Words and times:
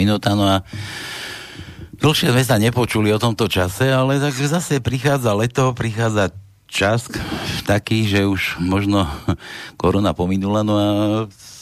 minúta, 0.00 0.32
no 0.32 0.48
a 0.48 0.64
dlhšie 2.00 2.32
sme 2.32 2.40
sa 2.40 2.56
nepočuli 2.56 3.12
o 3.12 3.20
tomto 3.20 3.44
čase, 3.52 3.92
ale 3.92 4.16
tak 4.16 4.32
zase 4.32 4.80
prichádza 4.80 5.36
leto, 5.36 5.76
prichádza 5.76 6.32
čas 6.70 7.10
taký, 7.68 8.08
že 8.08 8.24
už 8.24 8.56
možno 8.62 9.04
korona 9.80 10.16
pominula, 10.16 10.64
no 10.64 10.74
a 10.80 10.88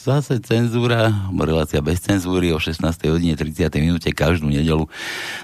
zase 0.05 0.39
cenzúra, 0.39 1.11
relácia 1.35 1.83
bez 1.83 1.99
cenzúry 1.99 2.55
o 2.55 2.61
16. 2.61 2.79
hodine 3.11 3.35
30. 3.35 3.67
minúte 3.83 4.09
každú 4.15 4.47
nedelu 4.47 4.87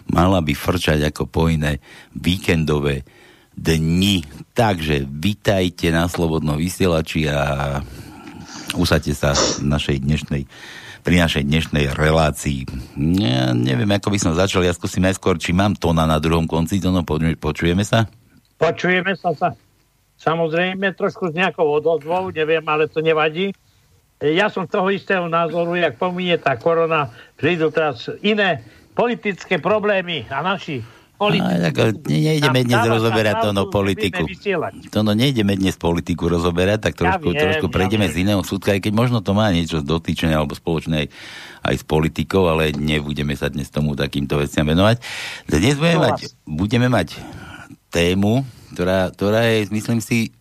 mala 0.07 0.39
by 0.39 0.55
frčať 0.55 1.11
ako 1.11 1.27
po 1.27 1.51
iné 1.51 1.83
víkendové 2.15 3.03
dni. 3.55 4.23
Takže 4.55 5.03
vítajte 5.07 5.91
na 5.91 6.07
Slobodnom 6.07 6.55
vysielači 6.55 7.27
a 7.27 7.83
usadte 8.79 9.11
sa 9.11 9.35
v 9.35 9.67
našej 9.67 9.97
dnešnej 10.03 10.43
pri 11.05 11.21
našej 11.21 11.45
dnešnej 11.45 11.93
relácii. 11.93 12.65
Ja 13.21 13.53
neviem, 13.53 13.93
ako 13.93 14.09
by 14.09 14.17
som 14.17 14.33
začal, 14.33 14.65
ja 14.65 14.73
skúsim 14.73 15.05
najskôr, 15.05 15.37
či 15.37 15.53
mám 15.53 15.77
tóna 15.77 16.09
na 16.09 16.17
druhom 16.17 16.49
konci, 16.49 16.81
to 16.81 16.89
no, 16.89 17.05
počujeme 17.37 17.85
sa? 17.85 18.09
Počujeme 18.57 19.13
sa, 19.13 19.29
sa. 19.37 19.53
Samozrejme, 20.17 20.97
trošku 20.97 21.29
s 21.29 21.37
nejakou 21.37 21.77
odozvou, 21.77 22.33
neviem, 22.33 22.65
ale 22.65 22.89
to 22.89 23.05
nevadí. 23.05 23.53
Ja 24.17 24.49
som 24.49 24.65
toho 24.65 24.89
istého 24.89 25.29
názoru, 25.29 25.77
jak 25.77 26.01
pominie 26.01 26.41
tá 26.41 26.57
korona, 26.57 27.13
prídu 27.37 27.69
teraz 27.69 28.09
iné 28.25 28.65
politické 28.97 29.61
problémy 29.61 30.25
a 30.33 30.41
naši 30.41 30.81
a, 31.15 31.71
tak, 31.71 31.95
nejdeme 32.11 32.67
dnes 32.67 32.83
rozoberať 32.83 33.35
to 33.39 33.49
no 33.55 33.71
politiku. 33.71 34.27
To 34.91 34.99
no 34.99 35.15
nejdeme 35.15 35.55
dnes 35.55 35.79
politiku 35.79 36.27
rozoberať, 36.27 36.91
tak 36.91 36.93
trošku, 36.99 37.31
ja 37.31 37.39
viem, 37.39 37.43
trošku 37.47 37.67
prejdeme 37.71 38.11
ja 38.11 38.13
z 38.13 38.15
iného 38.27 38.43
súdka, 38.43 38.75
aj 38.75 38.83
keď 38.83 38.93
možno 38.93 39.23
to 39.23 39.31
má 39.31 39.47
niečo 39.47 39.79
dotyčené 39.79 40.35
alebo 40.35 40.59
spoločné 40.59 41.07
aj 41.63 41.75
s 41.79 41.83
politikou, 41.87 42.51
ale 42.51 42.75
nebudeme 42.75 43.31
sa 43.39 43.47
dnes 43.47 43.71
tomu 43.71 43.95
takýmto 43.95 44.35
veciam 44.37 44.67
venovať. 44.67 44.99
Dnes 45.47 45.79
budeme 45.79 45.99
mať, 46.03 46.17
budeme 46.43 46.87
mať 46.91 47.15
tému, 47.95 48.43
ktorá, 48.75 49.07
ktorá 49.15 49.41
je, 49.47 49.71
myslím 49.71 50.03
si, 50.03 50.35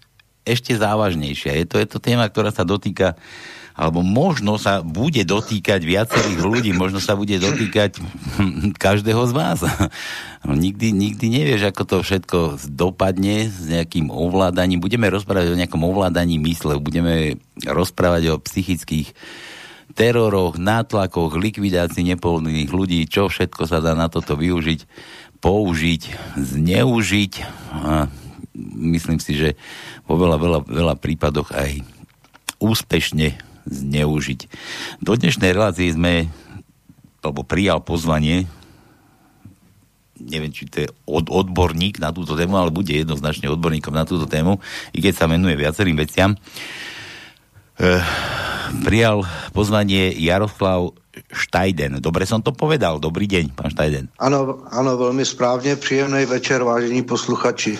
ešte 0.45 0.77
závažnejšia. 0.77 1.57
Je 1.57 1.67
to, 1.71 1.77
je 1.81 1.89
to 1.89 1.99
téma, 2.03 2.29
ktorá 2.29 2.53
sa 2.53 2.69
dotýka 2.69 3.17
alebo 3.75 4.07
možno 4.07 4.55
sa 4.55 4.87
bude 4.87 5.27
dotýkať 5.27 5.83
viacerých 5.83 6.39
ľudí, 6.39 6.71
možno 6.71 7.03
sa 7.03 7.19
bude 7.19 7.35
dotýkať 7.43 7.99
každého 8.85 9.23
z 9.27 9.33
vás. 9.35 9.61
No, 10.45 10.53
nikdy, 10.53 10.93
nikdy 10.93 11.33
nevieš, 11.33 11.73
ako 11.73 11.83
to 11.89 11.97
všetko 12.05 12.39
dopadne 12.69 13.49
s 13.49 13.65
nejakým 13.65 14.13
ovládaním. 14.13 14.77
Budeme 14.77 15.09
rozprávať 15.09 15.57
o 15.57 15.57
nejakom 15.57 15.81
ovládaní 15.81 16.37
mysle, 16.37 16.77
budeme 16.77 17.41
rozprávať 17.65 18.29
o 18.29 18.37
psychických 18.37 19.17
teroroch, 19.97 20.61
nátlakoch, 20.61 21.41
likvidácii 21.41 22.13
nepohodlných 22.13 22.69
ľudí, 22.69 23.09
čo 23.09 23.33
všetko 23.33 23.65
sa 23.65 23.81
dá 23.81 23.97
na 23.97 24.13
toto 24.13 24.37
využiť, 24.37 24.85
použiť, 25.41 26.03
zneužiť. 26.37 27.33
A 27.81 28.13
myslím 28.93 29.25
si, 29.25 29.41
že 29.41 29.57
vo 30.05 30.21
veľa, 30.21 30.37
veľa, 30.37 30.61
veľa 30.69 30.95
prípadoch 31.01 31.57
aj 31.57 31.81
úspešne 32.61 33.54
zneužiť. 33.69 34.41
Do 35.01 35.17
dnešnej 35.17 35.53
relácie 35.53 35.93
sme, 35.93 36.29
alebo 37.25 37.45
prijal 37.47 37.81
pozvanie, 37.81 38.45
neviem, 40.21 40.53
či 40.55 40.71
to 40.71 40.77
je 40.85 40.89
od, 41.05 41.29
odborník 41.29 41.99
na 41.99 42.15
túto 42.15 42.39
tému, 42.39 42.57
ale 42.57 42.71
bude 42.71 42.95
jednoznačne 42.95 43.51
odborníkom 43.51 43.93
na 43.93 44.07
túto 44.07 44.25
tému, 44.25 44.63
i 44.95 44.99
keď 45.03 45.13
sa 45.15 45.27
menuje 45.27 45.59
viacerým 45.59 45.99
veciam. 45.99 46.39
E, 47.75 47.99
prijal 48.87 49.27
pozvanie 49.51 50.15
Jaroslav 50.15 50.95
Štajden. 51.15 52.03
Dobre 52.03 52.27
som 52.27 52.43
to 52.43 52.51
povedal. 52.51 52.99
Dobrý 52.99 53.27
deň, 53.27 53.55
pán 53.55 53.71
Štajden. 53.71 54.11
Áno, 54.19 54.67
áno, 54.71 54.99
veľmi 54.99 55.23
správne. 55.23 55.79
Príjemný 55.79 56.27
večer, 56.27 56.63
vážení 56.63 57.03
posluchači. 57.07 57.79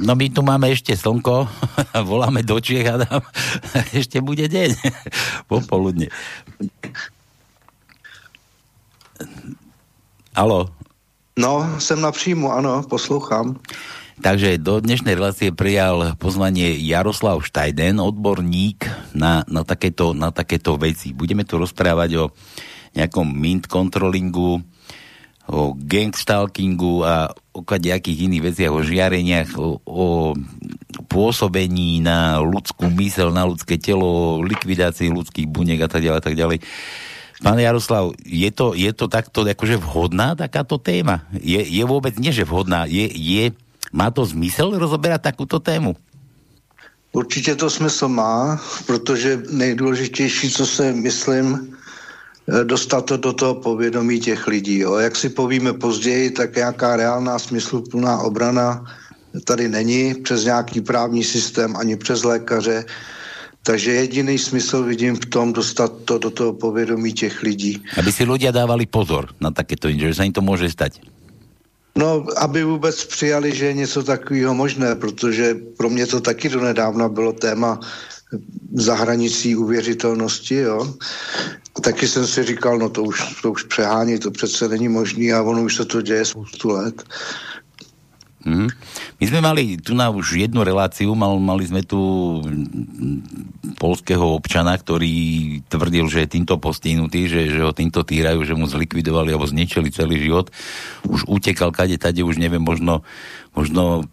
No 0.00 0.16
my 0.16 0.32
tu 0.32 0.40
máme 0.40 0.72
ešte 0.72 0.96
slnko, 0.96 1.48
voláme 2.10 2.40
do 2.40 2.56
Čiech 2.60 2.88
a 2.88 3.00
tam 3.04 3.20
ešte 4.00 4.20
bude 4.24 4.48
deň, 4.48 4.76
popoludne. 5.52 6.08
Alo. 10.34 10.72
No, 11.38 11.66
jsem 11.78 12.00
na 12.00 12.12
příjmu, 12.12 12.52
ano, 12.52 12.82
poslouchám. 12.82 13.58
Takže 14.14 14.62
do 14.62 14.78
dnešnej 14.78 15.18
relácie 15.18 15.50
prijal 15.50 16.14
pozvanie 16.22 16.78
Jaroslav 16.78 17.42
Štajden, 17.42 17.98
odborník 17.98 18.86
na, 19.10 19.42
na, 19.50 19.66
takéto, 19.66 20.14
na 20.14 20.30
takéto 20.30 20.78
veci. 20.78 21.10
Budeme 21.10 21.42
tu 21.42 21.58
rozprávať 21.58 22.10
o 22.22 22.24
nejakom 22.94 23.26
mint 23.26 23.66
controllingu, 23.66 24.62
o 25.50 25.74
gangstalkingu 25.74 27.02
a 27.02 27.34
o 27.58 27.60
nejakých 27.66 28.30
iných 28.30 28.44
veciach, 28.54 28.72
o 28.72 28.86
žiareniach, 28.86 29.50
o, 29.58 29.82
o 29.82 30.06
pôsobení 31.10 31.98
na 31.98 32.38
ľudskú 32.38 32.86
mysel, 32.94 33.34
na 33.34 33.42
ľudské 33.42 33.82
telo, 33.82 34.38
o 34.38 34.46
likvidácii 34.46 35.10
ľudských 35.10 35.50
buniek 35.50 35.82
a 35.82 35.90
tak 35.90 36.06
ďalej, 36.06 36.22
tak 36.22 36.38
ďalej. 36.38 36.62
Pán 37.42 37.58
Jaroslav, 37.58 38.14
je 38.22 38.46
to, 38.54 38.78
je 38.78 38.94
to 38.94 39.10
takto 39.10 39.42
akože 39.42 39.76
vhodná 39.82 40.38
takáto 40.38 40.78
téma? 40.78 41.26
Je, 41.34 41.60
je 41.60 41.82
vôbec 41.82 42.14
nie, 42.14 42.30
že 42.30 42.46
vhodná, 42.46 42.86
je, 42.86 43.10
je 43.10 43.50
má 43.92 44.10
to 44.10 44.24
zmysel 44.24 44.78
rozoberať 44.78 45.22
takúto 45.32 45.60
tému? 45.60 45.96
Určitě 47.12 47.54
to 47.54 47.70
smysl 47.70 48.08
má, 48.08 48.60
protože 48.86 49.42
nejdůležitější, 49.50 50.50
co 50.50 50.66
se 50.66 50.92
myslím, 50.92 51.76
eh, 52.48 52.64
dostat 52.64 53.06
to 53.06 53.16
do 53.16 53.32
toho 53.32 53.54
povědomí 53.54 54.20
těch 54.20 54.46
lidí. 54.46 54.78
Jo. 54.78 54.98
Jak 54.98 55.16
si 55.16 55.28
povíme 55.28 55.72
později, 55.72 56.30
tak 56.30 56.56
nějaká 56.56 56.96
reálná 56.96 57.38
smysluplná 57.38 58.18
obrana 58.18 58.84
tady 59.44 59.68
není 59.68 60.14
přes 60.14 60.44
nějaký 60.44 60.80
právní 60.80 61.24
systém 61.24 61.76
ani 61.76 61.96
přes 61.96 62.24
lékaře. 62.24 62.84
Takže 63.62 63.92
jediný 63.92 64.38
smysl 64.38 64.82
vidím 64.82 65.16
v 65.16 65.26
tom 65.26 65.52
dostat 65.52 65.92
to 66.04 66.18
do 66.18 66.30
toho 66.30 66.52
povědomí 66.52 67.12
těch 67.12 67.42
lidí. 67.42 67.80
Aby 67.96 68.12
si 68.12 68.28
ľudia 68.28 68.52
dávali 68.52 68.84
pozor 68.84 69.32
na 69.40 69.48
takéto, 69.48 69.88
že 69.88 70.12
sa 70.12 70.28
im 70.28 70.36
to 70.36 70.44
môže 70.44 70.68
stať. 70.68 71.00
No, 71.98 72.26
aby 72.36 72.64
vůbec 72.64 73.04
přijali, 73.04 73.54
že 73.54 73.66
je 73.66 73.72
něco 73.72 74.02
takového 74.02 74.54
možné, 74.54 74.94
protože 74.94 75.54
pro 75.76 75.90
mě 75.90 76.06
to 76.06 76.20
taky 76.20 76.48
donedávna 76.48 77.08
bylo 77.08 77.32
téma 77.32 77.80
za 78.74 78.94
hranicí 78.94 79.56
uvěřitelnosti, 79.56 80.54
jo. 80.54 80.94
Taky 81.82 82.08
jsem 82.08 82.26
si 82.26 82.44
říkal, 82.44 82.78
no 82.78 82.88
to 82.88 83.02
už, 83.02 83.42
to 83.42 83.50
už 83.50 83.62
přehání, 83.62 84.18
to 84.18 84.30
přece 84.30 84.68
není 84.68 84.88
možný 84.88 85.32
a 85.32 85.42
ono 85.42 85.62
už 85.62 85.76
se 85.76 85.84
to 85.84 86.02
děje 86.02 86.24
spoustu 86.24 86.68
let. 86.68 87.02
Mm. 88.44 88.68
My 89.20 89.24
sme 89.24 89.40
mali 89.40 89.80
tu 89.80 89.96
na 89.96 90.12
už 90.12 90.36
jednu 90.36 90.60
reláciu, 90.60 91.16
mal, 91.16 91.40
mali 91.40 91.64
sme 91.64 91.80
tu 91.80 91.96
polského 93.80 94.36
občana, 94.36 94.76
ktorý 94.76 95.64
tvrdil, 95.72 96.04
že 96.12 96.28
je 96.28 96.34
týmto 96.36 96.60
postihnutý, 96.60 97.24
že, 97.24 97.48
že 97.48 97.64
ho 97.64 97.72
týmto 97.72 98.04
týrajú, 98.04 98.44
že 98.44 98.52
mu 98.52 98.68
zlikvidovali 98.68 99.32
alebo 99.32 99.48
zničili 99.48 99.88
celý 99.88 100.20
život. 100.20 100.52
Už 101.08 101.24
utekal 101.24 101.72
kade, 101.72 101.96
tade 101.96 102.20
už 102.20 102.36
neviem, 102.36 102.60
možno, 102.60 103.00
možno, 103.56 104.04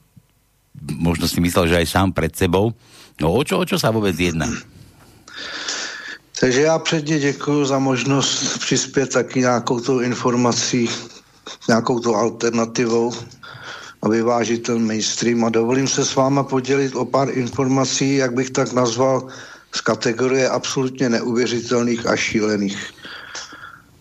možno 0.80 1.28
si 1.28 1.44
myslel, 1.44 1.68
že 1.68 1.80
aj 1.84 1.92
sám 1.92 2.10
pred 2.16 2.32
sebou. 2.32 2.72
No 3.20 3.36
o 3.36 3.44
čo, 3.44 3.60
o 3.60 3.68
čo 3.68 3.76
sa 3.76 3.92
vôbec 3.92 4.16
jedná? 4.16 4.48
Takže 6.42 6.62
já 6.62 6.80
předně 6.80 7.20
děkuji 7.20 7.66
za 7.66 7.80
možnost 7.80 8.58
přispět 8.58 9.14
taky 9.14 9.40
nějakou 9.40 9.80
tou 9.80 10.00
informací, 10.00 10.90
nějakou 11.68 12.00
tou 12.00 12.16
alternativou 12.16 13.14
a 14.02 14.10
vyvážit 14.10 14.64
ten 14.64 14.88
mainstream 14.88 15.46
a 15.46 15.50
dovolím 15.50 15.88
se 15.88 16.06
s 16.06 16.16
váma 16.16 16.44
podělit 16.44 16.96
o 16.96 17.06
pár 17.06 17.38
informací, 17.38 18.16
jak 18.16 18.34
bych 18.34 18.50
tak 18.50 18.74
nazval, 18.74 19.28
z 19.76 19.82
kategorie 19.82 20.50
absolutně 20.50 21.10
neuvěřitelných 21.10 22.06
a 22.08 22.16
šílených. 22.16 22.78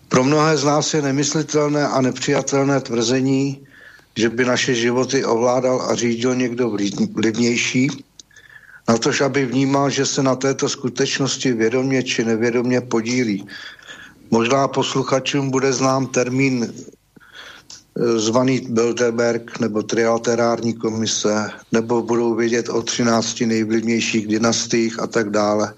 Pro 0.09 0.23
mnohé 0.23 0.57
z 0.57 0.63
nás 0.63 0.93
je 0.93 1.01
nemyslitelné 1.01 1.87
a 1.87 2.01
nepřijatelné 2.01 2.79
tvrzení, 2.79 3.67
že 4.15 4.29
by 4.29 4.45
naše 4.45 4.75
životy 4.75 5.25
ovládal 5.25 5.81
a 5.81 5.95
řídil 5.95 6.35
někdo 6.35 6.77
vlivnější, 7.13 7.87
na 8.89 8.97
tož, 8.97 9.21
aby 9.21 9.45
vnímal, 9.45 9.89
že 9.89 10.05
se 10.05 10.23
na 10.23 10.35
této 10.35 10.69
skutečnosti 10.69 11.53
vědomě 11.53 12.03
či 12.03 12.25
nevědomě 12.25 12.81
podílí. 12.81 13.47
Možná 14.31 14.67
posluchačům 14.67 15.49
bude 15.49 15.73
znám 15.73 16.07
termín 16.07 16.73
zvaný 17.95 18.67
Bilderberg 18.69 19.59
nebo 19.59 19.83
trilaterární 19.83 20.73
komise, 20.73 21.49
nebo 21.71 22.01
budou 22.01 22.35
vědět 22.35 22.69
o 22.69 22.81
13 22.81 23.41
nejvlivnějších 23.41 24.27
dynastiích 24.27 24.99
a 24.99 25.07
tak 25.07 25.29
dále. 25.29 25.73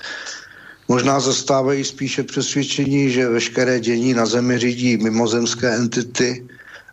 Možná 0.88 1.20
zastávají 1.20 1.84
spíše 1.84 2.24
přesvědčení, 2.24 3.10
že 3.10 3.30
veškeré 3.30 3.80
dění 3.80 4.14
na 4.14 4.26
Zemi 4.26 4.58
řídí 4.58 4.98
mimozemské 4.98 5.76
entity 5.76 6.48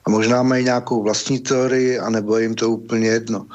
a 0.04 0.10
možná 0.10 0.42
mají 0.42 0.64
nějakou 0.64 1.02
vlastní 1.02 1.38
teorii, 1.38 1.98
anebo 1.98 2.38
jim 2.38 2.54
to 2.54 2.70
úplně 2.70 3.08
jedno. 3.08 3.46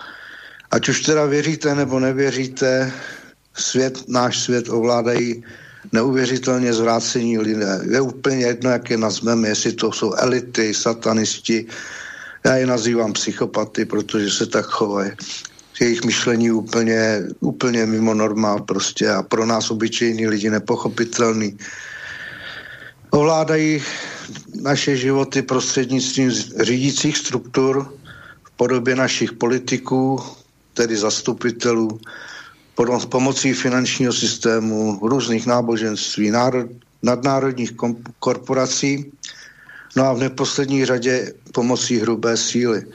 Ať 0.72 0.90
už 0.90 1.02
teda 1.02 1.26
věříte 1.26 1.76
nebo 1.76 2.00
nevěříte, 2.00 2.94
svět, 3.54 4.04
náš 4.08 4.40
svět 4.40 4.70
ovládají 4.70 5.44
neuvěřitelně 5.92 6.74
zvrácení 6.74 7.40
lidé. 7.40 7.82
Je 7.92 8.02
úplně 8.02 8.46
jedno, 8.46 8.70
jak 8.70 8.90
je 8.90 8.98
nazveme, 8.98 9.48
jestli 9.48 9.74
to 9.74 9.92
jsou 9.92 10.14
elity, 10.14 10.74
satanisti, 10.74 11.66
já 12.46 12.56
je 12.56 12.66
nazývám 12.66 13.14
psychopaty, 13.14 13.86
protože 13.86 14.32
se 14.32 14.46
tak 14.46 14.66
chovají. 14.66 15.12
Jejich 15.82 16.04
myšlení 16.06 16.52
úplně, 16.52 17.24
úplně 17.40 17.86
mimo 17.86 18.14
normál 18.14 18.62
prostě 18.62 19.10
a 19.10 19.24
pro 19.24 19.46
nás 19.46 19.72
obyčejní 19.72 20.28
lidi 20.28 20.50
nepochopitelný. 20.50 21.58
Ovládají 23.10 23.84
naše 24.62 24.98
životy 24.98 25.42
prostřednictvím 25.42 26.32
řídících 26.62 27.18
struktur 27.18 27.94
v 28.44 28.52
podobě 28.56 28.96
našich 28.96 29.34
politiků, 29.34 30.22
tedy 30.74 30.98
zastupitelů, 30.98 32.00
pomocí 33.10 33.54
finančního 33.54 34.14
systému, 34.14 35.00
různých 35.02 35.46
náboženství, 35.46 36.32
národ, 36.32 36.68
nadnárodních 37.04 37.72
korporací, 38.20 39.12
no 39.96 40.04
a 40.06 40.14
v 40.14 40.20
neposlední 40.20 40.86
řadě 40.86 41.34
pomocí 41.54 42.00
hrubé 42.00 42.38
síly. 42.38 42.86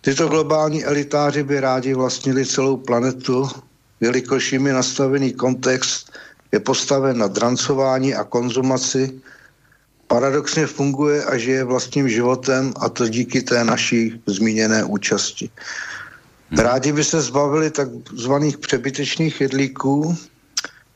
Tyto 0.00 0.28
globální 0.28 0.84
elitáři 0.84 1.42
by 1.42 1.60
rádi 1.60 1.94
vlastnili 1.94 2.46
celou 2.46 2.76
planetu, 2.76 3.48
jelikož 4.00 4.52
jim 4.52 4.66
je 4.66 4.72
nastavený 4.72 5.32
kontext 5.32 6.12
je 6.54 6.60
postaven 6.60 7.18
na 7.18 7.26
drancování 7.26 8.14
a 8.14 8.24
konzumaci, 8.24 9.20
paradoxně 10.06 10.66
funguje 10.66 11.24
a 11.24 11.36
žije 11.36 11.64
vlastním 11.64 12.08
životem 12.08 12.72
a 12.80 12.88
to 12.88 13.08
díky 13.08 13.42
té 13.42 13.64
naší 13.64 14.22
zmíněné 14.26 14.84
účasti. 14.84 15.50
Rádi 16.58 16.92
by 16.92 17.04
se 17.04 17.20
zbavili 17.22 17.70
takzvaných 17.70 18.58
přebytečných 18.58 19.40
jedlíků 19.40 20.16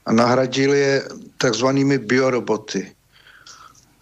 a 0.06 0.12
nahradili 0.12 0.80
je 0.80 1.08
takzvanými 1.38 1.98
bioroboty. 1.98 2.92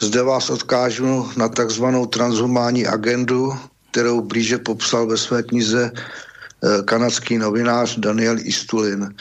Zde 0.03 0.23
vás 0.23 0.50
odkážu 0.50 1.29
na 1.37 1.49
takzvanou 1.49 2.06
transhumánní 2.06 2.87
agendu, 2.87 3.53
kterou 3.91 4.20
blíže 4.20 4.58
popsal 4.58 5.06
ve 5.06 5.17
své 5.17 5.43
knize 5.43 5.93
eh, 5.93 6.82
kanadský 6.85 7.38
novinář 7.38 7.99
Daniel 7.99 8.37
Istulin. 8.38 9.14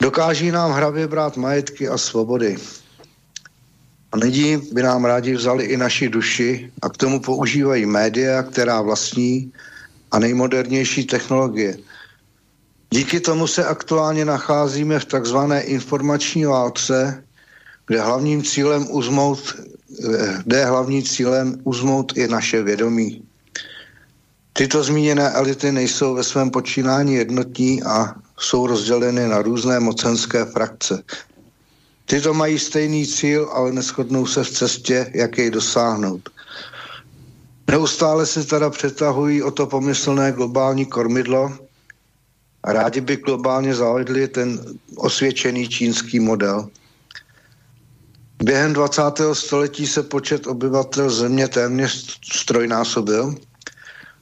Dokáží 0.00 0.50
nám 0.50 0.72
hravě 0.72 1.08
brát 1.08 1.36
majetky 1.36 1.88
a 1.88 1.98
svobody. 1.98 2.56
A 4.12 4.16
nyní 4.16 4.62
by 4.72 4.82
nám 4.82 5.04
rádi 5.04 5.34
vzali 5.34 5.64
i 5.64 5.76
naši 5.76 6.08
duši 6.08 6.70
a 6.82 6.88
k 6.88 6.96
tomu 6.96 7.20
používají 7.20 7.86
média, 7.86 8.42
která 8.42 8.82
vlastní 8.82 9.52
a 10.12 10.18
nejmodernější 10.18 11.04
technologie. 11.04 11.76
Díky 12.90 13.20
tomu 13.20 13.46
se 13.46 13.64
aktuálně 13.64 14.24
nacházíme 14.24 14.98
v 14.98 15.04
takzvané 15.04 15.62
informační 15.62 16.44
válce, 16.44 17.24
kde 17.86 18.00
hlavním 18.00 18.42
cílem 18.42 18.86
uzmout, 18.90 19.56
kde 20.44 20.58
je 20.58 20.66
hlavním 20.66 21.02
cílem 21.02 21.60
uzmout 21.64 22.12
i 22.16 22.28
naše 22.28 22.62
vědomí. 22.62 23.22
Tyto 24.52 24.84
zmíněné 24.84 25.30
elity 25.30 25.72
nejsou 25.72 26.14
ve 26.14 26.24
svém 26.24 26.50
počínání 26.50 27.14
jednotní 27.14 27.82
a 27.82 28.14
jsou 28.38 28.66
rozděleny 28.66 29.28
na 29.28 29.42
různé 29.42 29.80
mocenské 29.80 30.44
frakce. 30.44 31.02
Tyto 32.04 32.34
mají 32.34 32.58
stejný 32.58 33.06
cíl, 33.06 33.48
ale 33.52 33.72
neschodnou 33.72 34.26
se 34.26 34.44
v 34.44 34.50
cestě, 34.50 35.10
jak 35.14 35.38
jej 35.38 35.50
dosáhnout. 35.50 36.28
Neustále 37.70 38.26
se 38.26 38.44
teda 38.44 38.70
přetahují 38.70 39.42
o 39.42 39.50
to 39.50 39.66
pomyslné 39.66 40.32
globální 40.32 40.86
kormidlo 40.86 41.58
a 42.62 42.72
rádi 42.72 43.00
by 43.00 43.16
globálně 43.16 43.74
zavedli 43.74 44.28
ten 44.28 44.60
osvědčený 44.96 45.68
čínský 45.68 46.20
model. 46.20 46.68
Během 48.42 48.72
20. 48.72 49.02
století 49.32 49.86
se 49.86 50.02
počet 50.02 50.46
obyvatel 50.46 51.10
země 51.10 51.48
téměř 51.48 52.18
strojnásobil, 52.32 53.34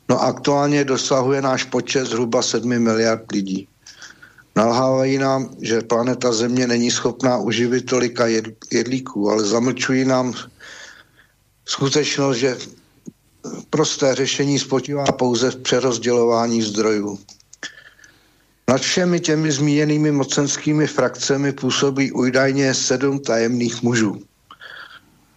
no 0.08 0.22
aktuálně 0.22 0.84
dosahuje 0.84 1.42
náš 1.42 1.64
počet 1.64 2.04
zhruba 2.04 2.42
7 2.42 2.78
miliard 2.78 3.32
lidí. 3.32 3.68
Nalhávají 4.56 5.18
nám, 5.18 5.50
že 5.60 5.80
planeta 5.80 6.32
Země 6.32 6.66
není 6.66 6.90
schopná 6.90 7.38
uživit 7.38 7.86
tolika 7.86 8.26
jedlíků, 8.72 9.30
ale 9.30 9.44
zamlčují 9.44 10.04
nám 10.04 10.34
skutečnost, 11.64 12.36
že 12.36 12.56
prosté 13.70 14.14
řešení 14.14 14.58
spočívá 14.58 15.04
pouze 15.04 15.50
v 15.50 15.56
přerozdělování 15.56 16.62
zdrojů. 16.62 17.18
Nad 18.68 18.80
všemi 18.80 19.20
těmi 19.20 19.52
zmíněnými 19.52 20.12
mocenskými 20.12 20.86
frakcemi 20.86 21.52
působí 21.52 22.12
údajně 22.12 22.74
sedm 22.74 23.18
tajemných 23.18 23.82
mužů. 23.82 24.22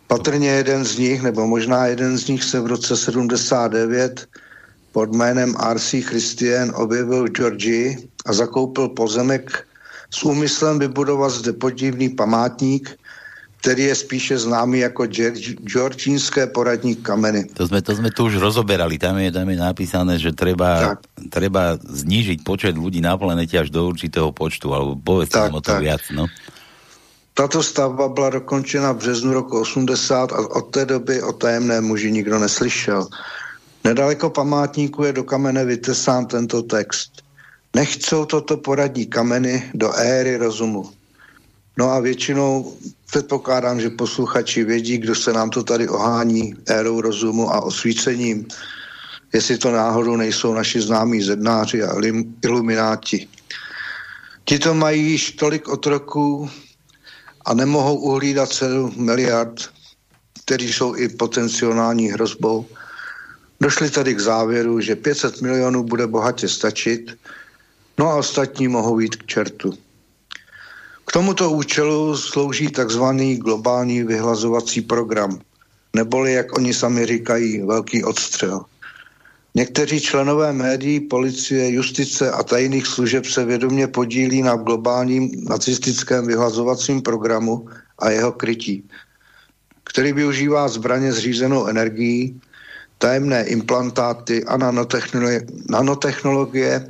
Patrně 0.07 0.50
jeden 0.50 0.85
z 0.85 0.97
nich, 0.97 1.21
nebo 1.21 1.47
možná 1.47 1.85
jeden 1.85 2.17
z 2.17 2.27
nich 2.27 2.44
se 2.44 2.59
v 2.61 2.67
roce 2.67 2.97
79 2.97 4.27
pod 4.92 5.11
jménem 5.11 5.56
R.C. 5.59 6.01
Christian 6.01 6.71
objevil 6.75 7.25
v 7.25 7.30
Georgii 7.30 8.09
a 8.25 8.33
zakoupil 8.33 8.89
pozemek 8.89 9.68
s 10.13 10.23
úmyslem 10.23 10.80
vybudovat 10.80 11.30
zde 11.30 11.54
podivný 11.54 12.09
památník, 12.09 12.99
který 13.63 13.83
je 13.83 13.95
spíše 13.95 14.35
známý 14.37 14.79
jako 14.79 15.07
georgínské 15.63 16.47
poradní 16.47 16.95
kameny. 16.95 17.47
To 17.55 17.67
jsme, 17.67 17.81
to 17.81 17.95
jsme 17.95 18.11
tu 18.11 18.27
už 18.27 18.35
rozoberali. 18.35 18.99
Tam 18.99 19.15
je, 19.17 19.31
tam 19.31 19.47
je 19.47 19.55
napísané, 19.55 20.19
že 20.19 20.35
treba, 20.35 20.99
treba 21.31 21.79
znížiť 21.79 22.43
počet 22.43 22.75
ľudí 22.75 22.99
na 22.99 23.15
planete 23.15 23.55
až 23.55 23.71
do 23.71 23.87
určitého 23.87 24.35
počtu, 24.35 24.67
alebo 24.75 24.99
povedzte 24.99 25.39
nám 25.47 25.55
o 25.55 25.63
to 25.63 25.79
viac. 25.79 26.03
No. 26.11 26.27
Tato 27.33 27.63
stavba 27.63 28.11
byla 28.11 28.43
dokončena 28.43 28.91
v 28.91 28.97
březnu 28.99 29.31
roku 29.33 29.63
80 29.63 30.35
a 30.35 30.39
od 30.59 30.65
té 30.75 30.85
doby 30.85 31.23
o 31.23 31.31
tajemné 31.31 31.79
muži 31.81 32.11
nikdo 32.11 32.39
neslyšel. 32.43 33.07
Nedaleko 33.87 34.29
památníku 34.29 35.07
je 35.07 35.13
do 35.13 35.23
kamene 35.23 35.63
vytesán 35.65 36.27
tento 36.27 36.67
text. 36.67 37.23
Nechcou 37.75 38.27
toto 38.27 38.59
poradní 38.59 39.07
kameny 39.07 39.71
do 39.73 39.87
éry 39.95 40.35
rozumu. 40.37 40.91
No 41.77 41.92
a 41.92 41.99
většinou 41.99 42.77
předpokládám, 43.06 43.81
že 43.81 43.89
posluchači 43.89 44.63
vědí, 44.63 44.97
kdo 44.97 45.15
se 45.15 45.33
nám 45.33 45.49
to 45.49 45.63
tady 45.63 45.87
ohání 45.89 46.53
érou 46.65 47.01
rozumu 47.01 47.53
a 47.53 47.61
osvícením, 47.61 48.47
jestli 49.33 49.57
to 49.57 49.71
náhodou 49.71 50.15
nejsou 50.15 50.53
naši 50.53 50.81
známí 50.81 51.21
zednáři 51.21 51.83
a 51.83 51.94
ilumináti. 52.44 53.27
Tito 54.45 54.73
mají 54.73 55.11
již 55.11 55.31
tolik 55.31 55.68
otroků 55.68 56.49
a 57.45 57.53
nemohou 57.53 57.95
uhlídat 57.95 58.49
celou 58.49 58.92
miliard, 58.95 59.69
kteří 60.45 60.73
jsou 60.73 60.95
i 60.95 61.09
potenciální 61.09 62.09
hrozbou. 62.09 62.65
Došli 63.61 63.89
tady 63.89 64.15
k 64.15 64.19
závěru, 64.19 64.80
že 64.80 64.95
500 64.95 65.42
milionů 65.42 65.83
bude 65.83 66.07
bohatě 66.07 66.47
stačit, 66.47 67.18
no 67.97 68.09
a 68.09 68.15
ostatní 68.15 68.68
mohou 68.68 68.99
jít 68.99 69.15
k 69.15 69.25
čertu. 69.25 69.77
Tomuto 71.13 71.51
účelu 71.51 72.17
slouží 72.17 72.73
takzvaný 72.73 73.37
globální 73.37 74.03
vyhlazovací 74.03 74.81
program, 74.81 75.39
neboli, 75.95 76.33
jak 76.33 76.57
oni 76.57 76.73
sami 76.73 77.05
říkají, 77.05 77.61
velký 77.61 78.03
odstřel. 78.03 78.65
Někteří 79.55 80.01
členové 80.01 80.53
médií, 80.53 80.99
policie, 80.99 81.69
justice 81.69 82.31
a 82.31 82.43
tajných 82.43 82.87
služeb 82.87 83.25
se 83.25 83.45
vědomě 83.45 83.87
podílí 83.87 84.41
na 84.41 84.55
globálním 84.55 85.45
nacistickém 85.45 86.27
vyhlazovacím 86.27 87.01
programu 87.01 87.69
a 87.99 88.09
jeho 88.09 88.31
krytí, 88.31 88.89
který 89.83 90.13
využívá 90.13 90.67
zbraně 90.67 91.13
zřízenou 91.13 91.65
energií, 91.65 92.41
tajemné 92.97 93.43
implantáty 93.43 94.43
a 94.43 94.57
nanotechnologie, 94.57 95.45
nanotechnologie 95.69 96.89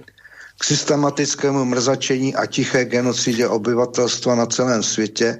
k 0.63 0.71
systematickému 0.71 1.65
mrzačení 1.65 2.31
a 2.39 2.47
tiché 2.47 2.87
genocidě 2.87 3.47
obyvatelstva 3.47 4.35
na 4.35 4.45
celém 4.45 4.83
světě 4.83 5.35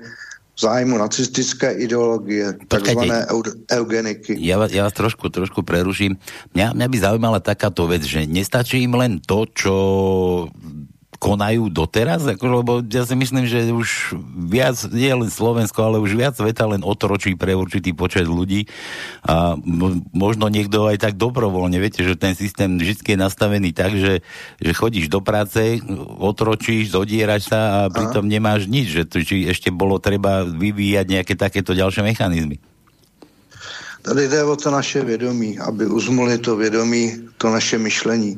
v 0.56 0.60
zájmu 0.62 0.98
nacistické 0.98 1.72
ideologie, 1.72 2.54
takzvané 2.68 3.26
eugeniky. 3.72 4.36
Ja, 4.38 4.60
ja 4.68 4.84
vás 4.86 4.94
trošku, 4.94 5.32
trošku 5.32 5.64
preruším. 5.64 6.20
Mňa, 6.54 6.76
mňa 6.76 6.88
by 6.92 6.98
zaujímala 7.00 7.40
takáto 7.40 7.88
vec, 7.88 8.04
že 8.04 8.28
nestačí 8.28 8.84
im 8.84 9.00
len 9.00 9.24
to, 9.24 9.48
čo 9.50 9.76
konajú 11.24 11.72
doteraz? 11.72 12.28
Ako, 12.28 12.44
lebo 12.60 12.84
ja 12.84 13.08
si 13.08 13.16
myslím, 13.16 13.48
že 13.48 13.72
už 13.72 14.20
viac, 14.44 14.76
nie 14.92 15.08
len 15.08 15.32
Slovensko, 15.32 15.80
ale 15.80 16.04
už 16.04 16.20
viac 16.20 16.36
sveta 16.36 16.68
len 16.68 16.84
otročí 16.84 17.40
pre 17.40 17.56
určitý 17.56 17.96
počet 17.96 18.28
ľudí 18.28 18.68
a 19.24 19.56
možno 20.12 20.52
niekto 20.52 20.92
aj 20.92 21.00
tak 21.00 21.14
dobrovoľne, 21.16 21.80
viete, 21.80 22.04
že 22.04 22.20
ten 22.20 22.36
systém 22.36 22.76
vždy 22.76 23.16
je 23.16 23.16
nastavený 23.16 23.72
tak, 23.72 23.96
že, 23.96 24.20
že 24.60 24.72
chodíš 24.76 25.08
do 25.08 25.24
práce, 25.24 25.80
otročíš, 26.20 26.92
zodieraš 26.92 27.48
sa 27.48 27.88
a 27.88 27.88
pritom 27.88 28.28
nemáš 28.28 28.68
nič, 28.68 28.92
že 28.92 29.04
to, 29.08 29.24
či 29.24 29.48
ešte 29.48 29.72
bolo 29.72 30.04
treba 30.04 30.44
vyvíjať 30.44 31.06
nejaké 31.08 31.34
takéto 31.40 31.72
ďalšie 31.72 32.04
mechanizmy. 32.04 32.60
Tady 34.04 34.28
jde 34.28 34.44
o 34.44 34.56
to 34.56 34.72
naše 34.72 35.00
vědomí, 35.00 35.60
aby 35.60 35.88
uzmuli 35.88 36.38
to 36.38 36.56
vědomí, 36.56 37.24
to 37.38 37.48
naše 37.50 37.78
myšlení. 37.78 38.36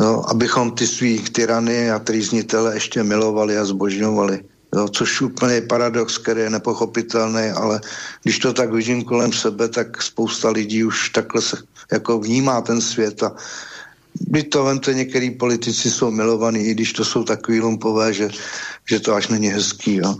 Jo, 0.00 0.24
abychom 0.28 0.70
ty 0.70 0.86
svý 0.86 1.18
tyrany 1.18 1.90
a 1.90 1.98
trýznitele 1.98 2.74
ještě 2.74 3.02
milovali 3.02 3.58
a 3.58 3.64
zbožňovali. 3.64 4.40
Jo, 4.76 4.88
což 4.88 5.20
úplně 5.20 5.54
je 5.54 5.60
paradox, 5.60 6.18
který 6.18 6.40
je 6.40 6.50
nepochopitelný, 6.50 7.50
ale 7.50 7.80
když 8.22 8.38
to 8.38 8.52
tak 8.52 8.72
vidím 8.72 9.04
kolem 9.04 9.32
sebe, 9.32 9.68
tak 9.68 10.02
spousta 10.02 10.50
lidí 10.50 10.84
už 10.84 11.10
takhle 11.10 11.42
se 11.42 11.56
jako 11.92 12.18
vnímá 12.18 12.60
ten 12.60 12.80
svět 12.80 13.22
a 13.22 13.34
by 14.20 14.42
to 14.42 14.64
vemte, 14.64 14.94
některý 14.94 15.30
politici 15.30 15.90
jsou 15.90 16.10
milovaní, 16.10 16.60
i 16.60 16.74
když 16.74 16.92
to 16.92 17.04
jsou 17.04 17.24
takový 17.24 17.60
lumpové, 17.60 18.12
že, 18.12 18.28
že 18.88 19.00
to 19.00 19.14
až 19.14 19.28
není 19.28 19.48
hezký. 19.48 19.96
Jo. 19.96 20.14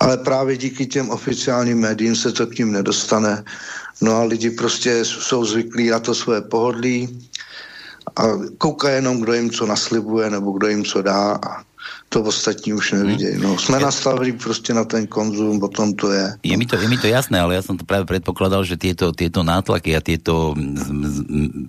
Ale 0.00 0.16
právě 0.16 0.56
díky 0.56 0.86
těm 0.86 1.10
oficiálním 1.10 1.78
médiím 1.78 2.16
se 2.16 2.32
to 2.32 2.46
k 2.46 2.58
ním 2.58 2.72
nedostane. 2.72 3.44
No 4.00 4.16
a 4.16 4.22
lidi 4.22 4.50
prostě 4.50 5.04
jsou 5.04 5.44
zvyklí 5.44 5.90
na 5.90 6.00
to 6.00 6.14
své 6.14 6.40
pohodlí 6.40 7.27
a 8.18 8.22
koukají 8.58 8.94
jenom, 8.94 9.20
kdo 9.20 9.32
jim 9.32 9.50
co 9.50 9.66
naslibuje 9.66 10.30
nebo 10.30 10.52
kdo 10.52 10.66
jim 10.68 10.84
co 10.84 11.02
dá 11.02 11.38
a 11.38 11.68
to 12.08 12.22
ostatní 12.22 12.72
už 12.72 12.92
nevidějí. 12.92 13.36
No, 13.38 13.58
jsme 13.58 13.80
nastavili 13.80 14.32
prostě 14.32 14.74
na 14.74 14.84
ten 14.84 15.06
konzum, 15.06 15.60
potom 15.60 15.94
to 15.94 16.12
je. 16.12 16.34
Je 16.42 16.56
mi 16.56 16.66
to, 16.66 16.76
je 16.76 16.88
mi 16.88 16.96
to 16.96 17.06
jasné, 17.06 17.36
ale 17.40 17.54
ja 17.54 17.62
som 17.62 17.76
to 17.76 17.84
práve 17.84 18.08
predpokladal, 18.08 18.64
že 18.64 18.80
tieto, 18.80 19.12
tieto 19.12 19.44
nátlaky 19.44 19.92
a 19.92 20.00
tieto 20.00 20.56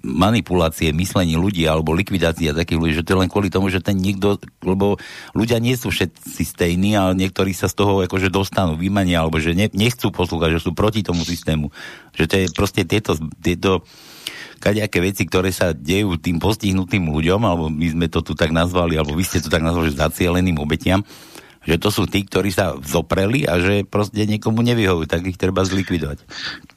manipulácie 0.03 0.95
myslení 0.95 1.35
ľudí 1.35 1.67
alebo 1.67 1.91
likvidácia 1.91 2.55
takých 2.55 2.79
ľudí, 2.79 2.93
že 2.95 3.03
to 3.03 3.11
je 3.15 3.21
len 3.27 3.29
kvôli 3.31 3.51
tomu, 3.51 3.67
že 3.67 3.83
ten 3.83 3.99
nikto, 3.99 4.39
lebo 4.63 4.95
ľudia 5.35 5.59
nie 5.59 5.75
sú 5.75 5.91
všetci 5.91 6.43
stejní 6.47 6.95
a 6.95 7.11
niektorí 7.11 7.51
sa 7.51 7.67
z 7.67 7.75
toho 7.75 7.99
akože 8.07 8.31
dostanú, 8.31 8.79
vymania, 8.79 9.19
alebo 9.19 9.43
že 9.43 9.51
ne, 9.51 9.67
nechcú 9.75 10.07
poslúchať, 10.07 10.55
že 10.55 10.63
sú 10.63 10.71
proti 10.71 11.03
tomu 11.03 11.27
systému. 11.27 11.67
Že 12.15 12.25
to 12.31 12.35
je 12.39 12.45
proste 12.55 12.81
tieto, 12.87 13.19
tieto 13.43 13.83
kadejaké 14.59 14.99
veci, 15.01 15.23
ktoré 15.25 15.49
sa 15.53 15.73
dejú 15.73 16.19
tým 16.19 16.39
postihnutým 16.39 17.09
ľuďom, 17.09 17.41
alebo 17.45 17.69
my 17.69 17.87
sme 17.89 18.07
to 18.11 18.21
tu 18.21 18.35
tak 18.35 18.51
nazvali, 18.51 18.95
alebo 18.99 19.15
vy 19.15 19.23
ste 19.23 19.43
to 19.43 19.49
tak 19.49 19.63
nazvali, 19.63 19.91
že 19.91 20.01
zacieleným 20.01 20.57
obetiam, 20.59 21.03
že 21.67 21.75
to 21.77 21.91
sú 21.91 22.07
tí, 22.07 22.23
ktorí 22.23 22.49
sa 22.49 22.79
zopreli 22.81 23.47
a 23.47 23.59
že 23.59 23.83
prostě 23.83 24.25
někomu 24.25 24.61
nevyhovují, 24.61 25.07
tak 25.07 25.25
ich 25.25 25.37
treba 25.37 25.65
zlikvidovat. 25.65 26.17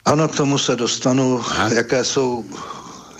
Ano, 0.04 0.28
k 0.28 0.36
tomu 0.36 0.58
se 0.58 0.76
dostanu, 0.76 1.40
Aha. 1.40 1.68
jaké 1.72 2.04
jsou 2.04 2.44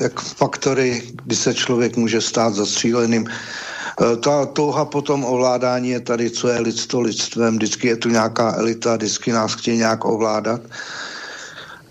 jak 0.00 0.20
faktory, 0.20 1.02
kdy 1.25 1.37
se 1.37 1.54
člověk 1.54 1.96
může 1.96 2.20
stát 2.20 2.54
zastříleným. 2.54 3.26
E, 3.28 4.16
ta 4.16 4.46
touha 4.46 4.84
potom 4.84 5.25
ovládání 5.25 5.88
je 5.88 6.00
tady, 6.00 6.30
co 6.30 6.49
je 6.49 6.61
lidstvo 6.61 7.00
lidstvem. 7.00 7.56
Vždycky 7.56 7.88
je 7.88 7.96
tu 7.96 8.08
nějaká 8.08 8.54
elita, 8.58 8.96
vždycky 8.96 9.32
nás 9.32 9.54
chtějí 9.54 9.78
nějak 9.78 10.04
ovládat. 10.04 10.61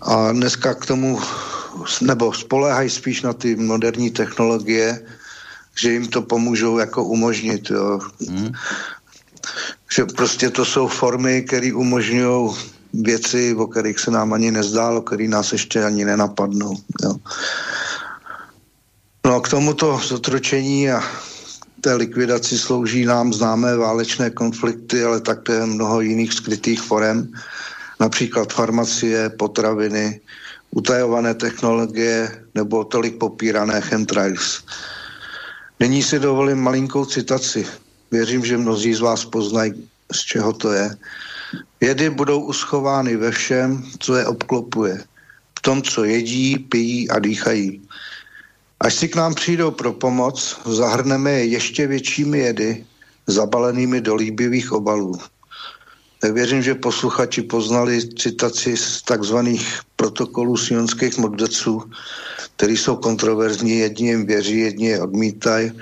A 0.02 0.32
dneska 0.32 0.74
k 0.74 0.86
tomu 0.86 1.20
nebo 2.00 2.32
spolehají 2.32 2.90
spíš 2.90 3.22
na 3.22 3.32
ty 3.32 3.56
moderní 3.56 4.10
technologie, 4.10 5.06
že 5.74 5.92
jim 5.92 6.06
to 6.08 6.22
pomůžou 6.22 6.78
jako 6.78 7.04
umožnit. 7.04 7.70
Jo. 7.70 8.00
Hmm. 8.28 8.52
Že 9.94 10.04
prostě 10.04 10.50
to 10.50 10.64
jsou 10.64 10.88
formy, 10.88 11.42
které 11.42 11.72
umožňují 11.74 12.50
věci, 12.92 13.54
o 13.54 13.66
kterých 13.66 13.98
se 13.98 14.10
nám 14.10 14.32
ani 14.32 14.50
nezdálo, 14.50 15.02
které 15.02 15.28
nás 15.28 15.52
ještě 15.52 15.84
ani 15.84 16.04
nenapadnou. 16.04 16.76
Jo. 17.02 17.14
No 19.26 19.36
a 19.36 19.40
k 19.40 19.48
tomuto 19.48 20.00
zotročení 20.02 20.90
a 20.90 21.02
té 21.80 21.94
likvidaci 21.94 22.58
slouží 22.58 23.04
nám 23.04 23.32
známé 23.32 23.76
válečné 23.76 24.30
konflikty, 24.30 25.04
ale 25.04 25.20
také 25.20 25.66
mnoho 25.66 26.00
jiných 26.00 26.32
skrytých 26.32 26.80
forem, 26.82 27.32
například 28.00 28.52
farmacie, 28.52 29.30
potraviny, 29.30 30.20
utajované 30.72 31.34
technologie 31.34 32.32
nebo 32.54 32.84
tolik 32.84 33.16
popírané 33.18 33.80
chemtrails. 33.80 34.64
Nyní 35.80 36.02
si 36.02 36.18
dovolím 36.18 36.58
malinkou 36.58 37.04
citaci. 37.04 37.66
Věřím, 38.10 38.44
že 38.44 38.58
mnozí 38.58 38.94
z 38.94 39.00
vás 39.00 39.24
poznají, 39.24 39.88
z 40.12 40.20
čeho 40.20 40.52
to 40.52 40.72
je. 40.72 40.96
Jedy 41.80 42.10
budou 42.10 42.40
uschovány 42.40 43.16
ve 43.16 43.30
všem, 43.30 43.84
co 43.98 44.16
je 44.16 44.26
obklopuje. 44.26 45.04
V 45.58 45.60
tom, 45.62 45.82
co 45.82 46.04
jedí, 46.04 46.58
pijí 46.58 47.10
a 47.10 47.18
dýchají. 47.18 47.82
Až 48.80 48.94
si 48.94 49.08
k 49.08 49.16
nám 49.16 49.34
přijdou 49.34 49.70
pro 49.70 49.92
pomoc, 49.92 50.60
zahrneme 50.66 51.30
je 51.32 51.44
ještě 51.44 51.86
většími 51.86 52.38
jedy, 52.38 52.84
zabalenými 53.26 54.00
do 54.00 54.14
líbivých 54.14 54.72
obalů 54.72 55.18
tak 56.22 56.32
věřím, 56.32 56.62
že 56.62 56.74
posluchači 56.74 57.42
poznali 57.42 57.98
citaci 58.14 58.76
z 58.76 59.02
takzvaných 59.02 59.80
protokolů 59.96 60.56
sionských 60.56 61.18
modleců, 61.18 61.82
který 62.56 62.76
jsou 62.76 62.96
kontroverzní, 62.96 63.78
jedni 63.78 64.08
jim 64.08 64.26
věří, 64.26 64.58
jedni 64.58 64.86
je 64.86 65.02
odmítají, 65.02 65.72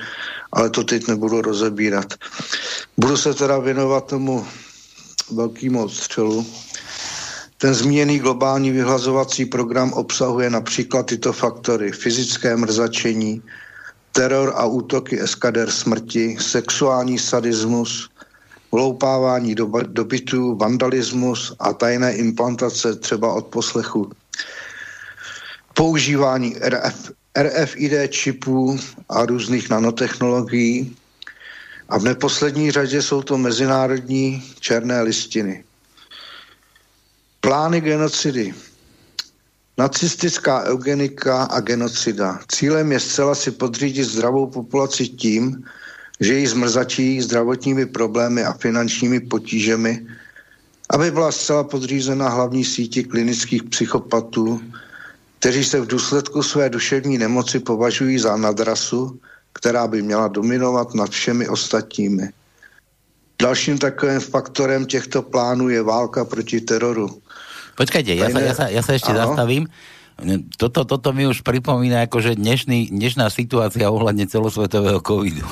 ale 0.52 0.70
to 0.70 0.84
teď 0.84 1.08
nebudu 1.08 1.40
rozebírat. 1.40 2.14
Budu 2.96 3.16
se 3.16 3.34
teda 3.34 3.58
věnovat 3.58 4.06
tomu 4.06 4.46
velkému 5.30 5.84
odstřelu. 5.84 6.46
Ten 7.58 7.74
zmíněný 7.74 8.18
globální 8.18 8.70
vyhlazovací 8.70 9.44
program 9.44 9.92
obsahuje 9.92 10.50
například 10.50 11.06
tyto 11.06 11.32
faktory. 11.32 11.92
Fyzické 11.92 12.56
mrzačení, 12.56 13.42
teror 14.12 14.52
a 14.56 14.64
útoky 14.64 15.20
eskader 15.20 15.70
smrti, 15.70 16.36
sexuální 16.40 17.18
sadismus, 17.18 18.09
vloupávání 18.72 19.54
do, 19.54 19.70
do 19.86 20.04
bytů, 20.04 20.56
vandalismus 20.56 21.54
a 21.58 21.72
tajné 21.72 22.14
implantace 22.16 22.96
třeba 22.96 23.34
od 23.34 23.46
poslechu. 23.46 24.10
Používání 25.74 26.56
RF, 26.60 27.10
RFID 27.38 27.92
čipů 28.10 28.78
a 29.08 29.26
různých 29.26 29.70
nanotechnologií. 29.70 30.96
A 31.88 31.98
v 31.98 32.02
neposlední 32.02 32.70
řadě 32.70 33.02
jsou 33.02 33.22
to 33.22 33.38
mezinárodní 33.38 34.42
černé 34.60 35.02
listiny. 35.02 35.64
Plány 37.40 37.80
genocidy. 37.80 38.54
Nacistická 39.78 40.62
eugenika 40.64 41.44
a 41.44 41.60
genocida. 41.60 42.40
Cílem 42.48 42.92
je 42.92 43.00
zcela 43.00 43.34
si 43.34 43.50
podřídit 43.50 44.04
zdravou 44.04 44.46
populaci 44.46 45.08
tím, 45.08 45.64
že 46.20 46.34
ji 46.34 46.46
zmrzačí 46.46 47.20
zdravotními 47.20 47.86
problémy 47.86 48.44
a 48.44 48.52
finančními 48.52 49.20
potížemi, 49.20 50.06
aby 50.90 51.10
byla 51.10 51.32
zcela 51.32 51.64
podřízena 51.64 52.28
hlavní 52.28 52.64
síti 52.64 53.04
klinických 53.04 53.62
psychopatů, 53.62 54.60
kteří 55.38 55.64
se 55.64 55.80
v 55.80 55.86
důsledku 55.86 56.42
své 56.42 56.68
duševní 56.68 57.18
nemoci 57.18 57.60
považují 57.60 58.18
za 58.18 58.36
nadrasu, 58.36 59.20
která 59.52 59.86
by 59.86 60.02
měla 60.02 60.28
dominovat 60.28 60.94
nad 60.94 61.10
všemi 61.10 61.48
ostatními. 61.48 62.28
Dalším 63.42 63.78
takovým 63.78 64.20
faktorem 64.20 64.86
těchto 64.86 65.22
plánů 65.22 65.68
je 65.68 65.82
válka 65.82 66.24
proti 66.24 66.60
teroru. 66.60 67.08
Počkajte, 67.80 68.12
ja 68.12 68.28
sa, 68.28 68.40
ja 68.44 68.52
sa, 68.52 68.66
ja 68.68 68.82
sa 68.84 68.92
ešte 68.92 69.08
ano? 69.16 69.20
zastavím 69.24 69.64
toto, 70.56 70.84
toto 70.84 71.08
mi 71.12 71.26
už 71.26 71.40
pripomína 71.40 72.06
akože 72.06 72.36
dnešný, 72.36 72.92
dnešná 72.92 73.30
situácia 73.30 73.88
ohľadne 73.90 74.28
celosvetového 74.28 75.00
covidu. 75.00 75.44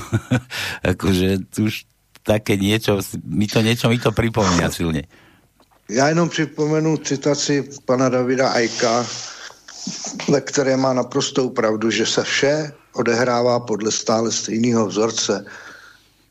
akože 0.93 1.49
už 1.61 1.85
také 2.23 2.61
niečo, 2.61 3.01
mi 3.25 3.49
to 3.49 3.65
niečo 3.65 3.89
mi 3.89 3.99
to 3.99 4.13
pripomína 4.13 4.69
silne. 4.71 5.09
Já 5.91 6.09
jenom 6.09 6.29
připomenu 6.29 6.97
citaci 6.97 7.69
pana 7.85 8.09
Davida 8.09 8.49
Ajka, 8.49 9.07
ve 10.29 10.41
které 10.41 10.77
má 10.77 10.93
naprostou 10.93 11.49
pravdu, 11.49 11.91
že 11.91 12.07
se 12.07 12.23
vše 12.23 12.73
odehrává 12.93 13.61
podle 13.61 13.93
stále 13.93 14.33
stejného 14.33 14.87
vzorce. 14.87 15.45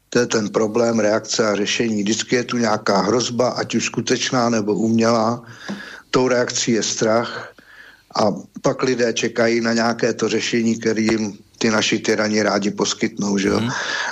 To 0.10 0.20
je 0.20 0.26
ten 0.26 0.50
problém, 0.50 1.00
reakce 1.00 1.48
a 1.48 1.56
řešení. 1.56 2.04
Vždycky 2.04 2.36
je 2.36 2.44
tu 2.44 2.58
nějaká 2.58 3.02
hrozba, 3.02 3.50
ať 3.50 3.76
už 3.76 3.86
skutečná 3.86 4.50
nebo 4.50 4.76
umělá. 4.76 5.44
Tou 6.12 6.28
reakcí 6.28 6.72
je 6.72 6.84
strach, 6.84 7.52
a 8.18 8.34
pak 8.62 8.84
lidé 8.84 9.14
čekají 9.14 9.62
na 9.62 9.74
nějaké 9.74 10.14
to 10.14 10.30
řešení, 10.30 10.80
které 10.80 11.02
jim 11.02 11.38
ty 11.58 11.70
naši 11.70 12.00
tyrani 12.00 12.44
rádi 12.44 12.72
poskytnou. 12.72 13.38
Že 13.38 13.48
jo? 13.48 13.58
Hmm. 13.58 13.70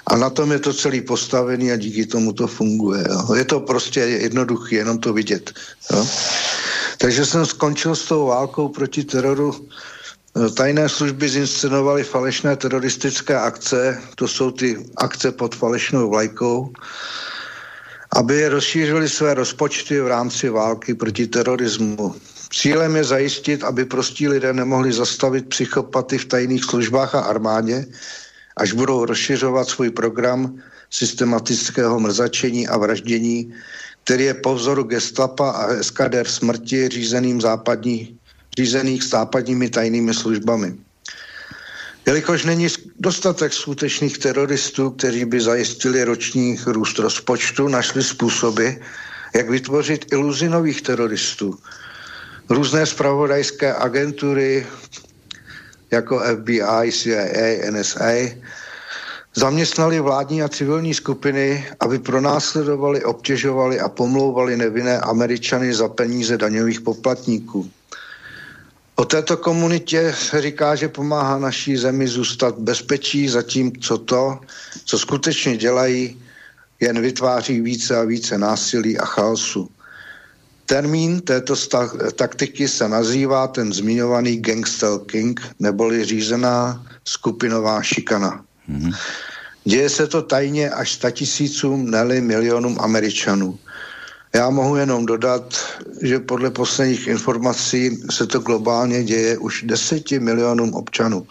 A 0.08 0.18
na 0.18 0.30
tom 0.30 0.52
je 0.52 0.60
to 0.60 0.74
celý 0.74 1.02
postavený 1.02 1.72
a 1.72 1.76
díky 1.76 2.06
tomu 2.06 2.34
to 2.34 2.48
funguje. 2.48 3.06
Jo? 3.10 3.36
Je 3.36 3.46
to 3.46 3.60
prostě 3.60 4.00
jednoduché, 4.00 4.76
jenom 4.76 4.98
to 4.98 5.14
vidět. 5.14 5.54
Jo? 5.92 6.08
Takže 6.98 7.26
jsem 7.26 7.46
skončil 7.46 7.96
s 7.96 8.06
tou 8.06 8.26
válkou 8.26 8.70
proti 8.70 9.04
teroru. 9.04 9.68
Tajné 10.54 10.90
služby 10.90 11.30
zinscenovaly 11.30 12.04
falešné 12.04 12.56
teroristické 12.56 13.36
akce, 13.40 14.02
to 14.16 14.28
jsou 14.28 14.52
ty 14.52 14.86
akce 14.98 15.32
pod 15.32 15.56
falešnou 15.56 16.10
vlajkou, 16.10 16.74
aby 18.12 18.48
rozšířili 18.48 19.10
své 19.10 19.34
rozpočty 19.34 20.02
v 20.02 20.08
rámci 20.08 20.50
války 20.50 20.94
proti 20.94 21.28
terorismu. 21.28 22.16
Cílem 22.54 22.96
je 22.96 23.04
zajistit, 23.04 23.64
aby 23.64 23.86
prostí 23.86 24.28
lidé 24.28 24.54
nemohli 24.54 24.94
zastavit 24.94 25.50
psychopaty 25.50 26.18
v 26.18 26.26
tajných 26.26 26.64
službách 26.64 27.16
a 27.16 27.20
armádě, 27.20 27.86
až 28.58 28.72
budou 28.74 29.06
rozšiřovat 29.06 29.70
svůj 29.70 29.90
program 29.90 30.62
systematického 30.90 32.00
mrzačení 32.00 32.68
a 32.68 32.78
vraždění, 32.78 33.54
který 34.04 34.24
je 34.24 34.34
po 34.34 34.56
vzoru 34.56 34.84
gestapa 34.84 35.52
a 35.52 35.68
eskader 35.68 36.28
smrti 36.28 36.90
řízeným 36.90 37.42
západní, 37.42 38.18
řízených 38.58 39.04
západními 39.04 39.70
tajnými 39.70 40.14
službami. 40.14 40.76
Jelikož 42.06 42.46
není 42.46 42.68
dostatek 43.00 43.54
skutečných 43.54 44.18
teroristů, 44.18 44.90
kteří 44.90 45.26
by 45.26 45.42
zajistili 45.42 46.04
roční 46.04 46.60
růst 46.66 47.00
rozpočtu, 47.00 47.68
našli 47.68 48.04
způsoby, 48.04 48.68
jak 49.36 49.50
vytvořit 49.50 50.06
iluzi 50.12 50.50
nových 50.50 50.82
teroristů. 50.82 51.58
Různé 52.50 52.86
spravodajské 52.86 53.74
agentury 53.74 54.68
jako 55.92 56.20
FBI, 56.20 56.92
CIA, 56.92 57.72
NSA 57.72 58.12
zaměstnali 59.36 60.00
vládní 60.00 60.44
a 60.44 60.50
civilní 60.50 60.94
skupiny, 60.94 61.68
aby 61.80 62.00
pronásledovali, 62.00 63.04
obtěžovali 63.04 63.80
a 63.80 63.90
pomlouvali 63.90 64.58
nevinné 64.58 65.00
Američany 65.00 65.74
za 65.74 65.88
peníze 65.88 66.38
daňových 66.38 66.82
poplatníků. 66.82 67.72
O 68.96 69.06
této 69.06 69.38
komunitě 69.38 70.14
se 70.18 70.42
říká, 70.42 70.76
že 70.76 70.88
pomáhá 70.88 71.40
naší 71.40 71.78
zemi 71.78 72.08
zůstat 72.08 72.56
bezpečí, 72.60 73.28
zatímco 73.30 73.98
to, 73.98 74.40
co 74.86 75.00
skutečně 75.00 75.58
dělají, 75.58 76.22
jen 76.80 77.02
vytváří 77.02 77.62
více 77.62 77.98
a 77.98 78.04
více 78.04 78.38
násilí 78.38 78.98
a 78.98 79.06
chaosu. 79.06 79.70
Termín 80.66 81.22
této 81.22 81.56
taktiky 82.16 82.68
se 82.68 82.90
nazývá 82.90 83.48
ten 83.48 83.74
zmiňovaný 83.74 84.42
gangstalking, 84.42 85.42
neboli 85.60 86.06
řízená 86.06 86.86
skupinová 87.06 87.82
šikana. 87.82 88.46
Mm-hmm. 88.70 88.96
Děje 89.64 89.90
se 89.90 90.08
to 90.08 90.22
tajně 90.22 90.70
až 90.70 90.92
statisícům, 90.92 91.92
neli 91.92 92.22
milionům 92.22 92.78
Američanů. 92.80 93.60
Já 94.34 94.50
mohu 94.50 94.76
jenom 94.76 95.06
dodat, 95.06 95.56
že 96.02 96.20
podle 96.20 96.52
posledních 96.52 97.08
informací 97.08 98.04
se 98.12 98.28
to 98.28 98.40
globálně 98.40 99.04
děje 99.04 99.38
už 99.38 99.64
deseti 99.64 100.20
milionům 100.20 100.74
občanů. 100.74 101.28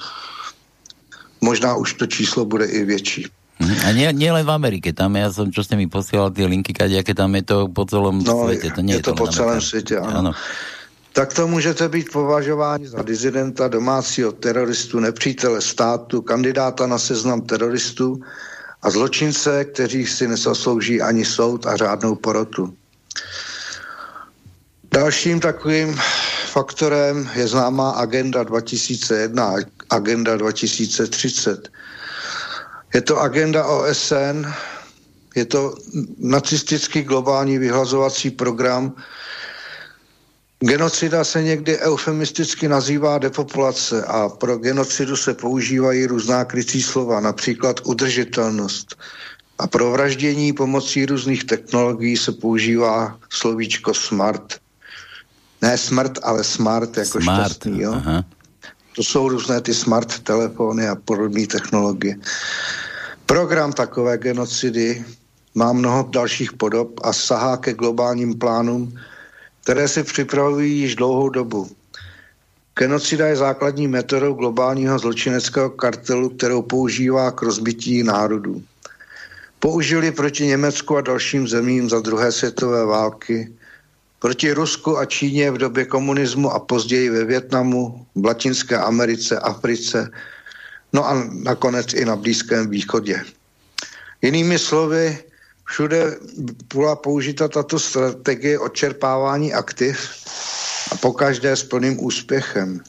Možná 1.40 1.76
už 1.76 1.94
to 1.94 2.06
číslo 2.06 2.44
bude 2.44 2.64
i 2.64 2.84
větší. 2.84 3.26
A 3.62 3.94
nie, 3.94 4.10
nie 4.10 4.34
len 4.34 4.42
v 4.42 4.50
Amerike, 4.50 4.90
tam 4.90 5.14
ja 5.14 5.30
som, 5.30 5.46
čo 5.46 5.62
ste 5.62 5.78
mi 5.78 5.86
posielal 5.86 6.34
tie 6.34 6.50
linky, 6.50 6.74
aké 6.74 7.14
tam 7.14 7.30
je 7.38 7.44
to 7.46 7.56
po 7.70 7.86
celom 7.86 8.18
no, 8.18 8.50
svete. 8.50 8.74
To 8.74 8.82
nie 8.82 8.98
je, 8.98 9.00
je 9.00 9.06
to, 9.06 9.14
po 9.14 9.30
celém 9.30 9.60
světě, 9.62 9.98
ano. 9.98 10.18
ano. 10.18 10.32
Tak 11.14 11.34
to 11.34 11.46
můžete 11.46 11.88
být 11.88 12.12
považováni 12.12 12.88
za 12.88 13.02
dizidenta, 13.02 13.68
domácího 13.68 14.32
teroristu, 14.32 15.00
nepřítele 15.00 15.60
státu, 15.62 16.22
kandidáta 16.22 16.86
na 16.86 16.98
seznam 16.98 17.40
teroristů 17.40 18.20
a 18.82 18.90
zločince, 18.90 19.64
kteří 19.64 20.06
si 20.06 20.28
nesaslouží 20.28 21.02
ani 21.02 21.24
soud 21.24 21.66
a 21.66 21.76
řádnou 21.76 22.14
porotu. 22.14 22.74
Dalším 24.90 25.40
takovým 25.40 25.98
faktorem 26.46 27.30
je 27.34 27.46
známá 27.48 27.90
agenda 27.90 28.42
2001 28.42 29.46
a 29.46 29.54
agenda 29.90 30.36
2030. 30.36 31.70
Je 32.94 33.00
to 33.02 33.20
agenda 33.20 33.66
OSN, 33.66 34.46
je 35.34 35.44
to 35.44 35.74
nacistický 36.18 37.02
globální 37.02 37.58
vyhlazovací 37.58 38.30
program. 38.30 38.94
Genocida 40.60 41.24
se 41.24 41.42
někdy 41.42 41.78
eufemisticky 41.78 42.68
nazývá 42.68 43.18
depopulace 43.18 44.04
a 44.04 44.28
pro 44.28 44.58
genocidu 44.58 45.16
se 45.16 45.34
používají 45.34 46.06
různá 46.06 46.44
krycí 46.44 46.82
slova, 46.82 47.20
například 47.20 47.80
udržitelnost. 47.84 48.96
A 49.58 49.66
pro 49.66 49.90
vraždění 49.90 50.52
pomocí 50.52 51.06
různých 51.06 51.44
technologií 51.44 52.16
se 52.16 52.32
používá 52.32 53.18
slovíčko 53.30 53.94
smart. 53.94 54.54
Ne 55.62 55.78
smrt, 55.78 56.18
ale 56.22 56.44
smart 56.44 56.96
jako 56.96 57.20
smart, 57.20 57.44
šťastný. 57.44 57.80
Jo? 57.80 57.92
Aha. 57.92 58.24
To 58.96 59.02
jsou 59.02 59.28
různé 59.28 59.60
ty 59.60 59.74
smart 59.74 60.18
telefony 60.18 60.88
a 60.88 60.94
podobné 60.94 61.46
technologie. 61.46 62.16
Program 63.26 63.72
takové 63.72 64.18
genocidy 64.18 65.04
má 65.54 65.72
mnoho 65.72 66.08
dalších 66.12 66.52
podob 66.52 67.00
a 67.02 67.12
sahá 67.12 67.56
ke 67.56 67.72
globálním 67.72 68.38
plánům, 68.38 68.92
které 69.62 69.88
se 69.88 70.04
připravují 70.04 70.80
již 70.80 70.96
dlouhou 70.96 71.28
dobu. 71.28 71.68
Genocida 72.78 73.26
je 73.26 73.36
základní 73.36 73.88
metodou 73.88 74.34
globálního 74.34 74.98
zločineckého 74.98 75.70
kartelu, 75.70 76.28
kterou 76.28 76.62
používá 76.62 77.30
k 77.30 77.42
rozbití 77.42 78.02
národů. 78.02 78.62
Použili 79.58 80.12
proti 80.12 80.46
Německu 80.46 80.96
a 80.96 81.00
dalším 81.00 81.48
zemím 81.48 81.88
za 81.88 82.00
druhé 82.00 82.32
světové 82.32 82.86
války, 82.86 83.52
proti 84.18 84.52
Rusku 84.52 84.98
a 84.98 85.04
Číně 85.04 85.50
v 85.50 85.58
době 85.58 85.84
komunismu 85.84 86.50
a 86.50 86.58
později 86.58 87.10
ve 87.10 87.24
Větnamu, 87.24 88.06
v 88.14 88.24
Latinské 88.24 88.78
Americe, 88.78 89.38
Africe, 89.38 90.10
no 90.94 91.08
a 91.08 91.26
nakonec 91.30 91.94
i 91.94 92.04
na 92.04 92.16
Blízkém 92.16 92.70
východě. 92.70 93.24
Jinými 94.22 94.58
slovy, 94.58 95.18
všude 95.66 96.16
byla 96.74 96.96
použita 96.96 97.48
tato 97.48 97.78
strategie 97.78 98.58
odčerpávání 98.58 99.54
aktiv 99.54 99.98
a 100.92 100.96
pokaždé 100.96 101.56
s 101.56 101.62
plným 101.62 102.04
úspěchem. 102.04 102.80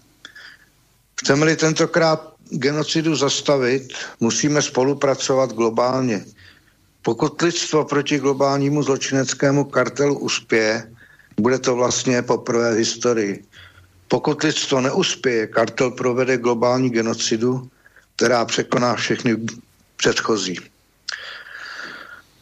Chceme-li 1.22 1.56
tentokrát 1.56 2.34
genocidu 2.50 3.16
zastavit, 3.16 3.94
musíme 4.20 4.62
spolupracovat 4.62 5.54
globálně. 5.54 6.26
Pokud 7.02 7.42
lidstvo 7.42 7.86
proti 7.86 8.20
globálnímu 8.20 8.84
zločineckému 8.84 9.64
kartelu 9.64 10.20
uspěje, 10.20 10.92
bude 11.38 11.60
to 11.60 11.76
vlastně 11.76 12.22
poprvé 12.22 12.74
v 12.74 12.78
historii. 12.78 13.44
Pokud 14.08 14.44
lidstvo 14.44 14.82
neuspěje, 14.82 15.48
kartel 15.48 15.92
provede 15.92 16.38
globální 16.38 16.90
genocidu, 16.90 17.70
která 18.16 18.46
překoná 18.46 18.96
všechny 18.96 19.38
předchozí. 19.98 20.60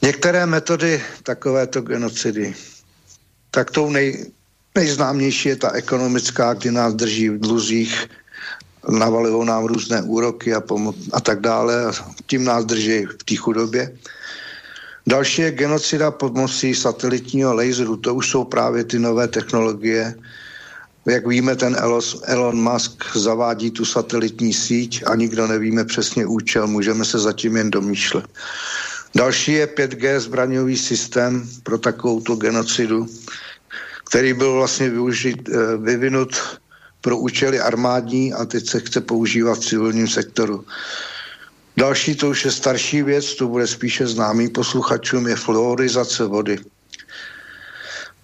Některé 0.02 0.46
metody 0.46 1.04
takovéto 1.24 1.82
genocidy, 1.82 2.56
tak 3.52 3.72
tou 3.72 3.90
nej, 3.90 4.32
nejznámější 4.76 5.50
je 5.50 5.56
ta 5.56 5.72
ekonomická, 5.72 6.54
kdy 6.54 6.72
nás 6.72 6.94
drží 6.94 7.30
v 7.30 7.40
dluzích, 7.40 8.10
navalují 8.90 9.48
nám 9.48 9.66
různé 9.66 10.02
úroky 10.02 10.54
a, 10.54 10.62
pomo- 10.62 10.96
a 11.14 11.22
tak 11.22 11.40
dále 11.40 11.86
a 11.86 11.92
tím 12.28 12.44
nás 12.44 12.66
drží 12.66 13.06
v 13.06 13.24
té 13.24 13.36
chudobě. 13.36 13.98
Další 15.08 15.42
je 15.42 15.52
genocida 15.52 16.12
pomocí 16.12 16.76
satelitního 16.76 17.54
laseru. 17.54 17.98
To 17.98 18.16
už 18.16 18.30
jsou 18.30 18.44
právě 18.44 18.84
ty 18.84 19.00
nové 19.00 19.28
technologie. 19.28 20.16
Jak 21.06 21.28
víme, 21.28 21.56
ten 21.56 21.78
Elon 22.26 22.72
Musk 22.72 23.16
zavádí 23.16 23.72
tu 23.72 23.86
satelitní 23.86 24.54
síť 24.54 25.04
a 25.06 25.16
nikdo 25.16 25.48
nevíme 25.48 25.86
přesně 25.86 26.26
účel. 26.26 26.68
Můžeme 26.68 27.06
se 27.06 27.20
zatím 27.20 27.58
jen 27.58 27.72
domýšlet. 27.72 28.26
Další 29.16 29.52
je 29.52 29.68
5G 29.68 30.20
zbraňový 30.20 30.78
systém 30.78 31.50
pro 31.64 31.78
takovou 31.78 32.22
tu 32.22 32.36
genocidu, 32.36 33.08
který 34.08 34.34
byl 34.34 34.54
vlastně 34.54 34.90
využit, 34.90 35.50
eh, 35.50 35.78
vyvinut 35.78 36.60
pro 37.02 37.18
účely 37.18 37.60
armádní 37.60 38.34
a 38.34 38.46
teď 38.46 38.70
se 38.70 38.80
chce 38.80 39.02
používat 39.02 39.60
v 39.60 39.66
civilním 39.66 40.08
sektoru. 40.08 40.66
Další, 41.78 42.16
to 42.16 42.30
už 42.30 42.46
je 42.46 42.52
starší 42.52 43.04
věc, 43.04 43.36
to 43.36 43.48
bude 43.48 43.68
spíše 43.68 44.08
známý 44.08 44.50
posluchačům, 44.50 45.28
je 45.28 45.36
fluorizace 45.36 46.26
vody. 46.26 46.60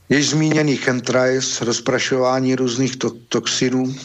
Již 0.10 0.30
zmíněný 0.30 0.78
chemtrails, 0.78 1.62
rozprašování 1.62 2.56
různých 2.56 2.96
to- 2.96 3.14
toxinů, 3.30 3.96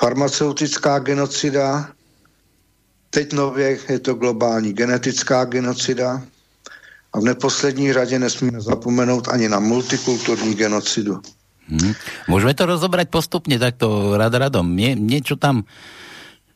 farmaceutická 0.00 0.98
genocida, 0.98 1.88
teď 3.10 3.32
nově 3.32 3.78
je 3.88 3.98
to 3.98 4.14
globální 4.14 4.72
genetická 4.72 5.44
genocida 5.44 6.22
a 7.12 7.20
v 7.20 7.22
neposlední 7.22 7.92
řadě 7.92 8.18
nesmíme 8.18 8.60
zapomenout 8.60 9.28
ani 9.28 9.48
na 9.48 9.60
multikulturní 9.60 10.54
genocidu. 10.54 11.20
Hmm. 11.68 11.94
Můžeme 12.28 12.54
to 12.54 12.66
rozobrať 12.66 13.08
postupně 13.08 13.58
takto 13.58 14.16
rad 14.16 14.34
radom. 14.34 14.72
Mně, 14.72 14.94
něco 14.94 15.36
tam 15.36 15.64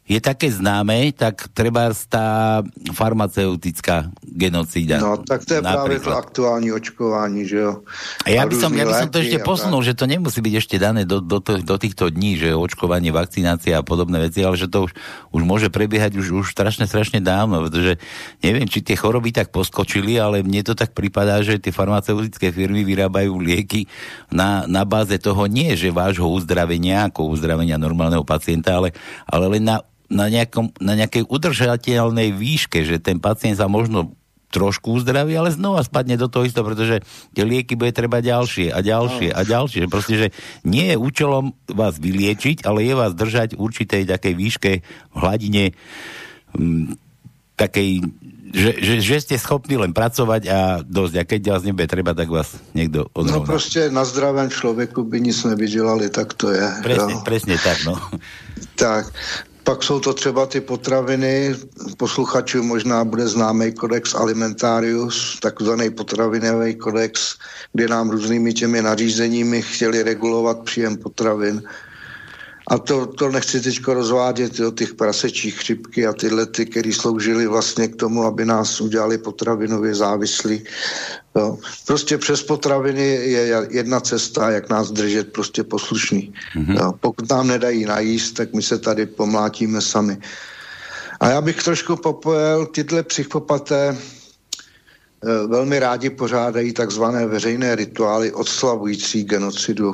je 0.08 0.16
také 0.24 0.48
známe, 0.48 1.12
tak 1.12 1.52
treba 1.52 1.92
tá 2.08 2.64
farmaceutická 2.96 4.08
genocída. 4.24 4.96
No, 5.04 5.20
tak 5.20 5.44
to 5.44 5.60
je 5.60 5.62
napríklad. 5.62 5.84
práve 5.84 5.96
to 6.00 6.12
aktuální 6.16 6.72
očkování, 6.72 7.44
že 7.44 7.58
jo. 7.60 7.84
A 8.24 8.32
ja 8.32 8.48
by 8.48 8.54
som, 8.56 8.72
ja 8.72 8.88
by 8.88 8.94
som 9.04 9.12
to 9.12 9.20
ešte 9.20 9.44
posunul, 9.44 9.84
že 9.84 9.92
to 9.92 10.08
nemusí 10.08 10.40
byť 10.40 10.54
ešte 10.64 10.76
dané 10.80 11.04
do, 11.04 11.20
do, 11.20 11.44
do, 11.44 11.60
do 11.60 11.76
týchto 11.76 12.08
dní, 12.08 12.40
že 12.40 12.56
očkovanie, 12.56 13.12
vakcinácia 13.12 13.76
a 13.76 13.84
podobné 13.84 14.16
veci, 14.16 14.40
ale 14.40 14.56
že 14.56 14.64
to 14.64 14.88
už, 14.88 14.96
už 15.36 15.42
môže 15.44 15.68
prebiehať 15.68 16.16
už, 16.16 16.40
už 16.40 16.46
strašne, 16.56 16.88
strašne 16.88 17.20
dávno, 17.20 17.68
pretože 17.68 18.00
neviem, 18.40 18.64
či 18.64 18.80
tie 18.80 18.96
choroby 18.96 19.28
tak 19.28 19.52
poskočili, 19.52 20.16
ale 20.16 20.40
mne 20.40 20.64
to 20.64 20.72
tak 20.72 20.96
pripadá, 20.96 21.44
že 21.44 21.60
tie 21.60 21.68
farmaceutické 21.68 22.48
firmy 22.48 22.80
vyrábajú 22.80 23.36
lieky 23.36 23.84
na, 24.32 24.64
na 24.64 24.88
báze 24.88 25.20
toho 25.20 25.44
nie, 25.44 25.76
že 25.76 25.92
vášho 25.92 26.32
uzdravenia, 26.32 27.12
ako 27.12 27.28
uzdravenia 27.28 27.76
normálneho 27.76 28.24
pacienta, 28.24 28.80
ale, 28.80 28.96
ale 29.28 29.52
len 29.52 29.68
na 29.68 29.84
na, 30.08 30.26
nejakom, 30.32 30.72
na 30.80 30.96
nejakej 30.96 31.28
udržateľnej 31.28 32.32
výške, 32.32 32.84
že 32.84 32.96
ten 33.00 33.20
pacient 33.20 33.60
sa 33.60 33.68
možno 33.68 34.16
trošku 34.48 34.96
uzdraví, 34.96 35.36
ale 35.36 35.52
znova 35.52 35.84
spadne 35.84 36.16
do 36.16 36.24
toho 36.24 36.48
isto, 36.48 36.64
pretože 36.64 37.04
tie 37.36 37.44
lieky 37.44 37.76
bude 37.76 37.92
treba 37.92 38.24
ďalšie 38.24 38.72
a 38.72 38.80
ďalšie 38.80 39.28
a 39.28 39.44
ďalšie. 39.44 39.92
Proste, 39.92 40.14
že 40.16 40.28
nie 40.64 40.88
je 40.88 40.96
účelom 40.96 41.52
vás 41.68 42.00
vyliečiť, 42.00 42.64
ale 42.64 42.88
je 42.88 42.94
vás 42.96 43.12
držať 43.12 43.54
v 43.56 43.60
určitej 43.60 44.02
takej 44.08 44.34
výške, 44.34 44.70
v 45.12 45.16
hladine 45.20 45.76
m, 46.56 46.96
takej 47.60 48.08
že, 48.48 48.80
že, 48.80 48.94
že 49.04 49.16
ste 49.20 49.36
schopní 49.36 49.76
len 49.76 49.92
pracovať 49.92 50.42
a 50.48 50.80
dosť. 50.80 51.14
A 51.20 51.22
keď 51.28 51.40
vás 51.52 51.62
nebude 51.68 51.84
treba, 51.84 52.16
tak 52.16 52.32
vás 52.32 52.56
niekto 52.72 53.04
odrovná. 53.12 53.44
No 53.44 53.46
prostě 53.46 53.90
na 53.90 54.04
zdravém 54.04 54.50
člověku 54.50 55.04
by 55.04 55.20
nic 55.20 55.44
nevydělali, 55.44 56.08
tak 56.08 56.34
to 56.34 56.50
je. 56.52 56.68
Presne, 56.82 57.12
jo. 57.12 57.20
presne 57.24 57.54
tak, 57.60 57.78
no. 57.84 58.00
Tak, 58.74 59.12
pak 59.68 59.82
jsou 59.82 60.00
to 60.00 60.14
třeba 60.14 60.46
ty 60.46 60.60
potraviny, 60.60 61.54
posluchačů 61.96 62.62
možná 62.62 63.04
bude 63.04 63.28
známý 63.28 63.72
kodex 63.72 64.14
alimentarius, 64.14 65.38
takzvaný 65.40 65.90
potravinový 65.90 66.74
kodex, 66.74 67.36
kde 67.72 67.88
nám 67.88 68.10
různými 68.10 68.54
těmi 68.54 68.82
nařízeními 68.82 69.62
chtěli 69.62 70.02
regulovat 70.02 70.58
příjem 70.64 70.96
potravin. 70.96 71.62
A 72.68 72.78
to, 72.78 73.06
to 73.06 73.28
nechci 73.28 73.60
teď 73.60 73.80
rozvádět, 73.86 74.58
jo, 74.58 74.70
těch 74.70 74.94
prasečích 74.94 75.58
chřipky 75.58 76.06
a 76.06 76.12
tyhle 76.12 76.46
ty, 76.46 76.66
které 76.66 76.92
sloužily 76.92 77.46
vlastně 77.46 77.88
k 77.88 77.96
tomu, 77.96 78.24
aby 78.24 78.44
nás 78.44 78.80
udělali 78.80 79.18
potravinově 79.18 79.94
závislí. 79.94 80.64
Jo. 81.36 81.58
Prostě 81.86 82.18
přes 82.18 82.42
potraviny 82.42 83.06
je 83.06 83.66
jedna 83.70 84.00
cesta, 84.00 84.50
jak 84.50 84.70
nás 84.70 84.90
držet 84.90 85.32
prostě 85.32 85.64
poslušný. 85.64 86.32
Mm-hmm. 86.56 86.80
Jo. 86.80 86.92
Pokud 87.00 87.30
nám 87.30 87.46
nedají 87.46 87.84
najíst, 87.84 88.36
tak 88.36 88.52
my 88.54 88.62
se 88.62 88.78
tady 88.78 89.06
pomlátíme 89.06 89.80
sami. 89.80 90.18
A 91.20 91.28
já 91.28 91.40
bych 91.40 91.62
trošku 91.62 91.96
popojel, 91.96 92.66
tyhle 92.66 93.02
psychopaté 93.02 93.96
eh, 93.96 95.46
velmi 95.46 95.78
rádi 95.78 96.10
pořádají 96.10 96.72
takzvané 96.72 97.26
veřejné 97.26 97.74
rituály 97.74 98.32
odslavující 98.32 99.24
genocidu 99.24 99.92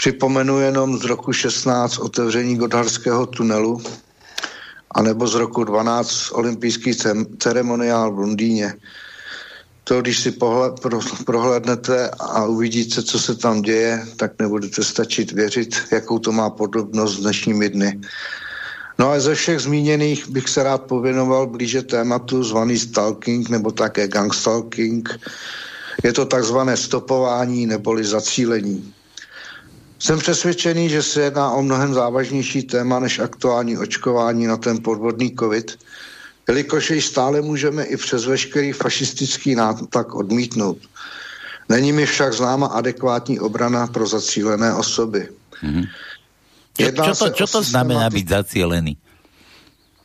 Připomenu 0.00 0.60
jenom 0.60 0.98
z 0.98 1.04
roku 1.04 1.32
16 1.32 1.98
otevření 1.98 2.56
Godharského 2.56 3.26
tunelu, 3.26 3.82
anebo 4.90 5.28
z 5.28 5.34
roku 5.34 5.64
12 5.64 6.32
olympijský 6.32 6.92
ceremoniál 7.38 8.12
v 8.12 8.18
Londýně. 8.18 8.74
To, 9.84 10.00
když 10.00 10.18
si 10.18 10.30
pohled, 10.30 10.80
pro, 10.80 11.00
prohlédnete 11.26 12.10
a 12.18 12.44
uvidíte, 12.44 13.02
co 13.02 13.18
se 13.18 13.34
tam 13.34 13.62
děje, 13.62 14.06
tak 14.16 14.32
nebudete 14.38 14.84
stačit 14.84 15.32
věřit, 15.32 15.76
jakou 15.92 16.18
to 16.18 16.32
má 16.32 16.50
podobnost 16.50 17.16
s 17.16 17.20
dnešními 17.20 17.68
dny. 17.68 18.00
No 18.98 19.10
a 19.10 19.20
ze 19.20 19.34
všech 19.34 19.60
zmíněných 19.60 20.28
bych 20.28 20.48
se 20.48 20.62
rád 20.62 20.82
pověnoval 20.82 21.46
blíže 21.46 21.82
tématu 21.82 22.44
zvaný 22.44 22.78
stalking 22.78 23.48
nebo 23.48 23.70
také 23.70 24.08
gangstalking. 24.08 25.20
Je 26.04 26.12
to 26.12 26.24
takzvané 26.24 26.76
stopování 26.76 27.66
neboli 27.66 28.04
zacílení. 28.04 28.94
Jsem 30.00 30.18
přesvědčený, 30.18 30.88
že 30.88 31.02
se 31.02 31.22
jedná 31.22 31.50
o 31.52 31.62
mnohem 31.62 31.94
závažnější 31.94 32.62
téma 32.62 32.98
než 32.98 33.18
aktuální 33.18 33.78
očkování 33.78 34.46
na 34.46 34.56
ten 34.56 34.82
podvodný 34.82 35.36
covid, 35.38 35.78
jelikož 36.48 36.90
jej 36.90 37.02
stále 37.02 37.40
můžeme 37.40 37.84
i 37.84 37.96
přes 37.96 38.24
veškerý 38.26 38.72
fašistický 38.72 39.54
nátlak 39.54 40.14
odmítnout. 40.14 40.78
Není 41.68 41.92
mi 41.92 42.06
však 42.06 42.32
známa 42.32 42.66
adekvátní 42.66 43.40
obrana 43.40 43.86
pro 43.86 44.06
zacílené 44.06 44.74
osoby. 44.74 45.28
Mm-hmm. 45.62 45.84
Čo, 46.80 47.14
to, 47.14 47.26
čo 47.30 47.46
to 47.46 47.60
znamená 47.60 48.08
byť 48.08 48.26
zacielený? 48.40 48.96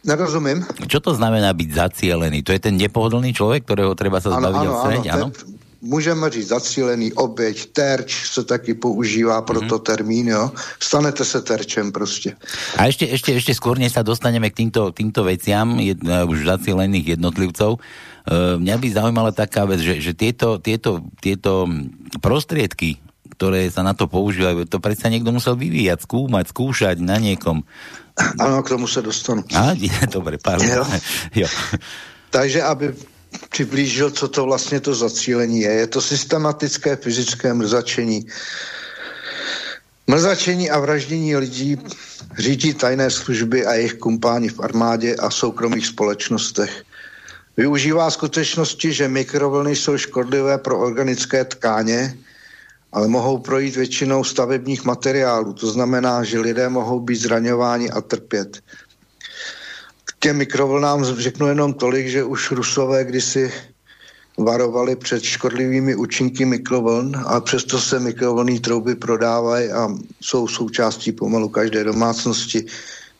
Nerozumím. 0.03 0.67
Čo 0.91 0.99
to 0.99 1.15
znamená 1.15 1.55
byť 1.55 1.69
zacielený? 1.71 2.43
To 2.43 2.51
je 2.51 2.59
ten 2.59 2.75
nepohodlný 2.77 3.33
člověk, 3.33 3.63
kterého 3.63 3.95
treba 3.95 4.19
sa 4.21 4.37
zbaviť 4.37 4.61
ano, 4.61 4.73
ano, 4.75 5.01
ano? 5.07 5.27
Můžeme 5.85 6.29
říct 6.29 6.47
zacílený 6.47 7.13
oběť, 7.13 7.65
terč 7.71 8.29
se 8.33 8.43
taky 8.43 8.73
používá 8.73 9.41
pro 9.41 9.61
mm-hmm. 9.61 9.69
to 9.69 9.79
termín, 9.79 10.27
jo. 10.27 10.51
Stanete 10.79 11.25
se 11.25 11.41
terčem 11.41 11.91
prostě. 11.91 12.35
A 12.77 12.85
ještě, 12.85 13.05
ještě, 13.05 13.31
ještě 13.33 13.53
skôr, 13.53 13.77
než 13.77 13.93
sa 13.93 14.01
dostaneme 14.01 14.49
k 14.49 14.65
týmto, 14.65 14.91
týmto 14.91 15.23
veciam, 15.23 15.77
jed, 15.79 16.01
uh, 16.01 16.25
už 16.25 16.49
zacielených 16.49 17.15
jednotlivcov, 17.15 17.77
uh, 17.77 18.57
mňa 18.57 18.75
by 18.81 18.87
zaujímala 18.89 19.31
taká 19.31 19.69
vec, 19.69 19.79
že, 19.79 20.01
že 20.01 20.11
tieto, 20.17 20.57
tieto, 20.57 21.05
tieto 21.21 21.69
prostriedky, 22.19 22.97
ktoré 23.37 23.69
sa 23.69 23.85
na 23.85 23.93
to 23.93 24.09
používajú, 24.09 24.65
to 24.65 24.81
predsa 24.81 25.13
niekto 25.13 25.29
musel 25.29 25.53
vyvíjať, 25.53 26.01
skúmať, 26.07 26.45
skúšať 26.49 26.97
na 27.03 27.21
niekom. 27.21 27.61
Ano, 28.39 28.63
k 28.63 28.71
tomu 28.73 28.87
se 28.87 29.01
dostanu. 29.01 29.43
A, 29.53 29.75
dobre, 30.15 30.41
pardon. 30.41 30.67
Jo. 30.67 31.45
jo. 31.45 31.47
Takže 32.31 32.63
aby 32.63 32.91
přiblížil, 33.49 34.11
co 34.11 34.27
to 34.27 34.45
vlastně 34.45 34.79
to 34.79 34.95
zacílení 34.95 35.61
je. 35.61 35.71
Je 35.71 35.87
to 35.87 36.01
systematické 36.01 36.95
fyzické 36.95 37.53
mrzačení. 37.53 38.25
Mrzačení 40.07 40.69
a 40.69 40.79
vraždění 40.79 41.35
lidí 41.35 41.77
řídí 42.37 42.73
tajné 42.73 43.09
služby 43.11 43.65
a 43.65 43.73
jejich 43.73 43.93
kumpáni 43.93 44.49
v 44.49 44.59
armádě 44.59 45.15
a 45.15 45.29
soukromých 45.29 45.87
společnostech. 45.87 46.83
Využívá 47.57 48.11
skutečnosti, 48.11 48.93
že 48.93 49.07
mikrovlny 49.07 49.75
jsou 49.75 49.97
škodlivé 49.97 50.57
pro 50.57 50.79
organické 50.79 51.45
tkáně, 51.45 52.17
ale 52.91 53.07
mohou 53.07 53.37
projít 53.37 53.75
většinou 53.75 54.23
stavebních 54.23 54.83
materiálů. 54.83 55.53
To 55.53 55.67
znamená, 55.67 56.23
že 56.23 56.39
lidé 56.39 56.69
mohou 56.69 56.99
být 56.99 57.15
zraňováni 57.15 57.89
a 57.89 58.01
trpět 58.01 58.61
těm 60.25 60.37
mikrovlnám 60.37 61.05
řeknu 61.05 61.47
jenom 61.47 61.73
tolik, 61.73 62.07
že 62.07 62.23
už 62.23 62.51
Rusové 62.51 63.05
kdysi 63.05 63.53
varovali 64.37 64.95
před 64.95 65.23
škodlivými 65.23 65.95
účinky 65.95 66.45
mikrovln 66.45 67.13
a 67.25 67.39
přesto 67.39 67.79
se 67.79 67.99
mikrovlnné 67.99 68.59
trouby 68.59 68.95
prodávají 68.95 69.69
a 69.69 69.89
jsou 70.21 70.47
součástí 70.47 71.11
pomalu 71.11 71.49
každé 71.49 71.83
domácnosti. 71.83 72.65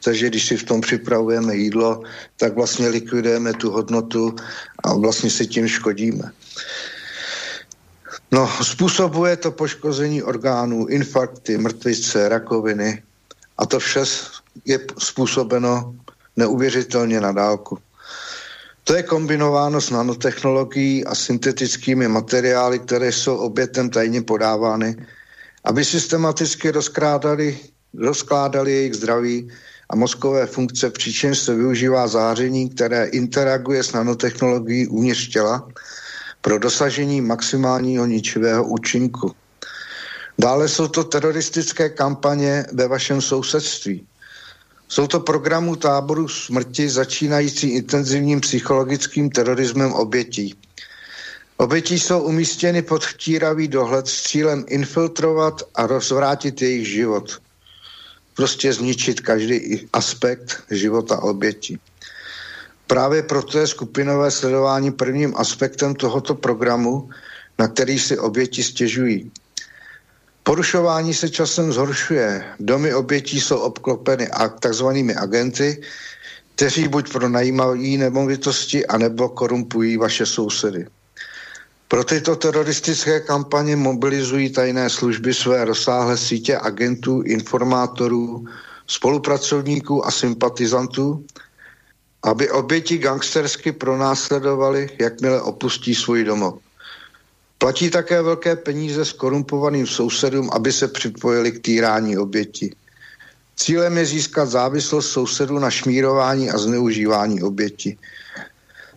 Takže 0.03 0.27
když 0.27 0.45
si 0.45 0.57
v 0.57 0.63
tom 0.63 0.81
připravujeme 0.81 1.55
jídlo, 1.55 2.01
tak 2.37 2.55
vlastně 2.55 2.87
likvidujeme 2.89 3.53
tu 3.53 3.71
hodnotu 3.71 4.35
a 4.83 4.93
vlastně 4.93 5.29
si 5.29 5.47
tím 5.47 5.67
škodíme. 5.67 6.31
No, 8.31 8.49
způsobuje 8.61 9.37
to 9.37 9.51
poškození 9.51 10.23
orgánů, 10.23 10.85
infarkty, 10.85 11.57
mrtvice, 11.57 12.29
rakoviny 12.29 13.03
a 13.57 13.65
to 13.65 13.79
vše 13.79 14.03
je 14.65 14.79
způsobeno 14.97 15.93
neuvěřitelně 16.37 17.21
na 17.21 17.31
dálku. 17.31 17.77
To 18.83 18.95
je 18.95 19.03
kombinováno 19.03 19.81
s 19.81 19.89
nanotechnologií 19.89 21.05
a 21.05 21.15
syntetickými 21.15 22.07
materiály, 22.07 22.79
které 22.79 23.11
jsou 23.11 23.37
obětem 23.37 23.89
tajně 23.89 24.21
podávány, 24.21 24.95
aby 25.63 25.85
systematicky 25.85 26.71
rozkrádali, 26.71 27.57
rozkládali 27.97 28.71
jejich 28.71 28.93
zdraví 28.93 29.51
a 29.89 29.95
mozkové 29.95 30.45
funkce, 30.45 30.89
přičemž 30.89 31.39
se 31.39 31.55
využívá 31.55 32.07
záření, 32.07 32.69
které 32.69 33.05
interaguje 33.05 33.83
s 33.83 33.93
nanotechnologií 33.93 34.87
uvnitř 34.87 35.29
těla 35.29 35.67
pro 36.41 36.59
dosažení 36.59 37.21
maximálního 37.21 38.05
ničivého 38.05 38.63
účinku. 38.63 39.31
Dále 40.39 40.69
jsou 40.69 40.87
to 40.87 41.03
teroristické 41.03 41.89
kampaně 41.89 42.65
ve 42.73 42.87
vašem 42.87 43.21
sousedství. 43.21 44.05
Jsou 44.87 45.07
to 45.07 45.19
programu 45.19 45.75
táboru 45.75 46.27
smrti 46.27 46.89
začínající 46.89 47.69
intenzivním 47.69 48.41
psychologickým 48.41 49.29
terorismem 49.29 49.93
obětí. 49.93 50.55
Obětí 51.57 51.99
jsou 51.99 52.21
umístěny 52.21 52.81
pod 52.81 53.05
chtíravý 53.05 53.67
dohled 53.67 54.07
s 54.07 54.23
cílem 54.23 54.65
infiltrovat 54.67 55.61
a 55.75 55.87
rozvrátit 55.87 56.61
jejich 56.61 56.87
život. 56.87 57.41
Prostě 58.35 58.73
zničit 58.73 59.21
každý 59.21 59.87
aspekt 59.93 60.63
života 60.71 61.23
obětí. 61.23 61.79
Právě 62.87 63.23
proto 63.23 63.59
je 63.59 63.67
skupinové 63.67 64.31
sledování 64.31 64.91
prvním 64.91 65.33
aspektem 65.37 65.95
tohoto 65.95 66.35
programu, 66.35 67.09
na 67.59 67.67
který 67.67 67.99
si 67.99 68.19
oběti 68.19 68.63
stěžují. 68.63 69.31
Porušování 70.45 71.13
se 71.13 71.29
časem 71.29 71.73
zhoršuje. 71.73 72.45
Domy 72.59 72.93
obětí 72.93 73.41
jsou 73.41 73.57
obklopeny 73.57 74.29
takzvanými 74.59 75.15
agenty, 75.15 75.81
kteří 76.55 76.87
buď 76.87 77.11
pronajímají 77.11 77.97
nemovitosti, 77.97 78.85
anebo 78.85 79.29
korumpují 79.29 79.97
vaše 79.97 80.25
sousedy. 80.25 80.87
Pro 81.87 82.03
tyto 82.03 82.35
teroristické 82.35 83.19
kampaně 83.19 83.75
mobilizují 83.75 84.49
tajné 84.49 84.89
služby 84.89 85.33
své 85.33 85.65
rozsáhlé 85.65 86.17
sítě 86.17 86.57
agentů, 86.57 87.21
informátorů, 87.21 88.45
spolupracovníků 88.87 90.05
a 90.05 90.11
sympatizantů, 90.11 91.25
aby 92.23 92.49
oběti 92.51 92.97
gangstersky 92.97 93.71
pronásledovali, 93.71 94.89
jakmile 94.99 95.41
opustí 95.41 95.95
svůj 95.95 96.23
domov. 96.23 96.64
Platí 97.57 97.89
také 97.89 98.21
velké 98.21 98.55
peníze 98.55 99.05
s 99.05 99.13
korumpovaným 99.13 99.87
sousedům, 99.87 100.49
aby 100.53 100.71
se 100.71 100.87
připojili 100.87 101.51
k 101.51 101.61
týrání 101.61 102.17
oběti. 102.17 102.75
Cílem 103.55 103.97
je 103.97 104.05
získat 104.05 104.45
závislost 104.45 105.11
sousedů 105.11 105.59
na 105.59 105.71
šmírování 105.71 106.51
a 106.51 106.57
zneužívání 106.57 107.43
oběti. 107.43 107.97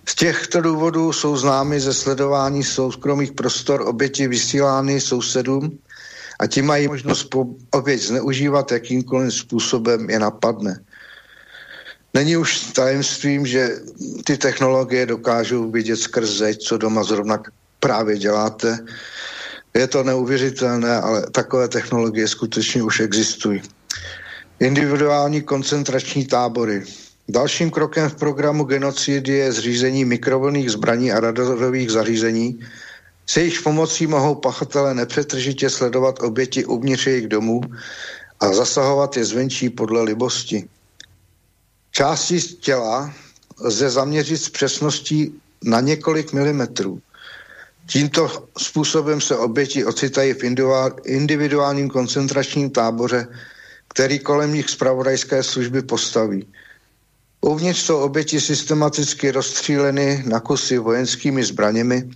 Z 0.09 0.15
těchto 0.15 0.61
důvodů 0.61 1.13
jsou 1.13 1.37
známy 1.37 1.81
ze 1.81 1.95
sledování 1.95 2.65
soukromých 2.65 3.33
prostor 3.33 3.81
oběti 3.81 4.29
vysílány 4.29 5.01
sousedům 5.01 5.79
a 6.39 6.47
ti 6.47 6.63
mají 6.63 6.89
možnost 6.89 7.35
oběť 7.71 8.03
zneužívat 8.03 8.73
jakýmkoliv 8.73 9.35
způsobem 9.35 10.11
je 10.11 10.19
napadne. 10.19 10.81
Není 12.15 12.37
už 12.37 12.61
tajemstvím, 12.61 13.47
že 13.47 13.71
ty 14.25 14.37
technologie 14.37 15.07
dokážou 15.07 15.71
vidět 15.71 15.97
skrz 15.97 16.43
co 16.67 16.79
doma 16.79 17.05
zrovna 17.05 17.43
právě 17.81 18.19
děláte. 18.19 18.79
Je 19.75 19.87
to 19.87 20.03
neuvěřitelné, 20.03 20.97
ale 20.97 21.31
takové 21.31 21.69
technologie 21.69 22.29
skutečně 22.29 22.83
už 22.83 23.01
existují. 23.01 23.63
Individuální 24.61 25.43
koncentrační 25.43 26.27
tábory. 26.27 26.85
Dalším 27.29 27.71
krokem 27.71 28.11
v 28.11 28.15
programu 28.15 28.65
genocidy 28.65 29.33
je 29.33 29.53
zřízení 29.53 30.05
mikrovlných 30.05 30.71
zbraní 30.71 31.13
a 31.13 31.21
radarových 31.21 31.91
zařízení, 31.91 32.61
se 33.27 33.41
jejich 33.41 33.63
pomocí 33.63 34.07
mohou 34.07 34.35
pachatelé 34.35 34.95
nepřetržitě 34.95 35.71
sledovat 35.71 36.23
oběti 36.23 36.65
uvnitř 36.65 37.07
jejich 37.07 37.29
domů 37.29 37.61
a 38.41 38.53
zasahovat 38.53 39.17
je 39.17 39.25
zvenčí 39.25 39.71
podle 39.71 40.03
libosti. 40.03 40.69
Části 41.91 42.41
těla 42.41 43.15
lze 43.61 43.91
zaměřit 43.91 44.39
s 44.39 44.49
přesností 44.49 45.41
na 45.65 45.81
několik 45.81 46.33
milimetrů. 46.33 47.01
Tímto 47.91 48.49
způsobem 48.59 49.21
se 49.21 49.37
oběti 49.37 49.85
ocitají 49.85 50.35
v 50.35 50.45
individuálním 51.05 51.89
koncentračním 51.89 52.71
táboře, 52.71 53.27
který 53.89 54.19
kolem 54.19 54.55
nich 54.55 54.71
zpravodajské 54.71 55.43
služby 55.43 55.83
postaví. 55.83 56.47
Uvnitř 57.41 57.81
jsou 57.81 57.99
oběti 57.99 58.41
systematicky 58.41 59.31
rozstříleny 59.31 60.25
na 60.27 60.41
kusy 60.41 60.79
vojenskými 60.79 61.45
zbraněmi, 61.45 62.11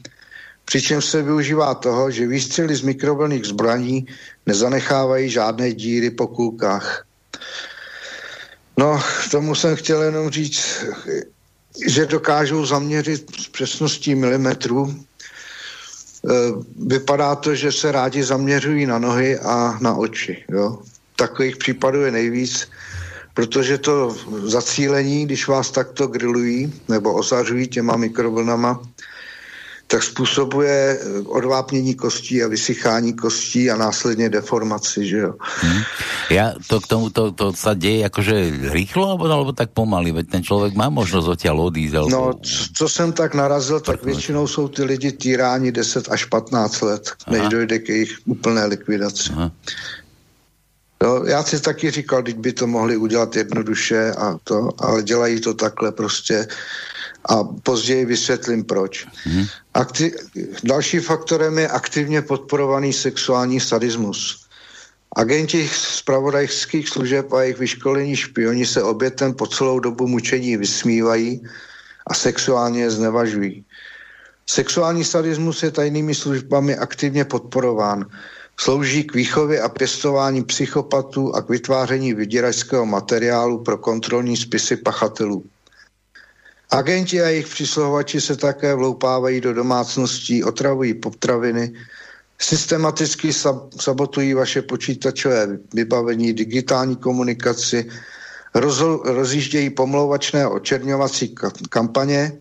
přičemž 0.64 1.04
se 1.04 1.22
využívá 1.22 1.74
toho, 1.74 2.11
že 2.11 2.26
výstřely 2.26 2.76
z 2.76 2.82
mikrovlných 2.82 3.44
zbraní 3.44 4.06
nezanechávají 4.46 5.30
žádné 5.30 5.72
díry 5.72 6.11
po 6.11 6.26
kulkách. 6.26 7.06
No, 8.76 9.00
tomu 9.30 9.54
jsem 9.54 9.76
chtěl 9.76 10.02
jenom 10.02 10.30
říct, 10.30 10.85
že 11.88 12.06
dokážou 12.06 12.66
zaměřit 12.66 13.40
s 13.40 13.48
přesností 13.48 14.14
milimetrů. 14.14 14.94
E, 16.22 16.35
vypadá 16.87 17.35
to, 17.35 17.54
že 17.54 17.72
se 17.72 17.92
rádi 17.92 18.24
zaměřují 18.24 18.87
na 18.87 18.98
nohy 18.98 19.38
a 19.38 19.78
na 19.80 19.94
oči. 19.94 20.44
Jo? 20.48 20.78
Takových 21.16 21.56
případů 21.56 22.00
je 22.00 22.11
nejvíc, 22.11 22.68
protože 23.35 23.78
to 23.78 24.16
zacílení, 24.44 25.26
když 25.26 25.48
vás 25.48 25.70
takto 25.70 26.06
grillují 26.06 26.72
nebo 26.88 27.14
osařují 27.14 27.68
těma 27.68 27.96
mikrovlnama, 27.96 28.82
tak 29.92 30.02
způsobuje 30.02 30.72
eh, 30.72 31.20
odvápnění 31.28 31.94
kostí 31.94 32.42
a 32.42 32.48
vysychání 32.48 33.12
kostí 33.12 33.70
a 33.70 33.76
následně 33.76 34.33
deformaci, 34.33 35.05
že 35.07 35.18
jo. 35.18 35.33
Hmm. 35.61 35.83
Ja 36.33 36.57
to 36.64 36.81
k 36.81 36.87
tomu, 36.88 37.12
to, 37.12 37.28
to 37.37 37.52
sa 37.52 37.76
deje 37.76 38.09
akože 38.09 38.72
rýchlo, 38.72 39.12
alebo, 39.12 39.28
alebo 39.28 39.52
tak 39.52 39.76
pomaly, 39.76 40.16
veď 40.16 40.26
ten 40.33 40.42
člověk 40.42 40.72
má 40.72 40.88
možnost 40.88 41.28
odtiaľ 41.28 41.68
odísť. 41.68 41.94
Alebo... 42.00 42.09
No, 42.09 42.22
co, 42.40 42.62
co 42.72 42.85
jsem 42.88 43.12
tak 43.12 43.37
narazil, 43.37 43.81
tak 43.85 44.00
většinou 44.00 44.48
jsou 44.48 44.68
ty 44.68 44.83
lidi 44.85 45.12
týráni 45.12 45.72
10 45.72 46.09
až 46.09 46.24
15 46.24 46.81
let, 46.81 47.12
než 47.28 47.40
Aha. 47.40 47.48
dojde 47.48 47.78
k 47.78 47.88
jejich 47.88 48.12
úplné 48.24 48.64
likvidaci. 48.64 49.31
Aha. 49.37 49.52
No, 51.02 51.24
já 51.26 51.42
si 51.42 51.61
taky 51.61 51.90
říkal, 51.90 52.22
teď 52.22 52.37
by 52.37 52.52
to 52.52 52.66
mohli 52.66 52.96
udělat 52.96 53.37
jednoduše 53.37 54.12
a 54.12 54.38
to, 54.44 54.70
ale 54.78 55.02
dělají 55.02 55.40
to 55.40 55.55
takhle 55.55 55.92
prostě 55.92 56.46
a 57.24 57.44
později 57.44 58.04
vysvětlím 58.04 58.64
proč. 58.64 59.06
Hmm. 59.24 59.46
Akti- 59.74 60.12
další 60.64 60.98
faktorem 60.98 61.58
je 61.58 61.68
aktivně 61.68 62.22
podporovaný 62.22 62.92
sexuální 62.92 63.61
sadismus. 63.61 64.46
Agenti 65.16 65.68
zpravodajských 65.72 66.88
služeb 66.88 67.32
a 67.32 67.42
jejich 67.42 67.58
vyškolení 67.58 68.16
špioni 68.16 68.66
se 68.66 68.82
obětem 68.82 69.35
po 69.35 69.46
celou 69.46 69.78
dobu 69.78 70.06
mučení 70.08 70.56
vysmívají 70.56 71.42
a 72.06 72.14
sexuálně 72.14 72.82
je 72.82 72.90
znevažují. 72.90 73.64
Sexuální 74.46 75.04
sadismus 75.04 75.62
je 75.62 75.70
tajnými 75.70 76.14
službami 76.14 76.76
aktivně 76.76 77.24
podporován. 77.24 78.06
Slouží 78.56 79.04
k 79.04 79.14
výchově 79.14 79.61
a 79.61 79.68
pěstování 79.68 80.44
psychopatů 80.44 81.35
a 81.35 81.42
k 81.42 81.48
vytváření 81.48 82.14
vyděračského 82.14 82.87
materiálu 82.87 83.64
pro 83.64 83.78
kontrolní 83.78 84.37
spisy 84.37 84.76
pachatelů. 84.76 85.44
Agenti 86.72 87.22
a 87.22 87.28
jejich 87.28 87.46
přisluhovači 87.46 88.20
se 88.20 88.37
také 88.37 88.74
vloupávají 88.74 89.40
do 89.40 89.52
domácností, 89.54 90.44
otravují 90.44 90.94
potraviny, 90.94 91.72
systematicky 92.38 93.32
sabotují 93.80 94.35
vaše 94.35 94.62
počítačové 94.62 95.58
vybavení, 95.74 96.32
digitální 96.32 96.96
komunikaci, 96.96 97.90
rozho- 98.54 99.00
rozjíždějí 99.04 99.70
pomlouvačné 99.70 100.46
očerňovací 100.46 101.35
kampaně 101.68 102.32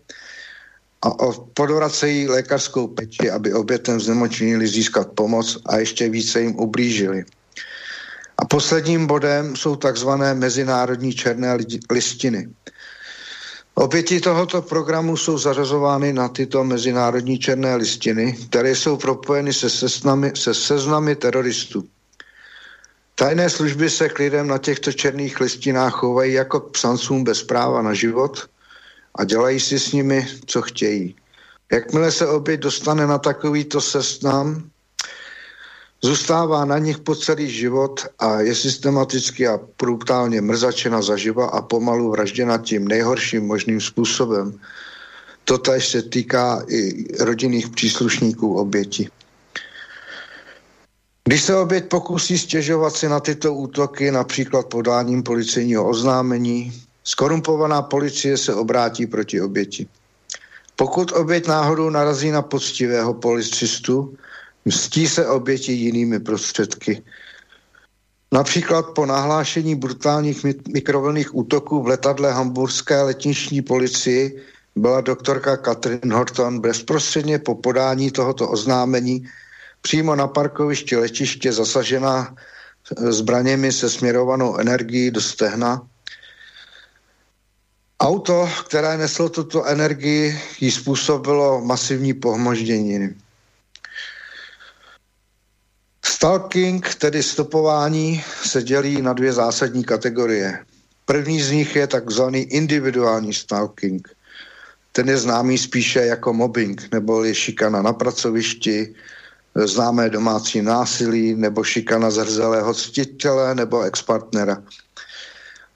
a 1.02 1.10
podvracejí 1.54 2.28
lékařskou 2.28 2.86
peči, 2.86 3.30
aby 3.30 3.52
obětem 3.54 4.00
znemočnili 4.00 4.68
získat 4.68 5.08
pomoc 5.14 5.58
a 5.66 5.76
ještě 5.76 6.08
více 6.08 6.40
jim 6.40 6.56
ublížili. 6.56 7.24
A 8.38 8.44
posledním 8.44 9.06
bodem 9.06 9.56
jsou 9.56 9.76
takzvané 9.76 10.34
mezinárodní 10.34 11.12
černé 11.12 11.58
listiny– 11.90 12.48
Oběti 13.74 14.20
tohoto 14.20 14.62
programu 14.62 15.16
jsou 15.16 15.38
zařazovány 15.38 16.12
na 16.12 16.28
tyto 16.28 16.64
mezinárodní 16.64 17.38
černé 17.38 17.76
listiny, 17.76 18.38
které 18.48 18.70
jsou 18.76 18.96
propojeny 18.96 19.52
se, 19.52 19.70
sesnami, 19.70 20.32
se 20.34 20.54
seznamy 20.54 21.16
teroristů. 21.16 21.84
Tajné 23.14 23.50
služby 23.50 23.90
se 23.90 24.08
k 24.08 24.18
lidem 24.18 24.46
na 24.46 24.58
těchto 24.58 24.92
černých 24.92 25.40
listinách 25.40 25.92
chovají 25.92 26.32
jako 26.32 26.60
k 26.60 26.70
psancům 26.70 27.24
bez 27.24 27.42
práva 27.42 27.82
na 27.82 27.94
život 27.94 28.48
a 29.14 29.24
dělají 29.24 29.60
si 29.60 29.78
s 29.78 29.92
nimi, 29.92 30.28
co 30.46 30.62
chtějí. 30.62 31.16
Jakmile 31.72 32.12
se 32.12 32.26
oběť 32.26 32.60
dostane 32.60 33.06
na 33.06 33.18
takovýto 33.18 33.80
seznam, 33.80 34.70
Zůstává 36.04 36.64
na 36.64 36.78
nich 36.78 36.98
po 36.98 37.14
celý 37.14 37.50
život 37.50 38.06
a 38.18 38.40
je 38.40 38.54
systematicky 38.54 39.48
a 39.48 39.60
brutálně 39.78 40.40
mrzačena 40.40 41.02
zaživa 41.02 41.46
a 41.46 41.62
pomalu 41.62 42.10
vražděna 42.10 42.58
tím 42.58 42.88
nejhorším 42.88 43.46
možným 43.46 43.80
způsobem. 43.80 44.58
Totež 45.44 45.88
se 45.88 46.02
týká 46.02 46.64
i 46.68 47.06
rodinných 47.24 47.68
příslušníků 47.68 48.54
oběti. 48.54 49.08
Když 51.24 51.42
se 51.42 51.56
oběť 51.56 51.84
pokusí 51.84 52.38
stěžovat 52.38 52.96
si 52.96 53.08
na 53.08 53.20
tyto 53.20 53.54
útoky, 53.54 54.10
například 54.10 54.66
podáním 54.66 55.22
policejního 55.22 55.88
oznámení, 55.88 56.82
skorumpovaná 57.04 57.82
policie 57.82 58.36
se 58.36 58.54
obrátí 58.54 59.06
proti 59.06 59.40
oběti. 59.40 59.86
Pokud 60.76 61.12
oběť 61.12 61.46
náhodou 61.46 61.90
narazí 61.90 62.30
na 62.30 62.42
poctivého 62.42 63.14
policistu, 63.14 64.16
Mstí 64.64 65.08
se 65.08 65.26
oběti 65.26 65.72
jinými 65.72 66.20
prostředky. 66.20 67.02
Například 68.32 68.82
po 68.82 69.06
nahlášení 69.06 69.74
brutálních 69.74 70.44
mikrovlných 70.72 71.34
útoků 71.34 71.82
v 71.82 71.86
letadle 71.86 72.32
hamburské 72.32 73.02
letniční 73.02 73.62
policii 73.62 74.42
byla 74.76 75.00
doktorka 75.00 75.56
Katrin 75.56 76.12
Horton 76.12 76.60
bezprostředně 76.60 77.38
po 77.38 77.54
podání 77.54 78.10
tohoto 78.10 78.48
oznámení 78.48 79.28
přímo 79.80 80.16
na 80.16 80.26
parkovišti 80.26 80.96
letiště 80.96 81.52
zasažena 81.52 82.34
zbraněmi 83.08 83.72
se 83.72 83.90
směrovanou 83.90 84.56
energií 84.56 85.10
do 85.10 85.20
stehna. 85.20 85.86
Auto, 88.00 88.48
které 88.66 88.96
neslo 88.96 89.28
tuto 89.28 89.64
energii, 89.64 90.40
jí 90.60 90.70
způsobilo 90.70 91.60
masivní 91.60 92.14
pohmoždění. 92.14 93.14
Stalking, 96.22 96.94
tedy 96.94 97.22
stopování, 97.22 98.24
se 98.44 98.62
dělí 98.62 99.02
na 99.02 99.12
dvě 99.12 99.32
zásadní 99.32 99.84
kategorie. 99.84 100.58
První 101.04 101.42
z 101.42 101.50
nich 101.50 101.76
je 101.76 101.86
takzvaný 101.86 102.38
individuální 102.38 103.34
stalking. 103.34 104.08
Ten 104.92 105.08
je 105.08 105.18
známý 105.18 105.58
spíše 105.58 106.00
jako 106.00 106.32
mobbing, 106.32 106.88
nebo 106.92 107.24
je 107.24 107.34
šikana 107.34 107.82
na 107.82 107.92
pracovišti, 107.92 108.94
známé 109.54 110.10
domácí 110.10 110.62
násilí, 110.62 111.34
nebo 111.34 111.64
šikana 111.64 112.10
zrzelého 112.10 112.74
ctitele 112.74 113.54
nebo 113.54 113.82
expartnera. 113.82 114.62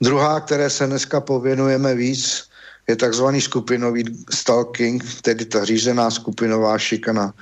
Druhá, 0.01 0.39
které 0.39 0.69
se 0.69 0.87
dneska 0.87 1.21
pověnujeme 1.21 1.95
víc, 1.95 2.43
je 2.87 2.95
takzvaný 2.95 3.41
skupinový 3.41 4.03
stalking, 4.31 5.03
tedy 5.21 5.45
ta 5.45 5.65
řízená 5.65 6.11
skupinová 6.11 6.79
šikana 6.79 7.33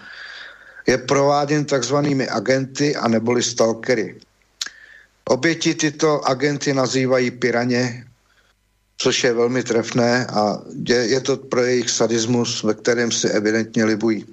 je 0.88 0.98
prováděn 0.98 1.66
takzvanými 1.66 2.30
agenty 2.30 2.96
a 2.96 3.08
neboli 3.08 3.44
stalkery. 3.44 4.16
Oběti 5.26 5.74
tyto 5.76 6.28
agenty 6.28 6.74
nazývají 6.74 7.32
piraně 7.32 8.06
což 8.98 9.24
je 9.24 9.34
velmi 9.34 9.64
trefné 9.64 10.26
a 10.26 10.62
je, 10.88 10.96
je 10.96 11.22
to 11.22 11.38
pro 11.38 11.64
jejich 11.64 11.90
sadismus, 11.90 12.64
ve 12.64 12.74
kterém 12.74 13.12
si 13.12 13.28
evidentně 13.28 13.86
libují. 13.86 14.26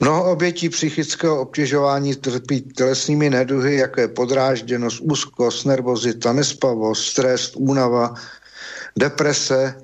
Mnoho 0.00 0.32
obětí 0.32 0.68
psychického 0.68 1.40
obtěžování 1.40 2.14
trpí 2.16 2.60
tělesnými 2.60 3.30
neduhy, 3.30 3.76
jako 3.76 4.00
je 4.00 4.08
podrážděnost, 4.08 5.00
úzkost, 5.00 5.66
nervozita, 5.66 6.32
nespavost, 6.32 7.06
stres, 7.06 7.52
únava, 7.56 8.14
deprese 8.98 9.74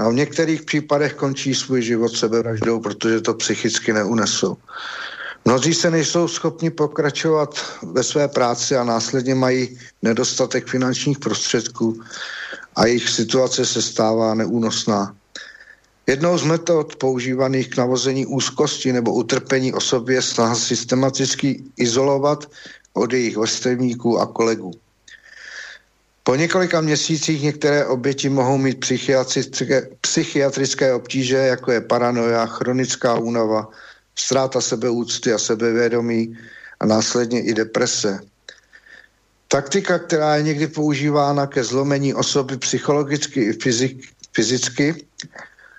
a 0.00 0.08
v 0.08 0.14
některých 0.14 0.62
případech 0.62 1.14
končí 1.14 1.54
svůj 1.54 1.82
život 1.82 2.16
sebevraždou, 2.16 2.80
protože 2.80 3.20
to 3.20 3.34
psychicky 3.34 3.92
neunesou. 3.92 4.56
Mnozí 5.44 5.74
se 5.74 5.90
nejsou 5.90 6.28
schopni 6.28 6.70
pokračovat 6.70 7.60
ve 7.82 8.02
své 8.02 8.28
práci 8.28 8.76
a 8.76 8.84
následně 8.84 9.34
mají 9.34 9.78
nedostatek 10.02 10.66
finančních 10.66 11.18
prostředků 11.18 12.00
a 12.76 12.86
jejich 12.86 13.08
situace 13.08 13.66
se 13.66 13.82
stává 13.82 14.34
neúnosná. 14.34 15.16
Jednou 16.06 16.38
z 16.38 16.44
metod 16.44 16.96
používaných 16.96 17.68
k 17.68 17.76
navození 17.76 18.26
úzkosti 18.26 18.92
nebo 18.92 19.12
utrpení 19.12 19.72
osoby 19.72 20.14
je 20.14 20.22
snaha 20.22 20.54
systematicky 20.54 21.62
izolovat 21.76 22.50
od 22.92 23.12
jejich 23.12 23.36
vrstevníků 23.36 24.18
a 24.18 24.26
kolegů. 24.26 24.72
Po 26.22 26.34
několika 26.34 26.80
měsících 26.80 27.42
některé 27.42 27.86
oběti 27.86 28.28
mohou 28.28 28.58
mít 28.58 28.80
psychiatrické, 28.80 29.88
psychiatrické 30.00 30.94
obtíže, 30.94 31.36
jako 31.36 31.72
je 31.72 31.80
paranoia, 31.80 32.46
chronická 32.46 33.14
únava, 33.18 33.68
ztráta 34.18 34.60
sebeúcty 34.60 35.32
a 35.32 35.38
sebevědomí 35.38 36.38
a 36.80 36.86
následně 36.86 37.42
i 37.42 37.54
deprese. 37.54 38.20
Taktika, 39.48 39.98
která 39.98 40.36
je 40.36 40.42
někdy 40.42 40.66
používána 40.66 41.46
ke 41.46 41.64
zlomení 41.64 42.14
osoby 42.14 42.56
psychologicky 42.56 43.40
i 43.40 43.52
fyzik, 43.52 44.08
fyzicky, 44.32 45.06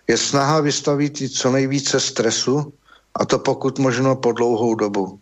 je 0.08 0.18
snaha 0.18 0.60
vystavit 0.62 1.22
jí 1.22 1.30
co 1.30 1.52
nejvíce 1.52 2.00
stresu, 2.00 2.74
a 3.16 3.26
to 3.26 3.40
pokud 3.40 3.80
možno 3.80 4.16
po 4.16 4.32
dlouhou 4.32 4.76
dobu. 4.76 5.20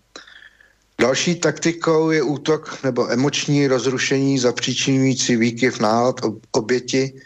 Další 1.00 1.36
taktikou 1.36 2.12
je 2.12 2.24
útok 2.24 2.84
nebo 2.84 3.12
emoční 3.12 3.68
rozrušení 3.68 4.40
zapříčinující 4.40 5.36
výkyv 5.36 5.80
nálad 5.80 6.16
oběti, 6.52 7.22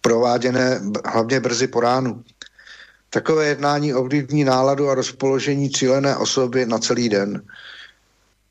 prováděné 0.00 0.80
hlavně 1.04 1.40
brzy 1.40 1.66
po 1.66 1.80
ránu. 1.80 2.22
Takové 3.10 3.46
jednání 3.46 3.94
ovlivní 3.94 4.44
náladu 4.44 4.90
a 4.90 4.94
rozpoložení 4.94 5.70
cílené 5.70 6.16
osoby 6.16 6.66
na 6.66 6.78
celý 6.78 7.08
den. 7.08 7.42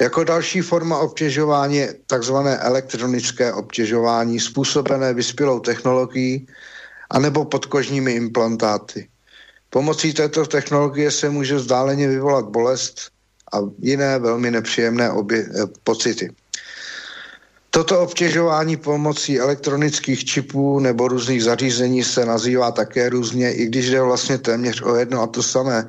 Jako 0.01 0.23
další 0.23 0.62
forma 0.62 0.99
obtěžování 0.99 1.77
je 1.77 1.95
tzv. 2.19 2.36
elektronické 2.60 3.53
obtěžování 3.53 4.39
způsobené 4.39 5.13
vyspělou 5.13 5.60
technologií 5.60 6.47
anebo 7.10 7.45
podkožními 7.45 8.12
implantáty. 8.12 9.08
Pomocí 9.69 10.13
této 10.13 10.45
technologie 10.45 11.12
se 11.12 11.30
může 11.30 11.56
vzdáleně 11.56 12.08
vyvolat 12.08 12.45
bolest 12.45 13.16
a 13.53 13.57
jiné 13.79 14.19
velmi 14.19 14.51
nepříjemné 14.51 15.12
obě, 15.12 15.45
eh, 15.47 15.67
pocity. 15.83 16.29
Toto 17.69 17.99
obtěžování 17.99 18.77
pomocí 18.77 19.39
elektronických 19.39 20.25
čipů 20.25 20.79
nebo 20.79 21.07
různých 21.07 21.43
zařízení 21.43 22.03
se 22.03 22.25
nazývá 22.25 22.71
také 22.71 23.10
různě, 23.10 23.53
i 23.53 23.65
když 23.65 23.89
jde 23.89 24.01
vlastně 24.01 24.38
téměř 24.38 24.81
o 24.81 24.95
jedno 24.95 25.21
a 25.21 25.27
to 25.27 25.43
samé. 25.43 25.88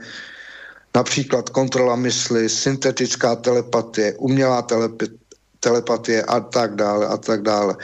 Například 0.94 1.48
kontrola 1.48 1.96
mysli, 1.96 2.48
syntetická 2.48 3.36
telepatie, 3.36 4.14
umělá 4.18 4.66
telepatie 5.60 6.22
a 6.22 6.40
tak 6.40 6.74
dále 6.74 7.06
a 7.06 7.16
tak 7.16 7.42
dále. 7.42 7.76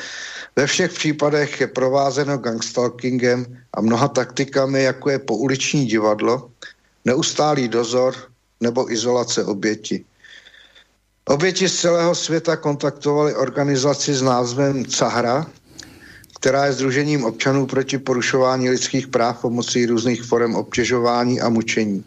Ve 0.57 0.67
všech 0.67 0.93
případech 0.93 1.61
je 1.61 1.67
provázeno 1.67 2.39
gangstalkingem 2.39 3.47
a 3.73 3.81
mnoha 3.81 4.09
taktikami, 4.09 4.83
jako 4.83 5.11
je 5.11 5.19
pouliční 5.19 5.87
divadlo, 5.87 6.51
neustálý 7.05 7.69
dozor 7.69 8.34
nebo 8.65 8.93
izolace 8.93 9.45
oběti. 9.45 10.05
Oběti 11.25 11.69
z 11.69 11.81
celého 11.81 12.15
světa 12.15 12.57
kontaktovali 12.57 13.35
organizaci 13.35 14.15
s 14.15 14.23
názvem 14.23 14.85
CAHRA, 14.85 15.47
která 16.41 16.67
je 16.67 16.73
Združením 16.73 17.25
občanů 17.25 17.67
proti 17.67 17.99
porušování 17.99 18.71
lidských 18.71 19.07
práv 19.09 19.41
pomocí 19.41 19.87
různých 19.87 20.23
forem 20.25 20.55
obtěžování 20.55 21.41
a 21.41 21.49
mučení. 21.49 22.05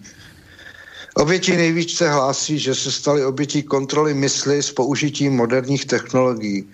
Oběti 1.15 1.57
nejvíce 1.57 2.09
hlásí, 2.09 2.59
že 2.59 2.75
se 2.75 2.91
staly 2.91 3.25
obětí 3.25 3.63
kontroly 3.63 4.13
mysli 4.13 4.63
s 4.63 4.71
použitím 4.71 5.33
moderních 5.33 5.85
technologií. 5.85 6.69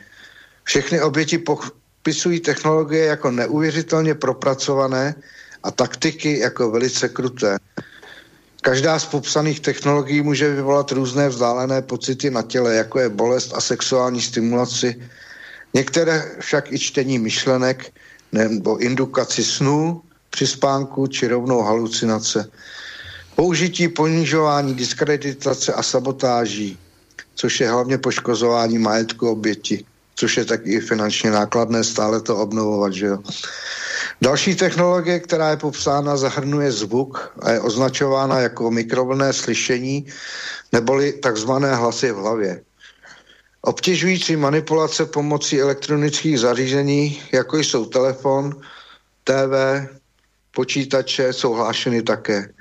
Všechny 0.64 1.02
oběti 1.02 1.38
popisují 1.38 2.40
technologie 2.40 3.06
jako 3.06 3.32
neuvěřitelně 3.32 4.16
propracované 4.16 5.16
a 5.64 5.72
taktiky 5.72 6.40
jako 6.40 6.72
velice 6.72 7.10
kruté. 7.10 7.58
Každá 8.64 9.00
z 9.00 9.06
popsaných 9.06 9.60
technologií 9.60 10.22
může 10.22 10.56
vyvolat 10.56 10.92
různé 10.92 11.30
vzdálené 11.30 11.82
pocity 11.82 12.30
na 12.30 12.42
těle, 12.42 12.76
jako 12.76 13.00
je 13.00 13.10
bolest 13.10 13.52
a 13.56 13.62
sexuální 13.62 14.22
stimulaci, 14.22 14.96
některé 15.74 16.32
však 16.40 16.72
i 16.72 16.80
čtení 16.80 17.20
myšlenek 17.20 17.92
nebo 18.32 18.78
indukaci 18.78 19.44
snů 19.44 20.02
při 20.30 20.48
spánku 20.48 21.08
či 21.08 21.28
rovnou 21.28 21.62
halucinace. 21.62 22.50
Použití 23.36 23.88
ponižování, 23.88 24.74
diskreditace 24.74 25.74
a 25.74 25.84
sabotáží, 25.84 26.80
což 27.36 27.60
je 27.60 27.72
hlavně 27.72 27.98
poškozování 27.98 28.80
majetku 28.80 29.30
oběti, 29.30 29.86
což 30.16 30.38
je 30.38 30.46
taky 30.46 30.80
finančně 30.80 31.32
nákladné 31.32 31.84
stále 31.84 32.22
to 32.22 32.38
obnovovat, 32.38 32.94
že 32.94 33.06
jo. 33.06 33.18
Další 34.22 34.56
technologie, 34.56 35.20
která 35.20 35.50
je 35.50 35.58
popsána, 35.58 36.18
zahrnuje 36.18 36.72
zvuk 36.72 37.34
a 37.42 37.52
je 37.52 37.60
označována 37.60 38.40
jako 38.40 38.72
mikrovlné 38.72 39.34
slyšení 39.34 40.08
neboli 40.72 41.14
takzvané 41.14 41.76
hlasy 41.76 42.12
v 42.12 42.16
hlavě. 42.16 42.62
Obtěžující 43.62 44.36
manipulace 44.36 45.06
pomocí 45.06 45.62
elektronických 45.62 46.40
zařízení, 46.40 47.22
jako 47.32 47.58
jsou 47.58 47.86
telefon, 47.86 48.62
TV, 49.24 49.88
počítače, 50.52 51.34
jsou 51.34 51.54
hlášeny 51.54 52.04
také. 52.04 52.54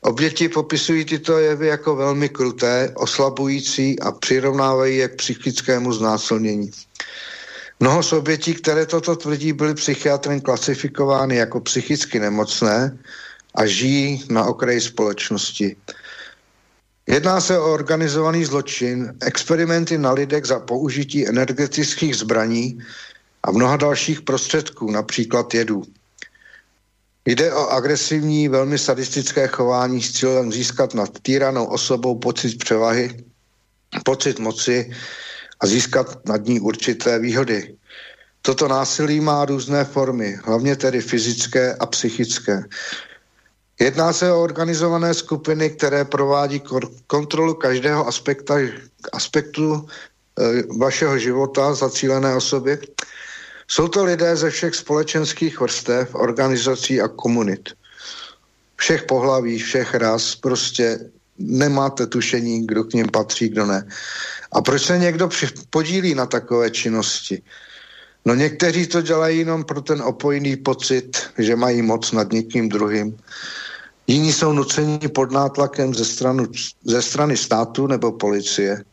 Oběti 0.00 0.48
popisují 0.48 1.04
tyto 1.04 1.38
jevy 1.38 1.66
jako 1.66 1.96
velmi 1.96 2.28
kruté, 2.28 2.92
oslabující 2.94 4.00
a 4.00 4.12
přirovnávají 4.12 4.96
je 4.96 5.08
k 5.08 5.16
psychickému 5.16 5.92
znásilnění. 5.92 6.70
Mnoho 7.80 8.02
z 8.02 8.12
obětí, 8.12 8.54
které 8.54 8.86
toto 8.86 9.16
tvrdí, 9.16 9.52
byly 9.52 9.74
psychiatrem 9.74 10.40
klasifikovány 10.40 11.36
jako 11.36 11.60
psychicky 11.60 12.20
nemocné 12.20 12.98
a 13.54 13.66
žijí 13.66 14.24
na 14.30 14.44
okraji 14.44 14.80
společnosti. 14.80 15.76
Jedná 17.06 17.40
se 17.40 17.58
o 17.58 17.72
organizovaný 17.72 18.44
zločin, 18.44 19.14
experimenty 19.20 19.98
na 19.98 20.12
lidech 20.12 20.44
za 20.44 20.60
použití 20.60 21.28
energetických 21.28 22.16
zbraní 22.16 22.78
a 23.42 23.50
mnoha 23.50 23.76
dalších 23.76 24.20
prostředků, 24.20 24.90
například 24.90 25.54
jedů. 25.54 25.82
Jde 27.28 27.54
o 27.54 27.68
agresivní, 27.68 28.48
velmi 28.48 28.78
sadistické 28.78 29.48
chování 29.48 30.02
s 30.02 30.12
cílem 30.12 30.52
získat 30.52 30.94
nad 30.94 31.18
týranou 31.22 31.64
osobou 31.64 32.18
pocit 32.18 32.58
převahy, 32.58 33.24
pocit 34.04 34.38
moci 34.38 34.90
a 35.60 35.66
získat 35.66 36.26
nad 36.26 36.44
ní 36.44 36.60
určité 36.60 37.18
výhody. 37.18 37.76
Toto 38.42 38.68
násilí 38.68 39.20
má 39.20 39.44
různé 39.44 39.84
formy, 39.84 40.38
hlavně 40.44 40.76
tedy 40.76 41.00
fyzické 41.00 41.74
a 41.74 41.86
psychické. 41.86 42.64
Jedná 43.80 44.12
se 44.12 44.32
o 44.32 44.42
organizované 44.42 45.14
skupiny, 45.14 45.70
které 45.70 46.04
provádí 46.04 46.62
kontrolu 47.06 47.54
každého 47.54 48.06
aspekta, 48.06 48.54
aspektu 49.12 49.84
e, 49.84 50.62
vašeho 50.78 51.18
života 51.18 51.74
zacílené 51.74 52.34
osoby. 52.34 52.78
Jsou 53.70 53.88
to 53.88 54.04
lidé 54.04 54.36
ze 54.36 54.50
všech 54.50 54.74
společenských 54.74 55.60
vrstev, 55.60 56.14
organizací 56.14 57.00
a 57.00 57.08
komunit. 57.08 57.68
Všech 58.76 59.02
pohlaví, 59.02 59.58
všech 59.58 59.94
ras, 59.94 60.34
prostě 60.34 60.98
nemáte 61.38 62.06
tušení, 62.06 62.66
kdo 62.66 62.84
k 62.84 62.92
ním 62.92 63.08
patří, 63.08 63.48
kdo 63.48 63.66
ne. 63.66 63.88
A 64.52 64.60
proč 64.60 64.82
se 64.82 64.98
někdo 64.98 65.28
podílí 65.70 66.14
na 66.14 66.26
takové 66.26 66.70
činnosti? 66.70 67.42
No 68.24 68.34
někteří 68.34 68.86
to 68.86 69.02
dělají 69.02 69.38
jenom 69.38 69.64
pro 69.64 69.82
ten 69.82 70.02
opojný 70.02 70.56
pocit, 70.56 71.16
že 71.38 71.56
mají 71.56 71.82
moc 71.82 72.12
nad 72.12 72.32
někým 72.32 72.68
druhým. 72.68 73.18
Jiní 74.06 74.32
jsou 74.32 74.52
nuceni 74.52 75.08
pod 75.08 75.32
nátlakem 75.32 75.94
ze, 75.94 76.04
stranu, 76.04 76.46
ze 76.84 77.02
strany 77.02 77.36
státu 77.36 77.86
nebo 77.86 78.12
policie. 78.12 78.84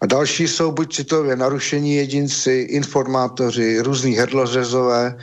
A 0.00 0.06
další 0.06 0.48
jsou 0.48 0.72
buď 0.72 0.96
citově 0.96 1.36
narušení 1.36 1.94
jedinci, 1.94 2.52
informátoři, 2.52 3.80
různí 3.80 4.16
hrdlořezové, 4.16 5.18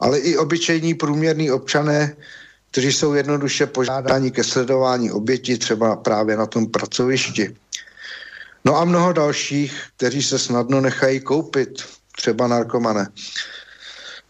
ale 0.00 0.18
i 0.18 0.36
obyčejní 0.36 0.94
průměrní 0.94 1.50
občané, 1.50 2.16
kteří 2.70 2.92
jsou 2.92 3.14
jednoduše 3.14 3.66
požádáni 3.66 4.30
ke 4.30 4.44
sledování 4.44 5.10
oběti 5.10 5.58
třeba 5.58 5.96
právě 5.96 6.36
na 6.36 6.46
tom 6.46 6.66
pracovišti. 6.66 7.56
No 8.64 8.76
a 8.76 8.84
mnoho 8.84 9.12
dalších, 9.12 9.82
kteří 9.96 10.22
se 10.22 10.38
snadno 10.38 10.80
nechají 10.80 11.20
koupit, 11.20 11.82
třeba 12.16 12.46
narkomane. 12.46 13.08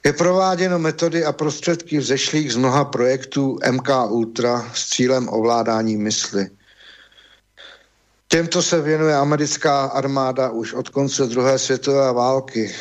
Je 0.05 0.13
prováděno 0.13 0.79
metody 0.79 1.25
a 1.25 1.33
prostředky 1.33 1.99
vzešlých 1.99 2.53
z 2.53 2.57
mnoha 2.57 2.85
projektů 2.85 3.59
MK 3.71 3.89
Ultra 4.09 4.71
s 4.75 4.89
cílem 4.89 5.29
ovládání 5.29 5.97
mysli. 5.97 6.51
Těmto 8.29 8.63
se 8.63 8.81
věnuje 8.81 9.15
americká 9.17 9.85
armáda 9.85 10.51
už 10.51 10.73
od 10.73 10.89
konce 10.89 11.27
druhé 11.27 11.59
světové 11.59 12.13
války. 12.13 12.75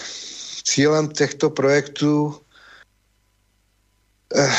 Cílem 0.64 1.08
těchto 1.08 1.50
projektů 1.50 2.36
eh, 4.36 4.52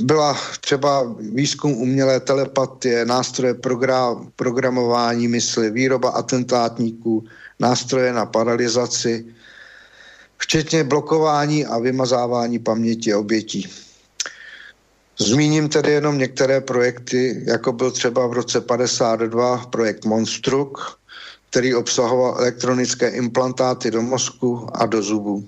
byla 0.00 0.38
třeba 0.60 1.14
výzkum 1.18 1.72
umělé 1.72 2.20
telepatie, 2.20 3.04
nástroje 3.04 3.54
program, 3.54 4.32
programování 4.36 5.28
mysli, 5.28 5.70
výroba 5.70 6.10
atentátníků, 6.10 7.24
nástroje 7.58 8.12
na 8.12 8.26
paralizaci, 8.26 9.34
včetně 10.38 10.84
blokování 10.84 11.66
a 11.66 11.78
vymazávání 11.78 12.58
paměti 12.58 13.14
obětí. 13.14 13.68
Zmíním 15.20 15.68
tedy 15.68 15.92
jenom 15.92 16.18
některé 16.18 16.60
projekty, 16.60 17.44
jako 17.46 17.72
byl 17.72 17.90
třeba 17.90 18.26
v 18.26 18.32
roce 18.32 18.60
52 18.60 19.66
projekt 19.66 20.04
Monstruk, 20.04 20.98
který 21.50 21.74
obsahoval 21.74 22.36
elektronické 22.38 23.08
implantáty 23.08 23.90
do 23.90 24.02
mozku 24.02 24.66
a 24.74 24.86
do 24.86 25.02
zubů. 25.02 25.44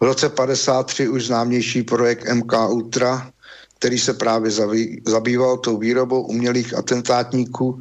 V 0.00 0.04
roce 0.04 0.28
53 0.28 1.08
už 1.08 1.26
známější 1.26 1.82
projekt 1.82 2.28
MK 2.34 2.52
Ultra, 2.68 3.30
který 3.78 3.98
se 3.98 4.14
právě 4.14 4.50
zabýval 5.06 5.56
tou 5.56 5.76
výrobou 5.76 6.22
umělých 6.22 6.74
atentátníků 6.74 7.80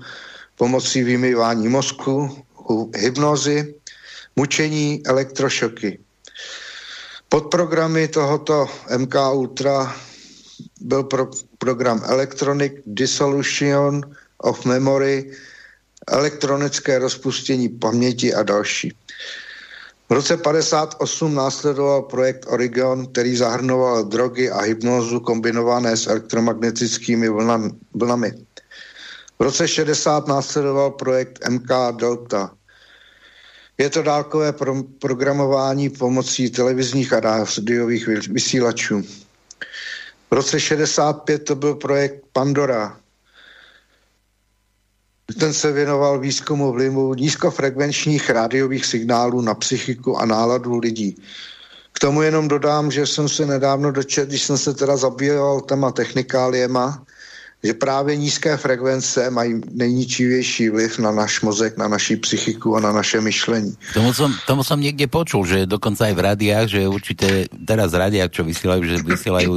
pomocí 0.55 1.03
vymývání 1.03 1.67
mozku, 1.67 2.43
hypnozy, 2.95 3.75
mučení, 4.35 5.01
elektrošoky. 5.05 5.99
Podprogramy 7.29 8.07
tohoto 8.07 8.67
MK 8.97 9.15
Ultra 9.33 9.95
byl 10.81 11.03
pro, 11.03 11.27
program 11.57 12.01
Electronic 12.05 12.73
Dissolution 12.85 14.01
of 14.37 14.65
Memory, 14.65 15.31
elektronické 16.07 16.99
rozpustění 16.99 17.69
paměti 17.69 18.33
a 18.33 18.43
další. 18.43 18.93
V 20.09 20.13
roce 20.13 20.37
58 20.37 21.35
následoval 21.35 22.01
projekt 22.01 22.45
Origon, 22.49 23.05
který 23.07 23.35
zahrnoval 23.35 24.03
drogy 24.03 24.49
a 24.51 24.61
hypnózu 24.61 25.19
kombinované 25.19 25.97
s 25.97 26.07
elektromagnetickými 26.07 27.29
vlnami. 27.93 28.33
V 29.39 29.43
roce 29.43 29.67
60 29.67 30.27
následoval 30.27 30.91
projekt 30.91 31.39
MK 31.49 31.69
Delta. 31.91 32.51
Je 33.77 33.89
to 33.89 34.01
dálkové 34.01 34.51
pro- 34.53 34.83
programování 34.99 35.89
pomocí 35.89 36.49
televizních 36.49 37.13
a 37.13 37.19
rádiových 37.19 38.07
vysílačů. 38.07 39.03
V 40.31 40.35
roce 40.35 40.59
65 40.59 41.39
to 41.39 41.55
byl 41.55 41.75
projekt 41.75 42.23
Pandora. 42.33 42.97
Ten 45.39 45.53
se 45.53 45.71
věnoval 45.71 46.19
výzkumu 46.19 46.71
vlivu 46.71 47.13
nízkofrekvenčních 47.13 48.29
rádiových 48.29 48.85
signálů 48.85 49.41
na 49.41 49.55
psychiku 49.55 50.17
a 50.17 50.25
náladu 50.25 50.77
lidí. 50.77 51.15
K 51.91 51.99
tomu 51.99 52.21
jenom 52.21 52.47
dodám, 52.47 52.91
že 52.91 53.07
jsem 53.07 53.29
se 53.29 53.45
nedávno 53.45 53.91
dočetl, 53.91 54.27
když 54.27 54.41
jsem 54.41 54.57
se 54.57 54.73
teda 54.73 54.97
zabýval 54.97 55.61
téma 55.61 55.91
technikáliema, 55.91 57.05
že 57.63 57.73
právě 57.73 58.17
nízké 58.17 58.57
frekvence 58.57 59.29
mají 59.29 59.61
nejničivější 59.71 60.69
vliv 60.69 60.99
na 60.99 61.11
náš 61.11 61.41
mozek, 61.41 61.77
na 61.77 61.87
naší 61.87 62.15
psychiku 62.15 62.75
a 62.75 62.79
na 62.79 62.91
naše 62.91 63.21
myšlení. 63.21 63.77
Tomu 63.93 64.13
som, 64.17 64.33
tomu 64.49 64.65
som 64.65 64.81
niekde 64.81 65.05
počul, 65.05 65.45
že 65.45 65.69
dokonca 65.69 66.09
aj 66.09 66.13
v 66.17 66.25
rádiách, 66.25 66.65
že 66.73 66.81
určité, 66.89 67.45
teraz 67.53 67.93
rádiách, 67.93 68.33
čo 68.33 68.41
vysielajú, 68.41 68.81
že 68.81 68.97
vysielajú 69.05 69.51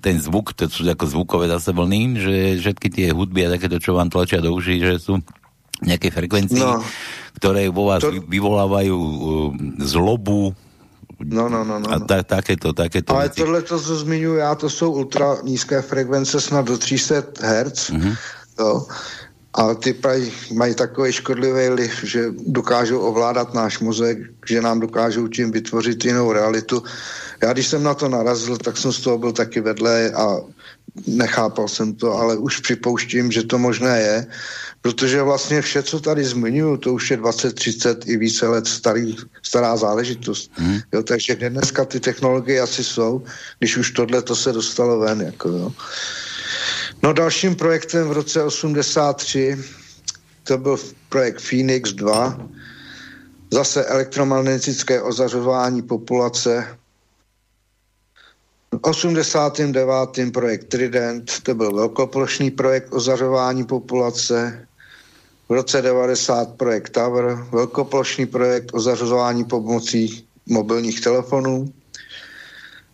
ten 0.00 0.16
zvuk, 0.16 0.56
to 0.56 0.64
sú 0.72 0.88
ako 0.88 1.04
zvukové 1.04 1.52
zase 1.52 1.76
vlny, 1.76 2.00
že 2.16 2.34
všetky 2.64 2.88
tie 2.88 3.06
hudby 3.12 3.44
a 3.44 3.52
takéto, 3.52 3.76
čo 3.76 3.92
vám 4.00 4.08
tlačia 4.08 4.40
do 4.40 4.56
uší, 4.56 4.80
že 4.80 4.96
sú 4.96 5.20
nejaké 5.84 6.08
frekvencie, 6.08 6.62
no, 6.62 6.80
ktoré 7.36 7.68
vo 7.68 7.90
vás 7.90 8.00
to... 8.00 8.16
vyvolávajú 8.16 8.96
uh, 8.96 9.12
zlobu, 9.82 10.56
No, 11.24 11.48
no, 11.48 11.64
no. 11.64 11.78
no. 11.78 11.90
A 11.90 11.98
ta, 11.98 12.22
takéto, 12.22 12.72
takéto 12.72 13.14
Ale 13.14 13.28
tohle, 13.28 13.62
to, 13.62 13.80
co 13.80 13.96
zmiňuji 13.96 14.38
já, 14.38 14.54
to 14.54 14.70
jsou 14.70 14.92
ultra 14.92 15.36
nízké 15.42 15.82
frekvence, 15.82 16.40
snad 16.40 16.64
do 16.66 16.78
300 16.78 17.14
Hz. 17.40 17.90
Mm-hmm. 17.90 18.16
Jo. 18.58 18.86
A 19.54 19.74
ty 19.74 19.96
mají, 20.04 20.32
mají 20.54 20.74
takový 20.74 21.12
škodlivý 21.12 21.68
liv, 21.68 22.04
že 22.04 22.32
dokážou 22.46 23.00
ovládat 23.00 23.54
náš 23.54 23.78
mozek, 23.78 24.18
že 24.48 24.60
nám 24.60 24.80
dokážou 24.80 25.28
tím 25.28 25.52
vytvořit 25.52 26.04
jinou 26.04 26.32
realitu. 26.32 26.82
Já 27.42 27.52
když 27.52 27.66
jsem 27.66 27.82
na 27.82 27.94
to 27.94 28.08
narazil, 28.08 28.56
tak 28.56 28.76
jsem 28.76 28.92
z 28.92 29.00
toho 29.00 29.18
byl 29.18 29.32
taky 29.32 29.60
vedle 29.60 30.10
a 30.10 30.36
nechápal 31.06 31.68
jsem 31.68 31.94
to, 31.94 32.12
ale 32.12 32.36
už 32.36 32.60
připouštím, 32.60 33.32
že 33.32 33.42
to 33.42 33.58
možné 33.58 34.00
je, 34.00 34.26
protože 34.80 35.22
vlastně 35.22 35.62
vše, 35.62 35.82
co 35.82 36.00
tady 36.00 36.24
zmiňuju, 36.24 36.76
to 36.76 36.92
už 36.92 37.10
je 37.10 37.16
20, 37.16 37.52
30 37.54 38.08
i 38.08 38.16
více 38.16 38.48
let 38.48 38.66
starý, 38.66 39.16
stará 39.42 39.76
záležitost. 39.76 40.50
Hmm. 40.54 40.80
Jo, 40.92 41.02
takže 41.02 41.34
dneska 41.34 41.84
ty 41.84 42.00
technologie 42.00 42.60
asi 42.60 42.84
jsou, 42.84 43.22
když 43.58 43.76
už 43.76 43.90
tohle 43.90 44.22
to 44.22 44.36
se 44.36 44.52
dostalo 44.52 44.98
ven. 44.98 45.20
Jako, 45.20 45.48
jo. 45.48 45.72
No 47.02 47.12
dalším 47.12 47.56
projektem 47.56 48.08
v 48.08 48.12
roce 48.12 48.42
83 48.42 49.58
to 50.44 50.58
byl 50.58 50.76
projekt 51.08 51.40
Phoenix 51.40 51.92
2, 51.92 52.48
zase 53.50 53.84
elektromagnetické 53.84 55.02
ozařování 55.02 55.82
populace 55.82 56.78
89. 58.82 60.30
projekt 60.32 60.64
Trident, 60.68 61.30
to 61.42 61.54
byl 61.54 61.72
velkoplošný 61.72 62.50
projekt 62.50 62.92
ozařování 62.92 63.64
populace. 63.64 64.66
V 65.48 65.52
roce 65.52 65.82
90 65.82 66.48
projekt 66.56 66.90
Tower, 66.90 67.46
velkoplošný 67.52 68.26
projekt 68.26 68.70
ozařování 68.74 69.44
pomocí 69.44 70.26
mobilních 70.46 71.00
telefonů. 71.00 71.72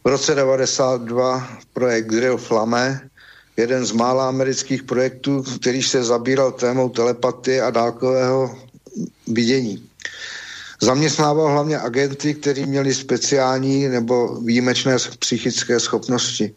V 0.05 0.09
roce 0.09 0.35
92 0.35 1.49
projekt 1.73 2.07
Drill 2.07 2.37
Flame, 2.37 3.01
jeden 3.57 3.87
z 3.87 3.93
mála 3.93 4.29
amerických 4.29 4.83
projektů, 4.83 5.43
který 5.43 5.83
se 5.83 6.05
zabíral 6.05 6.53
témou 6.53 6.89
telepatie 6.89 7.63
a 7.63 7.71
dálkového 7.71 8.59
vidění. 9.27 9.88
Zaměstnával 10.83 11.53
hlavně 11.53 11.79
agenty, 11.79 12.35
kteří 12.35 12.67
měli 12.67 12.95
speciální 12.95 13.89
nebo 13.89 14.41
výjimečné 14.41 14.97
psychické 15.19 15.81
schopnosti. 15.81 16.55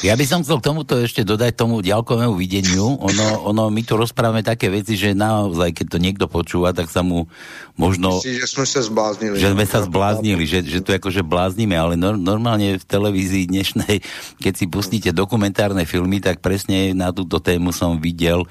Ja 0.00 0.14
by 0.14 0.22
som 0.22 0.40
chcel 0.46 0.62
k 0.62 0.70
tomuto 0.70 0.94
ešte 1.02 1.26
dodať 1.26 1.58
tomu 1.58 1.82
ďalkovému 1.82 2.38
videniu. 2.38 2.94
Ono, 2.94 3.26
ono, 3.42 3.66
my 3.68 3.82
tu 3.82 3.98
rozprávame 3.98 4.40
také 4.40 4.70
veci, 4.70 4.94
že 4.94 5.18
naozaj, 5.18 5.74
keď 5.74 5.86
to 5.90 5.98
niekto 5.98 6.26
počúva, 6.30 6.70
tak 6.70 6.86
sa 6.88 7.02
mu 7.02 7.26
možno... 7.74 8.22
Myslí, 8.22 8.38
že 8.38 8.48
sme 8.48 8.64
sa 8.64 8.80
zbláznili. 8.86 9.34
Že 9.34 9.50
sme 9.50 9.66
sa 9.66 9.78
zbláznili, 9.82 10.42
že, 10.46 10.62
že 10.62 10.78
tu 10.80 10.94
akože 10.94 11.26
bláznime, 11.26 11.74
ale 11.74 11.98
no, 11.98 12.14
normálne 12.14 12.78
v 12.78 12.86
televízii 12.86 13.50
dnešnej, 13.50 14.00
keď 14.38 14.52
si 14.56 14.70
pustíte 14.70 15.10
dokumentárne 15.10 15.82
filmy, 15.84 16.22
tak 16.22 16.38
presne 16.38 16.94
na 16.94 17.10
túto 17.10 17.42
tému 17.42 17.74
som 17.74 17.98
videl 17.98 18.46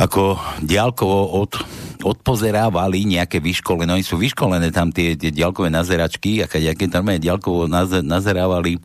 ako 0.00 0.40
diálkovo 0.64 1.44
od, 1.44 1.60
odpozerávali 2.00 3.04
nejaké 3.04 3.36
vyškolené, 3.44 3.92
oni 3.92 4.06
sú 4.06 4.16
vyškolené 4.16 4.72
tam 4.72 4.88
tie, 4.88 5.12
tie 5.12 5.28
diálkové 5.28 5.68
nazeračky 5.68 6.40
a 6.40 6.48
keď 6.48 6.72
aké 6.72 6.88
tam 6.88 7.12
diálkovo 7.12 7.68
nazerávali 8.00 8.80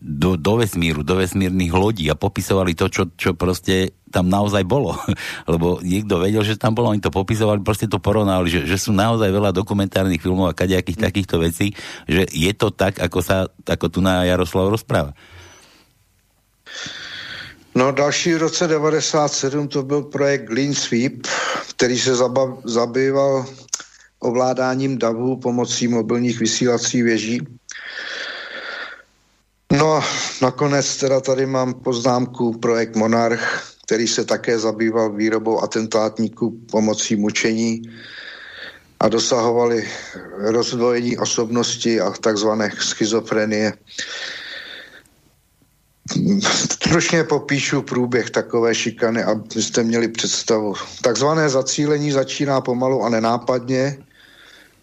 do, 0.00 0.36
do 0.36 0.60
vesmíru, 0.60 1.00
do 1.00 1.16
vesmírnych 1.16 1.72
lodí 1.72 2.04
a 2.12 2.18
popisovali 2.18 2.76
to, 2.76 2.92
čo, 2.92 3.08
čo 3.16 3.32
proste 3.32 3.96
tam 4.12 4.28
naozaj 4.28 4.68
bolo. 4.68 4.92
Lebo 5.52 5.80
niekto 5.80 6.20
vedel, 6.20 6.44
že 6.44 6.60
tam 6.60 6.76
bolo, 6.76 6.92
oni 6.92 7.00
to 7.00 7.08
popisovali, 7.08 7.64
proste 7.64 7.88
to 7.88 7.96
porovnali, 7.96 8.52
že, 8.52 8.68
že 8.68 8.76
sú 8.76 8.92
naozaj 8.92 9.32
veľa 9.32 9.56
dokumentárnych 9.56 10.20
filmov 10.20 10.52
a 10.52 10.58
kadejakých 10.58 11.00
mm. 11.00 11.04
takýchto 11.08 11.36
vecí, 11.40 11.72
že 12.04 12.28
je 12.28 12.52
to 12.52 12.68
tak, 12.68 13.00
ako 13.00 13.24
sa, 13.24 13.48
ako 13.64 13.86
tu 13.88 14.04
na 14.04 14.28
Jaroslav 14.28 14.68
rozpráva. 14.68 15.16
No 17.74 17.92
další 17.92 18.34
v 18.34 18.38
roce 18.38 18.68
97 18.68 19.68
to 19.68 19.82
byl 19.82 20.02
projekt 20.02 20.50
Lean 20.50 20.74
Sweep, 20.74 21.26
který 21.70 21.98
se 21.98 22.12
zabýval 22.64 23.46
ovládáním 24.18 24.98
davu 24.98 25.36
pomocí 25.36 25.88
mobilních 25.88 26.40
vysílacích 26.40 27.04
věží. 27.04 27.40
No 29.72 29.92
a 29.92 30.04
nakonec 30.42 30.96
teda 30.96 31.20
tady 31.20 31.46
mám 31.46 31.74
poznámku 31.74 32.58
projekt 32.58 32.96
Monarch, 32.96 33.72
který 33.84 34.08
se 34.08 34.24
také 34.24 34.58
zabýval 34.58 35.12
výrobou 35.12 35.62
atentátníků 35.62 36.60
pomocí 36.70 37.16
mučení 37.16 37.82
a 39.00 39.08
dosahovali 39.08 39.88
rozdvojení 40.38 41.18
osobnosti 41.18 42.00
a 42.00 42.10
takzvané 42.10 42.70
schizofrenie. 42.78 43.72
Stručně 46.70 47.24
popíšu 47.24 47.82
průběh 47.82 48.30
takové 48.30 48.74
šikany, 48.74 49.22
abyste 49.22 49.82
měli 49.82 50.08
představu. 50.08 50.74
Takzvané 51.02 51.48
zacílení 51.48 52.12
začíná 52.12 52.60
pomalu 52.60 53.02
a 53.02 53.08
nenápadně 53.08 53.98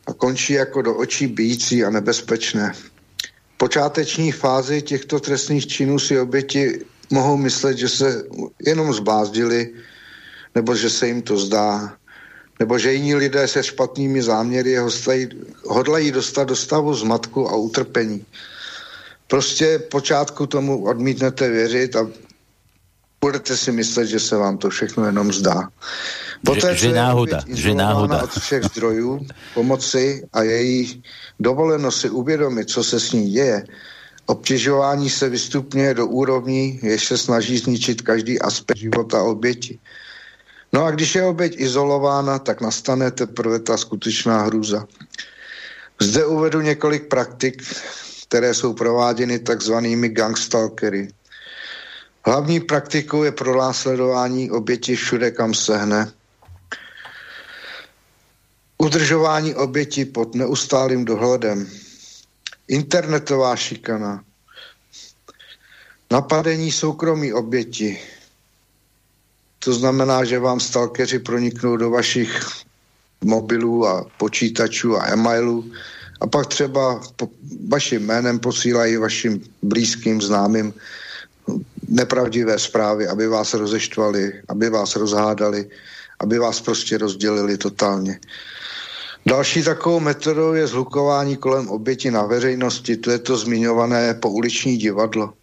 a 0.08 0.14
končí 0.14 0.54
jako 0.54 0.82
do 0.82 0.96
očí 0.96 1.28
bíjící 1.28 1.84
a 1.84 1.90
nebezpečné. 1.90 2.74
V 2.74 3.58
počáteční 3.58 4.32
fázi 4.32 4.82
těchto 4.82 5.20
trestných 5.20 5.68
činů 5.68 6.00
si 6.00 6.20
oběti 6.20 6.86
mohou 7.10 7.38
myslet, 7.38 7.78
že 7.78 7.90
se 7.90 8.24
jenom 8.66 8.94
zbázdili, 8.94 9.74
nebo 10.56 10.76
že 10.76 10.90
se 10.90 11.08
jim 11.08 11.22
to 11.22 11.38
zdá, 11.38 11.94
nebo 12.60 12.80
že 12.80 12.94
jiní 12.94 13.16
lidé 13.16 13.48
se 13.48 13.64
špatnými 13.64 14.22
záměry 14.22 14.78
hodlají 15.66 16.12
dostat 16.12 16.44
do 16.44 16.56
stavu 16.56 16.94
zmatku 16.94 17.50
a 17.50 17.56
utrpení. 17.56 18.26
Prostě 19.30 19.80
počátku 19.80 20.48
tomu 20.48 20.84
odmítnete 20.86 21.50
věřit 21.50 21.96
a 21.96 22.08
budete 23.22 23.58
si 23.58 23.72
myslet, 23.72 24.06
že 24.06 24.20
se 24.20 24.36
vám 24.38 24.58
to 24.58 24.70
všechno 24.70 25.06
jenom 25.06 25.34
zdá. 25.34 25.70
Poté, 26.46 26.76
že, 26.76 26.88
že 26.88 26.94
náhoda, 26.94 27.40
že 27.48 27.74
náhoda. 27.74 28.24
od 28.24 28.32
všech 28.40 28.64
zdrojů 28.64 29.28
pomoci 29.54 30.28
a 30.34 30.44
její 30.44 31.04
dovoleno 31.40 31.92
si 31.92 32.10
uvědomit, 32.10 32.70
co 32.70 32.84
se 32.84 33.00
s 33.00 33.12
ní 33.12 33.32
děje, 33.32 33.66
obtěžování 34.26 35.10
se 35.10 35.30
vystupňuje 35.30 35.94
do 35.94 36.08
úrovní, 36.08 36.80
jež 36.84 37.06
se 37.06 37.18
snaží 37.18 37.58
zničit 37.58 38.02
každý 38.02 38.42
aspekt 38.42 38.78
života 38.78 39.24
oběti. 39.24 39.80
No 40.74 40.86
a 40.86 40.92
když 40.92 41.16
je 41.16 41.24
oběť 41.24 41.54
izolována, 41.58 42.40
tak 42.40 42.62
nastane 42.62 43.12
teprve 43.12 43.60
ta 43.60 43.78
skutečná 43.78 44.42
hrůza. 44.42 44.88
Zde 46.02 46.26
uvedu 46.26 46.62
několik 46.62 47.08
praktik, 47.08 47.64
které 48.30 48.54
jsou 48.54 48.74
prováděny 48.74 49.40
takzvanými 49.40 50.10
gangstalkery. 50.10 51.08
Hlavní 52.26 52.60
praktikou 52.60 53.24
je 53.24 53.32
pronásledování 53.32 54.52
oběti 54.52 54.96
všude, 54.96 55.32
kam 55.32 55.54
sehne. 55.54 56.12
Udržování 58.78 59.56
oběti 59.56 60.06
pod 60.06 60.36
neustálým 60.36 61.06
dohledem. 61.06 61.70
Internetová 62.68 63.56
šikana. 63.56 64.24
Napadení 66.12 66.72
soukromí 66.72 67.34
oběti. 67.34 68.00
To 69.60 69.74
znamená, 69.74 70.24
že 70.24 70.40
vám 70.40 70.60
stalkeři 70.60 71.20
proniknou 71.20 71.78
do 71.78 71.90
vašich 71.90 72.46
mobilů 73.22 73.88
a 73.88 74.06
počítačů 74.18 74.98
a 74.98 75.08
e-mailů 75.08 75.72
a 76.22 76.28
pak 76.28 76.48
třeba 76.48 77.02
vaším 77.68 78.06
jménem 78.06 78.40
posílají 78.40 78.98
vašim 78.98 79.44
blízkým, 79.62 80.22
známým 80.22 80.74
nepravdivé 81.88 82.60
zprávy, 82.60 83.08
aby 83.08 83.28
vás 83.28 83.54
rozeštvali, 83.54 84.34
aby 84.48 84.70
vás 84.70 84.96
rozhádali, 84.96 85.70
aby 86.20 86.40
vás 86.40 86.62
prostě 86.62 86.98
rozdělili 86.98 87.58
totálně. 87.58 88.20
Další 89.26 89.64
takovou 89.64 90.00
metodou 90.00 90.54
je 90.54 90.68
zhlukování 90.68 91.38
kolem 91.38 91.70
oběti 91.70 92.12
na 92.12 92.26
veřejnosti, 92.26 92.98
to 92.98 93.12
je 93.12 93.20
to 93.20 93.38
zmiňované 93.38 94.14
pouliční 94.14 94.78
divadlo. 94.78 95.34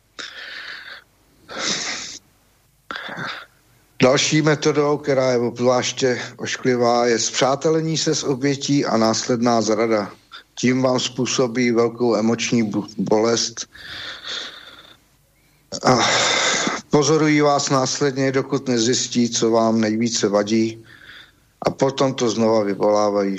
Další 4.03 4.43
metodou, 4.43 4.97
která 4.97 5.31
je 5.31 5.39
obzvláště 5.39 6.21
ošklivá, 6.37 7.07
je 7.07 7.19
zpřátelení 7.19 7.99
se 7.99 8.15
s 8.15 8.25
obětí 8.25 8.85
a 8.85 8.97
následná 8.97 9.61
zrada. 9.61 10.13
Tím 10.59 10.83
vám 10.83 11.01
způsobí 11.01 11.71
velkou 11.71 12.17
emoční 12.17 12.73
bolest. 12.99 13.67
A 15.85 15.99
pozorují 16.91 17.41
vás 17.41 17.71
následně, 17.71 18.33
dokud 18.33 18.69
nezjistí, 18.69 19.31
co 19.31 19.51
vám 19.51 19.81
nejvíce 19.81 20.29
vadí. 20.29 20.85
A 21.63 21.71
potom 21.71 22.15
to 22.15 22.31
znova 22.31 22.63
vyvolávají. 22.65 23.39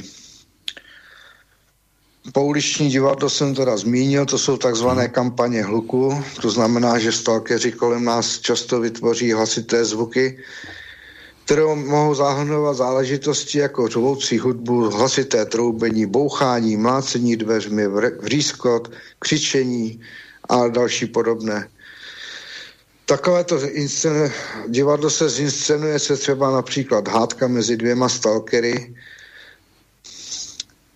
Pouliční 2.33 2.89
divadlo 2.89 3.29
jsem 3.29 3.55
teda 3.55 3.77
zmínil, 3.77 4.25
to 4.25 4.37
jsou 4.37 4.57
takzvané 4.57 5.07
kampaně 5.07 5.63
hluku, 5.63 6.23
to 6.41 6.49
znamená, 6.49 6.99
že 6.99 7.11
stalkeři 7.11 7.71
kolem 7.71 8.05
nás 8.05 8.39
často 8.39 8.79
vytvoří 8.79 9.33
hlasité 9.33 9.85
zvuky, 9.85 10.39
které 11.47 11.63
mohou 11.75 12.15
zahrnovat 12.15 12.77
záležitosti 12.77 13.57
jako 13.59 13.87
řvoucí 13.87 14.39
hudbu, 14.39 14.89
hlasité 14.89 15.45
troubení, 15.45 16.05
bouchání, 16.05 16.77
mlácení 16.77 17.35
dveřmi, 17.37 17.87
vřískot, 18.19 18.91
křičení 19.19 20.01
a 20.49 20.67
další 20.67 21.05
podobné. 21.05 21.69
Takovéto 23.05 23.61
inscen... 23.69 24.31
divadlo 24.67 25.09
se 25.09 25.29
zinscenuje 25.29 25.99
se 25.99 26.17
třeba 26.17 26.51
například 26.51 27.07
hádka 27.07 27.47
mezi 27.47 27.77
dvěma 27.77 28.09
stalkery, 28.09 28.95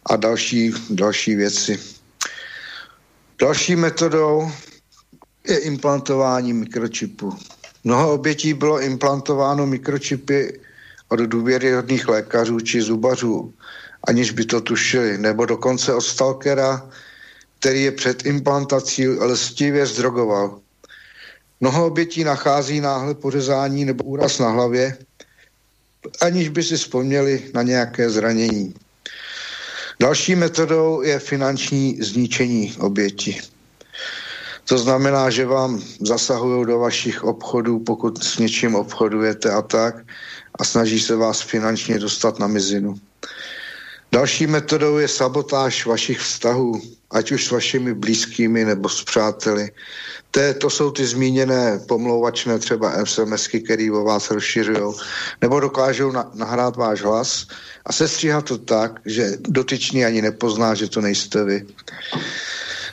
a 0.05 0.15
další, 0.15 0.73
další 0.89 1.35
věci. 1.35 1.79
Další 3.39 3.75
metodou 3.75 4.51
je 5.47 5.57
implantování 5.59 6.53
mikročipu. 6.53 7.37
Mnoho 7.83 8.13
obětí 8.13 8.53
bylo 8.53 8.81
implantováno 8.81 9.65
mikročipy 9.65 10.59
od 11.09 11.19
důvěryhodných 11.19 12.07
lékařů 12.07 12.59
či 12.59 12.81
zubařů, 12.81 13.53
aniž 14.07 14.31
by 14.31 14.45
to 14.45 14.61
tušili, 14.61 15.17
nebo 15.17 15.45
dokonce 15.45 15.93
od 15.93 16.01
stalkera, 16.01 16.89
který 17.59 17.83
je 17.83 17.91
před 17.91 18.25
implantací 18.25 19.07
lstivě 19.07 19.85
zdrogoval. 19.85 20.59
Mnoho 21.61 21.85
obětí 21.85 22.23
nachází 22.23 22.81
náhle 22.81 23.13
pořezání 23.15 23.85
nebo 23.85 24.03
úraz 24.03 24.39
na 24.39 24.49
hlavě, 24.49 24.97
aniž 26.21 26.49
by 26.49 26.63
si 26.63 26.77
vzpomněli 26.77 27.51
na 27.53 27.61
nějaké 27.61 28.09
zranění. 28.09 28.73
Další 29.99 30.35
metodou 30.35 31.01
je 31.01 31.19
finanční 31.19 31.97
zničení 32.01 32.75
oběti. 32.79 33.41
To 34.71 34.77
znamená, 34.77 35.29
že 35.29 35.45
vám 35.45 35.83
zasahují 35.99 36.65
do 36.65 36.79
vašich 36.79 37.23
obchodů, 37.23 37.79
pokud 37.79 38.23
s 38.23 38.37
něčím 38.37 38.75
obchodujete 38.75 39.51
a 39.51 39.61
tak, 39.61 39.95
a 40.59 40.63
snaží 40.63 40.99
se 40.99 41.15
vás 41.15 41.41
finančně 41.41 41.99
dostat 41.99 42.39
na 42.39 42.47
mizinu. 42.47 42.95
Další 44.11 44.47
metodou 44.47 44.97
je 44.97 45.07
sabotáž 45.07 45.85
vašich 45.85 46.19
vztahů, 46.19 46.81
ať 47.11 47.31
už 47.31 47.45
s 47.45 47.51
vašimi 47.51 47.93
blízkými 47.93 48.65
nebo 48.65 48.89
s 48.89 49.03
přáteli. 49.03 49.71
Je, 50.37 50.53
to 50.53 50.69
jsou 50.69 50.91
ty 50.91 51.05
zmíněné 51.05 51.79
pomlouvačné 51.87 52.59
třeba 52.59 53.05
SMSky, 53.05 53.61
které 53.61 53.91
o 53.91 54.03
vás 54.03 54.31
rozšiřují, 54.31 54.93
nebo 55.41 55.59
dokážou 55.59 56.11
na, 56.11 56.31
nahrát 56.33 56.75
váš 56.75 57.01
hlas 57.01 57.47
a 57.85 57.93
sestříhat 57.93 58.45
to 58.45 58.57
tak, 58.57 58.99
že 59.05 59.31
dotyčný 59.39 60.05
ani 60.05 60.21
nepozná, 60.21 60.75
že 60.75 60.87
to 60.87 61.01
nejste 61.01 61.43
vy. 61.43 61.67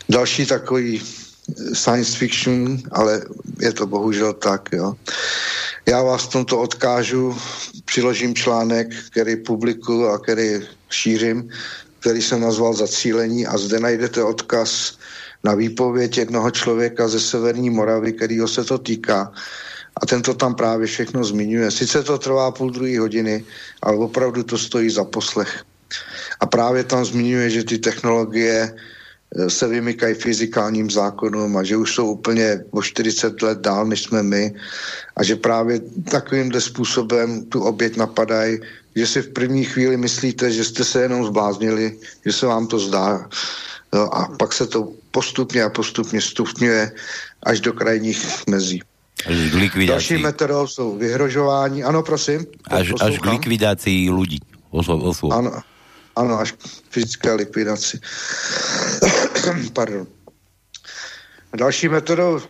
Další 0.09 0.47
takový 0.47 1.03
science 1.73 2.19
fiction, 2.19 2.79
ale 2.91 3.23
je 3.61 3.73
to 3.73 3.87
bohužel 3.87 4.33
tak, 4.33 4.69
jo. 4.73 4.95
Já 5.87 6.03
vás 6.03 6.25
v 6.25 6.33
tomto 6.33 6.61
odkážu, 6.61 7.37
přiložím 7.85 8.35
článek, 8.35 8.89
který 9.11 9.37
publikuju 9.37 10.07
a 10.07 10.19
který 10.19 10.61
šířím, 10.91 11.49
který 12.01 12.23
jsem 12.23 12.41
nazval 12.41 12.75
Zacílení 12.75 13.47
a 13.47 13.59
zde 13.59 13.81
najdete 13.81 14.23
odkaz 14.23 14.99
na 15.45 15.55
výpověď 15.55 16.19
jednoho 16.19 16.51
člověka 16.51 17.09
ze 17.09 17.21
Severní 17.21 17.71
Moravy, 17.71 18.13
kterýho 18.13 18.49
se 18.49 18.65
to 18.65 18.79
týká. 18.79 19.33
A 20.03 20.07
ten 20.07 20.23
to 20.23 20.35
tam 20.35 20.55
právě 20.55 20.87
všechno 20.87 21.25
zmiňuje. 21.25 21.71
Sice 21.71 22.03
to 22.03 22.19
trvá 22.19 22.51
půl 22.51 22.71
druhé 22.71 22.99
hodiny, 22.99 23.45
ale 23.83 23.97
opravdu 23.97 24.43
to 24.43 24.59
stojí 24.59 24.91
za 24.91 25.05
poslech. 25.05 25.65
A 26.41 26.47
právě 26.47 26.85
tam 26.85 27.05
zmiňuje, 27.05 27.51
že 27.51 27.65
ty 27.65 27.79
technologie 27.79 28.75
se 29.49 29.69
vymykají 29.69 30.15
fyzikálním 30.15 30.91
zákonům 30.91 31.57
a 31.57 31.63
že 31.63 31.77
už 31.77 31.95
jsou 31.95 32.07
úplně 32.07 32.65
o 32.71 32.83
40 32.83 33.43
let 33.43 33.59
dál, 33.59 33.87
než 33.87 34.03
jsme 34.03 34.23
my 34.23 34.55
a 35.17 35.25
že 35.25 35.37
právě 35.37 35.81
takovýmhle 36.11 36.61
způsobem 36.61 37.45
tu 37.45 37.61
oběť 37.61 37.97
napadají, 37.97 38.59
že 38.97 39.07
si 39.07 39.23
v 39.23 39.33
první 39.33 39.65
chvíli 39.65 39.97
myslíte, 39.97 40.51
že 40.51 40.65
jste 40.65 40.85
se 40.85 41.03
jenom 41.03 41.27
zbláznili, 41.27 41.99
že 42.27 42.33
se 42.33 42.47
vám 42.47 42.67
to 42.67 42.79
zdá 42.79 43.29
no, 43.93 44.15
a 44.15 44.29
pak 44.39 44.53
se 44.53 44.67
to 44.67 44.93
postupně 45.11 45.63
a 45.63 45.71
postupně 45.71 46.21
stupňuje 46.21 46.93
až 47.43 47.61
do 47.61 47.73
krajních 47.73 48.47
mezí. 48.47 48.83
Až. 49.27 49.87
Další 49.87 50.17
metodou 50.17 50.67
jsou 50.67 50.97
vyhrožování. 50.97 51.85
Ano, 51.85 52.03
prosím. 52.03 52.47
Až, 52.71 52.93
až 53.01 53.19
k 53.19 53.27
likvidaci 53.27 53.91
lidí. 54.11 54.39
Oslo, 54.71 55.13
Ano, 55.33 55.53
ano, 56.19 56.43
až 56.43 56.53
k 56.53 56.63
fyzické 56.91 57.33
likvidaci. 57.33 58.01
Pardon. 59.73 60.07
Další 61.57 61.89
metodou, 61.89 62.41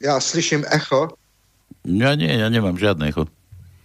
já 0.00 0.20
slyším 0.20 0.64
echo. 0.70 1.08
Ja 1.86 2.12
nie, 2.12 2.28
ja 2.28 2.52
nemám 2.52 2.76
žiadne 2.76 3.08
echo. 3.08 3.24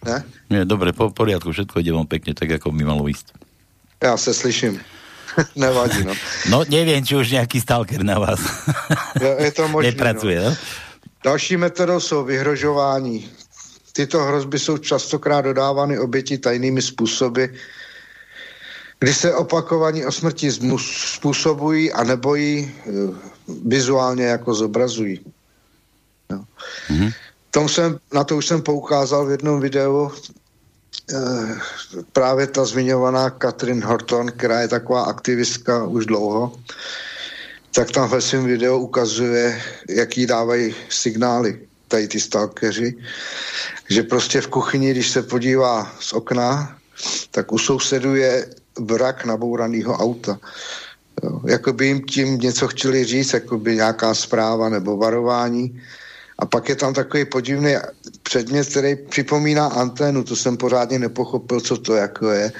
Ne? 0.03 0.21
Nie, 0.51 0.67
dobre, 0.67 0.91
po 0.91 1.09
poriadku, 1.09 1.55
všetko 1.55 1.79
ide 1.79 1.95
vám 1.95 2.05
pekne, 2.11 2.35
tak 2.35 2.51
ako 2.59 2.75
mi 2.75 2.83
malo 2.83 3.07
ísť. 3.07 3.31
Já 4.03 4.17
se 4.17 4.33
slyším. 4.33 4.81
Nevadí, 5.55 6.03
no. 6.03 6.13
No, 6.49 6.57
neviem, 6.67 7.03
či 7.03 7.15
už 7.15 7.31
nejaký 7.31 7.59
stalker 7.59 8.03
na 8.03 8.19
vás. 8.19 8.39
jo, 9.23 9.35
je 9.39 9.51
to 9.51 9.67
možné. 9.67 9.91
Nepracuje, 9.91 10.39
no. 10.39 10.51
no? 10.51 10.55
Další 11.23 11.57
metodou 11.57 11.99
jsou 11.99 12.23
vyhrožování. 12.23 13.29
Tyto 13.93 14.19
hrozby 14.23 14.59
jsou 14.59 14.77
častokrát 14.77 15.45
dodávány 15.45 15.99
oběti 15.99 16.37
tajnými 16.37 16.81
způsoby, 16.81 17.45
kdy 18.99 19.13
se 19.13 19.35
opakovaní 19.35 20.05
o 20.05 20.11
smrti 20.11 20.51
způsobují 20.77 21.91
a 21.91 22.03
nebo 22.03 22.35
ji 22.35 22.75
eh, 22.87 22.91
vizuálně 23.65 24.25
jako 24.25 24.53
zobrazují. 24.53 25.19
No. 26.29 26.45
Mm-hmm. 26.89 27.13
Tom 27.55 27.69
jsem, 27.69 27.99
na 28.13 28.23
to 28.23 28.37
už 28.37 28.45
jsem 28.45 28.61
poukázal 28.61 29.25
v 29.25 29.31
jednom 29.31 29.59
videu, 29.59 30.11
e, 30.11 31.15
právě 32.11 32.47
ta 32.47 32.65
zmiňovaná 32.65 33.29
Katrin 33.29 33.83
Horton, 33.83 34.27
která 34.27 34.61
je 34.61 34.67
taková 34.67 35.03
aktivistka 35.03 35.87
už 35.87 36.05
dlouho, 36.05 36.59
tak 37.75 37.91
tam 37.91 38.09
ve 38.09 38.21
svém 38.21 38.45
videu 38.45 38.77
ukazuje, 38.77 39.61
jaký 39.89 40.25
dávají 40.25 40.75
signály 40.89 41.59
tady 41.87 42.07
ty 42.07 42.19
stalkeři, 42.19 42.95
že 43.89 44.03
prostě 44.03 44.41
v 44.41 44.47
kuchyni, 44.47 44.91
když 44.91 45.09
se 45.09 45.23
podívá 45.23 45.95
z 45.99 46.13
okna, 46.13 46.77
tak 47.31 47.51
u 47.51 47.57
sousedu 47.57 48.15
je 48.15 48.49
vrak 48.79 49.25
nabouraného 49.25 49.93
auta. 49.93 50.39
Jako 51.45 51.73
by 51.73 51.87
jim 51.87 52.01
tím 52.01 52.37
něco 52.39 52.67
chtěli 52.67 53.03
říct, 53.03 53.33
jako 53.33 53.57
by 53.57 53.75
nějaká 53.75 54.13
zpráva 54.13 54.69
nebo 54.69 54.97
varování. 54.97 55.81
A 56.39 56.45
pak 56.45 56.69
je 56.69 56.75
tam 56.75 56.93
takový 56.93 57.25
podivný 57.25 57.75
předmět, 58.23 58.67
který 58.67 58.95
připomíná 58.95 59.67
anténu, 59.67 60.23
to 60.23 60.35
jsem 60.35 60.57
pořádně 60.57 60.99
nepochopil, 60.99 61.61
co 61.61 61.77
to 61.77 61.95
jako 61.95 62.29
je. 62.29 62.51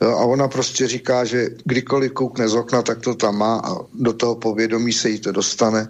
A 0.00 0.22
ona 0.26 0.48
prostě 0.48 0.86
říká, 0.86 1.24
že 1.24 1.48
kdykoliv 1.64 2.12
koukne 2.12 2.48
z 2.48 2.54
okna, 2.54 2.82
tak 2.82 2.98
to 3.00 3.14
tam 3.14 3.38
má 3.38 3.62
a 3.64 3.76
do 3.94 4.12
toho 4.12 4.34
povědomí 4.34 4.92
se 4.92 5.08
jí 5.10 5.18
to 5.18 5.32
dostane. 5.32 5.88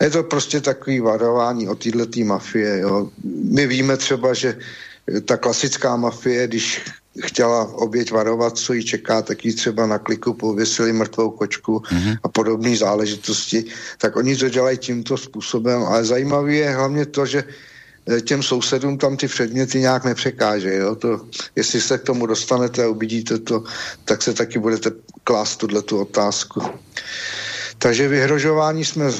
A 0.00 0.04
je 0.04 0.10
to 0.10 0.22
prostě 0.22 0.60
takový 0.60 1.00
varování 1.00 1.68
o 1.68 1.74
této 1.74 2.24
mafie. 2.24 2.78
Jo. 2.78 3.10
My 3.44 3.66
víme 3.66 3.96
třeba, 3.96 4.34
že 4.34 4.58
ta 5.24 5.36
klasická 5.36 5.96
mafie, 5.96 6.48
když 6.48 6.80
chtěla 7.20 7.74
oběť 7.74 8.12
varovat, 8.12 8.58
co 8.58 8.72
jí 8.72 8.84
čeká, 8.84 9.22
tak 9.22 9.44
jí 9.44 9.54
třeba 9.54 9.86
na 9.86 9.98
kliku 9.98 10.34
pověsili 10.34 10.92
mrtvou 10.92 11.30
kočku 11.30 11.78
mm-hmm. 11.78 12.18
a 12.22 12.28
podobné 12.28 12.76
záležitosti, 12.76 13.64
tak 13.98 14.16
oni 14.16 14.36
to 14.36 14.48
dělají 14.48 14.78
tímto 14.78 15.16
způsobem, 15.16 15.82
ale 15.82 16.04
zajímavé 16.04 16.54
je 16.54 16.70
hlavně 16.70 17.06
to, 17.06 17.26
že 17.26 17.44
eh, 17.44 18.20
těm 18.20 18.42
sousedům 18.42 18.98
tam 18.98 19.16
ty 19.16 19.28
předměty 19.28 19.80
nějak 19.80 20.04
nepřekáže. 20.04 20.74
Jo? 20.74 20.94
To, 20.94 21.20
jestli 21.56 21.80
se 21.80 21.98
k 21.98 22.02
tomu 22.02 22.26
dostanete 22.26 22.84
a 22.84 22.88
uvidíte 22.88 23.38
to, 23.38 23.64
tak 24.04 24.22
se 24.22 24.34
taky 24.34 24.58
budete 24.58 24.90
klást 25.24 25.56
tuhle 25.56 25.82
tu 25.82 26.00
otázku. 26.00 26.62
Takže 27.78 28.08
vyhrožování 28.08 28.84
jsme 28.84 29.12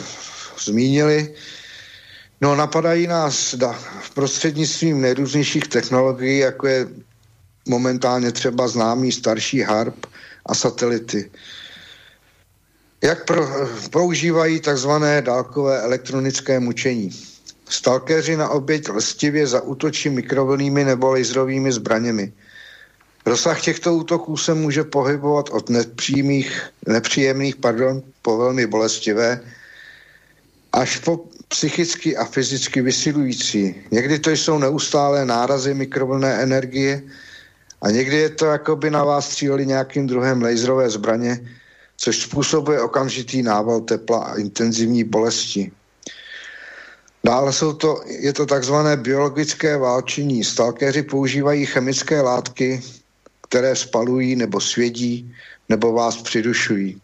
zmínili. 0.65 1.35
No, 2.41 2.57
napadají 2.57 3.07
nás 3.07 3.55
da, 3.55 3.73
v 4.03 4.11
prostřednictvím 4.15 5.01
nejrůznějších 5.01 5.69
technologií, 5.69 6.39
jako 6.39 6.67
je 6.67 6.89
momentálně 7.69 8.33
třeba 8.33 8.69
známý 8.69 9.13
starší 9.13 9.61
HARP 9.61 10.07
a 10.47 10.55
satelity. 10.55 11.31
Jak 13.03 13.25
pro, 13.25 13.49
používají 13.91 14.61
takzvané 14.61 15.23
dálkové 15.23 15.83
elektronické 15.83 16.61
mučení? 16.61 17.11
Stalkeři 17.69 18.37
na 18.37 18.49
oběť 18.49 18.89
lstivě 18.89 19.47
zautočí 19.47 20.09
mikrovlnými 20.09 20.85
nebo 20.85 21.11
laserovými 21.11 21.73
zbraněmi. 21.73 22.33
Rozsah 23.27 23.61
těchto 23.61 23.95
útoků 23.95 24.37
se 24.37 24.55
může 24.55 24.85
pohybovat 24.85 25.49
od 25.51 25.71
nepřímých, 25.71 26.63
nepříjemných 26.87 27.57
pardon, 27.57 28.03
po 28.23 28.37
velmi 28.39 28.67
bolestivé 28.67 29.41
až 30.73 30.99
po 30.99 31.25
psychicky 31.49 32.17
a 32.17 32.25
fyzicky 32.25 32.83
vysilující. 32.83 33.75
Někdy 33.91 34.19
to 34.19 34.31
jsou 34.31 34.59
neustálé 34.59 35.25
nárazy 35.25 35.75
mikrovlné 35.75 36.43
energie, 36.43 37.03
a 37.83 37.91
někdy 37.91 38.17
je 38.17 38.31
to, 38.31 38.47
jako 38.47 38.77
by 38.77 38.91
na 38.91 39.05
vás 39.05 39.27
stříleli 39.27 39.67
nějakým 39.67 40.07
druhem 40.07 40.43
laserové 40.43 40.91
zbraně, 40.91 41.51
což 41.97 42.19
způsobuje 42.19 42.81
okamžitý 42.81 43.43
nával 43.43 43.81
tepla 43.81 44.19
a 44.25 44.39
intenzivní 44.39 45.05
bolesti. 45.05 45.73
Dále 47.25 47.53
jsou 47.53 47.73
to, 47.73 48.01
je 48.07 48.33
to 48.33 48.47
takzvané 48.47 48.97
biologické 48.97 49.77
válčení. 49.77 50.45
Stalkéři 50.45 51.03
používají 51.03 51.67
chemické 51.67 52.21
látky, 52.21 52.83
které 53.49 53.77
spalují 53.77 54.37
nebo 54.37 54.61
svědí, 54.61 55.35
nebo 55.69 55.93
vás 55.93 56.23
přidušují. 56.23 57.01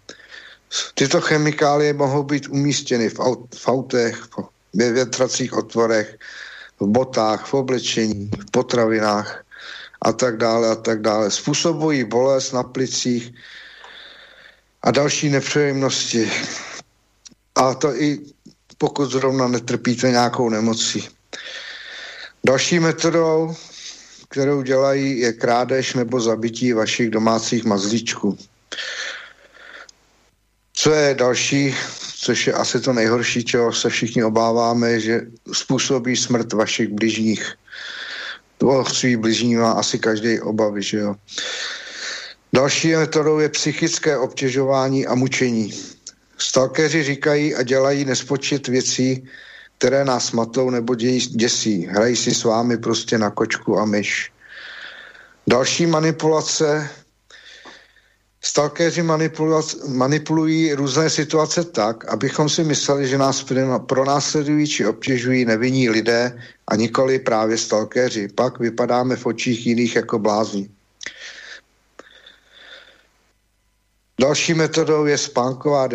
Tyto 0.94 1.20
chemikálie 1.20 1.92
mohou 1.92 2.22
být 2.22 2.48
umístěny 2.48 3.08
v, 3.08 3.20
aut, 3.20 3.54
v 3.54 3.68
autech, 3.68 4.22
ve 4.74 4.92
větracích 4.92 5.52
otvorech, 5.52 6.18
v 6.80 6.86
botách, 6.86 7.46
v 7.46 7.54
oblečení, 7.54 8.30
v 8.40 8.50
potravinách 8.50 9.44
a 10.02 10.12
tak 10.12 10.36
dále 10.36 10.68
a 10.70 10.74
tak 10.74 11.00
dále. 11.00 11.30
Způsobují 11.30 12.04
bolest 12.04 12.52
na 12.52 12.62
plicích 12.62 13.32
a 14.82 14.90
další 14.90 15.28
nepřejemnosti. 15.28 16.30
A 17.54 17.74
to 17.74 17.94
i 17.94 18.20
pokud 18.78 19.10
zrovna 19.10 19.48
netrpíte 19.48 20.10
nějakou 20.10 20.48
nemocí. 20.48 21.08
Další 22.46 22.78
metodou, 22.78 23.54
kterou 24.28 24.62
dělají, 24.62 25.18
je 25.18 25.32
krádež 25.32 25.94
nebo 25.94 26.20
zabití 26.20 26.72
vašich 26.72 27.10
domácích 27.10 27.64
mazlíčků. 27.64 28.38
Co 30.72 30.92
je 30.92 31.14
další, 31.14 31.74
což 32.20 32.46
je 32.46 32.52
asi 32.52 32.80
to 32.80 32.92
nejhorší, 32.92 33.44
čeho 33.44 33.72
se 33.72 33.88
všichni 33.88 34.24
obáváme, 34.24 35.00
že 35.00 35.20
způsobí 35.52 36.16
smrt 36.16 36.52
vašich 36.52 36.88
bližních 36.88 37.54
o 38.62 38.84
svý 38.84 39.16
bližní 39.16 39.56
má 39.56 39.72
asi 39.72 39.98
každý 39.98 40.40
obavy, 40.40 40.82
že 40.82 40.98
jo. 40.98 41.14
Další 42.52 42.96
metodou 42.96 43.38
je 43.38 43.48
psychické 43.48 44.18
obtěžování 44.18 45.06
a 45.06 45.14
mučení. 45.14 45.72
Stalkeři 46.38 47.02
říkají 47.02 47.54
a 47.54 47.62
dělají 47.62 48.04
nespočet 48.04 48.68
věcí, 48.68 49.28
které 49.78 50.04
nás 50.04 50.32
matou 50.32 50.70
nebo 50.70 50.94
děsí. 50.94 51.86
Hrají 51.86 52.16
si 52.16 52.34
s 52.34 52.44
vámi 52.44 52.78
prostě 52.78 53.18
na 53.18 53.30
kočku 53.30 53.78
a 53.78 53.84
myš. 53.84 54.32
Další 55.46 55.86
manipulace. 55.86 56.90
Stalkeři 58.40 59.02
manipulují 59.88 60.74
různé 60.74 61.10
situace 61.10 61.64
tak, 61.64 62.04
abychom 62.04 62.48
si 62.48 62.64
mysleli, 62.64 63.08
že 63.08 63.18
nás 63.18 63.44
pronásledují 63.86 64.66
či 64.66 64.86
obtěžují 64.86 65.44
nevinní 65.44 65.90
lidé 65.90 66.42
a 66.68 66.76
nikoli 66.76 67.18
právě 67.18 67.58
stalkéři. 67.58 68.28
Pak 68.28 68.58
vypadáme 68.58 69.16
v 69.16 69.26
očích 69.26 69.66
jiných 69.66 69.96
jako 69.96 70.18
blázni. 70.18 70.70
Další 74.20 74.54
metodou 74.54 75.06
je 75.06 75.18
spánková 75.18 75.88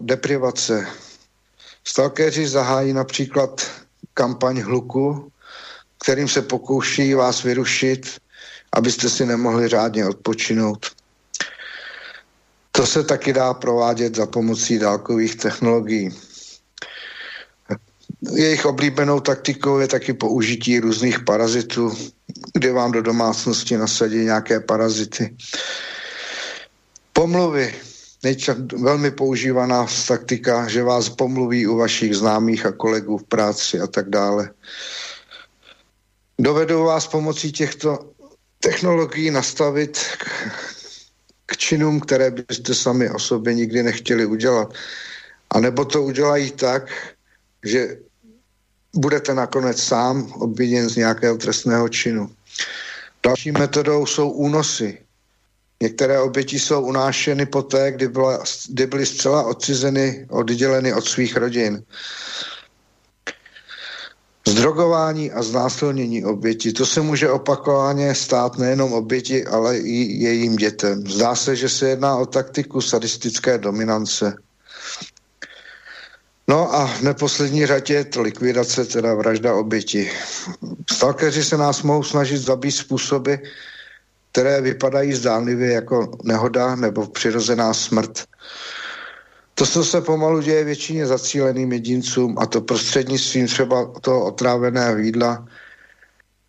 deprivace. 0.00 0.86
Stalkéři 1.84 2.48
zahájí 2.48 2.92
například 2.92 3.70
kampaň 4.14 4.60
hluku, 4.60 5.32
kterým 6.02 6.28
se 6.28 6.42
pokouší 6.42 7.14
vás 7.14 7.42
vyrušit, 7.42 8.18
abyste 8.72 9.10
si 9.10 9.26
nemohli 9.26 9.68
řádně 9.68 10.06
odpočinout. 10.06 10.97
To 12.78 12.86
se 12.86 13.04
taky 13.04 13.32
dá 13.32 13.54
provádět 13.54 14.16
za 14.16 14.26
pomocí 14.26 14.78
dálkových 14.78 15.36
technologií. 15.36 16.10
Jejich 18.34 18.66
oblíbenou 18.66 19.20
taktikou 19.20 19.78
je 19.78 19.88
taky 19.88 20.12
použití 20.12 20.80
různých 20.80 21.20
parazitů, 21.20 21.96
kde 22.52 22.72
vám 22.72 22.92
do 22.92 23.02
domácnosti 23.02 23.76
nasadí 23.76 24.16
nějaké 24.16 24.60
parazity. 24.60 25.36
Pomluvy. 27.12 27.74
Nejča, 28.22 28.56
velmi 28.76 29.10
používaná 29.10 29.86
taktika, 30.08 30.68
že 30.68 30.82
vás 30.82 31.08
pomluví 31.08 31.66
u 31.66 31.76
vašich 31.76 32.16
známých 32.16 32.66
a 32.66 32.72
kolegů 32.72 33.18
v 33.18 33.24
práci 33.24 33.80
a 33.80 33.86
tak 33.86 34.08
dále. 34.08 34.50
Dovedou 36.38 36.84
vás 36.84 37.06
pomocí 37.06 37.52
těchto 37.52 37.98
technologií 38.60 39.30
nastavit 39.30 39.98
k 41.48 41.56
činům, 41.56 42.00
které 42.00 42.30
byste 42.30 42.74
sami 42.74 43.10
o 43.10 43.18
sobě 43.18 43.54
nikdy 43.54 43.82
nechtěli 43.82 44.26
udělat. 44.26 44.74
A 45.50 45.60
nebo 45.60 45.84
to 45.84 46.02
udělají 46.02 46.50
tak, 46.50 46.92
že 47.64 47.96
budete 48.94 49.34
nakonec 49.34 49.82
sám 49.82 50.32
obviněn 50.32 50.88
z 50.88 50.96
nějakého 50.96 51.36
trestného 51.36 51.88
činu. 51.88 52.30
Další 53.22 53.52
metodou 53.52 54.06
jsou 54.06 54.30
únosy. 54.30 54.98
Některé 55.82 56.20
oběti 56.20 56.58
jsou 56.58 56.82
unášeny 56.82 57.46
poté, 57.46 57.92
kdy, 57.92 58.08
byla, 58.08 58.44
kdy 58.68 58.86
byly 58.86 59.06
zcela 59.06 59.42
odcizeny, 59.42 60.26
odděleny 60.30 60.94
od 60.94 61.04
svých 61.04 61.36
rodin. 61.36 61.82
Zdrogování 64.48 65.32
a 65.32 65.42
znásilnění 65.42 66.24
oběti. 66.24 66.72
To 66.72 66.86
se 66.86 67.00
může 67.00 67.30
opakovaně 67.30 68.14
stát 68.14 68.58
nejenom 68.58 68.92
oběti, 68.92 69.46
ale 69.46 69.78
i 69.78 70.22
jejím 70.22 70.56
dětem. 70.56 71.06
Zdá 71.06 71.34
se, 71.34 71.56
že 71.56 71.68
se 71.68 71.88
jedná 71.88 72.16
o 72.16 72.26
taktiku 72.26 72.80
sadistické 72.80 73.58
dominance. 73.58 74.36
No 76.48 76.74
a 76.74 76.86
v 76.86 77.02
neposlední 77.02 77.66
řadě 77.66 78.04
to 78.04 78.22
likvidace, 78.22 78.84
teda 78.84 79.14
vražda 79.14 79.54
oběti. 79.54 80.10
Stalkeři 80.92 81.44
se 81.44 81.56
nás 81.56 81.82
mohou 81.82 82.02
snažit 82.02 82.38
zabít 82.38 82.74
způsoby, 82.74 83.34
které 84.32 84.60
vypadají 84.60 85.14
zdánlivě 85.14 85.72
jako 85.72 86.18
nehoda 86.24 86.76
nebo 86.76 87.06
přirozená 87.06 87.74
smrt. 87.74 88.24
To, 89.58 89.66
co 89.66 89.84
se 89.84 90.00
pomalu 90.00 90.40
děje 90.40 90.64
většině 90.64 91.06
zacíleným 91.06 91.72
jedincům, 91.72 92.38
a 92.38 92.46
to 92.46 92.60
prostřednictvím 92.60 93.46
třeba 93.46 93.92
toho 94.00 94.24
otráveného 94.24 94.98
jídla, 94.98 95.46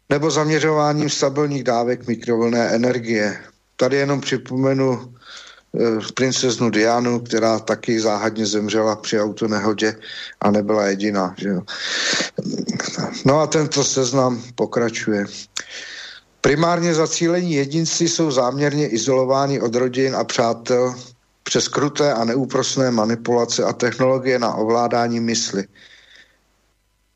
nebo 0.10 0.32
zaměřováním 0.32 1.10
stabilních 1.10 1.64
dávek 1.64 2.08
mikrovlné 2.08 2.70
energie. 2.70 3.40
Tady 3.76 3.98
jenom 3.98 4.22
připomenu 4.22 4.94
e, 5.02 6.14
princeznu 6.14 6.70
Dianu, 6.70 7.20
která 7.20 7.60
taky 7.60 8.00
záhadně 8.00 8.46
zemřela 8.46 8.96
při 8.96 9.22
autonehodě 9.22 9.96
a 10.42 10.52
nebyla 10.52 10.86
jediná. 10.88 11.36
Že 11.38 11.50
jo. 11.50 11.62
No 13.26 13.40
a 13.40 13.48
tento 13.48 13.84
seznam 13.84 14.42
pokračuje. 14.56 15.26
Primárně 16.42 16.94
zacílení 16.94 17.54
jedinci 17.54 18.10
jsou 18.10 18.32
záměrně 18.32 18.88
izolováni 18.88 19.62
od 19.62 19.76
rodin 19.76 20.16
a 20.16 20.24
přátel 20.24 20.96
přes 21.50 21.66
kruté 21.68 22.14
a 22.14 22.22
neúprosné 22.30 22.94
manipulace 22.94 23.66
a 23.66 23.74
technologie 23.74 24.40
na 24.40 24.54
ovládání 24.54 25.20
mysli. 25.20 25.66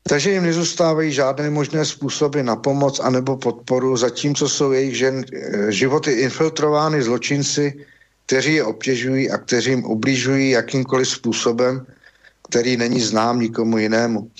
Takže 0.02 0.30
jim 0.30 0.42
nezůstávají 0.42 1.12
žádné 1.12 1.50
možné 1.50 1.84
způsoby 1.86 2.42
na 2.42 2.56
pomoc 2.58 3.00
anebo 3.00 3.38
podporu, 3.38 3.96
zatímco 3.96 4.48
jsou 4.48 4.72
jejich 4.74 4.96
žen, 4.98 5.22
eh, 5.22 5.72
životy 5.72 6.12
infiltrovány 6.26 7.02
zločinci, 7.02 7.86
kteří 8.26 8.54
je 8.54 8.64
obtěžují 8.64 9.30
a 9.30 9.38
kteří 9.38 9.70
jim 9.70 9.84
ubližují 9.86 10.50
jakýmkoliv 10.50 11.08
způsobem, 11.08 11.86
který 12.50 12.76
není 12.76 13.00
znám 13.00 13.38
nikomu 13.38 13.78
jinému. 13.78 14.30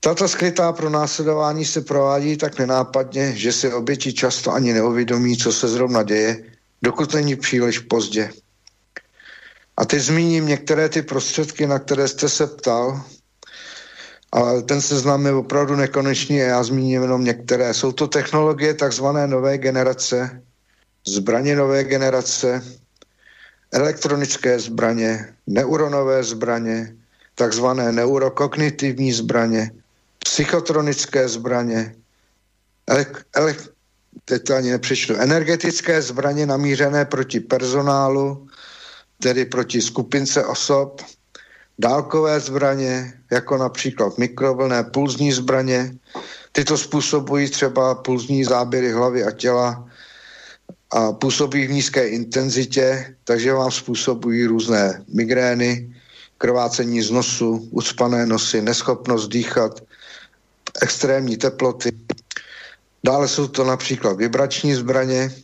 Tato 0.00 0.30
skrytá 0.30 0.72
pronásledování 0.72 1.64
se 1.66 1.82
provádí 1.82 2.38
tak 2.38 2.54
nenápadně, 2.62 3.34
že 3.34 3.50
si 3.52 3.66
oběti 3.66 4.14
často 4.14 4.54
ani 4.54 4.72
neuvědomí, 4.72 5.36
co 5.36 5.50
se 5.50 5.66
zrovna 5.68 6.06
děje, 6.06 6.55
dokud 6.82 7.14
není 7.14 7.36
příliš 7.36 7.78
pozdě. 7.78 8.30
A 9.76 9.84
teď 9.84 10.02
zmíním 10.02 10.46
některé 10.46 10.88
ty 10.88 11.02
prostředky, 11.02 11.66
na 11.66 11.78
které 11.78 12.08
jste 12.08 12.28
se 12.28 12.46
ptal, 12.46 13.04
ale 14.32 14.62
ten 14.62 14.80
seznam 14.80 15.26
je 15.26 15.32
opravdu 15.32 15.76
nekonečný 15.76 16.42
a 16.42 16.44
já 16.44 16.62
zmíním 16.62 17.02
jenom 17.02 17.24
některé. 17.24 17.74
Jsou 17.74 17.92
to 17.92 18.08
technologie 18.08 18.74
takzvané 18.74 19.26
nové 19.26 19.58
generace, 19.58 20.42
zbraně 21.06 21.56
nové 21.56 21.84
generace, 21.84 22.62
elektronické 23.72 24.58
zbraně, 24.60 25.34
neuronové 25.46 26.24
zbraně, 26.24 26.96
takzvané 27.34 27.92
neurokognitivní 27.92 29.12
zbraně, 29.12 29.70
psychotronické 30.18 31.28
zbraně, 31.28 31.94
teď 34.24 34.50
ani 34.50 34.70
nepřečtu, 34.70 35.14
energetické 35.16 36.02
zbraně 36.02 36.46
namířené 36.46 37.04
proti 37.04 37.40
personálu, 37.40 38.46
tedy 39.22 39.44
proti 39.44 39.82
skupince 39.82 40.44
osob, 40.44 41.02
dálkové 41.78 42.40
zbraně, 42.40 43.12
jako 43.30 43.56
například 43.56 44.18
mikrovlné 44.18 44.84
pulzní 44.84 45.32
zbraně. 45.32 45.94
Tyto 46.52 46.78
způsobují 46.78 47.50
třeba 47.50 47.94
pulzní 47.94 48.44
záběry 48.44 48.92
hlavy 48.92 49.24
a 49.24 49.30
těla 49.30 49.88
a 50.90 51.12
působí 51.12 51.66
v 51.66 51.70
nízké 51.70 52.08
intenzitě, 52.08 53.16
takže 53.24 53.52
vám 53.52 53.70
způsobují 53.70 54.46
různé 54.46 55.04
migrény, 55.08 55.94
krvácení 56.38 57.02
z 57.02 57.10
nosu, 57.10 57.68
ucpané 57.70 58.26
nosy, 58.26 58.62
neschopnost 58.62 59.28
dýchat, 59.28 59.80
extrémní 60.82 61.36
teploty. 61.36 61.92
Dále 63.04 63.28
jsou 63.28 63.48
to 63.48 63.64
například 63.64 64.16
vibrační 64.16 64.74
zbraně, 64.74 65.34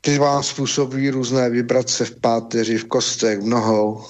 ty 0.00 0.18
vám 0.18 0.42
způsobují 0.42 1.10
různé 1.10 1.50
vibrace 1.50 2.04
v 2.04 2.20
páteři, 2.20 2.78
v 2.78 2.84
kostech, 2.84 3.38
v 3.38 3.46
nohou, 3.46 4.04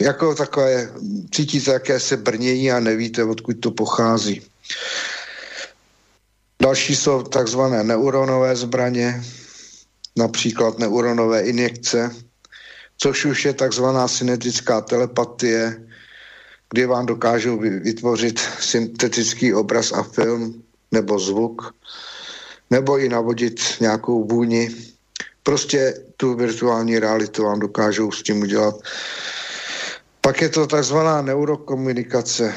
jako 0.00 0.34
takové, 0.34 0.92
cítíte 1.34 1.70
jaké 1.70 2.00
se 2.00 2.16
brnění 2.16 2.72
a 2.72 2.80
nevíte, 2.80 3.24
odkud 3.24 3.60
to 3.60 3.70
pochází. 3.70 4.42
Další 6.62 6.96
jsou 6.96 7.22
takzvané 7.22 7.84
neuronové 7.84 8.56
zbraně, 8.56 9.24
například 10.16 10.78
neuronové 10.78 11.40
injekce, 11.40 12.10
což 12.98 13.24
už 13.24 13.44
je 13.44 13.52
takzvaná 13.54 14.08
synetická 14.08 14.80
telepatie, 14.80 15.86
kdy 16.72 16.86
vám 16.86 17.06
dokážou 17.06 17.58
vytvořit 17.58 18.40
syntetický 18.60 19.54
obraz 19.54 19.92
a 19.92 20.02
film 20.02 20.62
nebo 20.92 21.18
zvuk, 21.18 21.74
nebo 22.70 22.98
i 22.98 23.08
navodit 23.08 23.60
nějakou 23.80 24.24
vůni. 24.24 24.70
Prostě 25.42 26.04
tu 26.16 26.34
virtuální 26.34 26.98
realitu 26.98 27.44
vám 27.44 27.60
dokážou 27.60 28.12
s 28.12 28.22
tím 28.22 28.42
udělat. 28.42 28.74
Pak 30.20 30.40
je 30.40 30.48
to 30.48 30.66
takzvaná 30.66 31.22
neurokomunikace, 31.22 32.54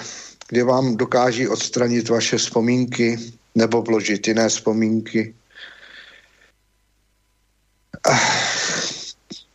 kde 0.48 0.64
vám 0.64 0.98
dokáží 0.98 1.48
odstranit 1.48 2.10
vaše 2.10 2.38
vzpomínky 2.38 3.20
nebo 3.56 3.82
vložit 3.82 4.28
jiné 4.28 4.50
vzpomínky. 4.50 5.36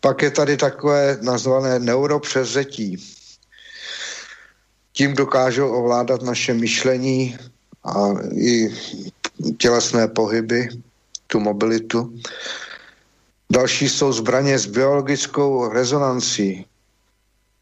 Pak 0.01 0.23
je 0.23 0.31
tady 0.31 0.57
takové 0.57 1.19
nazvané 1.23 1.79
neuropřevzetí. 1.79 3.20
Tím 5.01 5.15
dokážou 5.15 5.69
ovládat 5.69 6.23
naše 6.23 6.55
myšlení 6.55 7.37
a 7.85 8.13
i 8.37 8.69
tělesné 9.57 10.09
pohyby, 10.09 10.69
tu 11.27 11.41
mobilitu. 11.41 12.15
Další 13.53 13.89
jsou 13.89 14.13
zbraně 14.13 14.59
s 14.59 14.67
biologickou 14.67 15.69
rezonancí, 15.69 16.67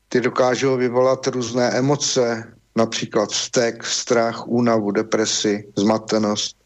ty 0.09 0.21
dokážou 0.21 0.77
vyvolat 0.77 1.27
různé 1.27 1.71
emoce, 1.71 2.53
například 2.77 3.31
vztek, 3.31 3.87
strach, 3.87 4.49
únavu, 4.49 4.91
depresi, 4.91 5.69
zmatenost. 5.77 6.57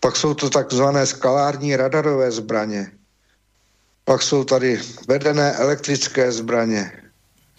Pak 0.00 0.16
jsou 0.16 0.34
to 0.34 0.50
takzvané 0.50 1.06
skalární 1.06 1.76
radarové 1.76 2.30
zbraně. 2.30 2.92
Pak 4.04 4.22
jsou 4.22 4.44
tady 4.44 4.80
vedené 5.08 5.52
elektrické 5.52 6.32
zbraně, 6.32 7.07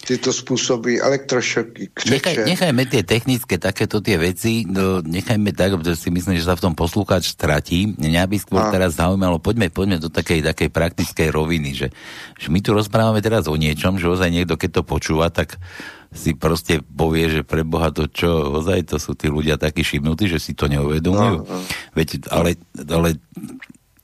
tyto 0.06 0.34
způsoby 0.34 0.98
elektrošoky, 1.02 1.90
křeče. 1.94 2.14
Nechaj, 2.16 2.36
nechajme 2.48 2.84
tie 2.88 3.04
technické 3.04 3.60
takéto 3.60 4.00
tie 4.00 4.16
veci, 4.16 4.64
no, 4.66 5.04
nechajme 5.04 5.52
tak, 5.52 5.76
pretože 5.76 6.08
si 6.08 6.10
myslím, 6.10 6.40
že 6.40 6.48
sa 6.48 6.56
v 6.56 6.66
tom 6.66 6.74
poslúchač 6.74 7.36
stratí. 7.36 7.94
Mňa 8.00 8.24
by 8.26 8.38
skôr 8.40 8.64
a. 8.64 8.72
teraz 8.72 8.96
zaujímalo, 8.98 9.38
poďme, 9.44 9.70
poďme 9.70 10.00
do 10.00 10.08
takej, 10.08 10.42
takej 10.42 10.70
praktickej 10.72 11.30
roviny, 11.30 11.76
že, 11.76 11.88
že 12.40 12.48
my 12.48 12.64
tu 12.64 12.72
rozprávame 12.74 13.20
teraz 13.20 13.46
o 13.52 13.56
niečom, 13.60 14.00
že 14.00 14.08
ozaj 14.08 14.32
niekto, 14.32 14.56
keď 14.56 14.82
to 14.82 14.84
počúva, 14.88 15.28
tak 15.30 15.60
si 16.10 16.34
proste 16.34 16.82
povie, 16.82 17.30
že 17.30 17.42
pre 17.46 17.62
Boha 17.62 17.94
to 17.94 18.10
čo, 18.10 18.58
ozaj 18.58 18.90
to 18.90 18.98
sú 18.98 19.14
tí 19.14 19.30
ľudia 19.30 19.62
takí 19.62 19.86
šibnutí, 19.86 20.26
že 20.26 20.42
si 20.42 20.58
to 20.58 20.66
neuvedomujú. 20.66 21.38
No, 21.38 21.46
no. 21.46 21.60
Veď, 21.94 22.26
ale, 22.34 22.58
ale 22.90 23.22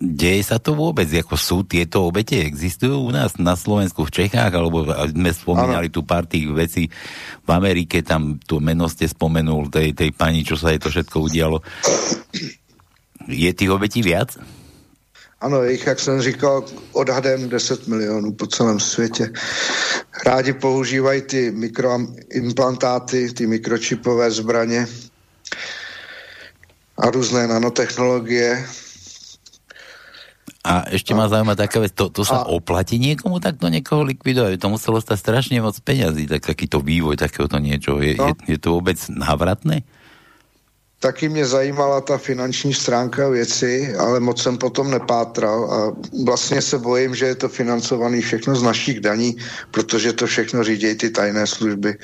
Deje 0.05 0.45
sa 0.45 0.61
to 0.61 0.77
vôbec? 0.77 1.09
Ako 1.09 1.33
sú 1.33 1.57
tieto 1.65 2.05
obete? 2.05 2.37
Existujú 2.45 3.09
u 3.09 3.09
nás 3.09 3.41
na 3.41 3.57
Slovensku, 3.57 4.05
v 4.05 4.13
Čechách? 4.21 4.53
Alebo 4.53 4.85
sme 5.09 5.33
spomínali 5.33 5.89
tu 5.89 6.05
pár 6.05 6.29
tých 6.29 6.45
vecí 6.53 6.93
v 7.41 7.49
Amerike, 7.49 8.05
tam 8.05 8.37
to 8.37 8.61
meno 8.61 8.85
ste 8.85 9.09
spomenul 9.09 9.73
tej, 9.73 9.97
tej 9.97 10.13
pani, 10.13 10.45
čo 10.45 10.53
sa 10.61 10.69
jej 10.69 10.77
to 10.77 10.93
všetko 10.93 11.25
udialo. 11.25 11.65
Je 13.25 13.49
tých 13.49 13.71
obetí 13.73 14.05
viac? 14.05 14.37
Ano, 15.41 15.63
jich, 15.63 15.85
jak 15.85 15.99
jsem 15.99 16.21
říkal, 16.21 16.65
odhadem 16.91 17.49
10 17.49 17.87
milionů 17.87 18.33
po 18.33 18.47
celém 18.47 18.79
světě. 18.79 19.33
Rádi 20.25 20.53
používají 20.53 21.21
ty 21.21 21.51
mikroimplantáty, 21.51 23.33
ty 23.33 23.47
mikročipové 23.47 24.31
zbraně 24.31 24.87
a 26.97 27.09
různé 27.09 27.47
nanotechnologie, 27.47 28.65
a 30.65 30.89
ešte 30.89 31.13
ma 31.13 31.29
zaujíma 31.29 31.53
taká 31.53 31.77
vec, 31.77 31.93
to, 31.93 32.09
to 32.09 32.25
sa 32.25 32.41
a... 32.41 32.49
oplatí 32.49 32.97
niekomu 32.97 33.37
takto 33.37 33.69
niekoho 33.69 34.01
likvidovať? 34.01 34.57
To 34.57 34.73
muselo 34.73 34.97
stať 34.97 35.21
strašne 35.21 35.61
moc 35.61 35.77
peňazí, 35.77 36.25
tak, 36.25 36.41
takýto 36.41 36.81
vývoj 36.81 37.21
takéhoto 37.21 37.61
niečo. 37.61 38.01
Je, 38.01 38.17
no. 38.17 38.33
je, 38.33 38.57
je 38.57 38.57
to 38.57 38.81
vôbec 38.81 38.97
návratné? 39.13 39.85
Taky 40.99 41.29
mě 41.29 41.45
zajímala 41.45 42.01
ta 42.01 42.17
finanční 42.17 42.73
stránka 42.73 43.29
věci, 43.29 43.93
ale 43.95 44.19
moc 44.19 44.41
jsem 44.41 44.57
potom 44.57 44.91
nepátral 44.91 45.59
a 45.71 45.77
vlastně 46.25 46.61
se 46.61 46.79
bojím, 46.79 47.15
že 47.15 47.25
je 47.25 47.35
to 47.35 47.49
financovaný 47.49 48.21
všechno 48.21 48.55
z 48.55 48.63
našich 48.63 48.99
daní, 48.99 49.37
protože 49.71 50.13
to 50.13 50.25
všechno 50.25 50.63
řídějí 50.63 50.95
ty 50.95 51.09
tajné 51.09 51.47
služby. 51.47 51.97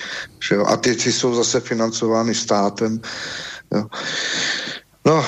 Že 0.43 0.55
jo? 0.55 0.65
A 0.65 0.77
ty, 0.77 0.95
ty 0.95 1.11
jsou 1.11 1.33
zase 1.35 1.59
financovány 1.59 2.35
státem. 2.35 3.01
Jo. 3.73 3.85
No, 5.05 5.25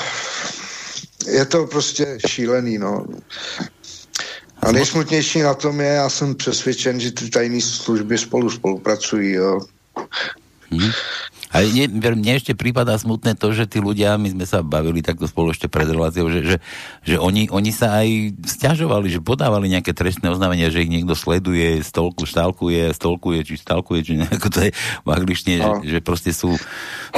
je 1.26 1.44
to 1.44 1.66
prostě 1.66 2.18
šílený, 2.26 2.78
no. 2.78 3.06
A 4.62 4.72
nejsmutnější 4.72 5.42
na 5.42 5.54
tom 5.54 5.80
je, 5.80 5.86
já 5.86 6.08
jsem 6.08 6.34
přesvědčen, 6.34 7.00
že 7.00 7.12
ty 7.12 7.30
tajné 7.30 7.60
služby 7.60 8.18
spolu 8.18 8.50
spolupracují, 8.50 9.32
jo. 9.32 9.60
Hmm. 10.70 10.90
A 11.54 11.62
mne, 11.62 12.02
mne 12.18 12.34
ešte 12.34 12.50
prípada 12.58 12.98
smutné 12.98 13.38
to, 13.38 13.54
že 13.54 13.70
tí 13.70 13.78
ľudia, 13.78 14.18
my 14.18 14.26
sme 14.34 14.42
sa 14.42 14.66
bavili 14.66 15.06
takto 15.06 15.30
spolu 15.30 15.54
ešte 15.54 15.70
pred 15.70 15.86
reláciou, 15.86 16.26
že, 16.26 16.42
že, 16.42 16.56
že 17.06 17.14
oni, 17.14 17.46
oni 17.46 17.70
sa 17.70 18.02
aj 18.02 18.34
stiažovali, 18.42 19.06
že 19.06 19.22
podávali 19.22 19.70
nejaké 19.70 19.94
trestné 19.94 20.34
oznámenia, 20.34 20.74
že 20.74 20.82
ich 20.82 20.90
niekto 20.90 21.14
sleduje, 21.14 21.78
stolku, 21.86 22.26
štálkuje, 22.26 22.90
stolkuje, 22.98 23.46
či 23.46 23.54
stalkuje, 23.62 24.00
či 24.02 24.12
nejako 24.18 24.48
to 24.50 24.58
je 24.66 24.70
v 25.06 25.08
angličtine, 25.14 25.62
no. 25.62 25.78
že, 25.86 25.94
že 25.94 25.98
proste 26.02 26.34
sú, 26.34 26.58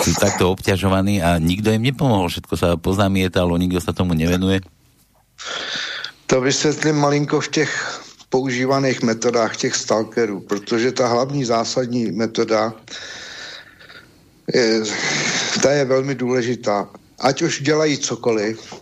sú 0.04 0.10
takto 0.20 0.52
obťažovaní 0.52 1.24
a 1.24 1.40
nikto 1.40 1.72
im 1.72 1.88
nepomohol, 1.88 2.28
všetko 2.28 2.54
sa 2.60 2.76
pozamietalo, 2.76 3.56
nikto 3.56 3.80
sa 3.80 3.96
tomu 3.96 4.12
nevenuje. 4.12 4.60
To 6.28 6.40
vysvětlím 6.44 6.96
malinko 6.96 7.40
v 7.40 7.48
těch 7.48 7.72
používaných 8.28 9.02
metodách 9.02 9.56
těch 9.56 9.74
stalkerů, 9.74 10.40
protože 10.40 10.92
ta 10.92 11.08
hlavní 11.08 11.44
zásadní 11.44 12.12
metoda 12.12 12.74
je, 12.74 13.25
ta 15.62 15.72
je 15.72 15.84
velmi 15.84 16.14
důležitá. 16.14 16.88
Ať 17.18 17.42
už 17.42 17.62
dělají 17.62 17.98
cokoliv, 17.98 18.74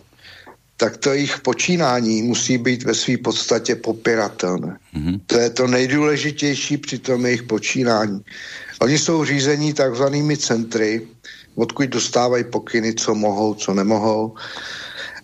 tak 0.77 0.97
to 0.97 1.13
jejich 1.13 1.39
počínání 1.39 2.21
musí 2.21 2.57
být 2.57 2.83
ve 2.83 2.93
své 2.93 3.17
podstatě 3.17 3.75
popiratelné. 3.75 4.77
Mm-hmm. 4.95 5.19
To 5.25 5.37
je 5.39 5.49
to 5.49 5.67
nejdůležitější 5.67 6.77
při 6.77 6.99
tom 6.99 7.25
jejich 7.25 7.43
počínání. 7.43 8.21
Oni 8.81 8.97
jsou 8.99 9.25
řízení 9.25 9.73
takzvanými 9.73 10.37
centry, 10.37 11.07
odkud 11.55 11.89
dostávají 11.89 12.43
pokyny, 12.43 12.93
co 12.93 13.15
mohou, 13.15 13.53
co 13.53 13.73
nemohou 13.73 14.35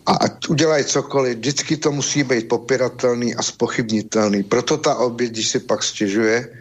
a 0.06 0.12
ať 0.12 0.50
udělají 0.50 0.86
cokoliv, 0.86 1.38
vždycky 1.38 1.78
to 1.78 1.92
musí 1.92 2.24
být 2.24 2.48
popiratelný 2.48 3.36
a 3.36 3.42
spochybnitelný. 3.42 4.44
Proto 4.44 4.78
ta 4.78 4.96
oběť, 4.96 5.32
když 5.32 5.48
si 5.48 5.60
pak 5.60 5.84
stěžuje, 5.84 6.61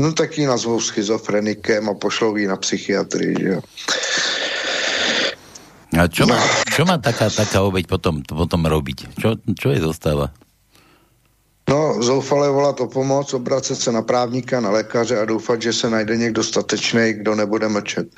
no 0.00 0.12
tak 0.16 0.38
ji 0.38 0.48
nazvou 0.48 0.80
schizofrenikem 0.80 1.88
a 1.88 1.94
pošlou 1.94 2.36
ji 2.36 2.48
na 2.48 2.56
psychiatrii, 2.56 3.36
že 3.36 3.48
jo. 3.48 3.60
A 6.00 6.06
čo 6.06 6.24
má, 6.24 6.38
čo 6.70 6.86
má 6.86 6.96
taká, 7.02 7.28
taká 7.28 7.66
obeď 7.66 7.90
potom, 7.90 8.22
potom 8.22 8.62
robiť? 8.62 9.18
Čo, 9.18 9.36
čo 9.58 9.68
je 9.74 9.82
zostáva? 9.82 10.30
No, 11.66 12.02
zoufale 12.02 12.50
volat 12.50 12.80
o 12.80 12.86
pomoc, 12.86 13.34
obracet 13.34 13.78
se 13.78 13.92
na 13.92 14.02
právníka, 14.02 14.60
na 14.60 14.70
lékaře 14.70 15.18
a 15.18 15.24
doufat, 15.24 15.62
že 15.62 15.72
se 15.72 15.90
najde 15.90 16.16
někdo 16.16 16.42
statečný, 16.44 17.12
kdo 17.12 17.34
nebude 17.34 17.68
mlčet. 17.68 18.08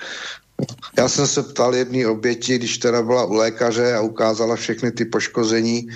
Já 0.99 1.09
jsem 1.09 1.27
se 1.27 1.43
ptal 1.43 1.75
jedné 1.75 2.07
oběti, 2.07 2.59
když 2.59 2.79
teda 2.79 3.03
byla 3.03 3.25
u 3.25 3.35
lékaře 3.35 3.95
a 3.95 4.01
ukázala 4.01 4.57
všechny 4.57 4.93
ty 4.93 5.05
poškození, 5.05 5.89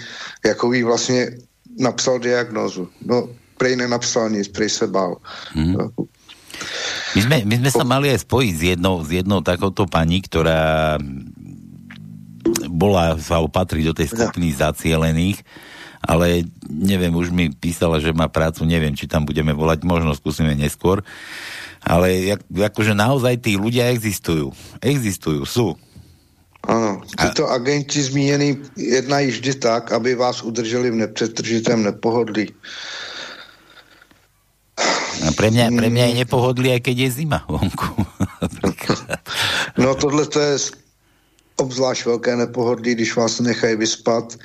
jakou 0.45 0.72
jí 0.72 0.82
vlastně 0.82 1.30
napsal 1.78 2.18
diagnozu. 2.18 2.89
No, 3.05 3.28
prej 3.57 3.77
nenapsal 3.77 4.31
nic, 4.31 4.49
prej 4.49 4.71
se 4.71 4.87
bál. 4.87 5.21
Hmm. 5.53 5.93
My 7.17 7.21
sme, 7.21 7.37
my 7.45 7.55
sme 7.65 7.71
sa 7.73 7.85
mali 7.85 8.13
aj 8.13 8.25
spojiť 8.25 8.53
s 8.53 8.63
jednou, 8.77 9.01
s 9.05 9.11
jednou 9.13 9.41
takouto 9.45 9.85
pani, 9.89 10.25
ktorá 10.25 10.97
bola, 12.71 13.17
sa 13.19 13.41
opatrí 13.43 13.83
do 13.83 13.97
tej 13.97 14.13
skupiny 14.13 14.55
zacielených, 14.55 15.41
ale 16.05 16.47
neviem, 16.69 17.11
už 17.11 17.35
mi 17.35 17.51
písala, 17.51 17.99
že 17.99 18.15
má 18.15 18.31
prácu, 18.31 18.63
neviem, 18.63 18.95
či 18.95 19.11
tam 19.11 19.27
budeme 19.27 19.51
volať, 19.51 19.83
možno 19.83 20.15
skúsime 20.15 20.55
neskôr. 20.55 21.03
Ale 21.83 22.37
jak, 22.37 22.41
akože 22.51 22.95
naozaj 22.95 23.43
tí 23.43 23.59
ľudia 23.59 23.91
existujú. 23.91 24.55
Existujú, 24.83 25.43
sú. 25.47 25.75
Ano, 26.67 26.99
tyto 27.15 27.47
a... 27.47 27.55
agenti 27.63 28.03
zmíněný 28.03 28.59
jednají 28.77 29.31
vždy 29.31 29.53
tak, 29.55 29.93
aby 29.93 30.15
vás 30.15 30.43
udrželi 30.43 30.91
v 30.91 31.07
nepřetržitém 31.07 31.83
nepohodlí. 31.83 32.51
A 35.25 35.33
pre 35.33 35.49
mňa, 35.49 35.73
pre 35.73 35.89
mňa 35.89 36.05
je 36.12 36.14
nepohodlí, 36.25 36.69
aj 36.77 36.83
keď 36.85 36.97
je 37.09 37.25
zima 37.25 37.41
vonku. 37.49 37.89
no 39.81 39.95
tohle 39.95 40.27
to 40.27 40.41
je 40.41 40.55
obzvlášť 41.57 42.05
velké 42.07 42.37
nepohodlí, 42.37 42.95
když 42.95 43.17
vás 43.17 43.41
nechají 43.41 43.77
vyspat, 43.77 44.37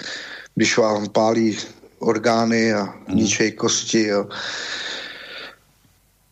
když 0.55 0.77
vám 0.77 1.09
pálí 1.09 1.57
orgány 1.99 2.73
a 2.73 2.83
hmm. 2.83 3.17
ničej 3.17 3.51
kosti. 3.51 4.07
Jo. 4.07 4.27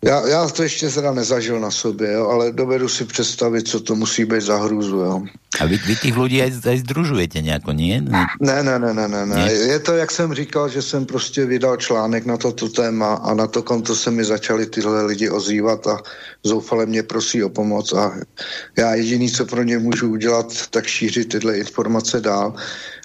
Já, 0.06 0.28
já 0.28 0.48
to 0.48 0.64
ještě 0.64 0.90
teda 0.90 1.12
nezažil 1.12 1.60
na 1.60 1.72
sobě, 1.72 2.14
jo, 2.14 2.28
ale 2.28 2.52
dovedu 2.52 2.90
si 2.90 3.06
představit, 3.06 3.68
co 3.68 3.80
to 3.80 3.96
musí 3.96 4.26
být 4.26 4.42
za 4.42 4.58
hrůzu. 4.58 4.98
Jo. 4.98 5.22
A 5.60 5.66
vy, 5.66 5.80
vy 5.88 5.96
těch 5.96 6.18
lidí 6.18 6.42
aj, 6.42 6.52
aj 6.64 6.78
združujete 6.88 7.42
nějako, 7.42 7.74
nie? 7.74 8.00
Ne, 8.40 8.64
ne, 8.64 8.80
ne, 8.80 8.94
ne, 8.94 9.08
ne, 9.08 9.26
ne. 9.26 9.54
Je 9.54 9.80
to, 9.80 9.94
jak 9.94 10.12
jsem 10.12 10.34
říkal, 10.34 10.70
že 10.70 10.82
jsem 10.82 11.06
prostě 11.06 11.46
vydal 11.46 11.78
článek 11.78 12.26
na 12.26 12.38
toto 12.38 12.70
téma 12.70 13.14
a 13.14 13.34
na 13.34 13.48
to 13.48 13.64
konto 13.64 13.96
se 13.96 14.12
mi 14.12 14.24
začali 14.24 14.66
tyhle 14.66 15.06
lidi 15.06 15.30
ozývat 15.30 15.88
a 15.88 15.98
zoufale 16.44 16.86
mě 16.86 17.04
prosí 17.04 17.44
o 17.44 17.50
pomoc 17.50 17.94
a 17.94 18.16
já 18.78 18.96
jediný, 18.96 19.32
co 19.32 19.46
pro 19.46 19.64
ně 19.64 19.80
můžu 19.80 20.12
udělat, 20.12 20.54
tak 20.70 20.88
šířit 20.88 21.30
tyhle 21.30 21.58
informace 21.58 22.22
dál. 22.22 22.54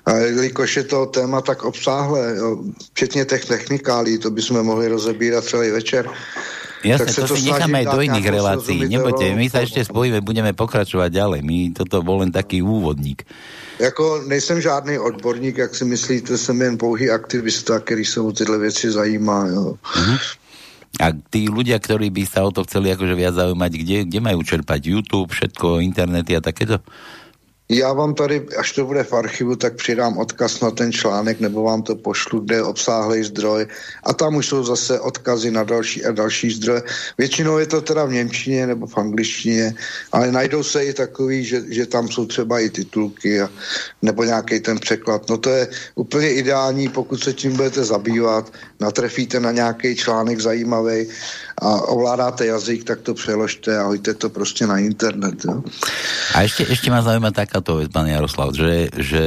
A 0.07 0.13
jelikož 0.17 0.77
je 0.77 0.85
to 0.85 1.07
téma 1.07 1.41
tak 1.41 1.65
obsáhlé, 1.65 2.37
jo, 2.37 2.63
včetně 2.93 3.25
těch 3.25 3.45
technikálí, 3.45 4.19
to 4.19 4.31
bychom 4.31 4.63
mohli 4.63 4.89
rozebírat 4.89 5.45
celý 5.45 5.71
večer, 5.71 6.07
Jasne, 6.85 7.11
to, 7.17 7.25
to 7.25 7.37
si 7.41 7.49
necháme 7.49 7.81
aj 7.81 7.87
do 7.91 8.01
iných 8.05 8.29
relácií. 8.29 8.81
Nebojte, 8.85 9.33
my 9.33 9.47
sa 9.49 9.65
ešte 9.65 9.81
spojíme, 9.81 10.21
budeme 10.21 10.53
pokračovať 10.53 11.11
ďalej. 11.11 11.41
My, 11.41 11.73
toto 11.73 12.05
bol 12.05 12.21
len 12.21 12.31
taký 12.31 12.61
úvodník. 12.61 13.25
Jako 13.81 14.23
nejsem 14.29 14.61
žádný 14.61 14.99
odborník, 14.99 15.59
jak 15.59 15.75
si 15.75 15.85
myslíte, 15.85 16.39
jsem 16.39 16.63
jen 16.63 16.79
pouhý 16.79 17.11
aktivista, 17.11 17.81
který 17.81 18.05
se 18.05 18.21
o 18.21 18.33
tyhle 18.33 18.59
věci 18.59 18.91
zajímá. 18.91 19.47
Jo. 19.49 19.75
Uh-huh. 19.81 20.19
A 21.03 21.11
tí 21.11 21.51
ľudia, 21.51 21.83
ktorí 21.83 22.07
by 22.15 22.23
sa 22.23 22.47
o 22.47 22.55
to 22.55 22.63
chceli 22.71 22.95
akože 22.95 23.19
viac 23.19 23.35
zaujímať, 23.35 23.73
kde, 23.75 23.97
kde 24.07 24.21
majú 24.23 24.47
čerpať 24.47 24.81
YouTube, 24.87 25.35
všetko, 25.35 25.83
internety 25.83 26.39
a 26.39 26.41
takéto? 26.45 26.79
Já 27.69 27.93
vám 27.93 28.15
tady, 28.15 28.47
až 28.59 28.73
to 28.73 28.85
bude 28.85 29.05
v 29.05 29.13
archivu, 29.13 29.57
tak 29.57 29.77
přidám 29.77 30.19
odkaz 30.19 30.61
na 30.61 30.71
ten 30.71 30.93
článek, 30.93 31.41
nebo 31.41 31.63
vám 31.63 31.83
to 31.83 31.97
pošlu, 31.97 32.41
kde 32.41 32.55
je 32.55 32.63
obsáhlý 32.63 33.25
zdroj. 33.25 33.67
A 34.05 34.13
tam 34.13 34.37
už 34.37 34.47
jsou 34.47 34.65
zase 34.65 35.01
odkazy 35.01 35.51
na 35.51 35.65
další 35.65 36.05
a 36.05 36.13
další 36.13 36.51
zdroje. 36.51 36.83
Většinou 37.19 37.59
je 37.59 37.67
to 37.67 37.81
teda 37.81 38.05
v 38.05 38.13
Němčině 38.13 38.67
nebo 38.67 38.87
v 38.87 38.99
angličtině, 38.99 39.75
ale 40.13 40.33
najdou 40.33 40.63
se 40.63 40.85
i 40.85 40.93
takový, 40.93 41.45
že, 41.45 41.63
že 41.69 41.87
tam 41.87 42.09
jsou 42.09 42.27
třeba 42.27 42.61
i 42.61 42.71
titulky 42.71 43.41
a, 43.41 43.49
nebo 44.03 44.25
nějaký 44.25 44.61
ten 44.61 44.79
překlad. 44.79 45.29
No 45.29 45.39
to 45.39 45.51
je 45.51 45.69
úplně 45.95 46.33
ideální, 46.33 46.89
pokud 46.89 47.17
se 47.17 47.33
tím 47.33 47.57
budete 47.57 47.85
zabývat, 47.85 48.53
natrefíte 48.81 49.41
na 49.41 49.53
nějaký 49.53 49.97
článek 49.97 50.41
zajímavý 50.41 51.09
a 51.59 51.69
ovládáte 51.87 52.47
jazyk, 52.47 52.85
tak 52.85 53.01
to 53.01 53.15
přeložte 53.15 53.79
a 53.79 53.83
hojte 53.83 54.15
to 54.15 54.31
prostě 54.31 54.67
na 54.67 54.79
internet. 54.79 55.45
Jo. 55.45 55.63
A 56.35 56.43
ešte, 56.43 56.67
ešte 56.67 56.91
ma 56.91 56.99
zaujíma 56.99 57.31
takáto 57.31 57.79
vec, 57.79 57.95
pán 57.95 58.11
Jaroslav, 58.11 58.51
že, 58.51 58.91
že 58.91 59.25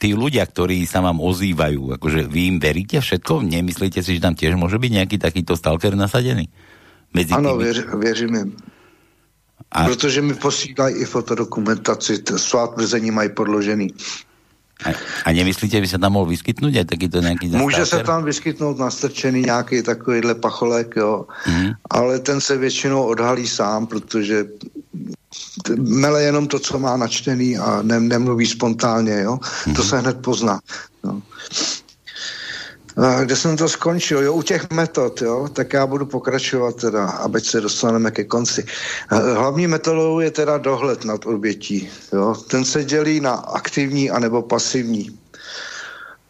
tí 0.00 0.16
ľudia, 0.16 0.48
ktorí 0.48 0.88
sa 0.88 1.04
vám 1.04 1.20
ozývajú, 1.20 2.00
akože 2.00 2.24
vy 2.24 2.56
im 2.56 2.56
veríte 2.56 2.96
všetko? 3.04 3.44
Nemyslíte 3.44 4.00
si, 4.00 4.16
že 4.16 4.24
tam 4.24 4.32
tiež 4.32 4.56
môže 4.56 4.80
byť 4.80 4.90
nejaký 4.96 5.16
takýto 5.20 5.52
stalker 5.52 5.92
nasadený? 5.92 6.48
Medzi 7.12 7.36
ano, 7.36 7.56
věř, 7.56 7.84
věřím 8.00 8.34
jim. 8.34 8.50
A... 9.72 9.84
Protože 9.84 10.22
mi 10.22 10.34
posílají 10.34 10.96
i 10.96 11.04
fotodokumentaci, 11.04 12.22
svá 12.36 12.66
tvrzení 12.66 13.10
mají 13.10 13.28
podložený. 13.28 13.88
A, 14.84 14.90
a 15.24 15.32
nemyslíte, 15.32 15.80
by 15.80 15.88
se 15.88 15.98
tam 15.98 16.12
mohl 16.12 16.30
vyskytnout 16.30 16.76
aj 16.76 16.84
takýto 16.84 17.20
nějaký 17.20 17.48
Může 17.48 17.86
se 17.86 18.02
tam 18.02 18.24
vyskytnout 18.24 18.78
nastrčený 18.78 19.42
nějaký 19.42 19.82
takovýhle 19.82 20.34
pacholek, 20.34 20.96
jo. 20.96 21.26
Mm. 21.46 21.70
Ale 21.90 22.18
ten 22.18 22.40
se 22.40 22.56
většinou 22.56 23.04
odhalí 23.04 23.46
sám, 23.48 23.86
protože 23.86 24.46
mele 25.78 26.22
jenom 26.22 26.46
to, 26.46 26.58
co 26.58 26.78
má 26.78 26.96
načtený 26.96 27.58
a 27.58 27.82
ne, 27.82 28.00
nemluví 28.00 28.46
spontánně, 28.46 29.20
jo. 29.20 29.38
Mm. 29.66 29.74
To 29.74 29.82
mhm. 29.82 29.90
se 29.90 29.98
hned 29.98 30.16
pozná. 30.18 30.60
No. 31.04 31.22
Kde 33.24 33.36
jsem 33.36 33.56
to 33.56 33.68
skončil? 33.68 34.22
Jo, 34.22 34.32
u 34.32 34.42
těch 34.42 34.70
metod, 34.70 35.22
jo, 35.22 35.48
tak 35.52 35.72
já 35.72 35.86
budu 35.86 36.06
pokračovat 36.06 36.76
teda, 36.76 37.06
aby 37.06 37.40
se 37.40 37.60
dostaneme 37.60 38.10
ke 38.10 38.24
konci. 38.24 38.64
Hlavní 39.08 39.66
metodou 39.66 40.20
je 40.20 40.30
teda 40.30 40.58
dohled 40.58 41.04
nad 41.04 41.26
obětí, 41.26 41.90
jo. 42.12 42.34
Ten 42.34 42.64
se 42.64 42.84
dělí 42.84 43.20
na 43.20 43.32
aktivní 43.32 44.10
anebo 44.10 44.42
pasivní. 44.42 45.18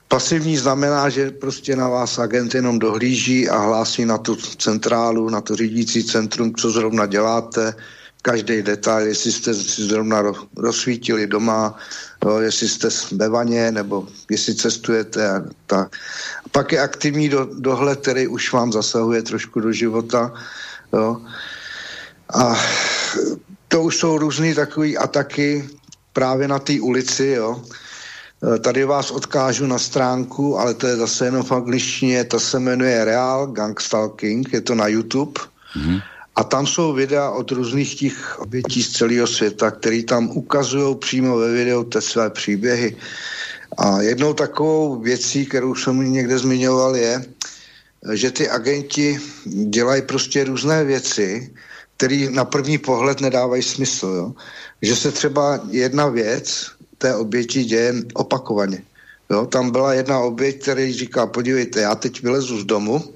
Pasivní 0.08 0.56
znamená, 0.56 1.08
že 1.08 1.30
prostě 1.30 1.76
na 1.76 1.88
vás 1.88 2.18
agent 2.18 2.54
jenom 2.54 2.78
dohlíží 2.78 3.48
a 3.48 3.58
hlásí 3.58 4.04
na 4.04 4.18
tu 4.18 4.36
centrálu, 4.36 5.30
na 5.30 5.40
to 5.40 5.56
řídící 5.56 6.04
centrum, 6.04 6.54
co 6.54 6.70
zrovna 6.70 7.06
děláte, 7.06 7.74
každý 8.22 8.62
detail, 8.62 9.06
jestli 9.06 9.32
jste 9.32 9.54
si 9.54 9.82
zrovna 9.82 10.22
rozsvítili 10.56 11.26
doma, 11.26 11.78
jo, 12.24 12.38
jestli 12.38 12.68
jste 12.68 12.88
ve 13.12 13.28
vaně, 13.28 13.72
nebo 13.72 14.08
jestli 14.30 14.54
cestujete. 14.54 15.30
A 15.30 15.42
tak. 15.66 15.96
A 16.46 16.48
pak 16.52 16.72
je 16.72 16.80
aktivní 16.80 17.28
do, 17.28 17.48
dohled, 17.58 18.00
který 18.00 18.26
už 18.26 18.52
vám 18.52 18.72
zasahuje 18.72 19.22
trošku 19.22 19.60
do 19.60 19.72
života. 19.72 20.32
Jo. 20.92 21.20
A 22.34 22.56
to 23.68 23.82
už 23.82 23.96
jsou 23.96 24.18
různé 24.18 24.54
takové 24.54 24.96
ataky 24.96 25.68
právě 26.12 26.48
na 26.48 26.58
té 26.58 26.80
ulici, 26.80 27.26
jo. 27.26 27.62
Tady 28.60 28.84
vás 28.84 29.10
odkážu 29.10 29.66
na 29.66 29.78
stránku, 29.78 30.58
ale 30.58 30.74
to 30.74 30.86
je 30.86 30.96
zase 30.96 31.24
jenom 31.24 31.42
v 31.42 31.52
angličtině, 31.52 32.24
to 32.24 32.40
se 32.40 32.58
jmenuje 32.58 33.04
Real 33.04 33.46
Gang 33.46 33.80
Stalking, 33.80 34.52
je 34.52 34.60
to 34.60 34.74
na 34.74 34.86
YouTube. 34.86 35.40
Mm-hmm 35.76 36.11
A 36.36 36.44
tam 36.44 36.66
jsou 36.66 36.92
videa 36.92 37.30
od 37.30 37.50
různých 37.50 37.94
těch 37.94 38.38
obětí 38.38 38.82
z 38.82 38.92
celého 38.92 39.26
světa, 39.26 39.70
který 39.70 40.04
tam 40.04 40.30
ukazují 40.30 40.96
přímo 40.96 41.36
ve 41.36 41.52
videu 41.52 41.84
ty 41.84 42.00
své 42.00 42.30
příběhy. 42.30 42.96
A 43.78 44.00
jednou 44.00 44.32
takovou 44.32 45.00
věcí, 45.00 45.46
kterou 45.46 45.74
jsem 45.74 46.12
někde 46.12 46.38
zmiňoval, 46.38 46.96
je, 46.96 47.24
že 48.12 48.30
ty 48.30 48.48
agenti 48.48 49.20
dělají 49.44 50.02
prostě 50.02 50.44
různé 50.44 50.84
věci, 50.84 51.52
které 51.96 52.26
na 52.30 52.44
první 52.44 52.78
pohled 52.78 53.20
nedávají 53.20 53.62
smysl. 53.62 54.06
Jo? 54.06 54.32
Že 54.82 54.96
se 54.96 55.12
třeba 55.12 55.60
jedna 55.70 56.08
věc 56.08 56.70
té 56.98 57.14
oběti 57.14 57.64
děje 57.64 57.94
opakovaně. 58.14 58.82
Jo? 59.30 59.46
Tam 59.46 59.70
byla 59.70 59.94
jedna 59.94 60.18
oběť, 60.20 60.62
který 60.62 60.92
říká, 60.92 61.26
podívejte, 61.26 61.80
já 61.80 61.94
teď 61.94 62.22
vylezu 62.22 62.60
z 62.60 62.64
domu 62.64 63.14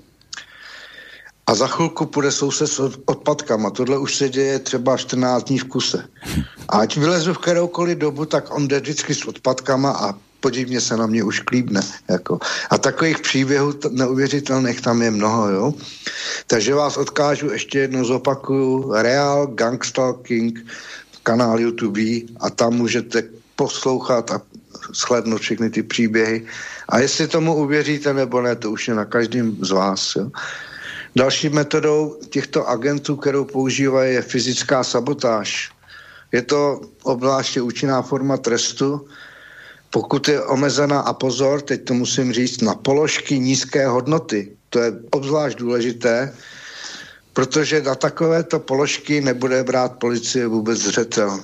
a 1.46 1.54
za 1.54 1.66
chvilku 1.66 2.06
půjde 2.06 2.32
soused 2.32 2.68
s 2.68 2.80
odpadkama. 3.06 3.70
Tohle 3.70 3.98
už 3.98 4.16
se 4.16 4.28
děje 4.28 4.58
třeba 4.58 4.96
14 4.96 5.44
dní 5.44 5.58
v 5.58 5.64
kuse. 5.64 6.08
A 6.68 6.78
ať 6.78 6.96
vylezu 6.96 7.34
v 7.34 7.38
kteroukoliv 7.38 7.98
dobu, 7.98 8.24
tak 8.24 8.54
on 8.54 8.68
jde 8.68 8.80
vždycky 8.80 9.14
s 9.14 9.24
odpadkama 9.24 9.90
a 9.90 10.14
podívně 10.40 10.80
se 10.80 10.96
na 10.96 11.06
mě 11.06 11.24
už 11.24 11.40
klíbne. 11.40 11.80
Jako. 12.08 12.38
A 12.70 12.78
takových 12.78 13.18
příběhů 13.18 13.74
neuvěřitelných 13.90 14.80
tam 14.80 15.02
je 15.02 15.10
mnoho. 15.10 15.48
Jo? 15.50 15.74
Takže 16.46 16.74
vás 16.74 16.96
odkážu, 16.96 17.50
ještě 17.50 17.78
jednou 17.78 18.04
zopakuju, 18.04 18.92
Real 18.94 19.46
Gangstalking, 19.46 20.66
kanál 21.22 21.60
YouTube 21.60 22.26
a 22.40 22.50
tam 22.50 22.74
můžete 22.74 23.22
poslouchat 23.56 24.30
a 24.30 24.40
shlednout 24.94 25.40
všechny 25.40 25.70
ty 25.70 25.82
příběhy. 25.82 26.46
A 26.88 26.98
jestli 26.98 27.28
tomu 27.28 27.54
uvěříte 27.54 28.14
nebo 28.14 28.42
ne, 28.42 28.56
to 28.56 28.70
už 28.70 28.88
je 28.88 28.94
na 28.94 29.04
každém 29.04 29.56
z 29.60 29.70
vás. 29.70 30.16
Jo? 30.16 30.30
Další 31.16 31.48
metodou 31.48 32.20
těchto 32.30 32.68
agentů, 32.68 33.16
kterou 33.16 33.44
používají, 33.44 34.14
je 34.14 34.22
fyzická 34.22 34.84
sabotáž. 34.84 35.72
Je 36.32 36.42
to 36.42 36.80
obzvláště 37.02 37.62
účinná 37.62 38.02
forma 38.02 38.36
trestu, 38.36 39.08
pokud 39.90 40.28
je 40.28 40.42
omezená, 40.42 41.00
a 41.00 41.12
pozor, 41.12 41.60
teď 41.60 41.84
to 41.84 41.94
musím 41.94 42.32
říct, 42.32 42.60
na 42.60 42.74
položky 42.74 43.38
nízké 43.38 43.86
hodnoty. 43.86 44.52
To 44.70 44.78
je 44.80 44.92
obzvlášť 45.10 45.58
důležité, 45.58 46.34
protože 47.32 47.82
na 47.82 47.94
takovéto 47.94 48.60
položky 48.60 49.20
nebude 49.20 49.64
brát 49.64 49.92
policie 49.98 50.46
vůbec 50.46 50.78
zřetel. 50.78 51.40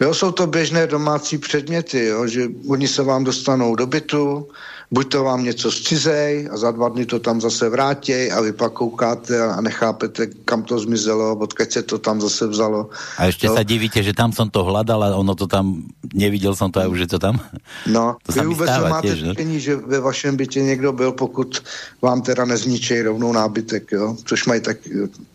Jo, 0.00 0.14
jsou 0.14 0.32
to 0.32 0.46
běžné 0.46 0.86
domácí 0.86 1.38
předměty, 1.38 2.04
jo, 2.04 2.26
že 2.26 2.48
oni 2.68 2.88
se 2.88 3.02
vám 3.02 3.24
dostanou 3.24 3.76
do 3.76 3.86
bytu, 3.86 4.48
buď 4.90 5.10
to 5.10 5.24
vám 5.24 5.44
něco 5.44 5.70
zcizej 5.70 6.48
a 6.52 6.56
za 6.56 6.70
dva 6.70 6.88
dny 6.88 7.06
to 7.06 7.18
tam 7.18 7.40
zase 7.40 7.68
vrátí 7.68 8.30
a 8.30 8.40
vy 8.40 8.52
pak 8.52 8.72
koukáte 8.72 9.42
a 9.42 9.60
nechápete, 9.60 10.26
kam 10.44 10.62
to 10.62 10.78
zmizelo, 10.78 11.36
odkud 11.36 11.72
se 11.72 11.82
to 11.82 11.98
tam 11.98 12.20
zase 12.20 12.46
vzalo. 12.46 12.90
A 13.18 13.24
ještě 13.24 13.48
se 13.48 13.64
divíte, 13.64 14.02
že 14.02 14.12
tam 14.12 14.32
jsem 14.32 14.50
to 14.50 14.64
hledal 14.64 15.04
a 15.04 15.16
ono 15.16 15.34
to 15.34 15.46
tam, 15.46 15.82
neviděl 16.14 16.54
jsem 16.54 16.70
to 16.70 16.80
a 16.80 16.86
už 16.86 16.98
je 16.98 17.06
to 17.06 17.18
tam? 17.18 17.40
No, 17.86 18.16
to 18.22 18.32
vy 18.32 18.46
vůbec 18.46 18.70
máte 18.70 19.08
tiež, 19.08 19.22
tušení, 19.22 19.60
že 19.60 19.76
ve 19.76 20.00
vašem 20.00 20.36
bytě 20.36 20.62
někdo 20.62 20.92
byl, 20.92 21.12
pokud 21.12 21.62
vám 22.02 22.22
teda 22.22 22.44
nezničí 22.44 23.02
rovnou 23.02 23.32
nábytek, 23.32 23.92
jo? 23.92 24.16
což 24.24 24.46
mají 24.46 24.60
tak, 24.60 24.76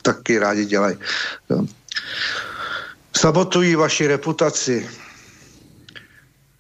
taky 0.02 0.40
rádi 0.40 0.66
dělají. 0.66 0.96
Jo? 1.50 1.66
Sabotují 3.20 3.76
vaši 3.76 4.08
reputaci, 4.08 4.90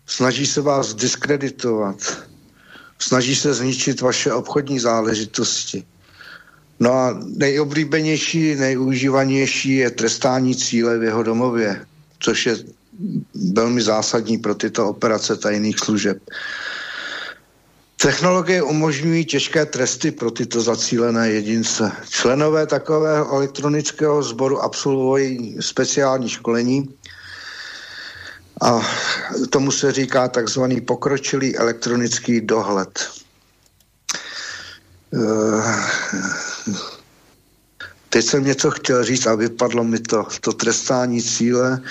snaží 0.05 0.45
se 0.45 0.61
vás 0.61 0.93
diskreditovat, 0.93 2.27
snaží 2.99 3.35
se 3.35 3.53
zničit 3.53 4.01
vaše 4.01 4.33
obchodní 4.33 4.79
záležitosti. 4.79 5.83
No 6.79 6.91
a 6.91 7.19
nejoblíbenější, 7.23 8.55
nejužívanější 8.55 9.75
je 9.75 9.89
trestání 9.91 10.55
cíle 10.55 10.97
v 10.97 11.03
jeho 11.03 11.23
domově, 11.23 11.85
což 12.19 12.45
je 12.45 12.57
velmi 13.53 13.81
zásadní 13.81 14.37
pro 14.37 14.55
tyto 14.55 14.89
operace 14.89 15.35
tajných 15.35 15.79
služeb. 15.79 16.17
Technologie 18.01 18.63
umožňují 18.63 19.25
těžké 19.25 19.65
tresty 19.65 20.11
pro 20.11 20.31
tyto 20.31 20.61
zacílené 20.61 21.29
jedince. 21.29 21.91
Členové 22.09 22.67
takového 22.67 23.35
elektronického 23.35 24.23
sboru 24.23 24.61
absolvují 24.61 25.57
speciální 25.59 26.29
školení, 26.29 26.89
a 28.61 28.81
tomu 29.49 29.71
se 29.71 29.91
říká 29.91 30.27
takzvaný 30.27 30.81
pokročilý 30.81 31.57
elektronický 31.57 32.41
dohled. 32.41 33.09
Eh, 35.13 35.73
teď 38.09 38.25
jsem 38.25 38.43
něco 38.43 38.71
chtěl 38.71 39.03
říct 39.03 39.27
a 39.27 39.35
vypadlo 39.35 39.83
mi 39.83 39.99
to, 39.99 40.27
to 40.41 40.53
trestání 40.53 41.21
cíle. 41.21 41.81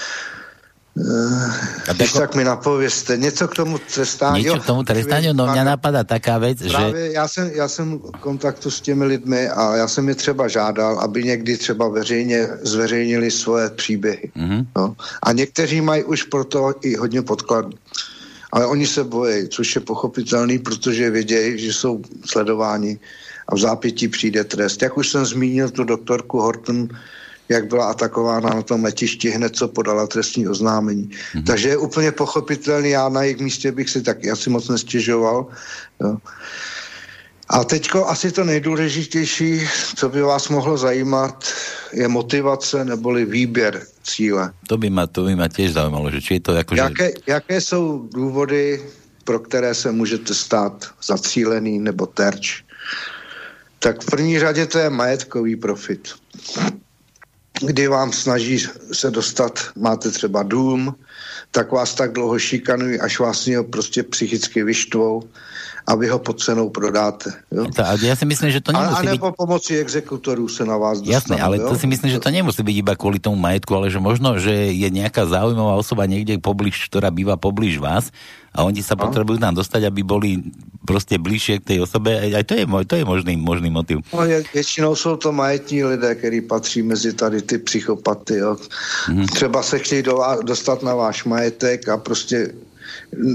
Uh, 0.99 1.94
tak 2.18 2.34
mi 2.34 2.44
napověste, 2.44 3.16
něco 3.16 3.49
k 3.49 3.55
tomu 3.55 3.78
trestání. 3.94 4.44
Něco 4.44 4.61
k 4.61 4.66
tomu 4.66 4.82
trestání, 4.82 5.28
no 5.32 5.46
mě 5.46 5.64
napadá 5.64 6.05
taká 6.05 6.38
věc, 6.38 6.61
že... 6.61 7.11
Já 7.12 7.28
jsem, 7.28 7.51
já 7.55 7.68
jsem 7.68 7.99
v 7.99 8.20
kontaktu 8.20 8.70
s 8.70 8.80
těmi 8.80 9.05
lidmi 9.05 9.49
a 9.49 9.76
já 9.76 9.88
jsem 9.88 10.09
je 10.09 10.14
třeba 10.14 10.49
žádal, 10.49 10.99
aby 10.99 11.24
někdy 11.24 11.57
třeba 11.57 11.88
veřejně 11.88 12.49
zveřejnili 12.62 13.30
svoje 13.30 13.70
příběhy. 13.70 14.30
Mm-hmm. 14.36 14.66
No. 14.76 14.96
A 15.22 15.32
někteří 15.32 15.80
mají 15.80 16.05
už 16.05 16.22
proto 16.22 16.74
i 16.80 16.96
hodně 16.96 17.22
podkladů. 17.22 17.70
Ale 18.53 18.66
oni 18.66 18.86
se 18.86 19.05
bojí, 19.05 19.49
což 19.49 19.74
je 19.74 19.80
pochopitelný, 19.80 20.59
protože 20.59 21.11
vědějí, 21.11 21.59
že 21.59 21.72
jsou 21.72 22.03
sledováni 22.26 22.99
a 23.49 23.55
v 23.55 23.59
zápětí 23.59 24.09
přijde 24.09 24.44
trest. 24.44 24.82
Jak 24.82 24.96
už 24.96 25.09
jsem 25.09 25.26
zmínil 25.26 25.70
tu 25.70 25.84
doktorku 25.84 26.40
Horton, 26.40 26.88
jak 27.49 27.66
byla 27.66 27.90
atakována 27.90 28.51
na 28.51 28.62
tom 28.62 28.84
letišti 28.84 29.30
hned, 29.30 29.57
co 29.57 29.68
podala 29.68 30.07
trestní 30.07 30.49
oznámení. 30.49 31.09
Mm-hmm. 31.09 31.44
Takže 31.44 31.68
je 31.68 31.76
úplně 31.76 32.12
pochopitelný, 32.12 32.90
já 32.90 33.09
na 33.09 33.22
jejich 33.22 33.38
místě 33.38 33.72
bych 33.72 33.90
si 33.90 34.03
taky 34.03 34.30
asi 34.30 34.51
moc 34.51 34.68
nestěžoval. 34.68 35.46
Jo. 36.01 36.16
A 37.49 37.64
teďko 37.64 38.07
asi 38.07 38.32
to 38.32 38.44
nejdůležitější, 38.44 39.61
co 39.96 40.09
by 40.09 40.22
vás 40.22 40.49
mohlo 40.49 40.78
zajímat, 40.78 41.44
je 41.92 42.09
motivace 42.09 42.84
neboli 42.84 43.24
výběr 43.24 43.86
cíle. 44.03 44.53
To 44.68 44.78
by 44.78 44.90
mě, 44.90 45.07
to 45.07 45.24
by 45.24 45.36
mě 45.36 45.49
těž 45.49 45.72
zajímalo, 45.72 46.11
že 46.11 46.20
či 46.20 46.34
je 46.34 46.40
to 46.40 46.53
jako, 46.53 46.74
jaké, 46.74 47.07
že... 47.07 47.12
jaké 47.26 47.61
jsou 47.61 48.09
důvody, 48.14 48.82
pro 49.24 49.38
které 49.38 49.74
se 49.74 49.92
můžete 49.92 50.34
stát 50.34 50.86
zacílený 51.05 51.78
nebo 51.78 52.07
terč? 52.07 52.62
Tak 53.78 54.03
v 54.03 54.07
první 54.07 54.38
řadě 54.38 54.66
to 54.66 54.78
je 54.78 54.90
majetkový 54.90 55.57
profit 55.57 56.09
kdy 57.61 57.88
vám 57.88 58.12
snaží 58.12 58.59
se 58.92 59.11
dostat, 59.11 59.61
máte 59.76 60.11
třeba 60.11 60.42
dům, 60.42 60.94
tak 61.50 61.72
vás 61.72 61.94
tak 61.94 62.12
dlouho 62.12 62.38
šikanují, 62.38 63.00
až 63.00 63.18
vás 63.18 63.46
něho 63.46 63.64
prostě 63.64 64.02
psychicky 64.02 64.64
vyštvou 64.64 65.22
a 65.86 65.94
vy 65.94 66.09
ho 66.09 66.18
pod 66.18 66.40
cenou 66.40 66.68
prodáte. 66.68 67.32
Jo? 67.50 67.66
To, 67.76 67.82
já 68.06 68.16
si 68.16 68.24
myslím, 68.24 68.50
že 68.50 68.61
to 68.61 68.72
nemusí 68.72 68.94
a, 68.94 68.98
a 68.98 69.02
nebo 69.02 69.30
být... 69.30 69.36
pomocí 69.36 69.76
exekutorů 69.76 70.48
se 70.48 70.64
na 70.64 70.76
vás 70.76 70.98
dostanou. 70.98 71.12
Jasné, 71.12 71.36
ale 71.40 71.56
jo? 71.56 71.68
to 71.68 71.78
si 71.78 71.86
myslím, 71.86 72.11
že 72.11 72.20
to 72.20 72.30
nemusí 72.30 72.62
být 72.62 72.78
iba 72.78 72.96
kvůli 72.96 73.18
tomu 73.18 73.36
majetku, 73.36 73.74
ale 73.74 73.90
že 73.90 73.98
možno, 73.98 74.38
že 74.38 74.52
je 74.52 74.90
nějaká 74.90 75.26
zaujímavá 75.26 75.74
osoba 75.74 76.06
někde 76.06 76.38
poblíž, 76.38 76.86
která 76.88 77.11
bývá 77.11 77.36
poblíž 77.36 77.78
vás 77.78 78.11
a 78.59 78.66
oni 78.66 78.82
sa 78.82 78.98
potrebujú 78.98 79.38
tam 79.38 79.54
dostať, 79.54 79.86
aby 79.86 80.02
boli 80.02 80.42
prostě 80.82 81.14
blížšie 81.18 81.62
k 81.62 81.64
tej 81.64 81.78
osobe. 81.86 82.11
Aj 82.34 82.42
to 82.42 82.59
je, 82.59 82.66
to 82.66 82.94
je 82.96 83.04
možný, 83.04 83.36
možný 83.38 83.70
motiv. 83.70 84.02
No, 84.11 84.24
je, 84.24 84.42
většinou 84.54 84.96
jsou 84.96 85.16
to 85.16 85.32
majetní 85.32 85.84
lidé, 85.84 86.14
kteří 86.14 86.40
patří 86.40 86.82
mezi 86.82 87.12
tady 87.12 87.42
ty 87.42 87.59
psychopaty. 87.59 88.34
Jo. 88.34 88.56
Mm-hmm. 88.56 89.26
Třeba 89.26 89.62
se 89.62 89.78
chtějí 89.78 90.02
do, 90.02 90.18
dostat 90.42 90.82
na 90.82 90.94
váš 90.94 91.24
majetek 91.24 91.88
a 91.88 91.96
prostě 91.96 92.50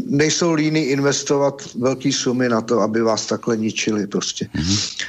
nejsou 0.10 0.54
líny 0.54 0.80
investovat 0.98 1.62
velké 1.76 2.12
sumy 2.12 2.50
na 2.50 2.62
to, 2.62 2.82
aby 2.82 3.02
vás 3.02 3.26
takhle 3.26 3.58
ničili 3.58 4.08
prostě. 4.08 4.50
Mm-hmm. 4.50 5.06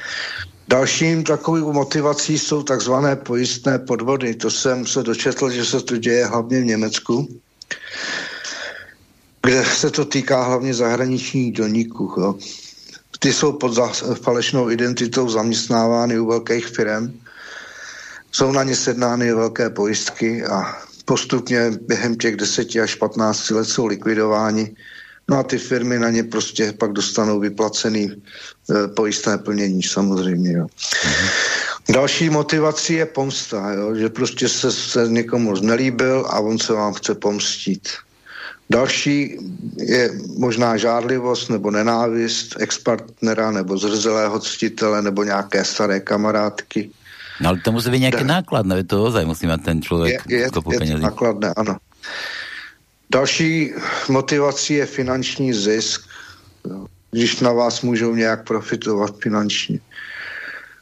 Dalším 0.67 1.23
takovou 1.23 1.73
motivací 1.73 2.39
jsou 2.39 2.63
takzvané 2.63 3.15
pojistné 3.15 3.79
podvody. 3.79 4.35
To 4.35 4.51
jsem 4.51 4.85
se 4.85 5.03
dočetl, 5.03 5.49
že 5.49 5.65
se 5.65 5.81
to 5.81 5.97
děje 5.97 6.25
hlavně 6.25 6.61
v 6.61 6.65
Německu 6.65 7.27
kde 9.45 9.65
se 9.65 9.91
to 9.91 10.05
týká 10.05 10.43
hlavně 10.43 10.73
zahraničních 10.73 11.53
doníků. 11.53 12.13
Jo. 12.17 12.35
Ty 13.19 13.33
jsou 13.33 13.51
pod 13.51 13.77
falešnou 14.21 14.69
identitou 14.69 15.29
zaměstnávány 15.29 16.19
u 16.19 16.25
velkých 16.25 16.67
firm, 16.67 17.13
jsou 18.31 18.51
na 18.51 18.63
ně 18.63 18.75
sednány 18.75 19.33
velké 19.33 19.69
pojistky 19.69 20.45
a 20.45 20.77
postupně 21.05 21.71
během 21.81 22.15
těch 22.15 22.35
10 22.35 22.75
až 22.75 22.95
15 22.95 23.49
let 23.49 23.65
jsou 23.65 23.85
likvidováni. 23.85 24.75
No 25.29 25.37
a 25.37 25.43
ty 25.43 25.57
firmy 25.57 25.99
na 25.99 26.09
ně 26.09 26.23
prostě 26.23 26.73
pak 26.73 26.91
dostanou 26.91 27.39
vyplacený 27.39 28.11
e, 28.11 28.87
pojistné 28.87 29.37
plnění 29.37 29.83
samozřejmě. 29.83 30.51
Jo. 30.51 30.67
Mhm. 31.05 31.27
Další 31.89 32.29
motivací 32.29 32.93
je 32.93 33.05
pomsta, 33.05 33.71
jo? 33.71 33.95
že 33.95 34.09
prostě 34.09 34.49
se, 34.49 34.71
se 34.71 35.07
někomu 35.07 35.55
znelíbil 35.55 36.25
a 36.29 36.39
on 36.39 36.59
se 36.59 36.73
vám 36.73 36.93
chce 36.93 37.15
pomstit. 37.15 37.89
Další 38.69 39.37
je 39.77 40.11
možná 40.37 40.77
žádlivost 40.77 41.49
nebo 41.49 41.71
nenávist 41.71 42.55
ex-partnera 42.59 43.51
nebo 43.51 43.77
zrzelého 43.77 44.39
ctitele 44.39 45.01
nebo 45.01 45.23
nějaké 45.23 45.65
staré 45.65 45.99
kamarádky. 45.99 46.89
No 47.41 47.49
ale 47.49 47.59
to 47.63 47.71
musí 47.71 47.89
být 47.89 47.99
nějaké 47.99 48.23
nákladné, 48.23 48.83
to 48.83 49.03
ozaj 49.03 49.25
musí 49.25 49.47
mít 49.47 49.63
ten 49.63 49.81
člověk 49.81 50.21
je, 50.29 50.37
je, 50.37 50.43
je 50.43 50.51
to 50.51 50.61
nákladné, 50.97 51.53
ano. 51.53 51.77
Další 53.11 53.73
motivací 54.09 54.73
je 54.73 54.85
finanční 54.85 55.53
zisk, 55.53 56.01
když 57.11 57.39
na 57.39 57.51
vás 57.51 57.81
můžou 57.81 58.15
nějak 58.15 58.47
profitovat 58.47 59.15
finančně. 59.23 59.79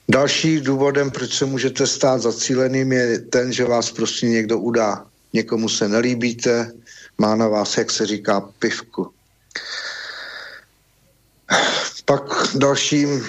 Další 0.10 0.62
důvodem, 0.62 1.12
proč 1.12 1.34
se 1.34 1.46
můžete 1.46 1.88
stát 1.88 2.22
zacíleným, 2.22 2.92
je 2.92 3.20
ten, 3.20 3.54
že 3.54 3.66
vás 3.66 3.92
prostě 3.92 4.28
někdo 4.28 4.60
udá. 4.60 5.06
Někomu 5.34 5.70
se 5.70 5.88
nelíbíte, 5.88 6.72
má 7.18 7.36
na 7.36 7.48
vás, 7.48 7.78
jak 7.78 7.92
se 7.92 8.06
říká, 8.06 8.42
pivku. 8.60 9.12
Pak 12.06 12.24
dalším 12.56 13.26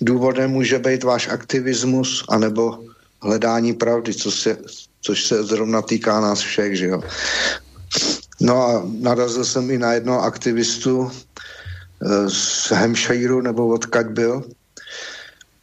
důvodem 0.00 0.50
může 0.50 0.78
být 0.78 1.04
váš 1.04 1.28
aktivismus 1.28 2.24
anebo 2.28 2.78
hledání 3.22 3.74
pravdy, 3.74 4.14
co 4.14 4.30
se, 4.30 4.56
což 5.00 5.26
se 5.26 5.44
zrovna 5.44 5.82
týká 5.82 6.20
nás 6.20 6.40
všech, 6.40 6.76
že 6.76 6.86
jo. 6.86 7.02
No 8.40 8.62
a 8.62 8.82
narazil 9.00 9.44
jsem 9.44 9.70
i 9.70 9.78
na 9.78 9.92
jednoho 9.92 10.22
aktivistu 10.22 11.10
eh, 11.10 12.30
z 12.30 12.70
Hampshireu, 12.70 13.40
nebo 13.40 13.68
odkaď 13.68 14.06
byl. 14.06 14.44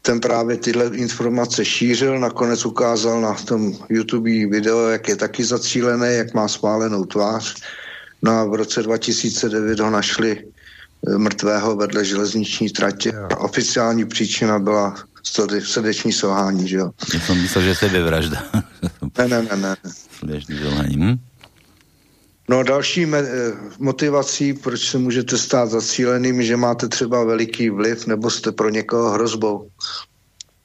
Ten 0.06 0.20
právě 0.20 0.58
tyhle 0.58 0.86
informace 0.86 1.66
šířil, 1.66 2.20
nakonec 2.20 2.66
ukázal 2.66 3.22
na 3.22 3.34
tom 3.34 3.74
YouTube 3.90 4.30
video, 4.30 4.90
jak 4.90 5.10
je 5.10 5.16
taky 5.16 5.44
zacílený, 5.44 6.16
jak 6.16 6.34
má 6.34 6.48
spálenou 6.48 7.06
tvář. 7.06 7.56
No 8.22 8.32
a 8.32 8.46
v 8.46 8.54
roce 8.54 8.84
2009 8.84 9.80
ho 9.80 9.90
našli 9.90 10.38
eh, 10.38 11.18
mrtvého 11.18 11.76
vedle 11.76 12.06
železniční 12.06 12.70
tratě. 12.70 13.12
A 13.12 13.38
oficiální 13.38 14.06
příčina 14.06 14.60
byla 14.60 14.96
srdeční 15.64 16.14
selhání, 16.14 16.68
že 16.68 16.78
jo. 16.78 16.92
Já 17.14 17.20
jsem 17.20 17.42
myslel, 17.42 17.64
že 17.64 17.76
sebevražda. 17.76 18.44
ne, 19.18 19.28
ne, 19.28 19.42
ne, 19.42 19.58
ne. 19.58 19.76
Srdeční 20.20 20.58
selhání, 20.58 20.96
hm? 20.98 21.16
No 22.50 22.64
další 22.64 23.08
eh, 23.14 23.24
motivací, 23.80 24.54
proč 24.54 24.90
se 24.90 24.98
můžete 24.98 25.38
stát 25.38 25.70
zacíleným, 25.70 26.44
že 26.44 26.58
máte 26.58 26.88
třeba 26.88 27.24
veliký 27.24 27.70
vliv 27.70 28.08
nebo 28.08 28.30
jste 28.30 28.52
pro 28.52 28.70
někoho 28.70 29.10
hrozbou. 29.10 29.70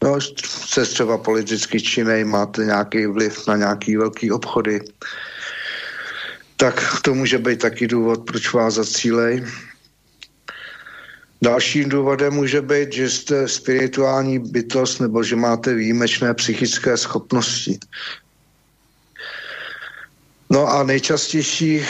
No, 0.05 0.20
jste 0.20 0.85
třeba 0.85 1.18
politicky 1.18 1.81
činej, 1.81 2.24
máte 2.24 2.64
nějaký 2.64 3.07
vliv 3.07 3.47
na 3.47 3.57
nějaký 3.57 3.97
velký 3.97 4.31
obchody, 4.31 4.81
tak 6.57 7.01
to 7.03 7.14
může 7.14 7.39
být 7.39 7.61
taky 7.61 7.87
důvod, 7.87 8.24
proč 8.26 8.53
vás 8.53 8.74
zacílej. 8.74 9.45
Dalším 11.43 11.89
důvodem 11.89 12.33
může 12.35 12.62
být, 12.62 12.93
že 12.93 13.11
jste 13.11 13.49
spirituální 13.49 14.39
bytost 14.39 15.01
nebo 15.01 15.22
že 15.22 15.37
máte 15.37 15.74
výjimečné 15.74 16.35
psychické 16.35 16.97
schopnosti. 16.97 17.78
No 20.51 20.66
a 20.66 20.82
nejčastější 20.82 21.86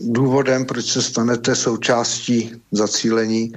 důvodem, 0.00 0.64
proč 0.66 0.86
se 0.86 1.02
stanete 1.02 1.56
součástí 1.56 2.62
zacílení, 2.72 3.52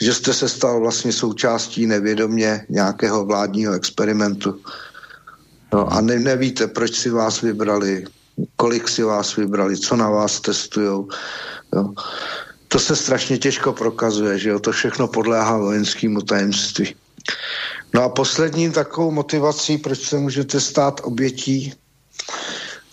že 0.00 0.14
jste 0.14 0.34
se 0.34 0.48
stal 0.48 0.80
vlastně 0.80 1.12
součástí 1.12 1.86
nevědomě 1.86 2.66
nějakého 2.68 3.24
vládního 3.24 3.72
experimentu. 3.72 4.60
No 5.72 5.92
a 5.92 6.00
ne, 6.00 6.18
nevíte, 6.18 6.66
proč 6.66 6.94
si 6.96 7.10
vás 7.10 7.40
vybrali, 7.40 8.04
kolik 8.56 8.88
si 8.88 9.02
vás 9.02 9.36
vybrali, 9.36 9.76
co 9.76 9.96
na 9.96 10.10
vás 10.10 10.40
testujou. 10.40 11.08
Jo. 11.74 11.92
To 12.68 12.78
se 12.78 12.96
strašně 12.96 13.38
těžko 13.38 13.72
prokazuje, 13.72 14.38
že 14.38 14.48
jo, 14.48 14.58
to 14.58 14.72
všechno 14.72 15.08
podléhá 15.08 15.58
vojenskému 15.58 16.20
tajemství. 16.20 16.94
No 17.94 18.02
a 18.02 18.08
poslední 18.08 18.72
takovou 18.72 19.10
motivací, 19.10 19.78
proč 19.78 20.08
se 20.08 20.18
můžete 20.18 20.60
stát 20.60 21.00
obětí, 21.04 21.74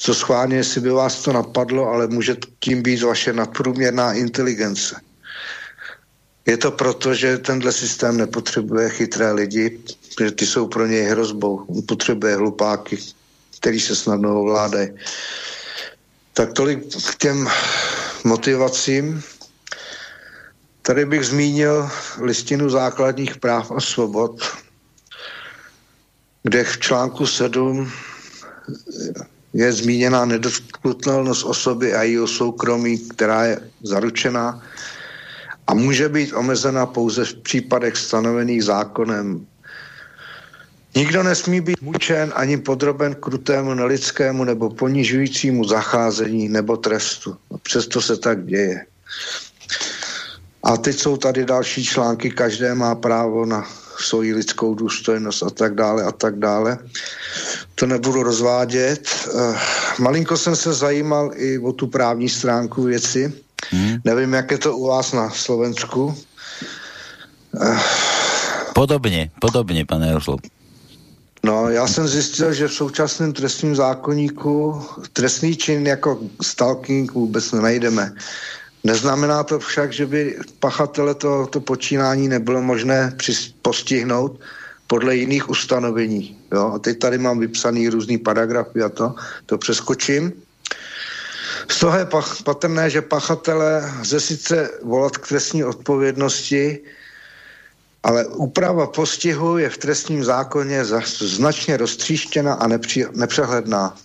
co 0.05 0.13
schválně, 0.13 0.55
jestli 0.55 0.81
by 0.81 0.89
vás 0.89 1.21
to 1.21 1.33
napadlo, 1.33 1.89
ale 1.89 2.07
může 2.07 2.37
tím 2.59 2.81
být 2.81 3.01
vaše 3.01 3.33
nadprůměrná 3.33 4.13
inteligence. 4.13 5.01
Je 6.45 6.57
to 6.57 6.71
proto, 6.71 7.13
že 7.13 7.37
tenhle 7.37 7.71
systém 7.71 8.17
nepotřebuje 8.17 8.89
chytré 8.89 9.31
lidi, 9.31 9.79
že 10.19 10.31
ty 10.31 10.45
jsou 10.45 10.67
pro 10.67 10.85
něj 10.85 11.03
hrozbou. 11.03 11.65
On 11.67 11.81
potřebuje 11.87 12.35
hlupáky, 12.35 12.97
který 13.57 13.79
se 13.79 13.95
snadno 13.95 14.41
ovládají. 14.41 14.89
Tak 16.33 16.53
tolik 16.53 16.85
k 17.11 17.15
těm 17.15 17.49
motivacím. 18.23 19.23
Tady 20.81 21.05
bych 21.05 21.25
zmínil 21.25 21.89
listinu 22.21 22.69
základních 22.69 23.37
práv 23.37 23.71
a 23.71 23.81
svobod, 23.81 24.41
kde 26.43 26.63
v 26.63 26.77
článku 26.77 27.27
7 27.27 27.91
je 29.55 29.73
zmíněna 29.73 30.25
nedotknutelnost 30.25 31.45
osoby 31.45 31.93
a 31.93 32.03
jejího 32.03 32.27
soukromí, 32.27 32.99
která 32.99 33.43
je 33.43 33.59
zaručená 33.83 34.61
a 35.67 35.73
může 35.73 36.09
být 36.09 36.33
omezena 36.33 36.85
pouze 36.85 37.25
v 37.25 37.35
případech 37.35 37.97
stanovených 37.97 38.63
zákonem. 38.63 39.45
Nikdo 40.95 41.23
nesmí 41.23 41.61
být 41.61 41.81
mučen 41.81 42.33
ani 42.35 42.57
podroben 42.57 43.15
krutému, 43.15 43.73
nelidskému 43.73 44.43
nebo 44.43 44.69
ponižujícímu 44.69 45.63
zacházení 45.63 46.49
nebo 46.49 46.77
trestu. 46.77 47.37
Přesto 47.63 48.01
se 48.01 48.17
tak 48.17 48.45
děje. 48.45 48.85
A 50.63 50.77
teď 50.77 50.99
jsou 50.99 51.17
tady 51.17 51.45
další 51.45 51.85
články, 51.85 52.31
každé 52.31 52.75
má 52.75 52.95
právo 52.95 53.45
na 53.45 53.67
svoji 53.99 54.33
lidskou 54.33 54.75
důstojnost 54.75 55.43
a 55.43 55.49
tak 55.49 55.75
dále 55.75 56.03
a 56.03 56.11
tak 56.11 56.39
dále. 56.39 56.77
To 57.75 57.85
nebudu 57.85 58.23
rozvádět. 58.23 59.09
Uh, 59.33 59.57
malinko 59.99 60.37
jsem 60.37 60.55
se 60.55 60.73
zajímal 60.73 61.31
i 61.35 61.59
o 61.59 61.71
tu 61.71 61.87
právní 61.87 62.29
stránku 62.29 62.83
věci. 62.83 63.33
Hmm. 63.69 63.97
Nevím, 64.05 64.33
jak 64.33 64.51
je 64.51 64.57
to 64.57 64.77
u 64.77 64.87
vás 64.87 65.13
na 65.13 65.29
Slovensku. 65.29 66.15
Uh, 67.51 67.79
podobně, 68.73 69.31
podobně, 69.41 69.85
pane 69.85 70.07
Jaroslav. 70.07 70.39
No, 71.45 71.69
já 71.69 71.87
jsem 71.87 72.07
zjistil, 72.07 72.53
že 72.53 72.67
v 72.67 72.73
současném 72.73 73.33
trestním 73.33 73.75
zákonníku 73.75 74.81
trestný 75.13 75.55
čin 75.55 75.87
jako 75.87 76.19
stalking 76.41 77.13
vůbec 77.13 77.51
nenajdeme. 77.51 78.13
Neznamená 78.83 79.43
to 79.43 79.59
však, 79.59 79.93
že 79.93 80.05
by 80.05 80.37
pachatele 80.59 81.15
to, 81.15 81.47
to 81.47 81.59
počínání 81.59 82.27
nebylo 82.27 82.61
možné 82.61 83.17
postihnout 83.61 84.39
podle 84.87 85.15
jiných 85.15 85.49
ustanovení. 85.49 86.37
Jo? 86.55 86.71
A 86.75 86.79
teď 86.79 86.99
tady 86.99 87.17
mám 87.17 87.39
vypsaný 87.39 87.89
různý 87.89 88.17
paragrafy 88.17 88.81
a 88.81 88.89
to, 88.89 89.15
to 89.45 89.57
přeskočím. 89.57 90.33
Z 91.71 91.79
toho 91.79 91.97
je 91.97 92.07
patrné, 92.43 92.89
že 92.89 93.01
pachatele 93.01 93.91
ze 94.03 94.19
sice 94.19 94.69
volat 94.83 95.17
k 95.17 95.27
trestní 95.27 95.63
odpovědnosti, 95.63 96.79
ale 98.03 98.25
úprava 98.25 98.87
postihu 98.87 99.57
je 99.57 99.69
v 99.69 99.77
trestním 99.77 100.23
zákoně 100.23 100.85
značně 101.19 101.77
roztříštěna 101.77 102.53
a 102.53 102.67
nepřehledná. 103.13 103.97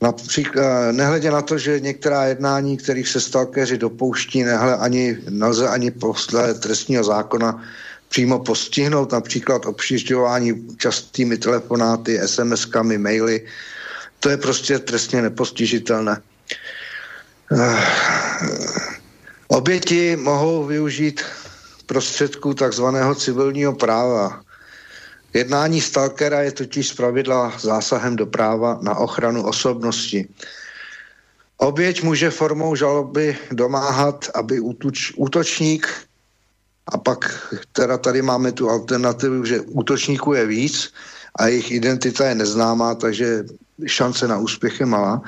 Například, 0.00 0.92
nehledě 0.92 1.30
na 1.30 1.42
to, 1.42 1.58
že 1.58 1.80
některá 1.80 2.24
jednání, 2.24 2.76
kterých 2.76 3.08
se 3.08 3.20
stalkeři 3.20 3.78
dopouští, 3.78 4.44
nehle 4.44 4.76
ani, 4.76 5.18
nelze 5.30 5.68
ani 5.68 5.90
posle 5.90 6.54
trestního 6.54 7.04
zákona 7.04 7.62
přímo 8.08 8.38
postihnout, 8.38 9.12
například 9.12 9.66
obšižďování 9.66 10.76
častými 10.78 11.38
telefonáty, 11.38 12.18
SMS-kami, 12.18 12.98
maily, 12.98 13.46
to 14.20 14.28
je 14.28 14.36
prostě 14.36 14.78
trestně 14.78 15.22
nepostižitelné. 15.22 16.22
Eh, 17.52 17.84
oběti 19.48 20.16
mohou 20.16 20.64
využít 20.64 21.22
prostředků 21.86 22.54
takzvaného 22.54 23.14
civilního 23.14 23.72
práva, 23.72 24.46
Jednání 25.36 25.80
stalkera 25.80 26.40
je 26.40 26.52
totiž 26.52 26.88
zpravidla 26.88 27.52
zásahem 27.60 28.16
do 28.16 28.26
práva 28.26 28.78
na 28.82 28.96
ochranu 28.96 29.44
osobnosti. 29.44 30.28
Oběť 31.56 32.02
může 32.02 32.30
formou 32.30 32.74
žaloby 32.74 33.36
domáhat, 33.52 34.30
aby 34.34 34.60
útoč, 34.60 35.12
útočník, 35.16 35.88
a 36.86 36.98
pak 36.98 37.48
teda 37.72 37.98
tady 37.98 38.22
máme 38.22 38.52
tu 38.52 38.70
alternativu, 38.70 39.44
že 39.44 39.60
útočníků 39.60 40.32
je 40.32 40.46
víc 40.46 40.92
a 41.38 41.46
jejich 41.46 41.70
identita 41.70 42.28
je 42.28 42.34
neznámá, 42.34 42.94
takže 42.94 43.44
šance 43.86 44.28
na 44.28 44.38
úspěch 44.38 44.80
je 44.80 44.86
malá, 44.86 45.22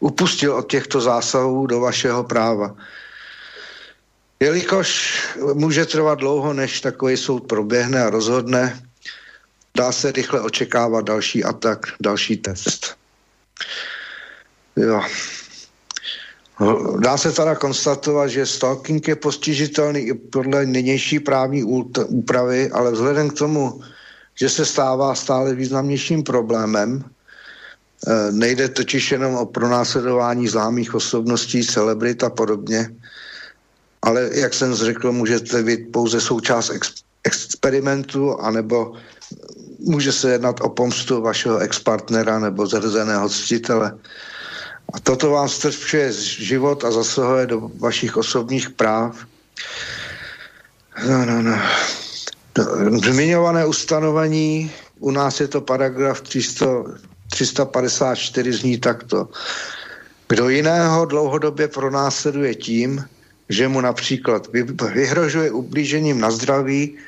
upustil 0.00 0.54
od 0.54 0.70
těchto 0.70 1.00
zásahů 1.00 1.66
do 1.66 1.80
vašeho 1.80 2.24
práva. 2.24 2.76
Jelikož 4.40 5.18
může 5.54 5.86
trvat 5.86 6.18
dlouho, 6.18 6.52
než 6.52 6.80
takový 6.80 7.16
soud 7.16 7.40
proběhne 7.40 8.04
a 8.04 8.10
rozhodne, 8.10 8.82
dá 9.76 9.92
se 9.92 10.12
rychle 10.12 10.40
očekávat 10.40 11.04
další 11.04 11.44
atak, 11.44 11.86
další 12.00 12.36
test. 12.36 12.96
Jo. 14.76 15.02
Dá 16.98 17.16
se 17.16 17.32
teda 17.32 17.54
konstatovat, 17.54 18.28
že 18.28 18.46
stalking 18.46 19.08
je 19.08 19.16
postižitelný 19.16 20.00
i 20.00 20.14
podle 20.14 20.66
nynější 20.66 21.20
právní 21.20 21.64
úpravy, 22.08 22.70
ale 22.70 22.92
vzhledem 22.92 23.30
k 23.30 23.38
tomu, 23.38 23.80
že 24.34 24.48
se 24.48 24.64
stává 24.66 25.14
stále 25.14 25.54
významnějším 25.54 26.22
problémem. 26.22 27.04
E, 28.06 28.32
nejde 28.32 28.68
totiž 28.68 29.12
jenom 29.12 29.34
o 29.34 29.46
pronásledování 29.46 30.48
známých 30.48 30.94
osobností, 30.94 31.66
celebrit 31.66 32.22
a 32.22 32.30
podobně, 32.30 32.90
ale 34.02 34.30
jak 34.32 34.54
jsem 34.54 34.74
řekl, 34.74 35.12
můžete 35.12 35.62
být 35.62 35.92
pouze 35.92 36.20
součást 36.20 36.70
ex- 36.70 37.02
experimentu, 37.24 38.40
anebo 38.40 38.92
může 39.78 40.12
se 40.12 40.30
jednat 40.30 40.60
o 40.60 40.68
pomstu 40.68 41.22
vašeho 41.22 41.58
expartnera 41.58 42.38
nebo 42.38 42.66
zrzeného 42.66 43.28
ctitele. 43.28 43.98
A 44.94 45.00
toto 45.00 45.30
vám 45.30 45.48
strpčuje 45.48 46.12
život 46.48 46.84
a 46.84 46.90
zasahuje 46.90 47.46
do 47.46 47.70
vašich 47.76 48.16
osobních 48.16 48.70
práv. 48.70 49.26
No, 51.08 51.24
no, 51.26 51.42
no. 51.42 51.56
Zmiňované 53.04 53.66
ustanovení, 53.66 54.72
u 54.98 55.10
nás 55.10 55.40
je 55.40 55.48
to 55.48 55.60
paragraf 55.60 56.20
300, 56.20 56.66
354, 57.30 58.52
zní 58.52 58.78
takto. 58.78 59.28
Kdo 60.28 60.48
jiného 60.48 61.04
dlouhodobě 61.04 61.68
pronásleduje 61.68 62.54
tím, 62.54 63.04
že 63.48 63.68
mu 63.68 63.80
například 63.80 64.48
vyhrožuje 64.94 65.50
ublížením 65.50 66.20
na 66.20 66.30
zdraví 66.30 66.98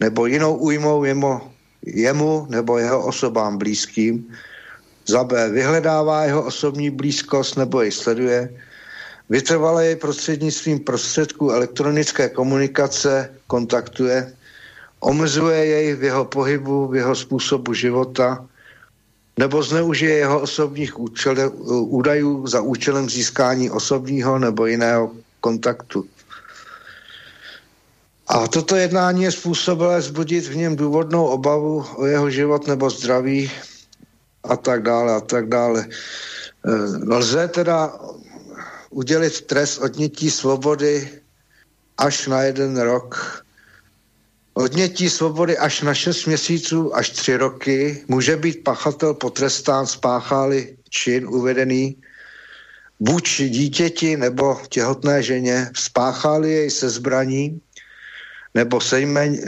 nebo 0.00 0.26
jinou 0.26 0.56
újmou 0.56 1.04
jemu, 1.04 1.40
jemu 1.86 2.46
nebo 2.50 2.78
jeho 2.78 3.04
osobám 3.06 3.58
blízkým, 3.58 4.36
za 5.10 5.24
B 5.24 5.50
vyhledává 5.50 6.24
jeho 6.24 6.42
osobní 6.42 6.90
blízkost 6.90 7.56
nebo 7.58 7.82
jej 7.82 7.92
sleduje, 7.92 8.54
vytrvale 9.30 9.86
jej 9.86 9.96
prostřednictvím 9.96 10.80
prostředků 10.80 11.50
elektronické 11.50 12.28
komunikace 12.28 13.34
kontaktuje, 13.46 14.32
omezuje 15.00 15.66
jej 15.66 15.94
v 15.94 16.02
jeho 16.02 16.24
pohybu, 16.24 16.86
v 16.86 16.96
jeho 16.96 17.14
způsobu 17.14 17.74
života, 17.74 18.46
nebo 19.38 19.62
zneužije 19.62 20.16
jeho 20.16 20.40
osobních 20.40 20.98
účel, 20.98 21.34
údajů 21.88 22.46
za 22.46 22.60
účelem 22.60 23.10
získání 23.10 23.70
osobního 23.70 24.38
nebo 24.38 24.66
jiného 24.66 25.10
kontaktu. 25.40 26.04
A 28.28 28.46
toto 28.46 28.76
jednání 28.76 29.22
je 29.22 29.32
způsobilé 29.32 30.02
zbudit 30.02 30.46
v 30.46 30.56
něm 30.56 30.76
důvodnou 30.76 31.24
obavu 31.26 31.84
o 31.96 32.06
jeho 32.06 32.30
život 32.30 32.66
nebo 32.66 32.90
zdraví 32.90 33.50
a 34.44 34.56
tak 34.56 34.82
dále 34.82 35.14
a 35.14 35.20
tak 35.20 35.48
dále. 35.48 35.86
E, 35.86 36.70
lze 37.14 37.48
teda 37.48 37.98
udělit 38.90 39.40
trest 39.40 39.78
odnětí 39.78 40.30
svobody 40.30 41.08
až 41.98 42.26
na 42.26 42.42
jeden 42.42 42.80
rok. 42.80 43.44
Odnětí 44.54 45.10
svobody 45.10 45.58
až 45.58 45.82
na 45.82 45.94
6 45.94 46.26
měsíců 46.26 46.96
až 46.96 47.10
3 47.10 47.36
roky 47.36 48.04
může 48.08 48.36
být 48.36 48.64
pachatel 48.64 49.14
potrestán 49.14 49.86
spáchali 49.86 50.76
čin 50.88 51.28
uvedený 51.28 51.96
vůči 53.00 53.48
dítěti 53.48 54.16
nebo 54.16 54.60
těhotné 54.68 55.22
ženě, 55.22 55.70
spáchali 55.76 56.52
jej 56.52 56.70
se 56.70 56.90
zbraní 56.90 57.60
nebo 58.54 58.80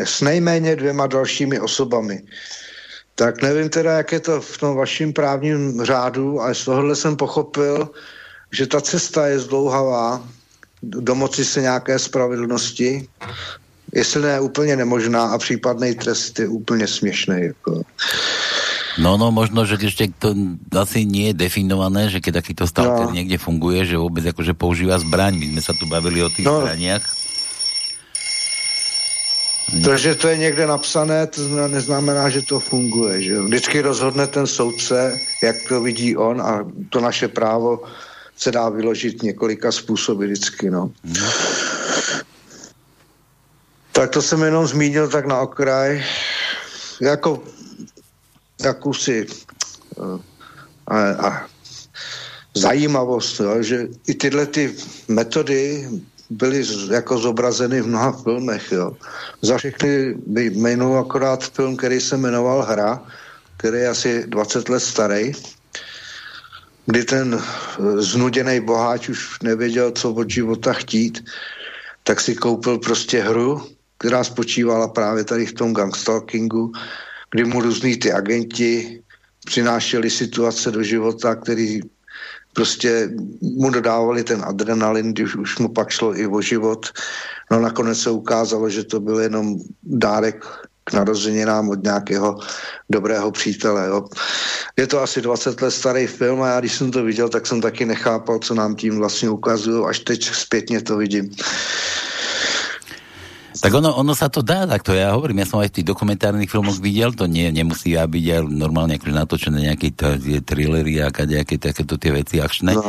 s 0.05 0.21
nejméně 0.21 0.77
dvěma 0.77 1.07
dalšími 1.07 1.61
osobami. 1.61 2.23
Tak 3.15 3.43
nevím 3.43 3.69
teda, 3.69 3.93
jak 3.93 4.13
je 4.13 4.21
to 4.21 4.41
v 4.41 4.59
tom 4.59 4.77
vašem 4.77 5.13
právním 5.13 5.85
řádu, 5.85 6.41
ale 6.41 6.55
z 6.55 6.65
tohohle 6.65 6.97
jsem 6.97 7.17
pochopil, 7.17 7.91
že 8.53 8.67
ta 8.67 8.81
cesta 8.81 9.27
je 9.27 9.39
zdlouhavá, 9.39 10.25
domoci 10.83 11.45
se 11.45 11.61
nějaké 11.61 11.99
spravedlnosti, 11.99 13.09
jestli 13.95 14.23
ne 14.23 14.41
úplně 14.41 14.77
nemožná 14.77 15.23
a 15.23 15.39
případný 15.39 15.95
trest 15.95 16.39
je 16.39 16.49
úplně 16.49 16.89
směšný. 16.89 17.37
Jako. 17.41 17.83
No, 18.99 19.17
no, 19.17 19.33
možno, 19.33 19.65
že 19.65 19.81
ešte 19.81 20.13
to 20.21 20.37
asi 20.77 21.09
nie 21.09 21.33
je 21.33 21.49
definované, 21.49 22.13
že 22.13 22.21
keď 22.21 22.45
takýto 22.45 22.65
stalker 22.69 23.09
no. 23.09 23.17
niekde 23.17 23.41
funguje, 23.41 23.89
že 23.89 23.97
vôbec 23.97 24.21
akože 24.21 24.53
používa 24.53 25.01
zbraň. 25.01 25.41
My 25.41 25.47
sme 25.57 25.63
sa 25.65 25.73
tu 25.73 25.89
bavili 25.89 26.21
o 26.21 26.29
tých 26.29 26.45
no. 26.45 26.61
zbraniach. 26.61 27.01
To, 29.85 29.97
že 29.97 30.15
to 30.15 30.29
je 30.29 30.37
někde 30.37 30.67
napsané, 30.67 31.27
to 31.27 31.69
neznamená, 31.69 32.29
že 32.29 32.43
to 32.43 32.61
funguje. 32.61 33.23
Že? 33.23 33.39
Vždycky 33.39 33.81
rozhodne 33.81 34.27
ten 34.27 34.47
soudce, 34.47 35.19
jak 35.43 35.57
to 35.69 35.81
vidí 35.81 36.17
on 36.17 36.43
a 36.43 36.67
to 36.91 37.01
naše 37.01 37.29
právo 37.29 37.83
se 38.37 38.51
dá 38.51 38.69
vyložit 38.69 39.23
několika 39.23 39.73
způsoby 39.73 40.25
vždycky. 40.25 40.71
No. 40.71 40.91
Hmm. 41.05 41.17
Tak 43.93 44.11
to 44.11 44.23
jsem 44.23 44.43
jenom 44.43 44.67
zmínil 44.67 45.09
tak 45.09 45.27
na 45.27 45.41
okraj. 45.41 46.05
Jako 47.01 47.43
jakousi 48.65 49.27
uh, 49.97 50.21
a, 50.87 50.99
a 51.29 51.47
zajímavost, 52.55 53.41
jo, 53.41 53.63
že 53.63 53.89
i 54.07 54.15
tyhle 54.15 54.47
ty 54.47 54.77
metody 55.09 55.89
byly 56.33 56.65
jako 56.91 57.19
zobrazeny 57.19 57.81
v 57.81 57.87
mnoha 57.87 58.13
filmech. 58.13 58.73
Jo. 58.73 58.97
Za 59.43 59.59
všechny 59.59 60.15
jmenuji 60.27 60.99
akorát 60.99 61.45
film, 61.45 61.77
který 61.77 62.01
se 62.01 62.17
jmenoval 62.17 62.63
Hra, 62.63 63.03
který 63.57 63.79
je 63.79 63.89
asi 63.89 64.27
20 64.27 64.69
let 64.69 64.81
starý, 64.81 65.33
kdy 66.87 67.05
ten 67.05 67.39
eh, 67.39 68.03
znuděný 68.03 68.61
boháč 68.61 69.09
už 69.09 69.39
nevěděl, 69.43 69.91
co 69.91 70.13
od 70.13 70.31
života 70.31 70.73
chtít, 70.73 71.25
tak 72.03 72.21
si 72.21 72.35
koupil 72.35 72.79
prostě 72.79 73.23
hru, 73.23 73.63
která 73.99 74.25
spočívala 74.25 74.89
právě 74.89 75.25
tady 75.25 75.47
v 75.47 75.53
tom 75.53 75.75
gangstalkingu, 75.75 76.73
kdy 77.31 77.45
mu 77.45 77.61
různý 77.61 77.97
ty 77.97 78.13
agenti 78.13 79.03
přinášeli 79.47 80.11
situace 80.11 80.71
do 80.71 80.83
života, 80.83 81.35
který 81.35 81.81
prostě 82.53 83.11
mu 83.41 83.71
dodávali 83.71 84.25
ten 84.25 84.45
adrenalin, 84.45 85.13
když 85.13 85.37
už 85.37 85.59
mu 85.59 85.69
pak 85.69 85.91
šlo 85.91 86.19
i 86.19 86.27
o 86.27 86.41
život. 86.41 86.87
No 87.51 87.61
nakonec 87.61 87.99
se 87.99 88.11
ukázalo, 88.11 88.69
že 88.69 88.85
to 88.85 89.01
byl 89.01 89.21
jenom 89.21 89.57
dárek 89.83 90.45
k 90.85 90.93
narozeninám 90.93 91.69
od 91.69 91.83
nějakého 91.83 92.39
dobrého 92.91 93.31
přítele. 93.31 93.87
Jo. 93.89 94.09
Je 94.77 94.87
to 94.87 95.03
asi 95.03 95.21
20 95.21 95.63
let 95.63 95.71
starý 95.71 96.07
film 96.07 96.43
a 96.43 96.49
já 96.49 96.61
když 96.61 96.75
jsem 96.75 96.91
to 96.91 97.05
viděl, 97.05 97.29
tak 97.29 97.47
jsem 97.47 97.61
taky 97.61 97.85
nechápal, 97.85 98.39
co 98.39 98.55
nám 98.55 98.77
tím 98.77 98.99
vlastně 98.99 99.31
ukazují. 99.31 99.85
Až 99.87 99.99
teď 99.99 100.25
zpětně 100.25 100.83
to 100.83 100.97
vidím. 100.97 101.31
Tak 103.63 103.71
ono, 103.79 103.95
ono 103.95 104.11
sa 104.11 104.27
to 104.27 104.43
dá, 104.43 104.67
tak 104.67 104.83
to 104.83 104.91
ja 104.91 105.15
hovorím, 105.15 105.47
ja 105.47 105.47
som 105.47 105.63
aj 105.63 105.71
v 105.71 105.77
tých 105.79 105.87
dokumentárnych 105.95 106.51
filmoch 106.51 106.83
videl, 106.83 107.15
to 107.15 107.31
nie, 107.31 107.47
nemusí 107.55 107.95
byť 107.95 108.25
aj 108.35 108.41
normálne 108.51 108.99
akože 108.99 109.15
natočené 109.15 109.71
nejaké 109.71 109.95
tie 109.95 110.43
thrillery 110.43 110.99
a 110.99 111.15
nejaké 111.15 111.63
takéto 111.63 111.95
tie 111.95 112.11
veci 112.11 112.43
akčné, 112.43 112.75
no. 112.75 112.83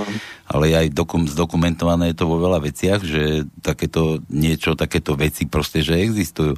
ale 0.49 0.73
aj 0.73 0.89
dokum, 0.97 1.29
zdokumentované 1.29 2.09
je 2.09 2.17
to 2.17 2.25
vo 2.25 2.41
veľa 2.41 2.57
veciach, 2.65 3.05
že 3.05 3.45
takéto 3.61 4.17
niečo, 4.33 4.73
takéto 4.73 5.13
veci 5.13 5.45
proste, 5.45 5.85
že 5.85 6.01
existujú. 6.01 6.57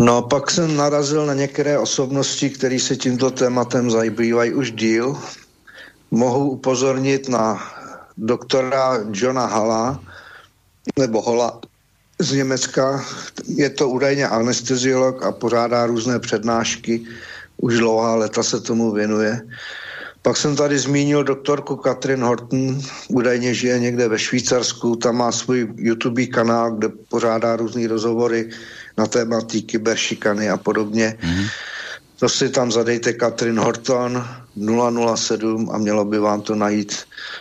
No, 0.00 0.22
pak 0.24 0.50
jsem 0.50 0.76
narazil 0.76 1.26
na 1.26 1.34
některé 1.34 1.78
osobnosti, 1.78 2.50
které 2.50 2.80
se 2.80 2.96
tímto 2.96 3.30
tématem 3.30 3.90
zabývají 3.90 4.52
už 4.56 4.72
díl. 4.72 5.20
Mohu 6.10 6.50
upozornit 6.50 7.28
na 7.28 7.60
doktora 8.16 9.04
Johna 9.12 9.46
Hala, 9.46 10.00
nebo 10.98 11.22
Hola 11.22 11.60
z 12.18 12.32
Německa. 12.32 13.04
Je 13.46 13.70
to 13.70 13.88
údajně 13.88 14.28
anesteziolog 14.28 15.22
a 15.22 15.32
pořádá 15.32 15.86
různé 15.86 16.18
přednášky. 16.18 17.04
Už 17.56 17.78
dlouhá 17.78 18.14
leta 18.14 18.42
se 18.42 18.60
tomu 18.60 18.92
věnuje. 18.92 19.40
Pak 20.22 20.36
jsem 20.36 20.56
tady 20.56 20.78
zmínil 20.78 21.24
doktorku 21.24 21.76
Katrin 21.76 22.22
Horton, 22.22 22.80
údajně 23.08 23.54
žije 23.54 23.78
někde 23.78 24.08
ve 24.08 24.18
Švýcarsku, 24.18 24.96
tam 24.96 25.16
má 25.16 25.32
svůj 25.32 25.68
YouTube 25.76 26.26
kanál, 26.26 26.72
kde 26.72 26.88
pořádá 26.88 27.56
různé 27.56 27.88
rozhovory 27.88 28.50
na 28.98 29.06
tématy 29.06 29.62
kyberšikany 29.62 30.50
a 30.50 30.56
podobně. 30.56 31.18
Mm-hmm. 31.20 31.48
To 32.18 32.28
si 32.28 32.48
tam 32.48 32.72
zadejte 32.72 33.12
Katrin 33.12 33.58
Horton 33.58 34.24
007 35.16 35.70
a 35.72 35.78
mělo 35.78 36.04
by 36.04 36.18
vám 36.18 36.40
to 36.40 36.54
najít. 36.54 36.94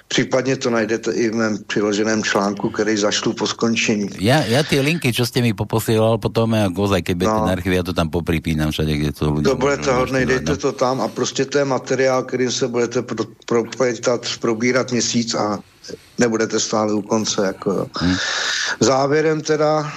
Případně 0.08 0.58
to 0.58 0.70
najdete 0.70 1.12
i 1.12 1.30
v 1.30 1.36
mém 1.36 1.58
přiloženém 1.68 2.24
článku, 2.24 2.70
který 2.70 2.98
zašlu 2.98 3.34
po 3.34 3.48
skončení. 3.48 4.10
Já, 4.20 4.44
já 4.46 4.64
ty 4.64 4.80
linky, 4.80 5.14
co 5.14 5.26
jste 5.26 5.42
mi 5.42 5.54
poposílal 5.54 6.18
potom, 6.18 6.54
jak 6.54 6.78
ozaj, 6.78 7.02
keď 7.02 7.18
no. 7.18 7.46
na 7.46 7.52
archivy, 7.52 7.76
já 7.76 7.84
to 7.84 7.94
tam 7.94 8.10
popripínám 8.10 8.72
všade, 8.72 8.98
kde 8.98 9.12
to 9.12 9.32
ľudia... 9.32 9.50
To 9.54 9.56
budete 9.56 9.92
hodnej, 9.94 10.26
dejte 10.26 10.52
no. 10.52 10.58
to 10.58 10.72
tam 10.72 11.02
a 11.02 11.08
prostě 11.08 11.46
to 11.46 11.58
je 11.58 11.66
materiál, 11.66 12.24
kterým 12.24 12.52
se 12.52 12.68
budete 12.68 13.02
pro, 13.02 13.26
pro, 13.46 13.64
probírat 14.40 14.92
měsíc 14.92 15.34
a 15.34 15.60
nebudete 16.18 16.60
stále 16.60 16.94
u 16.94 17.02
konce. 17.02 17.46
Jako. 17.46 17.88
Hmm. 18.00 18.16
Závěrem 18.80 19.42
teda 19.42 19.94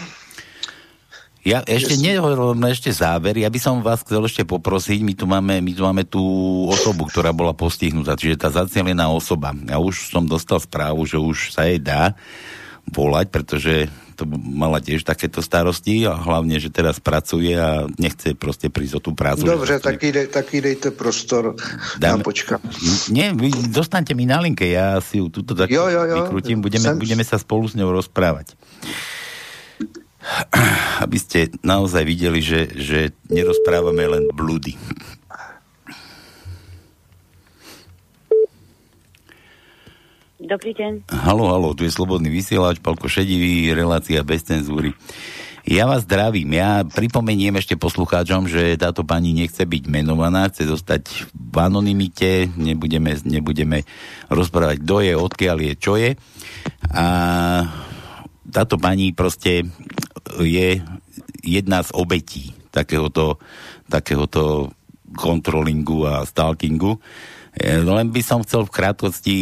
ja 1.47 1.63
ešte 1.63 1.95
yes. 1.95 2.03
nehovorím 2.03 2.67
ešte 2.67 2.91
záver, 2.91 3.39
ja 3.39 3.47
by 3.47 3.59
som 3.63 3.79
vás 3.79 4.03
chcel 4.03 4.27
ešte 4.27 4.43
poprosiť, 4.43 4.99
my 5.07 5.15
tu 5.15 5.25
máme, 5.31 5.63
my 5.63 5.73
tu 5.79 5.83
máme 5.87 6.03
tú 6.03 6.23
osobu, 6.67 7.07
ktorá 7.07 7.31
bola 7.31 7.55
postihnutá, 7.55 8.19
čiže 8.19 8.43
tá 8.43 8.51
zacielená 8.51 9.07
osoba. 9.07 9.55
Ja 9.71 9.79
už 9.79 10.11
som 10.11 10.27
dostal 10.27 10.59
správu, 10.59 11.07
že 11.07 11.23
už 11.23 11.55
sa 11.55 11.71
jej 11.71 11.79
dá 11.79 12.19
volať, 12.91 13.31
pretože 13.31 13.87
to 14.17 14.25
mala 14.27 14.81
tiež 14.81 15.05
takéto 15.05 15.45
starosti 15.45 16.09
a 16.09 16.17
hlavne, 16.17 16.57
že 16.57 16.73
teraz 16.73 16.99
pracuje 16.99 17.53
a 17.53 17.85
nechce 18.01 18.33
proste 18.33 18.73
prísť 18.73 18.99
o 18.99 19.01
tú 19.05 19.11
prácu. 19.13 19.45
Dobre, 19.45 19.77
tak, 19.77 20.01
ide, 20.03 20.27
tak 20.27 20.51
dejte 20.51 20.91
prostor. 20.91 21.55
Dáme, 22.01 22.25
ja 22.25 22.27
počkám. 22.27 22.61
Nie, 23.13 23.37
vy 23.37 23.53
dostaňte 23.71 24.17
mi 24.17 24.25
na 24.25 24.41
linke, 24.41 24.67
ja 24.67 24.99
si 25.05 25.21
ju 25.21 25.29
tuto 25.29 25.53
tak 25.53 25.69
jo, 25.69 25.87
jo, 25.93 26.03
jo. 26.09 26.17
vykrutím, 26.27 26.65
budeme, 26.65 26.97
budeme 26.97 27.23
sa 27.23 27.37
spolu 27.37 27.69
s 27.69 27.77
ňou 27.77 27.93
rozprávať. 27.93 28.57
Aby 31.05 31.19
ste 31.19 31.53
naozaj 31.63 32.03
videli, 32.03 32.43
že, 32.43 32.71
že 32.75 33.15
nerozprávame 33.31 34.05
len 34.07 34.25
blúdy. 34.35 34.75
Dobrý 40.47 40.79
deň. 40.79 41.11
Halo, 41.11 41.51
halo, 41.51 41.75
tu 41.75 41.83
je 41.83 41.91
Slobodný 41.91 42.31
vysielač, 42.31 42.79
Palko 42.79 43.11
Šedivý, 43.11 43.75
relácia 43.75 44.23
bez 44.23 44.47
cenzúry. 44.47 44.95
Ja 45.67 45.91
vás 45.91 46.07
zdravím. 46.07 46.55
Ja 46.55 46.87
pripomeniem 46.87 47.59
ešte 47.59 47.75
poslucháčom, 47.75 48.47
že 48.47 48.79
táto 48.79 49.03
pani 49.03 49.35
nechce 49.35 49.67
byť 49.67 49.91
menovaná, 49.91 50.47
chce 50.47 50.71
zostať 50.71 51.27
v 51.35 51.57
anonimite, 51.59 52.47
nebudeme, 52.55 53.19
nebudeme 53.27 53.83
rozprávať, 54.31 54.87
kto 54.87 54.97
je, 55.03 55.13
odkiaľ 55.19 55.57
je, 55.67 55.73
čo 55.75 55.99
je. 55.99 56.15
A 56.95 57.07
táto 58.47 58.79
pani 58.79 59.11
proste 59.11 59.67
je 60.43 60.83
jedna 61.47 61.83
z 61.83 61.91
obetí 61.95 62.55
takéhoto, 62.75 63.39
takéhoto 63.87 64.75
kontrolingu 65.17 66.05
a 66.05 66.27
stalkingu. 66.27 66.99
Len 67.63 68.09
by 68.13 68.21
som 68.21 68.45
chcel 68.45 68.69
v 68.69 68.75
krátkosti 68.75 69.37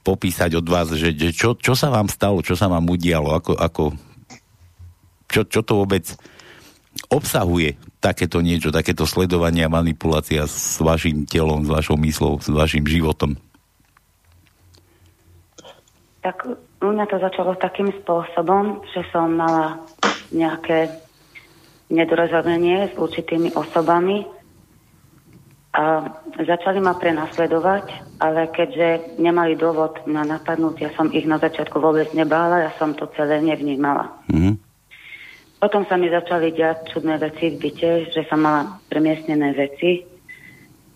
popísať 0.00 0.56
od 0.56 0.66
vás, 0.70 0.88
že, 0.96 1.12
že 1.12 1.36
čo, 1.36 1.52
čo 1.52 1.76
sa 1.76 1.92
vám 1.92 2.08
stalo, 2.08 2.40
čo 2.40 2.56
sa 2.56 2.64
vám 2.70 2.88
udialo, 2.88 3.36
ako, 3.36 3.52
ako 3.60 3.84
čo, 5.28 5.44
čo 5.44 5.60
to 5.60 5.84
vôbec 5.84 6.08
obsahuje 7.12 7.76
takéto 8.00 8.40
niečo, 8.40 8.72
takéto 8.72 9.04
sledovanie 9.04 9.68
a 9.68 9.70
manipulácia 9.70 10.48
s 10.48 10.80
vašim 10.80 11.28
telom, 11.28 11.68
s 11.68 11.70
vašou 11.70 12.00
myslou, 12.00 12.40
s 12.40 12.48
vašim 12.48 12.88
životom? 12.88 13.36
Tak 16.24 16.48
u 16.80 16.88
mňa 16.88 17.04
to 17.10 17.16
začalo 17.20 17.52
takým 17.60 17.92
spôsobom, 18.02 18.80
že 18.96 19.04
som 19.12 19.36
mala 19.36 19.76
nejaké 20.32 20.92
nedorozumenie 21.88 22.92
s 22.92 22.94
určitými 22.96 23.56
osobami, 23.56 24.26
a 25.78 26.00
začali 26.42 26.82
ma 26.82 26.98
prenasledovať, 26.98 28.18
ale 28.18 28.50
keďže 28.50 29.20
nemali 29.20 29.54
dôvod 29.54 30.02
na 30.10 30.26
napadnúť, 30.26 30.80
ja 30.80 30.90
som 30.98 31.12
ich 31.14 31.28
na 31.28 31.38
začiatku 31.38 31.78
vôbec 31.78 32.10
nebála, 32.18 32.66
ja 32.66 32.72
som 32.80 32.98
to 32.98 33.06
celé 33.14 33.38
nevnímala. 33.38 34.10
Mm-hmm. 34.32 34.58
Potom 35.62 35.86
sa 35.86 35.94
mi 35.94 36.10
začali 36.10 36.50
diať 36.50 36.94
čudné 36.94 37.18
veci 37.22 37.54
v 37.54 37.62
byte, 37.62 37.90
že 38.10 38.26
som 38.26 38.42
mala 38.42 38.78
premiestnené 38.90 39.54
veci. 39.54 40.02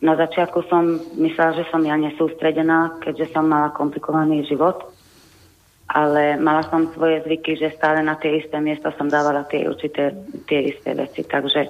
Na 0.02 0.18
začiatku 0.18 0.66
som 0.66 0.98
myslela, 1.18 1.62
že 1.62 1.66
som 1.70 1.82
ja 1.86 1.94
nesústredená, 1.94 2.98
keďže 3.02 3.30
som 3.34 3.46
mala 3.46 3.70
komplikovaný 3.74 4.42
život. 4.50 4.82
Ale 5.92 6.40
mala 6.40 6.64
som 6.72 6.88
svoje 6.96 7.20
zvyky, 7.28 7.60
že 7.60 7.76
stále 7.76 8.00
na 8.00 8.16
tie 8.16 8.40
isté 8.40 8.56
miesta 8.64 8.96
som 8.96 9.12
dávala 9.12 9.44
tie 9.44 9.68
určité 9.68 10.16
tie 10.48 10.72
isté 10.72 10.96
veci. 10.96 11.20
Takže 11.20 11.68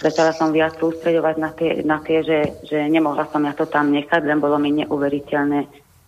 Začala 0.00 0.32
som 0.32 0.48
viac 0.48 0.80
sústredovať 0.80 1.36
na 1.36 1.50
tie, 1.52 1.84
na 1.84 2.00
tie 2.00 2.24
že, 2.24 2.64
že 2.64 2.88
nemohla 2.88 3.28
som 3.28 3.44
ja 3.44 3.52
to 3.52 3.68
tam 3.68 3.92
nechať, 3.92 4.24
len 4.24 4.40
bolo 4.40 4.56
mi 4.56 4.72
neuveriteľné 4.72 5.60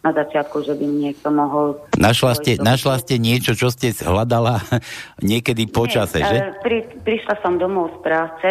na 0.02 0.10
začiatku, 0.10 0.64
že 0.64 0.74
by 0.74 0.86
niekto 0.89 1.28
mohol... 1.30 1.78
Našla 2.01 2.32
ste, 2.40 2.59
našla 2.59 2.98
ste 3.05 3.20
niečo, 3.20 3.52
čo 3.52 3.68
ste 3.70 3.93
hľadala 3.93 4.64
niekedy 5.30 5.68
po 5.68 5.84
Nie, 5.84 5.93
čase, 6.01 6.24
že? 6.24 6.56
Pri, 6.64 6.89
prišla 7.05 7.39
som 7.44 7.60
domov 7.60 7.93
z 7.94 7.98
práce 8.01 8.51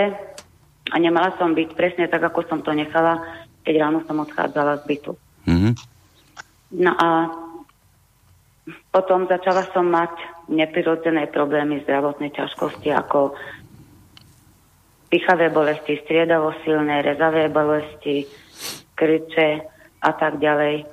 a 0.94 0.96
nemala 1.02 1.34
som 1.42 1.58
byť 1.58 1.70
presne 1.74 2.06
tak, 2.06 2.22
ako 2.22 2.46
som 2.46 2.60
to 2.62 2.72
nechala, 2.78 3.20
keď 3.66 3.82
ráno 3.82 4.00
som 4.06 4.22
odchádzala 4.22 4.86
z 4.86 4.94
bytu. 4.94 5.12
Mm-hmm. 5.50 5.74
No 6.86 6.92
a 6.96 7.08
potom 8.92 9.28
začala 9.28 9.68
som 9.72 9.88
mať 9.88 10.12
neprirodzené 10.52 11.32
problémy, 11.32 11.84
zdravotné 11.84 12.32
ťažkosti, 12.36 12.92
ako 12.92 13.36
pichavé 15.12 15.52
bolesti, 15.52 16.00
striedavo 16.04 16.56
silné, 16.64 17.04
rezavé 17.04 17.52
bolesti, 17.52 18.24
kriče 18.96 19.50
a 20.02 20.12
tak 20.16 20.40
ďalej. 20.40 20.88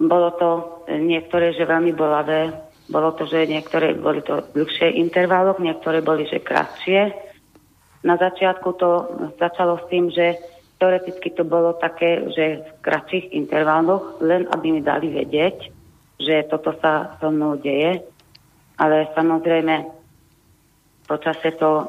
Bolo 0.00 0.28
to 0.36 0.48
niektoré, 0.92 1.52
že 1.56 1.68
veľmi 1.68 1.92
bolavé, 1.96 2.52
bolo 2.88 3.12
to, 3.16 3.26
že 3.26 3.48
niektoré 3.48 3.96
boli 3.96 4.22
to 4.22 4.44
dlhšie 4.54 4.96
interválok, 4.96 5.60
niektoré 5.60 6.00
boli, 6.00 6.24
že 6.28 6.44
kratšie. 6.44 7.12
Na 8.06 8.14
začiatku 8.16 8.68
to 8.78 8.90
začalo 9.40 9.82
s 9.82 9.84
tým, 9.90 10.12
že 10.12 10.38
teoreticky 10.78 11.32
to 11.32 11.42
bolo 11.42 11.74
také, 11.76 12.22
že 12.30 12.62
v 12.62 12.70
kratších 12.84 13.32
interváloch, 13.32 14.20
len 14.22 14.46
aby 14.52 14.78
mi 14.78 14.80
dali 14.84 15.10
vedieť, 15.10 15.75
že 16.20 16.48
toto 16.48 16.72
sa 16.80 17.16
so 17.20 17.28
mnou 17.28 17.56
deje. 17.60 18.02
Ale 18.76 19.08
samozrejme, 19.16 19.88
počasie 21.08 21.52
to 21.56 21.88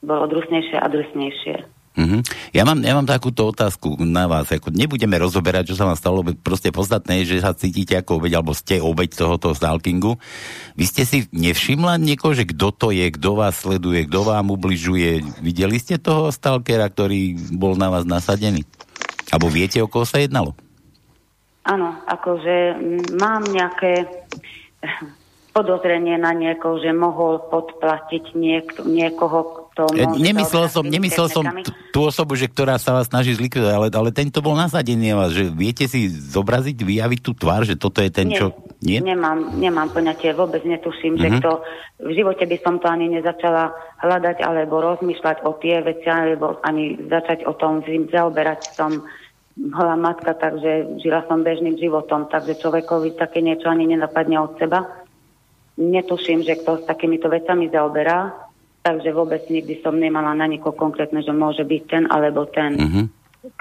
bolo 0.00 0.24
drusnejšie 0.26 0.80
a 0.80 0.86
drusnejšie. 0.88 1.56
Mm-hmm. 1.92 2.20
Ja, 2.56 2.64
mám, 2.64 2.80
ja 2.80 2.96
mám 2.96 3.04
takúto 3.04 3.52
otázku 3.52 4.00
na 4.00 4.24
vás. 4.24 4.48
Ako 4.48 4.72
nebudeme 4.72 5.20
rozoberať, 5.20 5.72
čo 5.72 5.76
sa 5.76 5.84
vám 5.84 5.98
stalo, 6.00 6.24
proste 6.40 6.72
podstatné 6.72 7.20
je, 7.20 7.36
že 7.36 7.44
sa 7.44 7.52
cítite 7.52 7.92
ako 8.00 8.16
obeď, 8.16 8.40
alebo 8.40 8.56
ste 8.56 8.80
obeď 8.80 9.12
tohoto 9.12 9.52
stalkingu. 9.52 10.16
Vy 10.72 10.84
ste 10.88 11.04
si 11.04 11.28
nevšimla 11.36 12.00
niekoho, 12.00 12.32
že 12.32 12.48
kto 12.48 12.72
to 12.72 12.88
je, 12.96 13.12
kto 13.12 13.36
vás 13.36 13.60
sleduje, 13.60 14.08
kto 14.08 14.24
vám 14.24 14.48
ubližuje? 14.48 15.20
Videli 15.44 15.76
ste 15.76 16.00
toho 16.00 16.32
stalkera, 16.32 16.88
ktorý 16.88 17.36
bol 17.60 17.76
na 17.76 17.92
vás 17.92 18.08
nasadený? 18.08 18.64
Alebo 19.28 19.52
viete, 19.52 19.84
o 19.84 19.88
koho 19.88 20.08
sa 20.08 20.16
jednalo? 20.16 20.56
Áno, 21.62 21.94
akože 22.10 22.78
mám 23.14 23.46
nejaké 23.46 24.06
podozrenie 25.52 26.16
na 26.16 26.32
niekoho, 26.32 26.80
že 26.80 26.90
mohol 26.96 27.38
podplatiť 27.52 28.32
niek- 28.32 28.82
niekoho, 28.88 29.68
tomu... 29.76 29.96
Ja, 29.96 30.08
nemyslel 30.08 30.68
som, 30.68 30.84
nemyslel 30.84 31.28
som 31.28 31.44
tú 31.92 32.08
osobu, 32.08 32.36
že 32.36 32.48
ktorá 32.48 32.80
sa 32.80 32.96
vás 32.96 33.08
snaží 33.08 33.36
zlikvidovať, 33.36 33.72
ale, 33.76 33.88
ale 33.92 34.10
tento 34.16 34.40
bol 34.40 34.56
nasadený 34.56 35.12
vás, 35.12 35.32
že 35.32 35.48
viete 35.48 35.84
si 35.88 36.08
zobraziť, 36.08 36.76
vyjaviť 36.76 37.20
tú 37.20 37.32
tvár, 37.36 37.68
že 37.68 37.76
toto 37.76 38.00
je 38.00 38.10
ten, 38.12 38.32
Nie, 38.32 38.38
čo... 38.40 38.46
Nie? 38.80 38.98
Nemám, 39.04 39.60
nemám 39.60 39.92
poňatie, 39.92 40.32
vôbec 40.32 40.64
netuším, 40.64 41.16
uh-huh. 41.16 41.24
že 41.24 41.28
mhm. 41.28 41.36
kto... 41.40 41.50
V 42.02 42.12
živote 42.18 42.44
by 42.50 42.58
som 42.66 42.82
to 42.82 42.90
ani 42.90 43.06
nezačala 43.14 43.70
hľadať 44.02 44.42
alebo 44.42 44.82
rozmýšľať 44.82 45.46
o 45.46 45.54
tie 45.62 45.86
veci, 45.86 46.10
alebo 46.10 46.58
ani 46.66 46.98
začať 47.06 47.46
o 47.46 47.54
tom 47.54 47.78
zaoberať 47.86 48.74
som 48.74 49.06
bola 49.52 49.96
matka, 50.00 50.32
takže 50.32 51.00
žila 51.02 51.24
som 51.28 51.44
bežným 51.44 51.76
životom, 51.76 52.28
takže 52.28 52.56
človekovi 52.56 53.16
také 53.16 53.44
niečo 53.44 53.68
ani 53.68 53.84
nenapadne 53.84 54.40
od 54.40 54.56
seba. 54.56 54.88
Netuším, 55.76 56.44
že 56.44 56.60
kto 56.60 56.80
s 56.80 56.88
takýmito 56.88 57.28
vecami 57.32 57.68
zaoberá, 57.68 58.32
Takže 58.82 59.14
vôbec 59.14 59.46
nikdy 59.46 59.78
som 59.78 59.94
nemala 59.94 60.34
na 60.34 60.50
nikoho 60.50 60.74
konkrétne, 60.74 61.22
že 61.22 61.30
môže 61.30 61.62
byť 61.62 61.82
ten 61.86 62.04
alebo 62.10 62.50
ten, 62.50 62.74
uh-huh. 62.74 63.06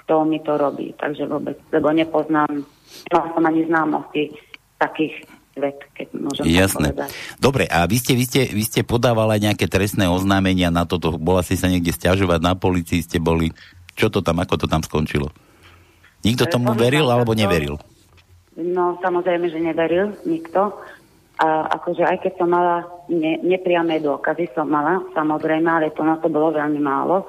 kto 0.01 0.25
mi 0.25 0.41
to 0.41 0.57
robí. 0.57 0.97
Takže 0.97 1.29
vôbec, 1.29 1.61
lebo 1.69 1.93
nepoznám, 1.93 2.65
nemala 3.05 3.27
som 3.29 3.43
ani 3.45 3.61
známosti 3.69 4.33
takých 4.81 5.29
svet, 5.53 5.77
keď 5.93 6.07
môžem 6.17 6.43
Jasné. 6.49 6.89
Dobre, 7.37 7.69
a 7.69 7.85
vy 7.85 8.01
ste, 8.01 8.17
vy, 8.17 8.25
ste, 8.25 8.41
vy 8.49 8.65
ste 8.65 8.81
podávali 8.81 9.45
nejaké 9.45 9.69
trestné 9.69 10.09
oznámenia 10.09 10.73
na 10.73 10.89
toto, 10.89 11.13
bola 11.21 11.45
si 11.45 11.53
sa 11.53 11.69
niekde 11.69 11.93
stiažovať, 11.93 12.41
na 12.41 12.57
policii 12.57 13.05
ste 13.05 13.21
boli, 13.21 13.53
čo 13.93 14.09
to 14.09 14.25
tam, 14.25 14.41
ako 14.41 14.57
to 14.57 14.65
tam 14.65 14.81
skončilo? 14.81 15.29
Nikto 16.21 16.45
tomu 16.45 16.77
veril 16.77 17.09
alebo 17.09 17.33
neveril? 17.33 17.81
No, 18.57 18.99
samozrejme, 19.01 19.49
že 19.49 19.59
neveril 19.61 20.13
nikto. 20.27 20.75
A 21.41 21.65
akože 21.81 22.05
aj 22.05 22.21
keď 22.21 22.33
som 22.37 22.53
mala 22.53 22.85
ne, 23.09 23.41
nepriamé 23.41 23.97
dôkazy, 23.97 24.53
som 24.53 24.69
mala, 24.69 25.01
samozrejme, 25.17 25.65
ale 25.65 25.89
to 25.89 26.05
na 26.05 26.21
to 26.21 26.29
bolo 26.29 26.53
veľmi 26.53 26.77
málo. 26.77 27.25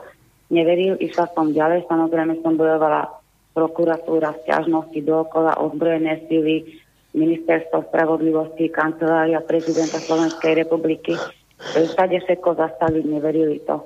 Neveril, 0.53 1.01
išla 1.01 1.33
som 1.33 1.49
ďalej, 1.49 1.89
samozrejme 1.89 2.45
som 2.45 2.61
bojovala 2.61 3.09
prokuratúra, 3.57 4.37
stiažnosti 4.45 5.01
dookola, 5.01 5.57
ozbrojené 5.65 6.29
sily, 6.29 6.77
ministerstvo 7.17 7.89
spravodlivosti, 7.89 8.69
kancelária 8.69 9.41
prezidenta 9.41 9.97
Slovenskej 9.97 10.61
republiky. 10.61 11.17
Všade 11.61 12.21
všetko 12.21 12.53
zastaviť, 12.53 13.05
neverili 13.09 13.65
to. 13.65 13.81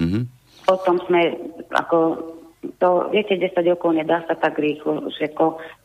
Mm-hmm. 0.00 0.22
Potom 0.64 0.96
sme, 1.04 1.36
ako 1.72 1.96
to, 2.78 2.88
viete, 3.14 3.38
10 3.38 3.54
rokov 3.70 3.94
nedá 3.94 4.26
sa 4.26 4.34
tak 4.34 4.58
rýchlo 4.58 5.10
všetko 5.14 5.44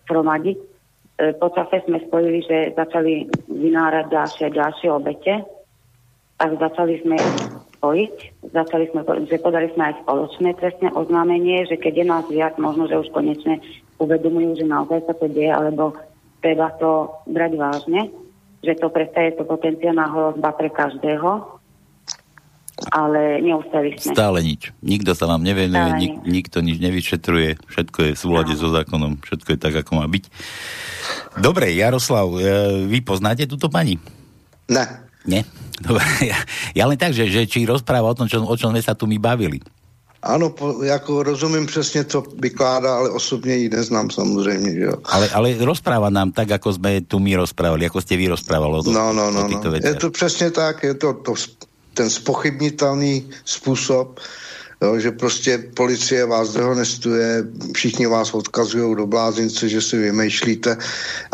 hromadiť 0.10 0.74
E, 1.14 1.34
po 1.38 1.50
čase 1.54 1.86
sme 1.86 2.02
spojili, 2.10 2.42
že 2.42 2.58
začali 2.74 3.30
vynárať 3.46 4.06
ďalšie 4.10 4.48
ďalšie 4.50 4.90
obete, 4.90 5.46
tak 6.42 6.58
začali 6.58 7.06
sme 7.06 7.22
spojiť, 7.78 8.16
začali 8.50 8.86
sme, 8.90 9.06
že 9.30 9.38
podali 9.38 9.70
sme 9.78 9.94
aj 9.94 10.02
spoločné 10.02 10.58
trestné 10.58 10.90
oznámenie, 10.90 11.70
že 11.70 11.78
keď 11.78 11.94
je 12.02 12.06
nás 12.10 12.26
viac, 12.26 12.58
možno, 12.58 12.90
že 12.90 12.98
už 12.98 13.14
konečne 13.14 13.62
uvedomujú, 14.02 14.58
že 14.58 14.66
naozaj 14.66 15.06
sa 15.06 15.14
to 15.14 15.30
deje, 15.30 15.54
alebo 15.54 15.94
treba 16.42 16.74
to 16.82 17.14
brať 17.30 17.54
vážne. 17.62 18.02
že 18.64 18.80
to 18.80 18.88
prestaje 18.88 19.36
to 19.36 19.44
potenciálna 19.44 20.08
hrozba 20.08 20.56
pre 20.56 20.72
každého, 20.72 21.60
ale 22.90 23.40
neustali 23.40 23.94
sme. 23.96 24.14
Stále 24.18 24.40
nič. 24.42 24.74
Nikto 24.82 25.14
sa 25.14 25.30
vám 25.30 25.46
nevenuje, 25.46 25.90
nik, 25.98 26.14
nikto 26.26 26.58
nič 26.66 26.82
nevyšetruje, 26.82 27.70
všetko 27.70 28.00
je 28.02 28.12
v 28.18 28.20
súlade 28.20 28.54
so 28.58 28.74
zákonom, 28.74 29.22
všetko 29.22 29.50
je 29.54 29.60
tak, 29.62 29.74
ako 29.86 30.02
má 30.02 30.06
byť. 30.10 30.24
Dobre, 31.38 31.70
Jaroslav, 31.78 32.28
e, 32.34 32.42
vy 32.90 33.00
poznáte 33.06 33.46
túto 33.46 33.70
pani? 33.70 34.02
Ne. 34.70 34.86
Nie? 35.30 35.46
Dobre, 35.80 36.04
ja, 36.32 36.40
ja 36.74 36.84
len 36.90 36.98
tak, 36.98 37.14
že, 37.14 37.30
že 37.30 37.46
či 37.46 37.64
rozpráva 37.70 38.10
o 38.10 38.18
tom, 38.18 38.26
čo, 38.26 38.42
o 38.42 38.56
čom 38.58 38.74
sme 38.74 38.82
sa 38.82 38.98
tu 38.98 39.06
my 39.06 39.22
bavili. 39.22 39.62
Ano, 40.24 40.50
po, 40.56 40.84
jako 40.84 41.24
rozumím 41.24 41.66
přesně, 41.66 42.04
co 42.04 42.24
vykládá, 42.40 42.96
ale 42.96 43.10
osobně 43.10 43.56
ji 43.56 43.70
neznám 43.70 44.10
samozřejmě, 44.10 44.72
že 44.72 44.80
jo. 44.80 44.94
Ale, 45.04 45.30
ale 45.30 45.56
rozpráva 45.60 46.10
nám 46.10 46.32
tak, 46.32 46.50
jako 46.50 46.74
jsme 46.74 47.02
tu 47.02 47.20
my 47.20 47.36
rozprávali, 47.36 47.84
jako 47.84 48.02
jste 48.02 48.18
vy 48.18 48.28
rozprávali 48.28 48.74
o, 48.80 48.92
no, 48.92 49.14
no, 49.14 49.32
no, 49.32 49.48
no. 49.48 49.74
Je 49.84 49.96
to 49.96 50.10
přesně 50.10 50.52
tak, 50.52 50.84
je 50.84 50.94
to, 50.94 51.14
to 51.14 51.34
ten 51.94 52.10
spochybnitelný 52.10 53.30
způsob, 53.46 54.20
jo, 54.82 55.00
že 55.00 55.12
prostě 55.12 55.58
policie 55.58 56.26
vás 56.26 56.54
dehonestuje, 56.54 57.44
všichni 57.74 58.08
vás 58.08 58.34
odkazují 58.34 58.96
do 58.96 59.08
blázince, 59.08 59.70
že 59.70 59.82
si 59.82 59.98
vymýšlíte 59.98 60.78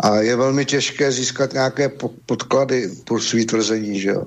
a 0.00 0.16
je 0.16 0.36
velmi 0.36 0.64
těžké 0.64 1.12
získat 1.12 1.52
nějaké 1.52 1.90
podklady 2.26 2.90
pro 3.04 3.20
svý 3.20 3.46
tvrzení, 3.46 4.00
že 4.00 4.10
jo. 4.10 4.24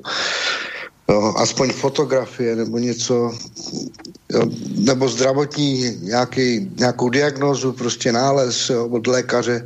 Jo, 1.10 1.34
aspoň 1.38 1.74
fotografie 1.74 2.56
nebo 2.56 2.78
něco, 2.78 3.32
jo, 4.30 4.42
nebo 4.78 5.08
zdravotní 5.10 5.98
nějaký, 6.02 6.72
nějakou 6.80 7.10
diagnózu, 7.10 7.74
prostě 7.74 8.12
nález 8.12 8.70
jo, 8.70 8.88
od 8.88 9.08
lékaře, 9.08 9.66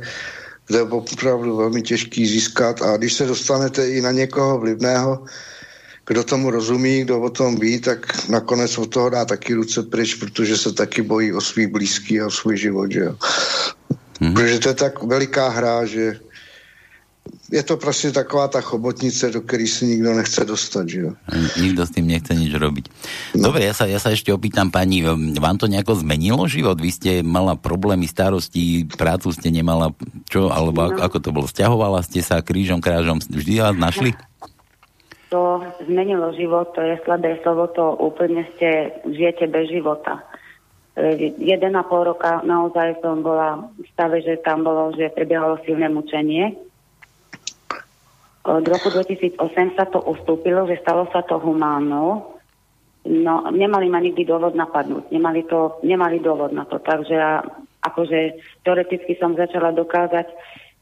to 0.68 0.76
je 0.76 0.82
opravdu 0.82 1.56
velmi 1.56 1.82
těžký 1.82 2.26
získat 2.26 2.82
a 2.82 2.96
když 2.96 3.12
se 3.12 3.26
dostanete 3.26 3.88
i 3.88 4.00
na 4.00 4.12
někoho 4.12 4.58
vlivného, 4.58 5.24
kdo 6.08 6.24
tomu 6.24 6.50
rozumí, 6.50 7.04
kdo 7.04 7.20
o 7.20 7.30
tom 7.30 7.60
ví, 7.60 7.80
tak 7.80 8.28
nakonec 8.32 8.78
od 8.78 8.88
toho 8.88 9.08
dá 9.10 9.24
taky 9.24 9.54
ruce 9.54 9.82
pryč, 9.82 10.14
protože 10.14 10.56
se 10.56 10.72
taky 10.72 11.02
bojí 11.02 11.32
o 11.32 11.40
svý 11.40 11.66
blízký 11.66 12.20
a 12.20 12.26
o 12.26 12.30
svůj 12.30 12.56
život, 12.56 12.92
že 12.92 13.00
jo. 13.00 13.14
Hmm. 14.20 14.34
Protože 14.34 14.58
to 14.58 14.68
je 14.68 14.74
tak 14.74 15.02
veliká 15.02 15.48
hra, 15.48 15.86
že 15.86 16.18
je 17.52 17.62
to 17.62 17.76
prostě 17.76 18.10
taková 18.10 18.48
ta 18.48 18.60
chobotnice, 18.60 19.30
do 19.30 19.40
které 19.40 19.66
se 19.66 19.84
nikdo 19.84 20.14
nechce 20.14 20.44
dostat, 20.44 20.88
že 20.88 21.00
jo. 21.00 21.12
Nikdo 21.60 21.86
s 21.86 21.90
tím 21.90 22.06
nechce 22.08 22.34
nič 22.34 22.52
robiť. 22.56 22.88
No. 23.36 23.52
Dobre, 23.52 23.68
ja 23.68 23.72
sa, 23.76 23.84
ja 23.84 24.00
sa 24.00 24.12
ešte 24.12 24.32
opýtam 24.32 24.72
pani, 24.72 25.04
vám 25.36 25.56
to 25.60 25.68
nejako 25.68 26.00
zmenilo 26.00 26.48
život? 26.48 26.80
Vy 26.80 26.90
ste 26.92 27.10
mala 27.20 27.56
problémy, 27.56 28.08
starosti, 28.08 28.88
prácu 28.96 29.32
ste 29.32 29.48
nemala, 29.52 29.92
čo, 30.28 30.48
alebo 30.48 30.92
no. 30.92 31.00
ako 31.00 31.16
to 31.20 31.30
bolo? 31.32 31.44
Sťahovala 31.48 32.00
ste 32.04 32.24
sa 32.24 32.40
krížom, 32.40 32.80
krážom, 32.80 33.20
vždy 33.20 33.60
vás 33.60 33.76
našli? 33.76 34.12
To 35.28 35.60
zmenilo 35.84 36.32
život, 36.32 36.72
to 36.72 36.80
je 36.80 36.96
slabé 37.04 37.36
slovo, 37.44 37.68
to 37.68 37.84
úplne 38.00 38.48
ste, 38.56 38.96
žijete 39.04 39.44
bez 39.44 39.68
života. 39.68 40.24
E, 40.96 41.36
jeden 41.36 41.76
a 41.76 41.84
pol 41.84 42.08
roka 42.08 42.40
naozaj 42.48 43.04
som 43.04 43.20
bola 43.20 43.68
v 43.76 43.84
stave, 43.92 44.24
že 44.24 44.40
tam 44.40 44.64
bolo, 44.64 44.96
že 44.96 45.12
prebiehalo 45.12 45.60
silné 45.68 45.92
mučenie 45.92 46.68
od 48.48 48.64
roku 48.64 48.88
2008 48.88 49.76
sa 49.76 49.84
to 49.84 50.00
ustúpilo, 50.00 50.64
že 50.64 50.80
stalo 50.80 51.04
sa 51.12 51.20
to 51.20 51.36
humánnou. 51.36 52.40
No, 53.04 53.34
nemali 53.52 53.92
ma 53.92 54.00
nikdy 54.00 54.24
dôvod 54.24 54.56
napadnúť. 54.56 55.12
Nemali, 55.12 55.44
to, 55.44 55.76
nemali 55.84 56.16
dôvod 56.16 56.56
na 56.56 56.64
to. 56.64 56.80
Takže 56.80 57.12
ja, 57.12 57.44
akože 57.84 58.40
teoreticky 58.64 59.20
som 59.20 59.36
začala 59.36 59.76
dokázať, 59.76 60.32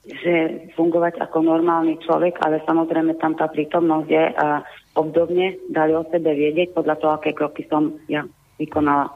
že 0.07 0.35
fungovať 0.79 1.19
ako 1.19 1.43
normálny 1.43 1.99
človek, 2.07 2.39
ale 2.47 2.63
samozrejme 2.63 3.19
tam 3.19 3.35
tá 3.35 3.51
prítomnosť 3.51 4.07
je 4.07 4.25
a 4.39 4.63
obdobne 4.95 5.59
dali 5.67 5.93
o 5.99 6.07
sebe 6.07 6.31
vedieť 6.31 6.73
podľa 6.79 6.95
toho, 7.03 7.13
aké 7.19 7.35
kroky 7.35 7.67
som 7.67 7.99
ja 8.07 8.23
vykonala. 8.63 9.11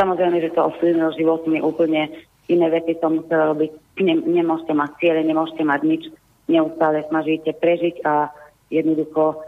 Samozrejme, 0.00 0.40
že 0.40 0.56
to 0.56 0.64
ovplyvnilo 0.64 1.12
život 1.14 1.44
mi 1.46 1.60
úplne 1.60 2.10
iné 2.48 2.66
veci 2.72 2.96
som 2.98 3.20
musela 3.20 3.52
robiť. 3.52 4.00
Ne, 4.00 4.16
nemôžete 4.18 4.72
mať 4.74 4.90
cieľe, 4.98 5.22
nemôžete 5.22 5.62
mať 5.62 5.80
nič 5.86 6.02
neustále 6.48 7.04
snažíte 7.08 7.56
prežiť 7.56 8.04
a 8.04 8.28
jednoducho 8.68 9.40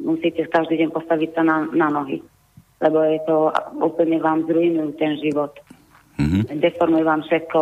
musíte 0.00 0.46
každý 0.50 0.82
deň 0.82 0.90
postaviť 0.90 1.30
sa 1.38 1.42
na, 1.46 1.56
na 1.70 1.88
nohy. 1.90 2.22
Lebo 2.82 2.98
je 3.06 3.20
to 3.24 3.36
úplne 3.80 4.20
vám 4.20 4.44
zrujnujú 4.44 4.90
ten 5.00 5.16
život. 5.22 5.54
Mm-hmm. 6.20 6.60
Deformujú 6.60 7.04
vám 7.04 7.22
všetko 7.24 7.58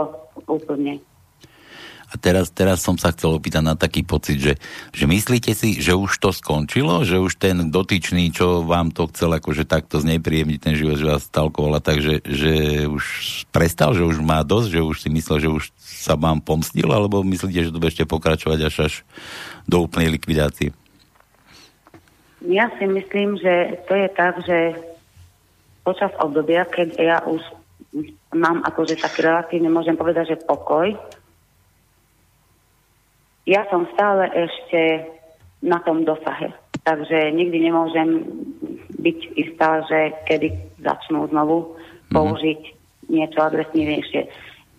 úplne. 0.51 0.99
A 2.11 2.21
teraz, 2.21 2.53
teraz 2.53 2.85
som 2.85 2.99
sa 2.99 3.15
chcel 3.15 3.37
opýtať 3.37 3.63
na 3.65 3.75
taký 3.79 4.05
pocit, 4.05 4.41
že, 4.41 4.55
že 4.93 5.05
myslíte 5.09 5.55
si, 5.57 5.79
že 5.79 5.97
už 5.97 6.21
to 6.21 6.31
skončilo? 6.35 7.07
Že 7.07 7.17
už 7.25 7.33
ten 7.41 7.57
dotyčný, 7.73 8.35
čo 8.35 8.67
vám 8.67 8.93
to 8.93 9.09
chcel 9.13 9.33
akože 9.33 9.65
takto 9.65 10.03
znepríjemniť 10.03 10.59
ten 10.61 10.75
život, 10.77 11.01
že 11.01 11.11
vás 11.11 11.25
stalkoval 11.27 11.81
takže 11.81 12.23
že 12.25 12.85
už 12.87 13.05
prestal, 13.51 13.93
že 13.93 14.07
už 14.07 14.23
má 14.25 14.41
dosť, 14.47 14.79
že 14.79 14.81
už 14.81 14.97
si 15.05 15.09
myslel, 15.11 15.39
že 15.43 15.51
už 15.51 15.65
sa 15.79 16.15
vám 16.15 16.41
pomstil, 16.41 16.87
alebo 16.93 17.25
myslíte, 17.25 17.69
že 17.69 17.75
to 17.75 17.83
budete 17.83 18.05
pokračovať 18.09 18.59
až 18.69 18.75
až 18.89 18.93
do 19.65 19.85
úplnej 19.85 20.13
likvidácie? 20.13 20.71
Ja 22.45 22.69
si 22.77 22.85
myslím, 22.85 23.41
že 23.41 23.81
to 23.89 23.97
je 23.97 24.09
tak, 24.13 24.45
že 24.45 24.77
počas 25.81 26.13
obdobia, 26.21 26.69
keď 26.69 26.89
ja 27.01 27.19
už 27.25 27.41
mám 28.35 28.61
akože 28.67 29.01
tak 29.01 29.17
relatívne, 29.17 29.73
môžem 29.73 29.97
povedať, 29.97 30.35
že 30.35 30.45
pokoj, 30.45 30.93
ja 33.45 33.69
som 33.69 33.89
stále 33.93 34.29
ešte 34.33 35.09
na 35.65 35.81
tom 35.85 36.05
dosahe. 36.05 36.53
Takže 36.85 37.33
nikdy 37.33 37.73
nemôžem 37.73 38.29
byť 39.01 39.19
istá, 39.41 39.81
že 39.89 40.13
kedy 40.29 40.53
začnú 40.85 41.29
znovu 41.33 41.57
mm-hmm. 41.65 42.13
použiť 42.13 42.61
niečo 43.09 43.41
agresívnejšie. 43.41 44.29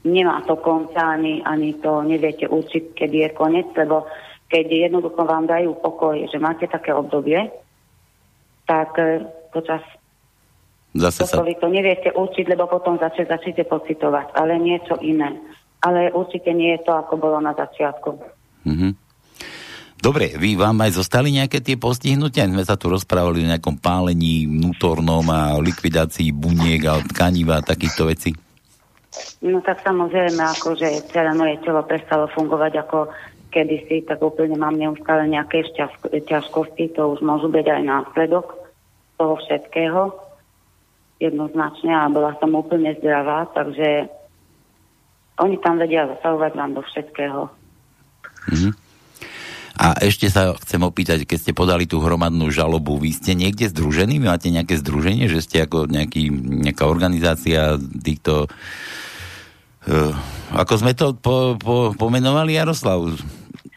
Nemá 0.05 0.45
to 0.45 0.57
konca, 0.61 1.17
ani, 1.17 1.41
ani 1.41 1.73
to 1.81 2.05
neviete 2.05 2.45
určiť, 2.45 2.93
kedy 2.93 3.25
je 3.25 3.29
koniec, 3.33 3.69
lebo 3.73 4.05
keď 4.53 4.89
jednoducho 4.89 5.25
vám 5.25 5.49
dajú 5.49 5.73
pokoj, 5.81 6.13
že 6.29 6.37
máte 6.37 6.69
také 6.69 6.93
obdobie, 6.93 7.49
tak 8.69 8.93
e, 9.01 9.25
počas 9.49 9.81
Zase 10.95 11.27
sa... 11.27 11.43
to 11.43 11.67
neviete 11.67 12.13
určiť, 12.13 12.45
lebo 12.47 12.71
potom 12.71 12.95
začne, 12.95 13.27
začnete 13.27 13.67
pocitovať, 13.67 14.31
ale 14.31 14.55
niečo 14.61 14.95
iné. 15.03 15.35
Ale 15.83 16.07
určite 16.15 16.55
nie 16.55 16.71
je 16.79 16.87
to, 16.87 16.95
ako 16.95 17.19
bolo 17.19 17.43
na 17.43 17.51
začiatku. 17.51 18.34
Mm-hmm. 18.65 18.91
Dobre, 19.95 20.37
vy 20.37 20.59
vám 20.59 20.77
aj 20.85 21.01
zostali 21.01 21.33
nejaké 21.33 21.63
tie 21.63 21.79
postihnutia? 21.79 22.45
My 22.45 22.61
sa 22.67 22.77
tu 22.77 22.91
rozprávali 22.91 23.41
o 23.41 23.49
nejakom 23.49 23.79
pálení 23.79 24.45
vnútornom 24.45 25.25
a 25.31 25.57
likvidácii 25.57 26.29
buniek 26.35 26.83
a 26.85 27.01
tkaniva 27.01 27.63
a 27.63 27.65
takýchto 27.65 28.05
vecí. 28.05 28.35
No 29.39 29.63
tak 29.63 29.79
samozrejme, 29.81 30.43
ako 30.43 30.75
že 30.75 30.99
celé 31.09 31.31
moje 31.31 31.57
telo 31.63 31.81
prestalo 31.87 32.27
fungovať 32.35 32.85
ako 32.85 33.09
kedysi, 33.49 34.03
tak 34.03 34.19
úplne 34.19 34.59
mám 34.59 34.75
neustále 34.75 35.31
nejaké 35.31 35.63
ťažkosti, 36.11 36.91
to 36.91 37.15
už 37.15 37.23
môžu 37.23 37.47
byť 37.47 37.65
aj 37.65 37.81
následok 37.87 38.51
toho 39.15 39.39
všetkého 39.39 40.25
jednoznačne 41.23 41.95
a 41.95 42.11
bola 42.11 42.35
som 42.43 42.51
úplne 42.51 42.91
zdravá, 42.99 43.47
takže 43.55 44.11
oni 45.39 45.55
tam 45.63 45.79
vedia 45.79 46.11
zasahovať 46.11 46.51
vám 46.55 46.71
do 46.75 46.83
všetkého. 46.83 47.47
Mm-hmm. 48.49 48.73
A 49.75 49.99
ešte 49.99 50.31
sa 50.31 50.55
chcem 50.55 50.79
opýtať, 50.87 51.27
keď 51.27 51.37
ste 51.37 51.51
podali 51.51 51.83
tú 51.83 51.99
hromadnú 51.99 52.47
žalobu, 52.47 52.95
vy 52.95 53.11
ste 53.11 53.35
niekde 53.35 53.67
združení? 53.67 54.23
Máte 54.23 54.47
nejaké 54.47 54.79
združenie, 54.79 55.27
že 55.27 55.43
ste 55.43 55.67
ako 55.67 55.91
nejaký, 55.91 56.31
nejaká 56.63 56.87
organizácia 56.87 57.75
týchto... 57.79 58.47
Uh, 59.85 60.15
ako 60.55 60.73
sme 60.79 60.95
to 60.95 61.13
po, 61.13 61.59
po, 61.59 61.91
pomenovali, 61.93 62.55
Jaroslav? 62.55 63.19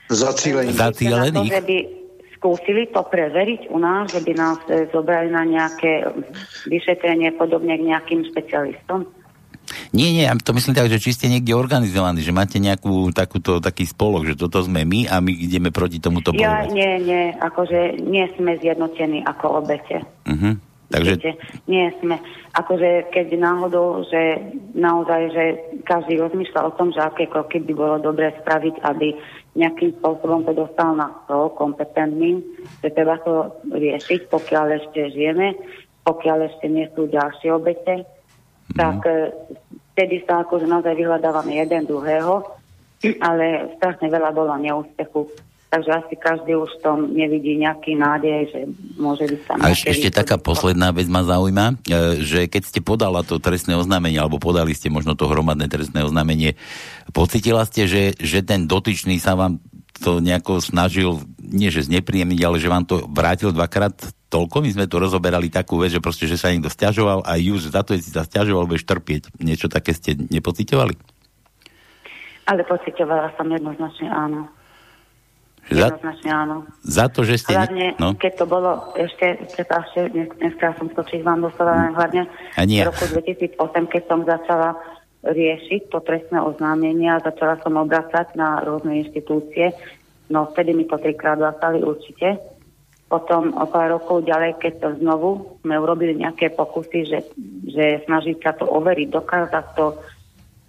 Zacílených. 0.08 0.78
Zacílených. 0.78 1.52
že 1.52 1.62
by 1.66 1.78
skúsili 2.38 2.86
to 2.94 3.02
preveriť 3.02 3.66
u 3.74 3.82
nás, 3.82 4.14
že 4.14 4.22
by 4.22 4.32
nás 4.38 4.58
e, 4.70 4.86
zobrali 4.94 5.34
na 5.34 5.42
nejaké 5.42 6.06
vyšetrenie 6.70 7.34
podobne 7.34 7.74
k 7.74 7.82
nejakým 7.82 8.22
špecialistom? 8.30 9.10
Nie, 9.92 10.12
nie, 10.12 10.24
ja 10.24 10.34
to 10.36 10.56
myslím 10.56 10.76
tak, 10.76 10.88
že 10.92 11.00
či 11.00 11.12
ste 11.16 11.26
niekde 11.28 11.56
organizovaní, 11.56 12.20
že 12.24 12.32
máte 12.32 12.56
nejakú 12.60 13.12
takúto, 13.12 13.60
taký 13.60 13.84
spolok, 13.84 14.32
že 14.32 14.34
toto 14.36 14.60
sme 14.64 14.84
my 14.84 15.08
a 15.08 15.20
my 15.20 15.32
ideme 15.32 15.72
proti 15.72 16.00
tomuto 16.00 16.32
bojovať. 16.32 16.68
Ja, 16.68 16.72
nie, 16.72 16.92
nie, 17.04 17.22
akože 17.36 18.00
nie 18.04 18.24
sme 18.36 18.56
zjednotení 18.60 19.24
ako 19.24 19.64
obete. 19.64 20.04
Uh-huh. 20.28 20.56
Takže... 20.88 21.20
Viete, 21.20 21.32
nie 21.68 21.92
sme. 22.00 22.16
Akože 22.56 23.12
keď 23.12 23.36
náhodou, 23.36 24.08
že 24.08 24.40
naozaj, 24.72 25.22
že 25.36 25.44
každý 25.84 26.16
rozmýšľa 26.16 26.60
o 26.64 26.74
tom, 26.80 26.88
že 26.96 27.04
aké 27.04 27.28
kroky 27.28 27.60
by 27.60 27.72
bolo 27.76 27.96
dobre 28.00 28.32
spraviť, 28.40 28.80
aby 28.88 29.12
nejakým 29.52 30.00
spôsobom 30.00 30.48
to 30.48 30.56
dostal 30.56 30.96
na 30.96 31.12
to 31.28 31.52
kompetentným, 31.60 32.40
že 32.80 32.88
treba 32.96 33.20
to 33.20 33.52
riešiť, 33.68 34.32
pokiaľ 34.32 34.66
ešte 34.80 35.12
žijeme, 35.12 35.60
pokiaľ 36.08 36.38
ešte 36.48 36.66
nie 36.72 36.88
sú 36.96 37.04
ďalšie 37.04 37.52
obete, 37.52 38.08
tak 38.76 39.00
vtedy 39.94 40.22
sa 40.28 40.46
akože 40.46 40.70
naozaj 40.70 40.94
vyhľadávame 40.94 41.58
jeden 41.58 41.88
druhého, 41.88 42.46
ale 43.18 43.74
strašne 43.78 44.06
veľa 44.10 44.30
bolo 44.30 44.54
neúspechu. 44.58 45.26
Takže 45.68 45.90
asi 46.00 46.14
každý 46.16 46.56
už 46.56 46.80
v 46.80 46.80
tom 46.80 46.98
nevidí 47.12 47.60
nejaký 47.60 47.92
nádej, 47.92 48.48
že 48.48 48.60
môže 48.96 49.28
byť 49.28 49.40
tam... 49.44 49.60
A 49.60 49.76
ešte, 49.76 49.92
ešte 49.92 50.08
taká 50.08 50.40
posledná 50.40 50.96
vec 50.96 51.04
ma 51.12 51.20
zaujíma, 51.20 51.76
e, 51.84 52.24
že 52.24 52.48
keď 52.48 52.62
ste 52.64 52.80
podala 52.80 53.20
to 53.20 53.36
trestné 53.36 53.76
oznámenie, 53.76 54.16
alebo 54.16 54.40
podali 54.40 54.72
ste 54.72 54.88
možno 54.88 55.12
to 55.12 55.28
hromadné 55.28 55.68
trestné 55.68 56.00
oznámenie, 56.00 56.56
pocitila 57.12 57.68
ste, 57.68 57.84
že, 57.84 58.16
že 58.16 58.40
ten 58.40 58.64
dotyčný 58.64 59.20
sa 59.20 59.36
vám 59.36 59.60
to 59.98 60.22
nejako 60.22 60.62
snažil, 60.62 61.22
nie 61.42 61.68
že 61.68 61.86
znepríjemniť, 61.90 62.40
ale 62.46 62.56
že 62.62 62.70
vám 62.70 62.86
to 62.86 63.04
vrátil 63.10 63.50
dvakrát 63.50 63.94
toľko. 64.30 64.62
My 64.62 64.70
sme 64.70 64.86
tu 64.86 64.96
rozoberali 65.02 65.50
takú 65.50 65.82
vec, 65.82 65.92
že 65.92 66.00
proste, 66.00 66.30
že 66.30 66.38
sa 66.38 66.54
niekto 66.54 66.70
stiažoval 66.70 67.26
a 67.26 67.36
ju, 67.36 67.58
za 67.58 67.82
to, 67.82 67.98
že 67.98 68.08
si 68.08 68.10
sa 68.14 68.22
stiažoval, 68.22 68.68
budeš 68.70 68.86
trpieť. 68.86 69.34
Niečo 69.42 69.66
také 69.66 69.92
ste 69.96 70.14
nepocitovali? 70.16 70.94
Ale 72.48 72.64
pocitovala 72.64 73.28
som 73.36 73.44
jednoznačne 73.50 74.08
áno. 74.08 74.48
Za, 75.68 75.92
Jednoznačne 75.92 76.30
áno. 76.32 76.56
Za 76.80 77.12
to, 77.12 77.28
že 77.28 77.44
ste... 77.44 77.52
Hlavne, 77.52 77.92
no? 78.00 78.16
keď 78.16 78.32
to 78.40 78.46
bolo 78.48 78.88
ešte, 78.96 79.36
prepášte, 79.52 80.08
dnes, 80.08 80.32
dneska 80.40 80.72
som 80.80 80.88
skočiť 80.88 81.20
vám 81.20 81.44
dostala, 81.44 81.92
hm. 81.92 81.92
hlavne 81.92 82.22
v 82.56 82.88
roku 82.88 83.04
2008, 83.04 83.60
keď 83.92 84.02
som 84.08 84.24
začala 84.24 84.80
riešiť 85.22 85.90
to 85.90 85.98
trestné 86.02 86.38
oznámenie 86.38 87.10
a 87.10 87.22
začala 87.22 87.58
som 87.60 87.74
obracať 87.74 88.38
na 88.38 88.62
rôzne 88.62 89.02
inštitúcie, 89.02 89.74
no 90.30 90.50
vtedy 90.54 90.74
mi 90.74 90.84
to 90.86 90.98
trikrát 90.98 91.38
dostali 91.38 91.82
určite. 91.82 92.38
Potom 93.08 93.56
o 93.56 93.64
pár 93.64 93.96
rokov 93.96 94.28
ďalej, 94.28 94.60
keď 94.60 94.72
to 94.84 94.88
znovu 95.00 95.58
sme 95.64 95.80
urobili 95.80 96.12
nejaké 96.12 96.52
pokusy, 96.52 97.08
že, 97.08 97.18
že 97.64 98.04
snažiť 98.04 98.36
sa 98.44 98.52
to 98.52 98.68
overiť, 98.68 99.08
dokázať 99.08 99.66
to, 99.72 99.96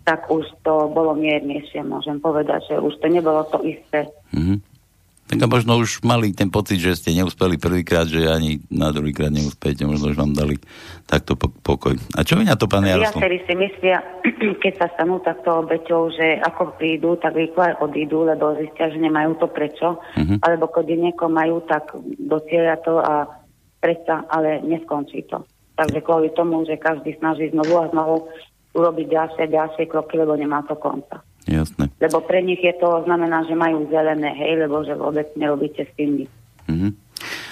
tak 0.07 0.25
už 0.31 0.47
to 0.63 0.87
bolo 0.89 1.13
miernejšie, 1.19 1.83
môžem 1.83 2.17
povedať, 2.23 2.71
že 2.71 2.75
už 2.79 2.95
to 3.03 3.07
nebolo 3.11 3.43
to 3.51 3.59
isté. 3.67 4.07
Mm-hmm. 4.31 4.57
Tak 5.29 5.45
a 5.45 5.45
možno 5.45 5.77
už 5.77 6.01
mali 6.01 6.33
ten 6.33 6.49
pocit, 6.49 6.81
že 6.81 6.97
ste 6.97 7.13
neúspeli 7.13 7.61
prvýkrát, 7.61 8.09
že 8.09 8.25
ani 8.25 8.65
na 8.73 8.89
druhýkrát 8.89 9.29
neúspejete, 9.29 9.85
možno 9.85 10.09
už 10.09 10.17
vám 10.17 10.33
dali 10.33 10.57
takto 11.05 11.37
pokoj. 11.37 11.93
A 12.17 12.25
čo 12.25 12.33
vy 12.33 12.49
na 12.49 12.57
to, 12.57 12.65
pán 12.65 12.81
Jaroslav? 12.81 13.21
Viacerí 13.21 13.37
si 13.45 13.53
myslia, 13.53 14.01
keď 14.65 14.73
sa 14.81 14.87
stanú 14.97 15.21
takto 15.21 15.61
obeťou, 15.61 16.09
že 16.17 16.41
ako 16.41 16.73
prídu, 16.81 17.13
tak 17.21 17.37
rýchlo 17.37 17.61
aj 17.61 17.77
odídu, 17.77 18.25
lebo 18.25 18.57
zistia, 18.57 18.89
že 18.89 18.97
nemajú 18.97 19.37
to 19.37 19.45
prečo. 19.53 20.01
Uh-huh. 20.01 20.37
Alebo 20.41 20.65
keď 20.73 20.97
nieko 20.97 21.29
majú, 21.29 21.61
tak 21.69 21.93
docielia 22.17 22.81
to 22.81 22.97
a 22.97 23.29
predsa, 23.77 24.25
ale 24.33 24.65
neskončí 24.65 25.29
to. 25.29 25.45
Takže 25.77 26.01
kvôli 26.01 26.33
tomu, 26.33 26.65
že 26.65 26.81
každý 26.81 27.13
snaží 27.21 27.53
znovu 27.53 27.77
a 27.77 27.93
znovu 27.93 28.25
urobiť 28.73 29.07
ďalšie, 29.13 29.45
ďalšie 29.45 29.85
kroky, 29.85 30.17
lebo 30.17 30.33
nemá 30.33 30.65
to 30.65 30.73
konca. 30.73 31.21
Jasné. 31.47 31.91
Lebo 32.01 32.19
pre 32.25 32.43
nich 32.43 32.59
je 32.59 32.75
to, 32.77 33.03
znamená, 33.07 33.47
že 33.47 33.55
majú 33.55 33.87
zelené, 33.87 34.35
hej, 34.35 34.67
lebo 34.67 34.83
že 34.83 34.97
vôbec 34.97 35.29
nerobíte 35.39 35.87
s 35.87 35.91
tým 35.95 36.23
nič. 36.23 36.29
Mm-hmm. 36.69 36.91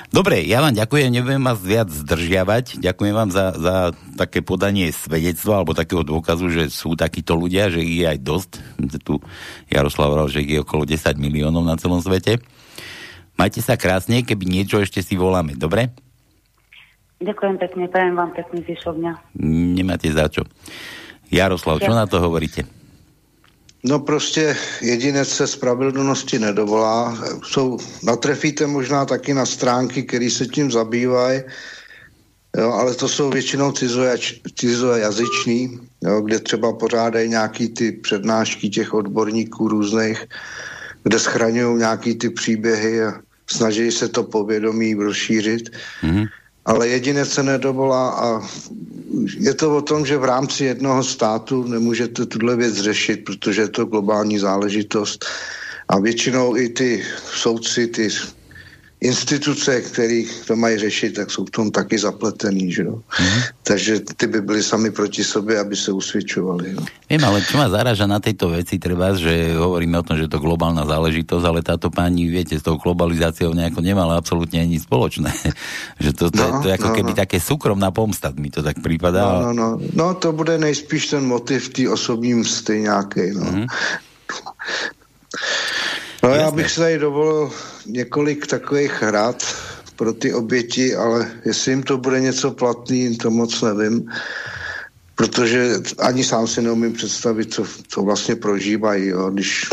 Dobre, 0.08 0.40
ja 0.48 0.64
vám 0.64 0.72
ďakujem, 0.72 1.12
nebudem 1.12 1.44
vás 1.44 1.60
viac 1.60 1.92
zdržiavať. 1.92 2.80
Ďakujem 2.80 3.12
vám 3.12 3.28
za, 3.28 3.52
za 3.60 3.76
také 4.16 4.40
podanie 4.40 4.88
svedectva 4.96 5.60
alebo 5.60 5.76
takého 5.76 6.00
dôkazu, 6.08 6.48
že 6.48 6.64
sú 6.72 6.96
takíto 6.96 7.36
ľudia, 7.36 7.68
že 7.68 7.84
ich 7.84 8.00
je 8.00 8.08
aj 8.08 8.20
dosť. 8.24 8.52
Tu 9.04 9.20
Jaroslav 9.68 10.16
hovoril, 10.16 10.32
že 10.32 10.48
ich 10.48 10.52
je 10.56 10.64
okolo 10.64 10.88
10 10.88 11.20
miliónov 11.20 11.68
na 11.68 11.76
celom 11.76 12.00
svete. 12.00 12.40
Majte 13.36 13.60
sa 13.60 13.76
krásne, 13.76 14.24
keby 14.24 14.48
niečo 14.48 14.80
ešte 14.80 15.04
si 15.04 15.20
voláme, 15.20 15.60
dobre? 15.60 15.92
Ďakujem 17.20 17.56
pekne, 17.60 17.84
prajem 17.92 18.16
vám 18.16 18.32
pekný 18.32 18.64
zvyšok 18.64 18.96
dňa. 18.96 19.14
Nemáte 19.76 20.08
za 20.14 20.32
čo. 20.32 20.48
Jaroslav, 21.28 21.84
čo 21.84 21.92
na 21.92 22.08
to 22.08 22.24
hovoríte? 22.24 22.77
No 23.88 24.00
prostě 24.00 24.58
jedinec 24.82 25.30
se 25.30 25.48
spravedlnosti 25.48 26.40
nedovolá. 26.40 27.18
Jsou, 27.44 27.78
natrefíte 28.04 28.68
možná 28.68 29.06
taky 29.06 29.34
na 29.34 29.46
stránky, 29.46 30.04
které 30.04 30.30
se 30.30 30.46
tím 30.46 30.72
zabývají, 30.72 31.42
jo, 32.58 32.72
ale 32.72 32.96
to 32.96 33.08
jsou 33.08 33.30
většinou 33.30 33.74
cizojazyční, 34.56 35.80
jo, 36.04 36.22
kde 36.22 36.40
třeba 36.40 36.74
pořádají 36.74 37.30
nějaký 37.30 37.70
ty 37.70 37.92
přednášky 37.92 38.70
těch 38.70 38.94
odborníků 38.94 39.68
různých, 39.68 40.26
kde 41.04 41.20
schraňují 41.20 41.80
nějaký 41.80 42.16
ty 42.16 42.30
příběhy 42.30 43.04
a 43.04 43.14
snaží 43.48 43.92
se 43.92 44.08
to 44.08 44.24
povědomí 44.24 44.94
rozšířit. 44.94 45.70
Mm-hmm 46.04 46.28
ale 46.68 46.88
jedinec 46.88 47.30
se 47.30 47.44
nedovolá 47.44 48.10
a 48.10 48.42
je 49.40 49.54
to 49.54 49.78
o 49.78 49.82
tom, 49.82 50.06
že 50.06 50.18
v 50.18 50.24
rámci 50.24 50.66
jednoho 50.66 51.04
státu 51.04 51.64
nemůžete 51.64 52.26
tuhle 52.26 52.56
věc 52.56 52.76
řešit, 52.76 53.26
protože 53.26 53.62
je 53.62 53.70
to 53.70 53.86
globální 53.86 54.40
záležitost. 54.40 55.26
A 55.90 56.00
většinou 56.00 56.58
i 56.58 56.70
ty 56.70 57.04
soudci, 57.34 57.88
ty 57.88 58.10
instituce, 59.02 59.82
které 59.82 60.24
to 60.48 60.56
mají 60.56 60.78
řešit, 60.78 61.16
tak 61.16 61.32
jsou 61.32 61.46
v 61.46 61.52
tom 61.52 61.72
taky 61.72 61.98
zapletený, 61.98 62.72
že 62.72 62.84
jo. 62.84 62.98
Mm-hmm. 62.98 63.42
Takže 63.64 64.00
ty 64.00 64.28
by 64.28 64.42
byly 64.42 64.64
sami 64.64 64.92
proti 64.92 65.24
sobě, 65.24 65.60
aby 65.60 65.76
se 65.76 65.92
usvědčovali. 65.92 66.72
Jo. 66.72 66.82
Viem, 67.08 67.24
ale 67.24 67.40
čo 67.46 67.56
ma 67.56 67.70
zaráža 67.70 68.04
na 68.04 68.20
tejto 68.20 68.52
veci, 68.52 68.82
treba, 68.82 69.16
že 69.16 69.56
hovoríme 69.56 69.96
o 69.96 70.04
tom, 70.04 70.18
že 70.20 70.28
je 70.28 70.34
to 70.34 70.44
globálna 70.44 70.84
záležitosť, 70.84 71.46
ale 71.46 71.60
táto 71.64 71.88
pani, 71.94 72.28
viete, 72.28 72.58
s 72.58 72.66
tou 72.66 72.76
globalizáciou 72.76 73.54
nejako 73.54 73.80
nemala 73.86 74.18
absolútne 74.18 74.60
ani 74.60 74.82
spoločné. 74.82 75.32
že 76.04 76.12
to, 76.18 76.34
to, 76.34 76.44
no, 76.44 76.66
to 76.66 76.68
je 76.68 76.76
ako 76.76 76.90
no, 76.92 76.96
keby 76.98 77.12
no. 77.14 77.18
také 77.22 77.38
súkromná 77.38 77.94
pomsta, 77.94 78.34
mi 78.34 78.50
to 78.50 78.66
tak 78.66 78.82
prípada. 78.82 79.24
No, 79.24 79.54
no, 79.54 79.54
no. 79.54 79.68
no 79.94 80.08
to 80.18 80.34
bude 80.34 80.58
nejspíš 80.58 81.14
ten 81.16 81.24
motiv 81.24 81.70
té 81.70 81.86
osobní 81.86 82.34
msty 82.34 82.82
nějaký, 82.90 83.32
no. 83.38 83.46
Mm-hmm. 83.46 83.68
No 86.28 86.36
já 86.36 86.52
bych 86.52 86.72
se 86.72 86.82
tady 86.82 87.00
dovolil 87.00 87.52
několik 87.86 88.48
takových 88.48 89.02
hrad 89.02 89.44
pro 89.96 90.14
ty 90.14 90.34
oběti, 90.34 90.96
ale 90.96 91.32
jestli 91.46 91.72
jim 91.72 91.84
to 91.84 91.98
bude 91.98 92.20
něco 92.20 92.52
platný, 92.52 93.18
to 93.18 93.32
moc 93.32 93.62
nevím, 93.62 94.12
protože 95.16 95.74
ani 96.00 96.24
sám 96.24 96.48
si 96.48 96.62
neumím 96.62 96.94
představit, 96.94 97.54
co, 97.54 97.64
co 97.88 98.02
vlastně 98.02 98.36
prožívají, 98.36 99.08
jo. 99.08 99.30
když 99.30 99.70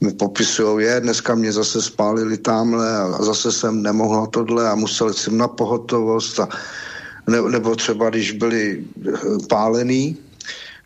mi 0.00 0.12
popisují, 0.12 0.86
je, 0.86 1.00
dneska 1.00 1.34
mě 1.34 1.52
zase 1.52 1.82
spálili 1.82 2.38
tamhle 2.38 2.96
a 2.98 3.22
zase 3.22 3.52
jsem 3.52 3.82
nemohla 3.82 4.26
tohle 4.26 4.70
a 4.70 4.74
musel 4.74 5.12
jsem 5.12 5.38
na 5.38 5.48
pohotovost 5.48 6.40
a 6.40 6.48
ne, 7.26 7.42
nebo 7.42 7.76
třeba 7.76 8.10
když 8.10 8.32
byli 8.32 8.84
eh, 9.06 9.18
pálený, 9.48 10.16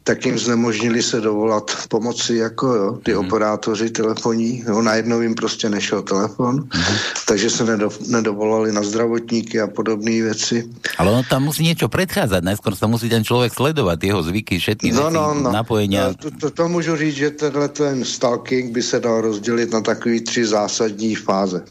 tak 0.07 0.27
jim 0.27 0.39
znemožnili 0.39 1.03
se 1.03 1.21
dovolat 1.21 1.71
pomoci 1.89 2.35
jako 2.35 2.67
jo, 2.75 2.99
ty 3.03 3.15
mm. 3.15 3.19
operátoři 3.19 3.91
telefonní. 3.91 4.65
Jo, 4.69 4.83
najednou 4.83 5.21
jim 5.21 5.35
prostě 5.35 5.69
nešel 5.69 6.03
telefon, 6.03 6.55
mm. 6.55 6.95
takže 7.27 7.51
se 7.51 7.65
nedo, 7.65 7.91
nedovolali 8.07 8.73
na 8.73 8.83
zdravotníky 8.83 9.61
a 9.61 9.67
podobné 9.67 10.23
věci. 10.23 10.71
Ale 10.99 11.11
on 11.11 11.25
tam 11.31 11.43
musí 11.43 11.65
něco 11.65 11.89
předcházet, 11.89 12.45
najskôr 12.45 12.75
se 12.75 12.87
musí 12.87 13.09
ten 13.09 13.25
člověk 13.25 13.55
sledovat, 13.55 14.05
jeho 14.05 14.23
zvyky, 14.23 14.59
všetky 14.59 14.93
no, 14.93 15.11
no, 15.11 15.35
no. 15.35 15.53
napojení. 15.53 15.97
No, 15.97 16.15
to, 16.15 16.31
to, 16.31 16.51
to 16.51 16.69
můžu 16.69 16.97
říct, 16.97 17.17
že 17.17 17.31
tenhle 17.31 17.69
ten 17.69 18.05
stalking 18.05 18.71
by 18.71 18.83
se 18.83 19.01
dal 19.01 19.21
rozdělit 19.21 19.73
na 19.73 19.81
takové 19.81 20.21
tři 20.21 20.47
zásadní 20.47 21.15
fáze 21.15 21.65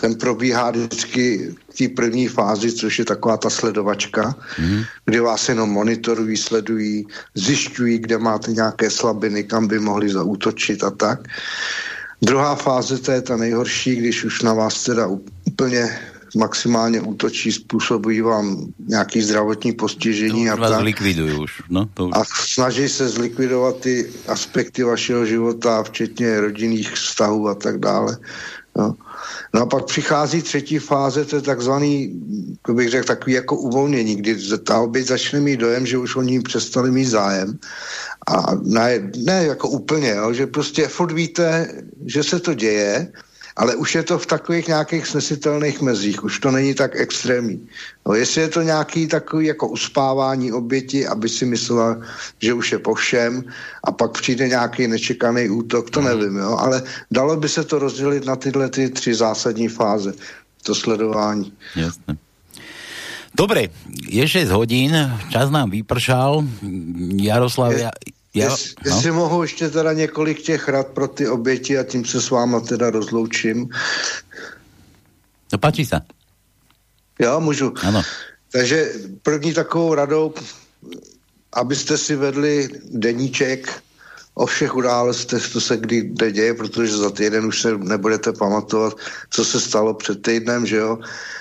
ten 0.00 0.14
probíhá 0.14 0.70
vždycky 0.70 1.54
v 1.70 1.76
té 1.78 1.88
první 1.88 2.28
fázi, 2.28 2.72
což 2.72 2.98
je 2.98 3.04
taková 3.04 3.36
ta 3.36 3.50
sledovačka, 3.50 4.34
mm. 4.58 4.82
kde 5.04 5.20
vás 5.20 5.48
jenom 5.48 5.70
monitorují, 5.70 6.36
sledují, 6.36 7.06
zjišťují, 7.34 7.98
kde 7.98 8.18
máte 8.18 8.52
nějaké 8.52 8.90
slabiny, 8.90 9.44
kam 9.44 9.68
by 9.68 9.78
mohli 9.78 10.08
zaútočit 10.10 10.84
a 10.84 10.90
tak. 10.90 11.28
Druhá 12.22 12.54
fáze, 12.54 12.98
to 12.98 13.12
je 13.12 13.22
ta 13.22 13.36
nejhorší, 13.36 13.96
když 13.96 14.24
už 14.24 14.42
na 14.42 14.54
vás 14.54 14.84
teda 14.84 15.06
úplně 15.44 15.88
maximálně 16.36 17.00
útočí, 17.00 17.52
způsobují 17.52 18.20
vám 18.20 18.66
nějaký 18.78 19.22
zdravotní 19.22 19.72
postižení. 19.72 20.46
To 20.46 20.52
a 20.52 20.56
vás 20.56 20.70
tak. 20.70 20.82
likvidují 20.82 21.34
už. 21.34 21.62
No, 21.70 21.86
to 21.94 22.06
už. 22.06 22.12
A 22.14 22.24
snaží 22.24 22.88
se 22.88 23.08
zlikvidovat 23.08 23.80
ty 23.80 24.10
aspekty 24.28 24.82
vašeho 24.82 25.26
života, 25.26 25.82
včetně 25.82 26.40
rodinných 26.40 26.90
vztahů 26.92 27.48
a 27.48 27.54
tak 27.54 27.78
dále. 27.78 28.16
No. 28.76 28.94
No 29.54 29.60
a 29.62 29.66
pak 29.66 29.84
přichází 29.84 30.42
třetí 30.42 30.78
fáze, 30.78 31.24
to 31.24 31.36
je 31.36 31.42
takzvaný, 31.42 32.20
to 32.66 32.74
bych 32.74 32.90
řekl, 32.90 33.06
takový 33.06 33.32
jako 33.32 33.56
uvolnění, 33.56 34.16
kdy 34.16 34.58
ta 34.58 34.80
oběť 34.80 35.06
začne 35.06 35.40
mít 35.40 35.56
dojem, 35.56 35.86
že 35.86 35.98
už 35.98 36.16
oni 36.16 36.40
přestali 36.40 36.90
mít 36.90 37.04
zájem. 37.04 37.58
A 38.26 38.54
ne, 38.62 39.10
ne 39.16 39.44
jako 39.44 39.68
úplně, 39.68 40.10
jo, 40.10 40.32
že 40.32 40.46
prostě 40.46 40.88
furt 40.88 41.12
víte, 41.12 41.68
že 42.06 42.22
se 42.22 42.40
to 42.40 42.54
děje, 42.54 43.12
ale 43.56 43.76
už 43.76 43.94
je 43.94 44.02
to 44.02 44.18
v 44.18 44.26
takových 44.26 44.68
nějakých 44.68 45.06
snesitelných 45.06 45.80
mezích, 45.80 46.24
už 46.24 46.38
to 46.38 46.50
není 46.50 46.74
tak 46.74 46.96
extrémní. 46.96 47.68
No, 48.06 48.14
jestli 48.14 48.40
je 48.40 48.48
to 48.48 48.62
nějaký 48.62 49.06
takový 49.06 49.46
jako 49.46 49.68
uspávání 49.68 50.52
oběti, 50.52 51.06
aby 51.06 51.28
si 51.28 51.46
myslela, 51.46 51.96
že 52.38 52.54
už 52.54 52.72
je 52.72 52.78
po 52.78 52.94
všem 52.94 53.44
a 53.84 53.92
pak 53.92 54.12
přijde 54.12 54.48
nějaký 54.48 54.86
nečekaný 54.86 55.48
útok, 55.48 55.90
to 55.90 56.00
mhm. 56.00 56.08
nevím, 56.08 56.36
jo? 56.36 56.56
ale 56.58 56.82
dalo 57.10 57.36
by 57.36 57.48
se 57.48 57.64
to 57.64 57.78
rozdělit 57.78 58.24
na 58.24 58.36
tyhle 58.36 58.68
ty 58.68 58.90
tři 58.90 59.14
zásadní 59.14 59.68
fáze, 59.68 60.12
to 60.62 60.74
sledování. 60.74 61.52
Jasne. 61.76 62.16
Dobre, 63.34 63.70
je 64.08 64.28
6 64.28 64.50
hodín, 64.50 64.92
čas 65.30 65.50
nám 65.50 65.70
vypršal. 65.70 66.44
Jaroslav, 67.22 67.72
ja, 67.78 67.90
Já, 68.34 68.50
Jest, 68.50 68.74
no. 68.86 68.94
Jestli 68.94 69.10
mohu 69.10 69.42
ještě 69.42 69.68
teda 69.68 69.92
několik 69.92 70.42
těch 70.42 70.68
rad 70.68 70.86
pro 70.86 71.08
ty 71.08 71.28
oběti 71.28 71.78
a 71.78 71.82
tím 71.82 72.04
se 72.04 72.20
s 72.20 72.30
váma 72.30 72.60
teda 72.60 72.90
rozloučím. 72.90 73.68
No 75.52 75.58
páči 75.58 75.86
se. 75.86 76.00
Jo, 77.18 77.40
můžu. 77.40 77.74
Ano. 77.82 78.02
Takže 78.52 78.92
první 79.22 79.54
takovou 79.54 79.94
radou, 79.94 80.34
abyste 81.52 81.98
si 81.98 82.16
vedli 82.16 82.68
deníček 82.90 83.82
o 84.34 84.46
všech 84.46 84.76
událostech, 84.76 85.48
co 85.48 85.60
se 85.60 85.76
kdy 85.76 86.00
kde 86.00 86.32
děje, 86.32 86.54
protože 86.54 86.96
za 86.96 87.10
týden 87.10 87.46
už 87.46 87.60
se 87.60 87.78
nebudete 87.78 88.32
pamatovat, 88.32 88.94
co 89.30 89.44
se 89.44 89.60
stalo 89.60 89.94
před 89.94 90.22
týdnem, 90.22 90.66
že 90.66 90.76
jo, 90.76 90.98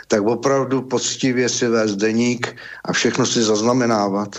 tak 0.07 0.22
opravdu 0.22 0.82
poctivě 0.82 1.49
si 1.49 1.68
vést 1.68 1.95
deník 1.95 2.56
a 2.86 2.94
všechno 2.94 3.26
si 3.26 3.44
zaznamenávat. 3.44 4.36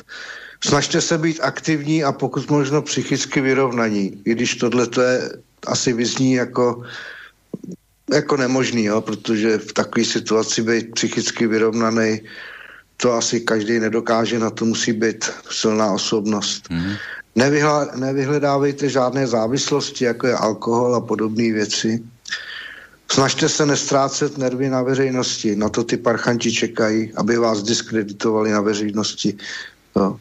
Snažte 0.65 1.01
se 1.01 1.19
být 1.19 1.41
aktivní 1.43 2.05
a 2.05 2.13
pokud 2.13 2.51
možno 2.51 2.83
psychicky 2.83 3.41
vyrovnaní, 3.41 4.23
i 4.25 4.31
když 4.33 4.55
tohle 4.55 4.87
to 4.87 5.01
je 5.01 5.31
asi 5.67 5.93
vyzní 5.93 6.33
jako 6.33 6.83
jako 8.13 8.37
nemožný, 8.37 8.85
jo, 8.85 9.01
protože 9.01 9.59
v 9.59 9.73
takové 9.73 10.05
situaci 10.05 10.63
být 10.63 10.95
psychicky 10.95 11.47
vyrovnaný, 11.47 12.21
to 12.97 13.13
asi 13.13 13.41
každý 13.41 13.79
nedokáže, 13.79 14.39
na 14.39 14.51
to 14.51 14.65
musí 14.65 14.93
být 14.93 15.31
silná 15.51 15.93
osobnost. 15.93 16.71
Mm. 16.71 16.93
Nevyhla, 17.37 17.89
nevyhledávejte 17.95 18.89
žádné 18.89 19.27
závislosti, 19.27 20.05
jako 20.05 20.27
je 20.27 20.35
alkohol 20.35 20.95
a 20.95 21.01
podobné 21.01 21.53
věci. 21.53 22.03
Snažte 23.11 23.49
se 23.49 23.67
nestrácet 23.67 24.39
nervy 24.39 24.69
na 24.69 24.83
veřejnosti, 24.83 25.57
na 25.57 25.69
to 25.69 25.85
ty 25.85 25.97
parchanti 25.97 26.53
čekají, 26.53 27.13
aby 27.17 27.37
vás 27.37 27.63
diskreditovali 27.63 28.51
na 28.51 28.61
veřejnosti, 28.61 29.37
jo. 29.97 30.17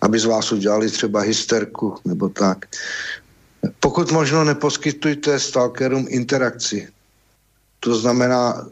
aby 0.00 0.18
z 0.18 0.24
vás 0.24 0.52
udělali 0.52 0.90
třeba 0.90 1.20
hysterku 1.20 1.96
nebo 2.04 2.28
tak. 2.28 2.66
Pokud 3.80 4.12
možno 4.12 4.44
neposkytujte 4.44 5.40
stalkerům 5.40 6.06
interakci. 6.08 6.88
To 7.80 7.94
znamená 7.94 8.66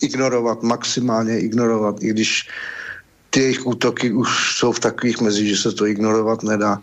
ignorovat, 0.00 0.62
maximálně 0.62 1.40
ignorovat, 1.40 2.02
i 2.02 2.08
když 2.08 2.48
ty 3.30 3.40
jejich 3.40 3.66
útoky 3.66 4.12
už 4.12 4.56
jsou 4.56 4.72
v 4.72 4.80
takových 4.80 5.20
mezích, 5.20 5.48
že 5.48 5.62
se 5.62 5.72
to 5.72 5.86
ignorovat 5.86 6.42
nedá. 6.42 6.80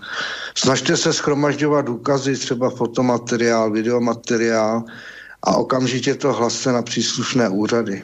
Snažte 0.55 0.97
se 0.97 1.13
schromažďovat 1.13 1.85
důkazy, 1.85 2.37
třeba 2.37 2.69
fotomateriál, 2.69 3.71
videomateriál 3.71 4.83
a 5.43 5.55
okamžitě 5.55 6.15
to 6.15 6.33
hlaste 6.33 6.71
na 6.71 6.81
příslušné 6.81 7.49
úřady. 7.49 8.01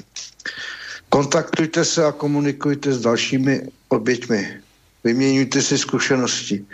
Kontaktujte 1.10 1.86
se 1.86 2.06
a 2.06 2.12
komunikujte 2.12 2.94
s 2.94 3.02
dalšími 3.02 3.68
oběťmi. 3.90 4.62
Vyměňujte 5.04 5.62
si 5.62 5.78
zkušenosti. 5.78 6.66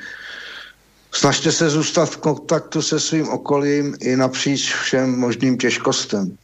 Snažte 1.12 1.52
se 1.52 1.70
zůstat 1.70 2.06
v 2.06 2.18
kontaktu 2.18 2.82
se 2.82 3.00
svým 3.00 3.30
okolím 3.30 3.98
i 4.00 4.16
napříč 4.16 4.74
všem 4.74 5.20
možným 5.20 5.58
těžkostem. 5.58 6.38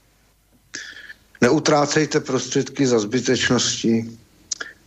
Neutrácejte 1.41 2.19
prostředky 2.19 2.87
za 2.87 2.99
zbytečnosti. 2.99 4.09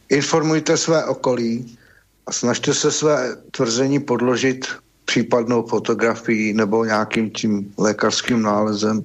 Informujte 0.09 0.77
své 0.77 1.05
okolí 1.05 1.79
a 2.27 2.33
snažte 2.33 2.75
se 2.75 2.93
své 2.93 3.37
tvrzení 3.51 4.01
podložit 4.01 4.67
případnou 5.05 5.67
fotografií 5.67 6.53
nebo 6.53 6.85
nějakým 6.85 7.31
tím 7.31 7.75
lékařským 7.79 8.43
nálezem. 8.43 9.05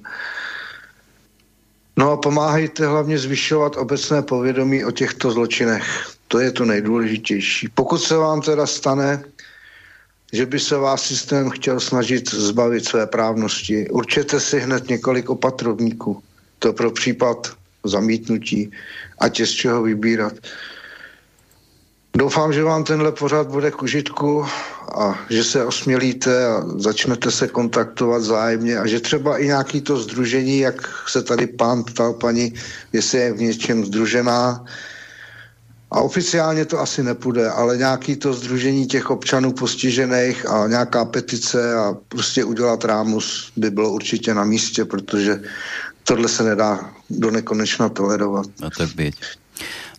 No 1.96 2.10
a 2.10 2.16
pomáhejte 2.16 2.86
hlavně 2.86 3.18
zvyšovat 3.18 3.76
obecné 3.76 4.22
povědomí 4.22 4.84
o 4.84 4.90
těchto 4.90 5.30
zločinech. 5.30 6.16
To 6.30 6.38
je 6.38 6.52
to 6.52 6.64
nejdůležitější. 6.64 7.68
Pokud 7.74 7.98
se 7.98 8.16
vám 8.16 8.40
teda 8.40 8.66
stane, 8.66 9.22
že 10.32 10.46
by 10.46 10.60
se 10.60 10.76
vás 10.76 11.02
systém 11.02 11.50
chtěl 11.50 11.80
snažit 11.80 12.30
zbavit 12.34 12.84
své 12.84 13.06
právnosti, 13.06 13.90
určete 13.90 14.40
si 14.40 14.60
hned 14.60 14.88
několik 14.88 15.30
opatrovníků. 15.30 16.22
To 16.58 16.72
pro 16.72 16.90
případ 16.90 17.52
zamítnutí, 17.84 18.70
ať 19.18 19.40
je 19.40 19.46
z 19.46 19.50
čeho 19.50 19.82
vybírat. 19.82 20.32
Doufám, 22.14 22.52
že 22.52 22.64
vám 22.64 22.84
tenhle 22.84 23.12
pořád 23.12 23.48
bude 23.48 23.70
k 23.70 23.82
užitku 23.82 24.46
a 24.94 25.18
že 25.30 25.44
se 25.44 25.64
osmělíte 25.64 26.46
a 26.46 26.62
začnete 26.76 27.30
se 27.30 27.48
kontaktovat 27.48 28.22
zájemně 28.22 28.78
a 28.78 28.86
že 28.86 29.00
třeba 29.00 29.38
i 29.38 29.46
nějaký 29.46 29.80
to 29.80 29.96
združení, 29.96 30.58
jak 30.58 31.08
se 31.08 31.22
tady 31.22 31.46
pán 31.46 31.84
ptal 31.84 32.12
paní, 32.12 32.54
jestli 32.92 33.18
je 33.18 33.32
v 33.32 33.40
něčem 33.40 33.84
združená, 33.84 34.64
a 35.90 36.00
oficiálně 36.00 36.64
to 36.64 36.80
asi 36.80 37.02
nepůjde, 37.02 37.50
ale 37.50 37.76
nějaký 37.76 38.16
to 38.16 38.32
združení 38.32 38.86
těch 38.86 39.10
občanů 39.10 39.52
postižených 39.52 40.46
a 40.46 40.66
nějaká 40.66 41.04
petice 41.04 41.74
a 41.74 41.94
prostě 42.08 42.44
udělat 42.44 42.84
rámus 42.84 43.52
by 43.56 43.70
bylo 43.70 43.92
určitě 43.92 44.34
na 44.34 44.44
místě, 44.44 44.84
protože 44.84 45.40
tohle 46.04 46.28
se 46.28 46.42
nedá 46.42 46.90
do 47.10 47.30
nekonečna 47.30 47.88
tolerovat. 47.88 48.46
No 48.62 48.70
tak 48.70 48.94
byť. 48.94 49.14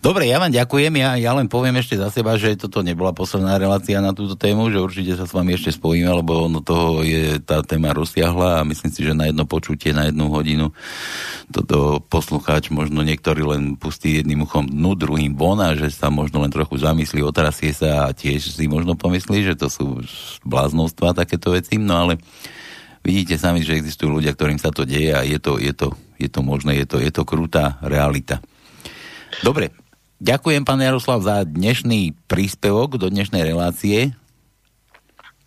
Dobre, 0.01 0.25
ja 0.25 0.41
vám 0.41 0.49
ďakujem, 0.49 0.97
ja, 0.97 1.13
ja 1.13 1.29
len 1.37 1.45
poviem 1.45 1.77
ešte 1.77 1.93
za 1.93 2.09
seba, 2.09 2.33
že 2.33 2.57
toto 2.57 2.81
nebola 2.81 3.13
posledná 3.13 3.61
relácia 3.61 4.01
na 4.01 4.17
túto 4.17 4.33
tému, 4.33 4.73
že 4.73 4.81
určite 4.81 5.13
sa 5.13 5.29
s 5.29 5.33
vami 5.37 5.53
ešte 5.53 5.77
spojíme, 5.77 6.09
lebo 6.09 6.49
ono 6.49 6.57
toho 6.57 7.05
je 7.05 7.37
tá 7.37 7.61
téma 7.61 7.93
rozsiahla 7.93 8.57
a 8.57 8.65
myslím 8.65 8.89
si, 8.89 9.05
že 9.05 9.13
na 9.13 9.29
jedno 9.29 9.45
počutie, 9.45 9.93
na 9.93 10.09
jednu 10.09 10.25
hodinu 10.33 10.73
toto 11.53 12.01
poslucháč 12.01 12.73
možno 12.73 13.05
niektorý 13.05 13.45
len 13.45 13.77
pustí 13.77 14.17
jedným 14.17 14.49
uchom 14.49 14.65
dnu, 14.65 14.97
druhým 14.97 15.37
von 15.37 15.61
a 15.61 15.77
že 15.77 15.93
sa 15.93 16.09
možno 16.09 16.41
len 16.41 16.49
trochu 16.49 16.81
zamyslí, 16.81 17.21
otrasie 17.21 17.69
sa 17.69 18.09
a 18.09 18.17
tiež 18.17 18.57
si 18.57 18.65
možno 18.65 18.97
pomyslí, 18.97 19.53
že 19.53 19.53
to 19.53 19.69
sú 19.69 20.01
bláznostva 20.41 21.13
takéto 21.13 21.53
veci, 21.53 21.77
no 21.77 22.09
ale 22.09 22.17
vidíte 23.05 23.37
sami, 23.37 23.61
že 23.61 23.77
existujú 23.77 24.17
ľudia, 24.17 24.33
ktorým 24.33 24.57
sa 24.57 24.73
to 24.73 24.81
deje 24.81 25.13
a 25.13 25.21
je 25.21 25.37
to, 25.37 25.61
je 25.61 25.77
to, 25.77 25.93
je 26.17 26.25
to 26.25 26.41
možné, 26.41 26.81
je 26.81 26.89
to, 26.89 26.97
je 26.97 27.13
to 27.13 27.21
krutá 27.21 27.77
realita. 27.85 28.41
Dobre, 29.45 29.69
ďakujem 30.21 30.61
pán 30.61 30.77
Jaroslav 30.77 31.25
za 31.25 31.41
dnešný 31.41 32.13
príspevok 32.29 33.01
do 33.01 33.09
dnešnej 33.09 33.41
relácie. 33.41 34.13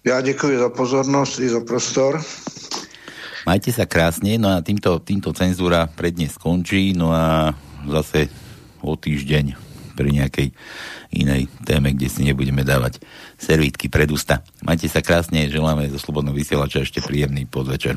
Ja 0.02 0.20
ďakujem 0.20 0.58
za 0.60 0.70
pozornosť 0.74 1.34
i 1.40 1.48
za 1.48 1.60
prostor. 1.62 2.20
Majte 3.46 3.70
sa 3.70 3.86
krásne, 3.86 4.36
no 4.36 4.50
a 4.52 4.60
týmto, 4.60 4.98
týmto 5.00 5.30
cenzúra 5.32 5.86
pre 5.86 6.10
dnes 6.10 6.34
skončí, 6.34 6.92
no 6.92 7.14
a 7.14 7.54
zase 7.86 8.28
o 8.82 8.98
týždeň 8.98 9.56
pri 9.94 10.10
nejakej 10.10 10.48
inej 11.14 11.46
téme, 11.62 11.94
kde 11.94 12.10
si 12.10 12.26
nebudeme 12.26 12.66
dávať 12.66 12.98
servítky 13.38 13.86
pred 13.86 14.10
ústa. 14.10 14.42
Majte 14.66 14.90
sa 14.90 15.00
krásne, 15.00 15.46
želáme 15.46 15.86
zo 15.88 16.02
Slobodného 16.02 16.34
vysielača 16.34 16.82
ešte 16.82 16.98
príjemný 16.98 17.46
podvečer. 17.46 17.96